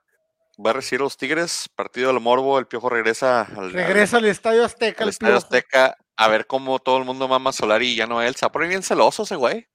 va 0.64 0.70
a 0.70 0.74
recibir 0.74 1.02
a 1.02 1.06
los 1.06 1.18
Tigres. 1.18 1.68
Partido 1.76 2.14
del 2.14 2.22
Morbo. 2.22 2.60
El 2.60 2.68
Piojo 2.68 2.90
regresa 2.90 3.42
al, 3.42 3.74
Regresa 3.74 4.18
al 4.18 4.26
Estadio 4.26 4.64
Azteca. 4.64 5.04
al 5.04 5.08
el 5.08 5.10
Estadio 5.10 5.34
Piojo. 5.34 5.46
Azteca 5.46 5.98
a 6.16 6.28
ver 6.28 6.46
cómo 6.48 6.78
todo 6.80 7.00
el 7.00 7.06
mundo 7.06 7.28
mama 7.28 7.50
a 7.50 7.54
Solari 7.54 7.88
y 7.90 7.96
ya 7.96 8.06
no 8.06 8.22
él. 8.22 8.36
Se 8.36 8.46
va 8.46 8.50
a 8.50 8.52
poner 8.52 8.70
bien 8.70 8.84
celoso 8.84 9.24
ese 9.24 9.36
güey. 9.36 9.68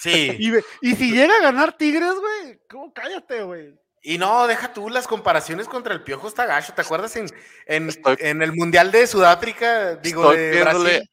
Sí. 0.00 0.36
Y, 0.40 0.50
ve- 0.50 0.64
y 0.82 0.96
si 0.96 1.12
llega 1.12 1.34
a 1.36 1.42
ganar 1.42 1.76
Tigres, 1.76 2.14
güey, 2.18 2.60
¿cómo 2.68 2.92
cállate, 2.92 3.42
güey? 3.42 3.74
Y 4.02 4.18
no, 4.18 4.46
deja 4.48 4.72
tú 4.72 4.90
las 4.90 5.06
comparaciones 5.06 5.68
contra 5.68 5.94
el 5.94 6.02
Piojo 6.02 6.26
está 6.28 6.46
gacho. 6.46 6.74
¿Te 6.74 6.82
acuerdas 6.82 7.14
en, 7.16 7.26
en, 7.66 7.88
Estoy- 7.88 8.16
en 8.20 8.42
el 8.42 8.52
Mundial 8.52 8.90
de 8.90 9.06
Sudáfrica? 9.06 9.94
Digo, 9.96 10.32
Estoy 10.32 10.46
de 10.50 10.60
Brasil. 10.60 11.10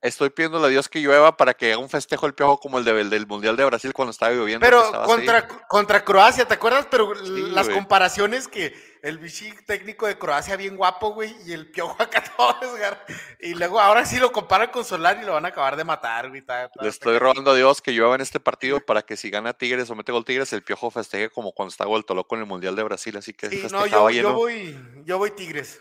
Estoy 0.00 0.30
pidiéndole 0.30 0.66
a 0.66 0.68
Dios 0.68 0.88
que 0.88 1.00
llueva 1.00 1.36
para 1.36 1.54
que 1.54 1.72
haga 1.72 1.78
un 1.82 1.88
festejo 1.88 2.26
el 2.26 2.34
Piojo 2.34 2.58
como 2.60 2.78
el, 2.78 2.84
de- 2.84 3.00
el 3.00 3.10
del 3.10 3.26
Mundial 3.26 3.56
de 3.56 3.64
Brasil 3.64 3.92
cuando 3.92 4.10
estaba 4.12 4.32
lloviendo. 4.32 4.64
Pero 4.64 4.84
estaba 4.84 5.04
así. 5.04 5.12
contra, 5.14 5.48
contra 5.68 6.04
Croacia, 6.04 6.44
¿te 6.46 6.54
acuerdas? 6.54 6.86
Pero 6.90 7.12
las 7.14 7.66
güey. 7.66 7.76
comparaciones 7.78 8.46
que 8.48 8.74
el 9.02 9.18
bichi 9.18 9.52
técnico 9.66 10.06
de 10.06 10.18
Croacia 10.18 10.56
bien 10.56 10.76
guapo, 10.76 11.10
güey, 11.14 11.34
y 11.46 11.52
el 11.52 11.70
piojo 11.70 11.96
acá 12.02 12.22
todo 12.36 12.54
desgar- 12.60 12.98
Y 13.40 13.54
luego 13.54 13.80
ahora 13.80 14.04
sí 14.04 14.18
lo 14.18 14.30
comparan 14.32 14.70
con 14.70 14.84
Solar 14.84 15.18
y 15.22 15.24
lo 15.26 15.32
van 15.34 15.44
a 15.44 15.48
acabar 15.48 15.76
de 15.76 15.84
matar, 15.84 16.28
güey. 16.28 16.40
está- 16.40 16.70
Le 16.80 16.88
estoy 16.88 17.14
cañón. 17.18 17.20
rogando 17.30 17.50
a 17.52 17.54
Dios 17.56 17.80
que 17.82 17.92
llueva 17.92 18.14
en 18.14 18.20
este 18.20 18.40
partido 18.40 18.80
para 18.80 19.02
que 19.02 19.16
si 19.16 19.30
gana 19.30 19.52
Tigres 19.52 19.90
o 19.90 19.94
mete 19.96 20.12
gol 20.12 20.24
Tigres, 20.24 20.52
el 20.52 20.62
Piojo 20.62 20.90
festeje 20.90 21.30
como 21.30 21.52
cuando 21.52 21.70
estaba 21.70 21.88
vuelto 21.90 22.14
loco 22.14 22.34
en 22.34 22.42
el 22.42 22.46
Mundial 22.46 22.76
de 22.76 22.82
Brasil. 22.84 23.16
Así 23.16 23.32
que 23.32 23.48
Sí, 23.50 23.66
no, 23.70 23.86
yo 23.86 24.32
voy, 24.32 24.76
yo 25.04 25.18
voy 25.18 25.30
Tigres. 25.32 25.80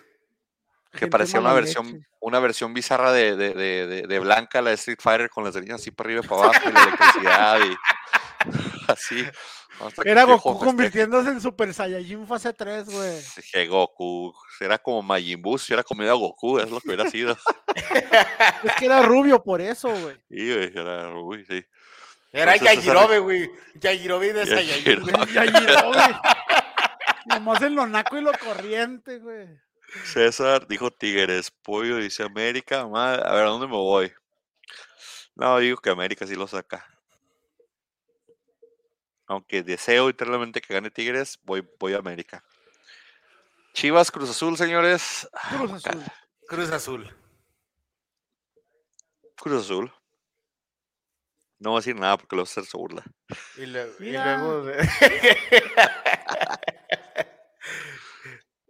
Que 0.98 1.08
parecía 1.08 1.40
una 1.40 1.54
versión, 1.54 1.86
leche. 1.94 2.08
una 2.20 2.40
versión 2.40 2.74
bizarra 2.74 3.12
de, 3.12 3.36
de, 3.36 3.54
de, 3.54 3.88
de- 3.88 4.02
de 4.08 4.20
Blanca, 4.20 4.62
la 4.62 4.72
de 4.72 4.76
Street 4.76 5.00
Fighter, 5.02 5.30
con 5.30 5.44
las 5.44 5.56
líneas 5.56 5.80
así 5.82 5.92
para 5.92 6.08
arriba 6.10 6.22
y 6.24 6.28
para 6.28 6.42
abajo, 6.44 6.70
y 6.70 6.72
la 6.74 6.84
electricidad 6.84 7.60
y 7.66 7.78
así. 8.92 9.26
Hasta 9.80 10.02
que 10.02 10.10
Era 10.10 10.24
Goku 10.24 10.58
convirtiéndose 10.58 11.30
en 11.30 11.40
Super 11.40 11.72
Saiyajin 11.72 12.26
fase 12.26 12.52
3, 12.52 12.86
güey. 12.90 13.22
Dije, 13.36 13.68
Goku, 13.68 14.34
era 14.60 14.80
como 14.80 15.04
Majin 15.04 15.40
Buu, 15.40 15.60
si 15.60 15.72
hubiera 15.72 15.84
comido 15.84 16.12
a 16.12 16.16
Goku, 16.16 16.58
es 16.58 16.72
lo 16.72 16.80
que 16.82 16.88
hubiera 16.90 17.10
sido. 17.10 17.38
Es 18.64 18.74
que 18.80 18.86
era 18.86 19.04
rubio 19.04 19.44
por 19.44 19.62
eso, 19.62 19.90
güey. 19.90 20.18
Y, 20.30 20.52
güey, 20.52 20.72
era, 20.76 21.10
uy, 21.16 21.46
sí. 21.46 21.64
Era 22.32 22.54
Entonces, 22.56 22.78
Yajirobe, 22.78 23.20
güey. 23.20 23.52
Yajirobe 23.76 24.34
de 24.34 24.46
Saiyajin. 24.48 24.84
Yajirobe. 25.06 25.12
güey. 25.14 25.34
Ya 25.34 25.44
llegó, 25.46 25.88
güey. 25.94 26.16
Nomás 27.28 27.62
en 27.62 27.76
lo 27.76 27.86
naco 27.86 28.18
y 28.18 28.22
lo 28.22 28.32
corriente, 28.34 29.20
güey. 29.20 29.48
César 30.04 30.68
dijo 30.68 30.92
Tigres, 30.92 31.52
Pollo 31.52 31.98
dice 31.98 32.24
América, 32.24 32.86
madre, 32.88 33.24
a 33.26 33.34
ver, 33.34 33.44
¿a 33.46 33.50
dónde 33.50 33.68
me 33.68 33.74
voy? 33.74 34.12
No, 35.36 35.58
digo 35.60 35.78
que 35.78 35.90
América 35.90 36.26
sí 36.28 36.36
lo 36.36 36.48
saca. 36.48 36.86
Aunque 39.28 39.64
deseo 39.64 40.10
eternamente 40.10 40.62
que 40.62 40.74
gane 40.74 40.90
Tigres, 40.90 41.40
voy, 41.44 41.68
voy 41.80 41.94
a 41.94 41.98
América. 41.98 42.44
Chivas 43.74 44.10
Cruz 44.12 44.30
Azul, 44.30 44.58
señores. 44.58 45.28
Ah, 45.34 45.58
Cruz. 45.58 45.86
Azul. 45.86 46.04
Cruz 46.48 46.72
Azul. 46.72 47.16
Cruz 49.36 49.64
Azul. 49.66 49.94
No 51.60 51.72
voy 51.72 51.78
a 51.78 51.82
decir 51.82 51.96
nada 51.96 52.18
porque 52.18 52.36
lo 52.36 52.44
voy 52.44 52.48
a 52.48 52.52
hacer 52.52 52.66
su 52.66 52.78
burla. 52.78 53.04
Y, 53.58 53.66
lue- 53.66 53.96
y 54.00 54.12
luego. 54.12 54.66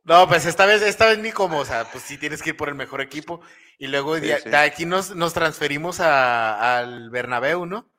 no, 0.07 0.27
pues 0.27 0.45
esta 0.45 0.65
vez, 0.65 0.81
esta 0.81 1.05
vez 1.05 1.19
ni 1.19 1.31
como, 1.31 1.59
o 1.59 1.65
sea, 1.65 1.85
pues 1.91 2.03
sí 2.03 2.17
tienes 2.17 2.41
que 2.41 2.49
ir 2.51 2.57
por 2.57 2.69
el 2.69 2.75
mejor 2.75 3.01
equipo. 3.01 3.41
Y 3.77 3.87
luego 3.87 4.15
Sí, 4.15 4.21
de, 4.21 4.39
sí. 4.39 4.49
de 4.49 4.57
aquí 4.57 4.85
nos, 4.85 5.15
nos 5.15 5.33
transferimos 5.33 5.99
a- 5.99 6.79
al 6.79 7.09
Bernabéu, 7.11 7.65
¿no? 7.65 7.89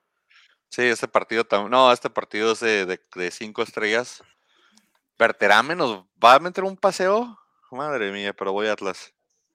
Sí, 0.70 0.82
este 0.82 1.06
partido 1.09 1.44
también. 1.44 1.70
No, 1.70 1.93
este 1.93 2.10
partido 2.10 2.52
es 2.52 2.60
de, 2.60 2.85
de- 2.86 3.01
de 3.14 3.30
cinco 3.30 3.62
estrellas. 3.62 4.22
Berterame 5.18 5.74
nos 5.76 6.05
va 6.22 6.35
a 6.35 6.39
meter 6.40 6.64
un 6.64 6.76
paseo. 6.76 7.39
Madre 7.70 8.10
mía, 8.12 8.32
pero 8.32 8.52
voy 8.52 8.66
a 8.68 8.72
Atlas. 8.72 9.12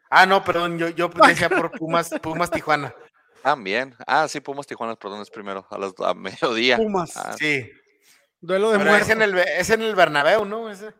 Ah, 0.09 0.25
no, 0.25 0.43
perdón, 0.43 0.77
yo, 0.77 0.89
yo 0.89 1.09
decía 1.27 1.49
por 1.49 1.71
Pumas, 1.71 2.09
Pumas 2.21 2.51
Tijuana. 2.51 2.93
También. 3.41 3.95
Ah, 4.07 4.27
sí, 4.27 4.39
Pumas 4.39 4.67
Tijuana, 4.67 4.95
perdón, 4.95 5.21
es 5.21 5.29
primero, 5.29 5.65
a 5.69 5.77
las 5.77 5.93
a 5.99 6.13
mediodía. 6.13 6.77
Pumas. 6.77 7.17
Ah, 7.17 7.35
Sí. 7.37 7.69
Duelo 8.39 8.71
de 8.71 8.77
Pero 8.77 8.89
es 8.91 9.07
muerte. 9.07 9.11
en, 9.13 9.21
el, 9.21 9.37
es 9.39 9.69
en 9.69 9.81
el 9.81 9.95
Bernabéu, 9.95 10.43
¿no? 10.45 10.69
Ese. 10.69 10.93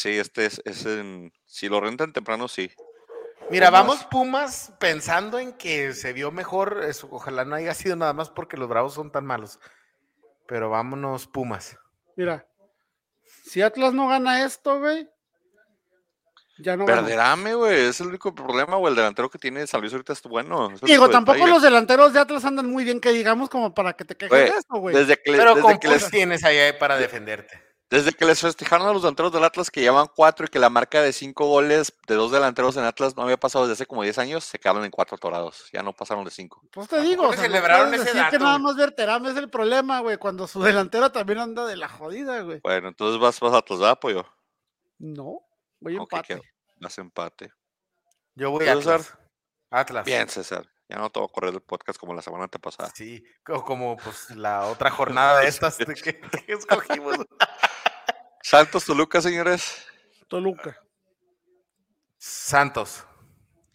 Sí, 0.00 0.18
este 0.18 0.46
es, 0.46 0.60
es 0.64 0.86
en. 0.86 1.32
Si 1.46 1.68
lo 1.68 1.80
rentan 1.80 2.12
temprano, 2.12 2.48
sí. 2.48 2.70
Mira, 3.50 3.68
Pumas. 3.68 3.80
vamos 3.80 4.04
Pumas 4.04 4.72
pensando 4.78 5.38
en 5.38 5.52
que 5.54 5.92
se 5.94 6.12
vio 6.12 6.30
mejor. 6.30 6.84
eso, 6.88 7.08
ojalá 7.10 7.44
no 7.44 7.56
haya 7.56 7.74
sido 7.74 7.96
nada 7.96 8.12
más 8.12 8.30
porque 8.30 8.56
los 8.56 8.68
Bravos 8.68 8.94
son 8.94 9.10
tan 9.10 9.26
malos. 9.26 9.58
Pero 10.46 10.70
vámonos 10.70 11.26
Pumas. 11.26 11.76
Mira, 12.16 12.46
si 13.44 13.62
Atlas 13.62 13.92
no 13.92 14.08
gana 14.08 14.44
esto, 14.44 14.78
güey, 14.78 15.08
ya 16.58 16.76
no 16.76 16.84
gana. 16.86 17.00
Verderame, 17.02 17.54
güey, 17.54 17.86
es 17.88 18.00
el 18.00 18.08
único 18.08 18.34
problema, 18.34 18.76
güey. 18.76 18.90
El 18.92 18.96
delantero 18.96 19.30
que 19.30 19.38
tiene 19.38 19.66
San 19.66 19.80
Luis 19.80 19.92
ahorita 19.92 20.12
es 20.12 20.22
bueno. 20.22 20.70
es 20.72 20.80
Digo, 20.82 21.08
tampoco 21.08 21.34
detalle. 21.36 21.52
los 21.54 21.62
delanteros 21.62 22.12
de 22.12 22.20
Atlas 22.20 22.44
andan 22.44 22.66
muy 22.70 22.84
bien, 22.84 23.00
que 23.00 23.10
digamos, 23.10 23.48
como 23.48 23.72
para 23.74 23.94
que 23.94 24.04
te 24.04 24.16
quejes 24.16 24.30
Güey, 24.30 24.50
de 24.50 24.56
esto, 24.58 24.76
güey. 24.78 24.94
Desde 24.94 25.16
que, 25.20 25.32
le- 25.32 25.38
Pero 25.38 25.54
desde, 25.54 25.62
con 25.62 25.78
que 25.78 25.88
les, 25.88 26.10
tienes 26.10 26.44
ahí 26.44 26.72
para 26.78 26.96
defenderte. 26.96 27.69
Desde 27.90 28.12
que 28.12 28.24
les 28.24 28.40
festejaron 28.40 28.86
a 28.86 28.92
los 28.92 29.02
delanteros 29.02 29.32
del 29.32 29.42
Atlas 29.42 29.70
que 29.70 29.80
llevan 29.80 30.06
cuatro 30.14 30.46
y 30.46 30.48
que 30.48 30.58
la 30.60 30.70
marca 30.70 31.02
de 31.02 31.12
cinco 31.12 31.46
goles 31.46 31.92
de 32.06 32.14
dos 32.14 32.30
delanteros 32.30 32.76
en 32.76 32.84
Atlas 32.84 33.16
no 33.16 33.24
había 33.24 33.36
pasado 33.36 33.64
desde 33.64 33.72
hace 33.74 33.86
como 33.86 34.02
10 34.04 34.16
años, 34.18 34.44
se 34.44 34.58
quedaron 34.60 34.84
en 34.84 34.90
cuatro 34.92 35.18
torados. 35.18 35.68
Ya 35.72 35.82
no 35.82 35.92
pasaron 35.92 36.24
de 36.24 36.30
cinco. 36.30 36.62
Pues 36.72 36.88
te 36.88 37.00
digo, 37.02 37.24
o 37.24 37.32
sea, 37.32 37.36
no 37.36 37.42
celebraron 37.42 37.88
ese 37.92 38.04
decir 38.04 38.12
que 38.14 38.18
dato, 38.20 38.38
nada 38.38 38.52
güey. 38.52 38.62
más 38.62 38.76
Berterame 38.76 39.30
es 39.30 39.36
el 39.36 39.50
problema, 39.50 40.00
güey, 40.00 40.18
cuando 40.18 40.46
su 40.46 40.62
delantero 40.62 41.10
también 41.10 41.40
anda 41.40 41.66
de 41.66 41.76
la 41.76 41.88
jodida, 41.88 42.40
güey. 42.42 42.60
Bueno, 42.62 42.88
entonces 42.88 43.20
vas, 43.20 43.40
vas 43.40 43.52
a 43.54 43.58
Atlas, 43.58 43.80
¿verdad, 43.80 43.98
pollo? 43.98 44.24
No, 44.98 45.40
voy 45.80 45.96
Ok, 45.96 46.12
empate. 46.12 46.34
qué- 46.36 46.42
Vas 46.80 46.96
empate. 46.98 47.52
Yo 48.36 48.52
voy 48.52 48.68
a. 48.68 48.72
Atlas. 48.74 49.18
Atlas. 49.70 50.04
Bien, 50.06 50.28
César. 50.28 50.69
Ya 50.90 50.96
no 50.96 51.08
te 51.08 51.20
voy 51.20 51.28
a 51.30 51.32
correr 51.32 51.54
el 51.54 51.60
podcast 51.62 51.98
como 51.98 52.12
la 52.14 52.20
semana 52.22 52.48
pasada. 52.48 52.90
Sí, 52.94 53.24
co- 53.44 53.64
como 53.64 53.96
pues 53.96 54.30
la 54.30 54.66
otra 54.66 54.90
jornada 54.90 55.40
de 55.40 55.46
estas 55.48 55.78
de 55.78 55.86
que, 55.86 56.18
que 56.20 56.44
escogimos. 56.52 57.16
Santos 58.42 58.84
Toluca, 58.84 59.20
señores. 59.20 59.86
Toluca. 60.28 60.76
Santos. 62.18 63.04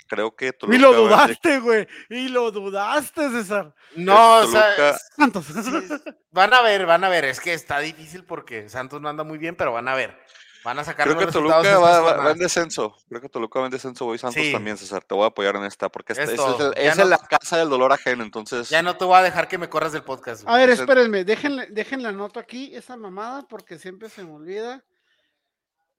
Creo 0.07 0.35
que 0.35 0.53
Toluca. 0.53 0.77
Y 0.77 0.79
lo 0.79 0.93
dudaste, 0.93 1.59
güey. 1.59 1.87
Y 2.09 2.27
lo 2.27 2.51
dudaste, 2.51 3.29
César. 3.31 3.73
No, 3.95 4.39
o 4.39 4.47
sea, 4.47 4.97
Santos. 5.15 5.45
sí, 5.47 5.87
van 6.31 6.53
a 6.53 6.61
ver, 6.61 6.85
van 6.85 7.03
a 7.03 7.09
ver. 7.09 7.25
Es 7.25 7.39
que 7.39 7.53
está 7.53 7.79
difícil 7.79 8.23
porque 8.23 8.69
Santos 8.69 9.01
no 9.01 9.09
anda 9.09 9.23
muy 9.23 9.37
bien, 9.39 9.55
pero 9.55 9.71
van 9.73 9.87
a 9.87 9.95
ver. 9.95 10.19
Van 10.65 10.79
a 10.79 10.83
sacar 10.83 11.05
Creo 11.07 11.19
que 11.19 11.31
Toluca 11.31 11.57
va, 11.77 11.99
va- 12.01 12.17
va 12.17 12.31
en 12.31 12.39
descenso. 12.39 12.97
Creo 13.07 13.21
que 13.21 13.29
Toluca 13.29 13.59
va 13.59 13.65
en 13.67 13.71
descenso. 13.71 14.03
Voy 14.05 14.17
Santos 14.17 14.41
Sí. 14.43 14.51
también, 14.51 14.77
César. 14.77 15.03
Te 15.03 15.13
voy 15.13 15.23
a 15.23 15.27
apoyar 15.27 15.55
en 15.57 15.63
esta 15.63 15.89
porque 15.89 16.13
esta, 16.13 16.23
Es 16.23 16.29
el- 16.31 16.73
es 16.75 16.97
no- 16.97 17.05
la 17.05 17.19
casa 17.19 17.57
del 17.57 17.69
dolor 17.69 17.93
ajeno. 17.93 18.23
Entonces, 18.23 18.69
Ya 18.69 18.81
no 18.81 18.97
te 18.97 19.05
voy 19.05 19.15
a 19.15 19.21
dejar 19.21 19.47
que 19.47 19.59
me 19.59 19.69
corras 19.69 19.91
del 19.93 20.01
podcast. 20.03 20.43
güey. 20.43 20.53
A 20.53 20.57
ver, 20.57 20.71
espérenme, 20.71 21.23
déjenle, 21.23 21.67
déjenle 21.69 22.07
anoto 22.09 22.39
aquí 22.39 22.75
esa 22.75 22.97
mamada 22.97 23.43
porque 23.47 23.77
siempre 23.77 24.09
se 24.09 24.23
me 24.23 24.31
olvida. 24.31 24.83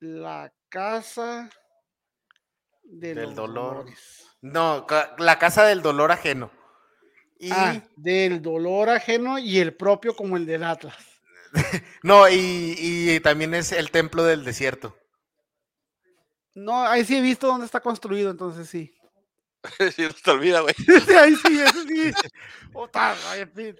La 0.00 0.52
casa 0.68 1.48
de 2.82 3.14
Del 3.14 3.26
los 3.26 3.34
dolor. 3.36 3.74
dolores. 3.76 4.26
No, 4.42 4.84
la 5.18 5.38
casa 5.38 5.64
del 5.64 5.80
dolor 5.80 6.10
ajeno. 6.12 6.50
Y 7.38 7.50
Ah, 7.52 7.80
del 7.96 8.42
dolor 8.42 8.88
ajeno 8.90 9.38
y 9.38 9.58
el 9.58 9.76
propio 9.76 10.14
como 10.16 10.36
el 10.36 10.44
del 10.44 10.64
Atlas. 10.64 10.96
no, 12.02 12.28
y, 12.28 12.74
y 12.78 13.20
también 13.20 13.54
es 13.54 13.72
el 13.72 13.90
templo 13.90 14.22
del 14.24 14.44
desierto. 14.44 14.96
No, 16.54 16.86
ahí 16.86 17.04
sí 17.04 17.16
he 17.16 17.20
visto 17.20 17.46
dónde 17.46 17.66
está 17.66 17.80
construido, 17.80 18.30
entonces 18.30 18.68
sí. 18.68 18.94
sí, 19.94 20.02
no 20.02 20.14
te 20.14 20.30
olvida, 20.30 20.60
güey. 20.60 20.74
Sí, 21.06 21.12
ahí 21.14 21.34
sí, 21.36 21.60
eso 21.60 21.82
sí. 21.82 22.12
Puta, 22.72 23.14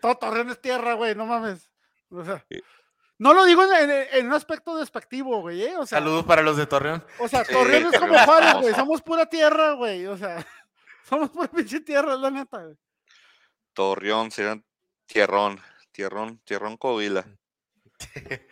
todo 0.01 0.17
Torreón 0.17 0.51
es 0.51 0.61
tierra, 0.61 0.95
güey, 0.95 1.15
no 1.15 1.27
mames. 1.27 1.71
O 2.11 2.25
sea, 2.25 2.45
no 3.19 3.33
lo 3.35 3.45
digo 3.47 3.65
en, 3.65 3.91
en- 3.91 4.07
en 4.13 4.27
un 4.27 4.35
aspecto 4.35 4.77
despectivo, 4.77 5.41
güey, 5.41 5.63
¿eh? 5.63 5.77
O 5.79 5.87
sea, 5.87 5.99
Saludos 5.99 6.25
para 6.25 6.43
los 6.43 6.57
de 6.57 6.67
Torreón. 6.67 7.05
O 7.19 7.29
sea, 7.29 7.45
Sí, 7.45 7.53
Torreón 7.53 7.93
es 7.95 7.99
como 7.99 8.19
Juárez, 8.19 8.55
güey. 8.61 8.75
Somos 8.75 9.03
pura 9.03 9.27
tierra, 9.27 9.73
güey. 9.73 10.07
O 10.07 10.17
sea, 10.19 10.47
somos 11.09 11.31
pura 11.31 11.49
pinche 11.49 11.81
tierra, 11.81 12.15
es 12.15 12.21
la 12.21 12.31
neta, 12.31 12.63
güey. 12.63 12.77
Torreón, 13.73 14.31
serían 14.31 14.65
Tierrón. 15.07 15.61
Tierrón, 15.93 16.39
Tierrón 16.45 16.77
Covila. 16.77 17.25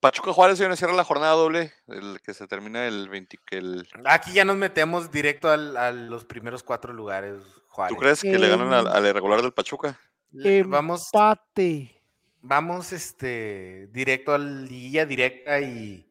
Pachuca 0.00 0.32
Juárez, 0.34 0.58
señores, 0.58 0.78
cierra 0.78 0.92
la 0.94 1.04
jornada 1.04 1.32
doble. 1.32 1.72
El 1.86 2.20
que 2.22 2.34
se 2.34 2.46
termina 2.46 2.86
el 2.86 3.08
20. 3.08 3.38
Que 3.46 3.56
el, 3.58 3.88
Aquí 4.04 4.32
ya 4.34 4.44
nos 4.44 4.56
metemos 4.56 5.10
directo 5.10 5.50
al- 5.50 5.76
a 5.78 5.92
los 5.92 6.24
primeros 6.26 6.62
cuatro 6.62 6.92
lugares, 6.92 7.42
Juárez. 7.68 7.94
¿Tú 7.94 8.00
crees 8.00 8.20
que 8.20 8.38
le 8.38 8.48
ganan 8.48 8.72
al, 8.72 8.86
al 8.88 9.06
irregular 9.06 9.40
del 9.40 9.52
Pachuca? 9.54 9.98
Em, 10.42 10.68
Vamos, 10.68 11.08
Empate. 11.12 12.02
vamos 12.42 12.92
este, 12.92 13.86
directo 13.92 14.34
a 14.34 14.38
la 14.38 14.44
liguilla 14.62 15.06
directa 15.06 15.60
y, 15.60 16.06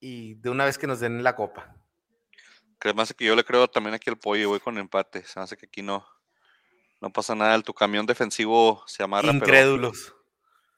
y 0.00 0.34
de 0.36 0.48
una 0.50 0.64
vez 0.64 0.78
que 0.78 0.86
nos 0.86 1.00
den 1.00 1.22
la 1.22 1.36
copa. 1.36 1.74
Que 2.78 2.94
más 2.94 3.12
que 3.12 3.26
yo 3.26 3.36
le 3.36 3.44
creo 3.44 3.68
también 3.68 3.92
aquí 3.94 4.08
al 4.08 4.16
pollo, 4.18 4.48
voy 4.48 4.60
con 4.60 4.78
empate. 4.78 5.22
Se 5.26 5.38
hace 5.38 5.58
que 5.58 5.66
aquí 5.66 5.82
no, 5.82 6.06
no 7.02 7.12
pasa 7.12 7.34
nada. 7.34 7.54
El, 7.54 7.64
tu 7.64 7.74
camión 7.74 8.06
defensivo 8.06 8.82
se 8.86 9.02
amarra, 9.02 9.26
pero 9.32 9.34
Incrédulos. 9.44 10.14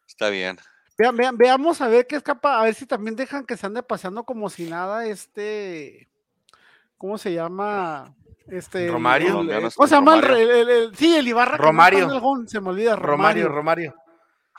está 0.08 0.28
bien. 0.28 0.58
Vean, 1.02 1.16
vean, 1.16 1.36
veamos 1.36 1.80
a 1.80 1.88
ver 1.88 2.06
qué 2.06 2.14
es 2.14 2.22
capaz, 2.22 2.60
a 2.60 2.62
ver 2.62 2.74
si 2.76 2.86
también 2.86 3.16
dejan 3.16 3.44
que 3.44 3.56
se 3.56 3.66
ande 3.66 3.82
paseando 3.82 4.22
como 4.22 4.48
si 4.48 4.70
nada, 4.70 5.04
este, 5.06 6.08
¿cómo 6.96 7.18
se 7.18 7.32
llama? 7.32 8.14
Este, 8.46 8.88
Romario. 8.88 9.26
el- 9.26 9.32
Colombiano, 9.32 9.68
¿Cómo 9.74 9.88
se 9.88 9.94
llama? 9.96 10.14
El, 10.14 10.22
Romario. 10.22 10.44
el- 10.44 10.50
el- 10.50 10.68
el- 10.70 10.96
sí, 10.96 11.16
el 11.16 11.26
Ibarra. 11.26 11.56
no 11.58 11.64
Romario. 11.64 12.08
el 12.12 12.20
gol, 12.20 12.48
se 12.48 12.60
me 12.60 12.68
olvida, 12.68 12.94
Romario, 12.94 13.48
Romario. 13.48 13.90
Romario. 13.90 13.94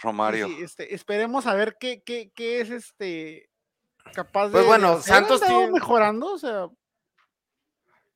Romario. 0.01 0.47
Sí, 0.47 0.63
este, 0.63 0.93
esperemos 0.93 1.47
a 1.47 1.53
ver 1.53 1.77
qué, 1.79 2.01
qué, 2.03 2.29
qué 2.35 2.59
es 2.59 2.71
este 2.71 3.49
capaz 4.13 4.47
de. 4.47 4.51
Pues 4.51 4.65
bueno, 4.65 4.97
de. 4.97 5.03
Santos 5.03 5.39
tiene- 5.41 5.71
mejorando, 5.71 6.33
o 6.33 6.37
sea, 6.37 6.67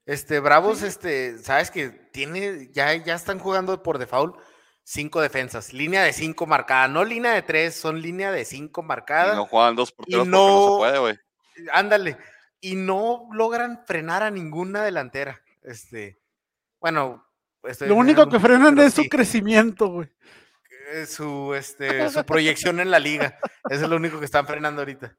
Este, 0.06 0.40
Bravos, 0.42 0.84
este, 0.84 1.38
sabes 1.40 1.70
que 1.72 1.90
tiene, 1.90 2.70
ya, 2.72 2.94
ya 2.96 3.16
están 3.16 3.40
jugando 3.40 3.84
por 3.84 3.98
default 3.98 4.36
cinco 4.90 5.20
defensas, 5.20 5.74
línea 5.74 6.02
de 6.04 6.14
cinco 6.14 6.46
marcada, 6.46 6.88
no 6.88 7.04
línea 7.04 7.34
de 7.34 7.42
tres, 7.42 7.76
son 7.76 8.02
línea 8.02 8.32
de 8.32 8.46
cinco 8.46 8.82
Y 8.82 8.86
marcada. 8.86 9.36
no 9.36 9.46
juegan 9.46 9.76
dos 9.76 9.92
porteros 9.92 10.20
porque 10.22 10.32
no- 10.32 10.48
no 10.48 10.72
se 10.74 10.78
puede, 10.78 11.00
güey. 11.00 11.20
Ándale. 11.74 12.18
Y 12.62 12.76
no 12.76 13.28
logran 13.34 13.84
frenar 13.86 14.24
a 14.24 14.32
ninguna 14.32 14.84
delantera. 14.84 15.42
Este, 15.62 16.20
bueno, 16.80 17.28
estoy 17.64 17.90
lo 17.90 17.96
único 17.96 18.30
que 18.30 18.38
un 18.38 18.42
frenan 18.42 18.76
pero 18.76 18.88
es 18.88 18.94
su 18.94 19.02
sí, 19.04 19.10
crecimiento, 19.10 19.88
güey. 19.90 20.10
eh, 20.94 21.06
su, 21.06 21.54
este, 21.54 22.10
su 22.10 22.24
proyección 22.26 22.80
en 22.80 22.90
la 22.90 23.00
liga. 23.00 23.38
Eso 23.70 23.84
es 23.84 23.90
lo 23.90 23.98
único 23.98 24.20
que 24.20 24.26
están 24.26 24.48
frenando 24.48 24.82
ahorita. 24.82 25.18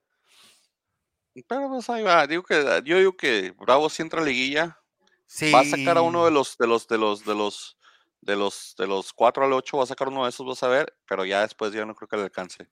Pero 1.47 1.69
pues 1.69 1.89
ahí 1.91 2.03
va. 2.03 2.27
Digo 2.27 2.43
que, 2.43 2.83
yo 2.85 2.97
digo 2.99 3.17
que 3.17 3.55
Bravo 3.59 3.89
si 3.91 4.01
entra 4.03 4.23
a 4.23 4.25
liguilla. 4.25 4.79
Sí. 5.27 5.53
Va 5.53 5.61
a 5.61 5.65
sacar 5.65 5.99
a 5.99 6.01
uno 6.01 6.25
de 6.25 6.31
los, 6.31 6.57
de 6.57 6.67
los, 6.67 6.89
de 6.89 6.97
los, 6.99 7.25
de 7.25 7.35
los, 7.35 7.78
De 8.21 8.37
los, 8.37 8.75
de 8.79 8.87
los 8.87 9.13
4 9.13 9.45
al 9.45 9.53
8 9.53 9.79
va 9.79 9.85
a 9.85 9.87
sacar 9.87 10.09
uno 10.09 10.25
de 10.25 10.31
esos, 10.31 10.47
vas 10.47 10.63
a 10.63 10.69
ver, 10.69 10.95
pero 11.07 11.25
ya 11.25 11.43
después 11.43 11.73
ya 11.73 11.85
no 11.87 11.95
creo 11.95 12.09
que 12.09 12.17
le 12.17 12.25
alcance. 12.25 12.69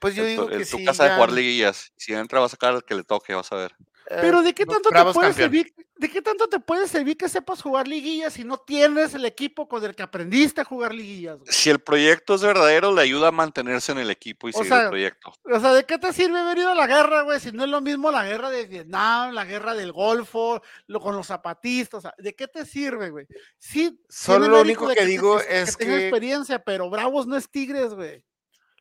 Pues 0.00 0.14
yo 0.14 0.24
digo 0.24 0.46
tu, 0.46 0.50
que 0.56 0.62
en 0.62 0.68
tu 0.68 0.76
sí. 0.78 0.84
casa 0.84 1.04
de 1.04 1.10
jugar 1.10 1.32
liguillas. 1.32 1.92
Si 1.96 2.12
entra, 2.14 2.40
va 2.40 2.46
a 2.46 2.48
sacar 2.48 2.74
el 2.74 2.84
que 2.84 2.94
le 2.94 3.04
toque, 3.04 3.34
vas 3.34 3.52
a 3.52 3.56
ver. 3.56 3.76
Eh, 4.10 4.18
Pero 4.20 4.42
¿de 4.42 4.52
qué 4.52 4.66
tanto 4.66 4.88
te 4.90 4.94
Bravos 4.94 5.14
puede 5.14 5.28
campeón. 5.28 5.50
servir? 5.50 5.74
¿De 5.96 6.08
qué 6.08 6.22
tanto 6.22 6.48
te 6.48 6.58
puede 6.60 6.88
servir 6.88 7.16
que 7.18 7.28
sepas 7.28 7.60
jugar 7.60 7.86
liguillas 7.86 8.32
si 8.32 8.42
no 8.42 8.56
tienes 8.56 9.12
el 9.14 9.26
equipo 9.26 9.68
con 9.68 9.84
el 9.84 9.94
que 9.94 10.02
aprendiste 10.02 10.62
a 10.62 10.64
jugar 10.64 10.94
liguillas? 10.94 11.38
güey? 11.38 11.52
Si 11.52 11.68
el 11.68 11.78
proyecto 11.78 12.34
es 12.34 12.40
verdadero, 12.42 12.94
le 12.94 13.02
ayuda 13.02 13.28
a 13.28 13.32
mantenerse 13.32 13.92
en 13.92 13.98
el 13.98 14.08
equipo 14.10 14.48
y 14.48 14.52
O 14.54 14.58
seguir 14.58 14.72
el 14.72 14.88
proyecto. 14.88 15.32
O 15.44 15.60
sea, 15.60 15.74
¿de 15.74 15.84
qué 15.84 15.98
te 15.98 16.12
sirve 16.14 16.38
haber 16.38 16.56
ido 16.58 16.70
a 16.70 16.74
la 16.74 16.86
guerra, 16.86 17.22
güey? 17.22 17.38
Si 17.38 17.52
no 17.52 17.64
es 17.64 17.68
lo 17.70 17.82
mismo 17.82 18.10
la 18.10 18.24
guerra 18.24 18.48
de 18.48 18.64
Vietnam, 18.66 19.32
la 19.34 19.44
guerra 19.44 19.74
del 19.74 19.92
Golfo, 19.92 20.62
lo, 20.86 21.00
con 21.00 21.14
los 21.16 21.26
zapatistas. 21.26 21.98
O 21.98 22.00
sea, 22.00 22.14
¿de 22.16 22.34
qué 22.34 22.48
te 22.48 22.64
sirve, 22.64 23.10
güey? 23.10 23.26
Sí, 23.58 24.00
Solo 24.08 24.48
lo 24.48 24.62
único 24.62 24.88
que 24.88 25.04
digo 25.04 25.38
que 25.38 25.60
es 25.60 25.76
tenga 25.76 25.96
que- 25.98 26.08
experiencia, 26.08 26.58
pero 26.64 26.88
Bravos 26.88 27.26
no 27.26 27.36
es 27.36 27.50
Tigres, 27.50 27.92
güey. 27.92 28.24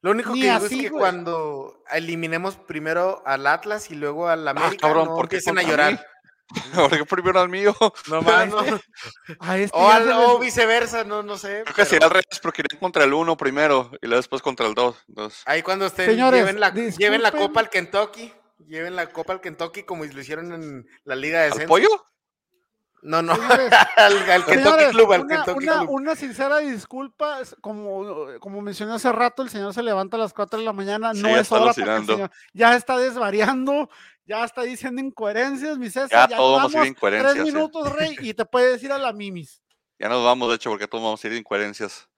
Lo 0.01 0.11
único 0.11 0.31
Ni 0.33 0.41
que 0.41 0.45
digo 0.51 0.57
así, 0.65 0.75
es 0.75 0.81
que 0.83 0.89
güey. 0.89 0.99
cuando 0.99 1.83
eliminemos 1.91 2.55
primero 2.55 3.21
al 3.25 3.45
Atlas 3.47 3.91
y 3.91 3.95
luego 3.95 4.27
al 4.29 4.47
América, 4.47 4.73
Ah, 4.75 4.87
cabrón, 4.87 5.05
no 5.09 5.15
¿por 5.15 5.27
qué 5.27 5.37
empiecen 5.37 5.59
a 5.59 5.63
llorar. 5.63 6.05
Porque 6.73 7.05
primero 7.05 7.39
al 7.41 7.49
mío. 7.49 7.75
No 8.09 8.21
más, 8.23 8.47
no. 8.47 8.59
A 9.39 9.57
este 9.57 9.77
O, 9.77 9.89
al- 9.89 10.11
o 10.11 10.31
les- 10.39 10.47
viceversa, 10.47 11.03
no, 11.03 11.21
no 11.21 11.37
sé. 11.37 11.61
Creo 11.63 11.75
que 11.75 11.85
sería 11.85 12.07
al 12.07 12.11
revés, 12.13 12.39
porque 12.41 12.61
irían 12.65 12.79
contra 12.79 13.03
el 13.03 13.13
1 13.13 13.37
primero 13.37 13.91
y 14.01 14.07
luego 14.07 14.17
después 14.19 14.41
contra 14.41 14.65
el 14.65 14.73
2. 14.73 14.95
Entonces, 15.09 15.41
Ahí 15.45 15.61
cuando 15.61 15.85
estén, 15.85 16.09
Señores, 16.09 16.39
lleven, 16.39 16.59
la, 16.59 16.73
lleven 16.73 17.21
la 17.21 17.31
copa 17.31 17.59
al 17.59 17.69
Kentucky. 17.69 18.33
Lleven 18.67 18.95
la 18.95 19.07
copa 19.09 19.33
al 19.33 19.41
Kentucky 19.41 19.83
como 19.83 20.05
lo 20.05 20.19
hicieron 20.21 20.51
en 20.53 20.87
la 21.03 21.15
Liga 21.15 21.41
de 21.41 21.51
¿Al 21.61 21.67
pollo? 21.67 21.87
No, 23.01 23.21
no. 23.21 23.35
Señores, 23.35 23.71
al, 23.97 24.17
al 24.17 24.45
Kentucky 24.45 24.57
Señores, 24.57 24.89
Club, 24.89 25.11
al 25.13 25.21
una, 25.21 25.35
Kentucky 25.43 25.65
una- 25.67 25.77
Club. 25.79 25.89
una 25.91 26.15
sincera 26.15 26.57
disculpa, 26.59 27.39
como, 27.61 28.27
como 28.39 28.61
mencioné 28.61 28.93
hace 28.93 29.11
rato, 29.11 29.41
el 29.43 29.49
señor 29.49 29.73
se 29.73 29.83
levanta 29.83 30.17
a 30.17 30.19
las 30.19 30.33
4 30.33 30.59
de 30.59 30.65
la 30.65 30.73
mañana, 30.73 31.13
Sí, 31.13 31.21
no 31.21 31.29
ya 31.29 31.35
es 31.35 31.41
está 31.43 31.55
hora 31.55 31.63
para 31.65 31.73
que 31.75 31.81
el 31.81 31.89
alucinando. 31.89 32.13
señor- 32.27 32.31
ya 32.53 32.75
está 32.75 32.97
desvariando, 32.97 33.89
ya 34.25 34.43
está 34.43 34.63
diciendo 34.63 35.01
incoherencias, 35.01 35.77
mi 35.77 35.89
César, 35.89 36.09
Ya 36.09 36.27
ya, 36.29 36.37
todos 36.37 36.57
vamos 36.57 36.75
a 36.75 36.79
decir 36.79 36.91
incoherencias, 36.91 37.33
tres 37.35 37.45
sí. 37.47 37.51
minutos, 37.53 37.91
rey, 37.93 38.15
y 38.19 38.33
te 38.33 38.45
puede 38.45 38.71
decir 38.71 38.91
a 38.91 38.97
la 38.97 39.13
mimis. 39.13 39.61
Ya 40.01 40.07
nos 40.09 40.23
vamos, 40.23 40.49
de 40.49 40.55
hecho, 40.55 40.69
porque 40.69 40.87
todos 40.87 41.03
vamos 41.03 41.23
a 41.23 41.27
ir 41.27 41.33
de 41.33 41.39
incoherencias. 41.39 42.08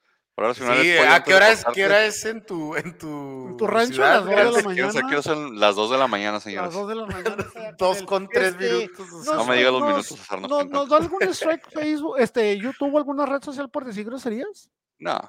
Ahora, 0.42 0.54
si 0.54 0.62
Sí, 0.62 0.98
¿a 0.98 1.16
antes 1.16 1.24
qué 1.26 1.34
hora 1.36 1.52
es, 1.52 1.66
qué 1.74 1.86
hora 1.86 2.06
es 2.06 2.26
en 2.26 2.46
tu, 2.46 2.76
en 2.76 2.98
tu, 2.98 3.48
En 3.50 3.58
tu 3.58 3.68
rancho, 3.68 3.94
ciudad, 3.96 4.28
a 4.28 4.44
las 4.44 4.46
dos 4.46 4.56
de 4.56 4.62
la 4.62 4.68
mañana. 4.68 5.10
Qué 5.10 5.22
son 5.22 5.60
las 5.60 5.76
2 5.76 5.92
de 5.92 5.98
la 5.98 6.08
mañana, 6.08 6.32
Las 6.34 6.44
señores. 6.44 6.74
2 6.74 6.88
de 6.90 6.96
la 6.96 7.06
mañana. 7.06 7.50
sea, 7.54 7.72
Dos 7.78 7.98
el- 8.00 8.06
con 8.06 8.28
tres 8.30 8.48
este, 8.54 8.72
minutos. 8.74 9.08
o 9.14 9.24
sea, 9.24 9.34
No 9.36 9.46
me 9.46 9.58
digas 9.58 9.72
los 9.72 9.82
nos- 9.82 9.90
minutos, 9.90 10.08
César, 10.20 10.42
no 10.42 10.48
nos- 10.48 10.58
cuentan. 10.58 10.80
¿Nos 10.80 10.90
da 10.90 10.98
algún 10.98 11.22
strike 11.24 11.70
Facebook, 11.72 12.16
este, 12.20 12.58
YouTube 12.58 12.94
o 12.94 12.98
alguna 12.98 13.26
red 13.26 13.42
social 13.44 13.70
por 13.70 13.86
decir 13.86 14.06
groserías? 14.06 14.70
No. 15.00 15.20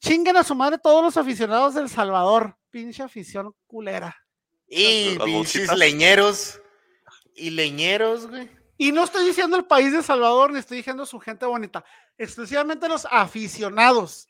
Chinguen 0.00 0.36
a 0.36 0.44
su 0.44 0.54
madre 0.54 0.78
todos 0.78 1.02
los 1.04 1.16
aficionados 1.16 1.74
del 1.74 1.88
Salvador. 1.88 2.56
Pinche 2.70 3.02
afición 3.02 3.54
culera. 3.66 4.16
Y 4.66 5.16
Las 5.16 5.24
pinches 5.24 5.34
bolsitas. 5.66 5.78
leñeros. 5.78 6.60
Y 7.34 7.50
leñeros, 7.50 8.26
güey. 8.28 8.48
Y 8.78 8.92
no 8.92 9.04
estoy 9.04 9.26
diciendo 9.26 9.56
el 9.58 9.64
país 9.66 9.92
de 9.92 10.02
Salvador, 10.02 10.52
ni 10.52 10.58
estoy 10.58 10.78
diciendo 10.78 11.04
su 11.04 11.18
gente 11.20 11.44
bonita. 11.44 11.84
Exclusivamente 12.16 12.88
los 12.88 13.06
aficionados. 13.10 14.26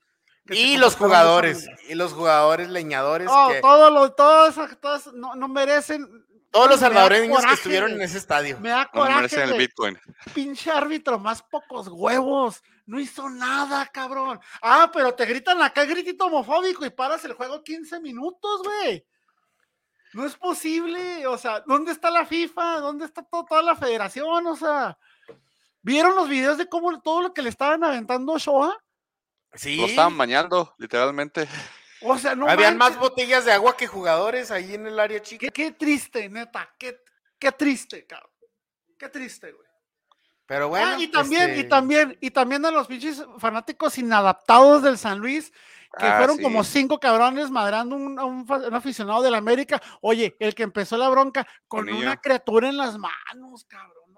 Y 0.51 0.77
los 0.77 0.97
jugadores. 0.97 1.69
Y 1.89 1.95
los 1.95 2.13
jugadores 2.13 2.69
leñadores. 2.71 3.27
No, 3.29 3.49
que, 3.49 3.61
todo 3.61 3.91
lo, 3.91 4.13
todas 4.13 4.53
esas- 4.57 4.81
todas 4.81 5.07
no, 5.13 5.35
no 5.35 5.49
merecen. 5.49 6.07
todos 6.51 6.69
los 6.71 6.81
me 6.81 6.87
salvadoreños 6.89 7.45
que 7.45 7.53
estuvieron 7.53 7.93
en 7.93 8.03
ese 8.03 8.19
estadio. 8.19 8.59
Me 8.61 8.71
da 8.71 8.85
No 8.93 9.01
coraje, 9.01 9.17
merecen 9.17 9.49
el. 9.51 9.59
Bitcoin. 9.59 9.99
pinche 10.35 10.71
árbitro, 10.71 11.19
más 11.19 11.43
pocos 11.43 11.89
huevos. 11.89 12.63
No 12.87 12.99
hizo 12.99 13.31
nada, 13.31 13.87
cabrón. 13.87 14.41
Ah, 14.61 14.91
pero 14.93 15.15
te 15.15 15.25
gritan 15.27 15.63
acá 15.63 15.85
gritito 15.85 16.27
homofóbico 16.27 16.85
y 16.85 16.91
paras 16.91 17.25
el 17.25 17.35
juego 17.35 17.63
15 17.63 18.01
minutos, 18.01 18.63
güey. 18.65 19.07
No 20.13 20.27
es 20.27 20.35
posible. 20.35 21.25
O 21.29 21.39
sea, 21.39 21.61
¿dónde 21.61 21.93
está 21.93 22.11
la 22.11 22.27
FIFA? 22.27 22.81
¿Dónde 22.81 23.05
está 23.05 23.23
to- 23.23 23.47
toda 23.49 23.63
la 23.63 23.77
federación? 23.77 24.45
O 24.45 24.57
sea, 24.57 24.99
¿vieron 25.83 26.17
los 26.17 26.29
videos 26.29 26.59
de 26.59 26.69
cómo 26.69 27.01
todo 27.01 27.23
lo 27.23 27.33
que 27.33 27.43
le 27.43 27.49
estaban 27.51 27.85
aventando 27.85 28.35
a 28.35 28.39
Shoah? 28.39 28.77
Sí. 29.55 29.77
Lo 29.77 29.87
estaban 29.87 30.17
bañando, 30.17 30.75
literalmente. 30.79 31.49
O 32.03 32.17
sea, 32.17 32.35
no 32.35 32.49
Habían 32.49 32.79
más 32.79 32.99
botellas 32.99 33.45
de 33.45 33.53
agua 33.53 33.77
que 33.77 33.87
jugadores 33.87 34.51
ahí 34.51 34.75
en 34.75 34.87
el 34.87 34.99
área 34.99 35.21
chica. 35.21 35.47
Qué, 35.47 35.53
qué 35.53 35.73
triste, 35.73 36.29
neta. 36.29 36.71
Qué, 36.79 36.99
qué 37.39 37.53
triste, 37.53 38.07
cabrón. 38.07 38.31
Qué 38.97 39.09
triste, 39.09 39.53
güey. 39.53 39.69
Pero 40.47 40.69
bueno. 40.69 40.95
ah, 40.97 41.01
y 41.01 41.09
también, 41.09 41.51
y 41.51 41.53
este, 41.53 41.65
también, 41.65 42.19
y 42.21 42.31
también 42.31 42.65
a 42.67 42.71
los 42.71 42.87
pinches 42.87 43.25
fanáticos 43.39 43.97
inadaptados 43.99 44.83
del 44.83 44.99
San 44.99 45.19
Luis, 45.19 45.53
que 45.99 46.07
Ah, 46.07 46.19
fueron 46.19 46.37
sí. 46.39 46.43
como 46.43 46.65
cinco 46.65 46.99
cabrones 46.99 47.51
madrando 47.51 47.97
un, 47.97 48.19
a 48.19 48.25
un, 48.25 48.47
un 48.51 48.75
aficionado 48.75 49.23
del 49.23 49.35
América. 49.35 49.81
Oye, 50.01 50.37
el 50.41 50.55
que 50.55 50.63
empezó 50.63 50.97
la 50.97 51.09
bronca 51.09 51.47
con 51.69 51.89
una 51.89 52.17
criatura 52.21 52.69
en 52.69 52.77
las 52.77 52.97
manos, 52.99 53.65
cabrón. 53.69 54.10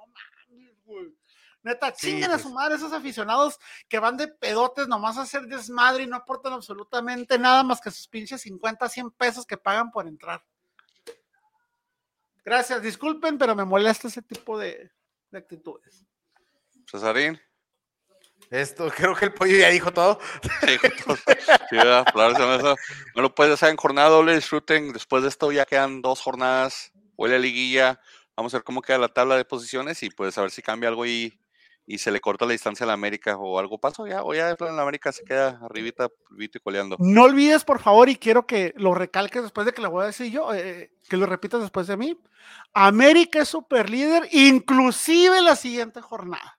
Neta, 1.64 1.94
Sí, 1.94 2.08
chinguen 2.08 2.24
a 2.30 2.34
pues. 2.34 2.42
su 2.42 2.50
madre 2.50 2.74
esos 2.74 2.92
aficionados 2.92 3.58
que 3.88 3.98
van 4.00 4.16
de 4.16 4.26
pedotes 4.28 4.88
nomás 4.88 5.16
a 5.16 5.22
hacer 5.22 5.42
desmadre 5.42 6.02
y 6.02 6.06
no 6.08 6.16
aportan 6.16 6.52
absolutamente 6.54 7.38
nada 7.38 7.62
más 7.62 7.80
que 7.80 7.90
sus 7.90 8.08
pinches 8.08 8.40
50, 8.42 8.88
100 8.88 9.10
pesos 9.12 9.46
que 9.46 9.56
pagan 9.56 9.90
por 9.92 10.06
entrar. 10.08 10.44
Gracias, 12.44 12.82
disculpen, 12.82 13.38
pero 13.38 13.54
me 13.54 13.64
molesta 13.64 14.08
ese 14.08 14.22
tipo 14.22 14.58
de, 14.58 14.90
de 15.30 15.38
actitudes. 15.38 16.04
Cesarín. 16.90 17.40
Esto, 18.50 18.90
creo 18.96 19.14
que 19.14 19.26
el 19.26 19.34
pollo 19.34 19.56
ya 19.56 19.68
dijo 19.68 19.92
todo. 19.92 20.18
Sí, 20.66 20.76
justo. 21.04 21.32
Sí, 21.70 21.78
hace- 21.78 22.74
Bueno, 23.14 23.34
pues 23.34 23.50
ya 23.50 23.56
saben, 23.56 23.76
jornada 23.76 24.08
doble, 24.08 24.34
disfruten. 24.34 24.92
Después 24.92 25.22
de 25.22 25.28
esto 25.28 25.52
ya 25.52 25.64
quedan 25.64 26.02
dos 26.02 26.20
jornadas. 26.20 26.92
Huele 27.16 27.36
a 27.36 27.38
liguilla. 27.38 28.00
Vamos 28.36 28.52
a 28.52 28.58
ver 28.58 28.64
cómo 28.64 28.82
queda 28.82 28.98
la 28.98 29.08
tabla 29.08 29.36
de 29.36 29.44
posiciones 29.44 30.02
y 30.02 30.10
pues 30.10 30.36
a 30.38 30.42
ver 30.42 30.50
si 30.50 30.62
cambia 30.62 30.88
algo 30.88 31.06
y, 31.06 31.38
y 31.94 31.98
se 31.98 32.10
le 32.10 32.20
corta 32.20 32.46
la 32.46 32.52
distancia 32.52 32.84
a 32.84 32.86
la 32.86 32.94
América 32.94 33.36
o 33.36 33.58
algo 33.58 33.76
pasó 33.78 34.06
ya. 34.06 34.22
O 34.24 34.32
ya 34.32 34.56
la 34.58 34.82
América 34.82 35.12
se 35.12 35.24
queda 35.24 35.60
arribita, 35.62 36.08
vito 36.30 36.56
y 36.56 36.60
coleando. 36.62 36.96
No 36.98 37.24
olvides, 37.24 37.64
por 37.64 37.80
favor, 37.80 38.08
y 38.08 38.16
quiero 38.16 38.46
que 38.46 38.72
lo 38.76 38.94
recalques 38.94 39.42
después 39.42 39.66
de 39.66 39.74
que 39.74 39.82
lo 39.82 39.90
voy 39.90 40.04
a 40.04 40.06
decir 40.06 40.32
yo, 40.32 40.54
eh, 40.54 40.90
que 41.06 41.18
lo 41.18 41.26
repitas 41.26 41.60
después 41.60 41.86
de 41.86 41.98
mí. 41.98 42.18
América 42.72 43.42
es 43.42 43.48
super 43.50 43.90
líder, 43.90 44.26
inclusive 44.32 45.42
la 45.42 45.54
siguiente 45.54 46.00
jornada. 46.00 46.58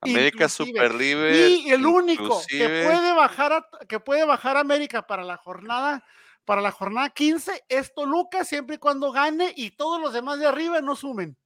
América 0.00 0.44
es 0.46 0.52
super 0.52 0.94
libre. 0.94 1.48
Y 1.50 1.70
el 1.70 1.84
único 1.84 2.40
que 2.48 2.84
puede 2.86 3.12
bajar 3.12 3.52
a- 3.52 3.68
que 3.86 4.00
puede 4.00 4.24
bajar 4.24 4.56
América 4.56 5.06
para 5.06 5.22
la 5.24 5.36
jornada 5.36 6.02
para 6.46 6.62
la 6.62 6.70
jornada 6.72 7.10
15 7.10 7.62
es 7.68 7.92
Toluca 7.92 8.42
siempre 8.42 8.76
y 8.76 8.78
cuando 8.78 9.12
gane 9.12 9.52
y 9.54 9.72
todos 9.72 10.00
los 10.00 10.14
demás 10.14 10.38
de 10.38 10.46
arriba 10.46 10.80
no 10.80 10.96
sumen. 10.96 11.36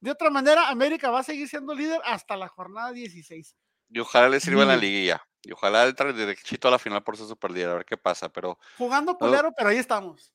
De 0.00 0.10
otra 0.10 0.30
manera, 0.30 0.68
América 0.68 1.10
va 1.10 1.20
a 1.20 1.24
seguir 1.24 1.48
siendo 1.48 1.74
líder 1.74 2.00
hasta 2.04 2.36
la 2.36 2.48
jornada 2.48 2.92
16. 2.92 3.54
Y 3.90 3.98
ojalá 3.98 4.28
le 4.28 4.40
sirva 4.40 4.64
la 4.64 4.76
liguilla. 4.76 5.22
Y 5.42 5.52
ojalá 5.52 5.86
entre 5.86 6.12
derechito 6.12 6.68
a 6.68 6.70
la 6.70 6.78
final 6.78 7.02
por 7.02 7.16
ser 7.16 7.26
super 7.26 7.50
líder, 7.50 7.70
a 7.70 7.74
ver 7.74 7.84
qué 7.84 7.96
pasa. 7.96 8.28
Pero 8.30 8.58
Jugando 8.78 9.16
culero, 9.16 9.52
pero 9.56 9.70
ahí 9.70 9.78
estamos. 9.78 10.32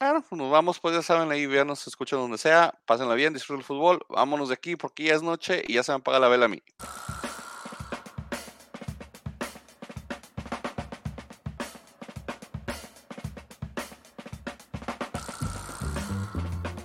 Bueno, 0.00 0.22
pues 0.28 0.38
nos 0.38 0.50
vamos, 0.50 0.78
pues 0.78 0.94
ya 0.94 1.02
saben, 1.02 1.32
ahí 1.32 1.46
veanos, 1.46 1.84
escuchen 1.88 2.20
donde 2.20 2.38
sea, 2.38 2.78
pásenla 2.86 3.14
bien, 3.16 3.34
disfruten 3.34 3.60
el 3.60 3.64
fútbol, 3.64 4.00
vámonos 4.08 4.48
de 4.48 4.54
aquí 4.54 4.76
porque 4.76 5.02
ya 5.02 5.14
es 5.14 5.22
noche 5.22 5.64
y 5.66 5.74
ya 5.74 5.82
se 5.82 5.90
me 5.90 5.96
apaga 5.98 6.20
la 6.20 6.28
vela 6.28 6.44
a 6.44 6.48
mí. 6.48 6.62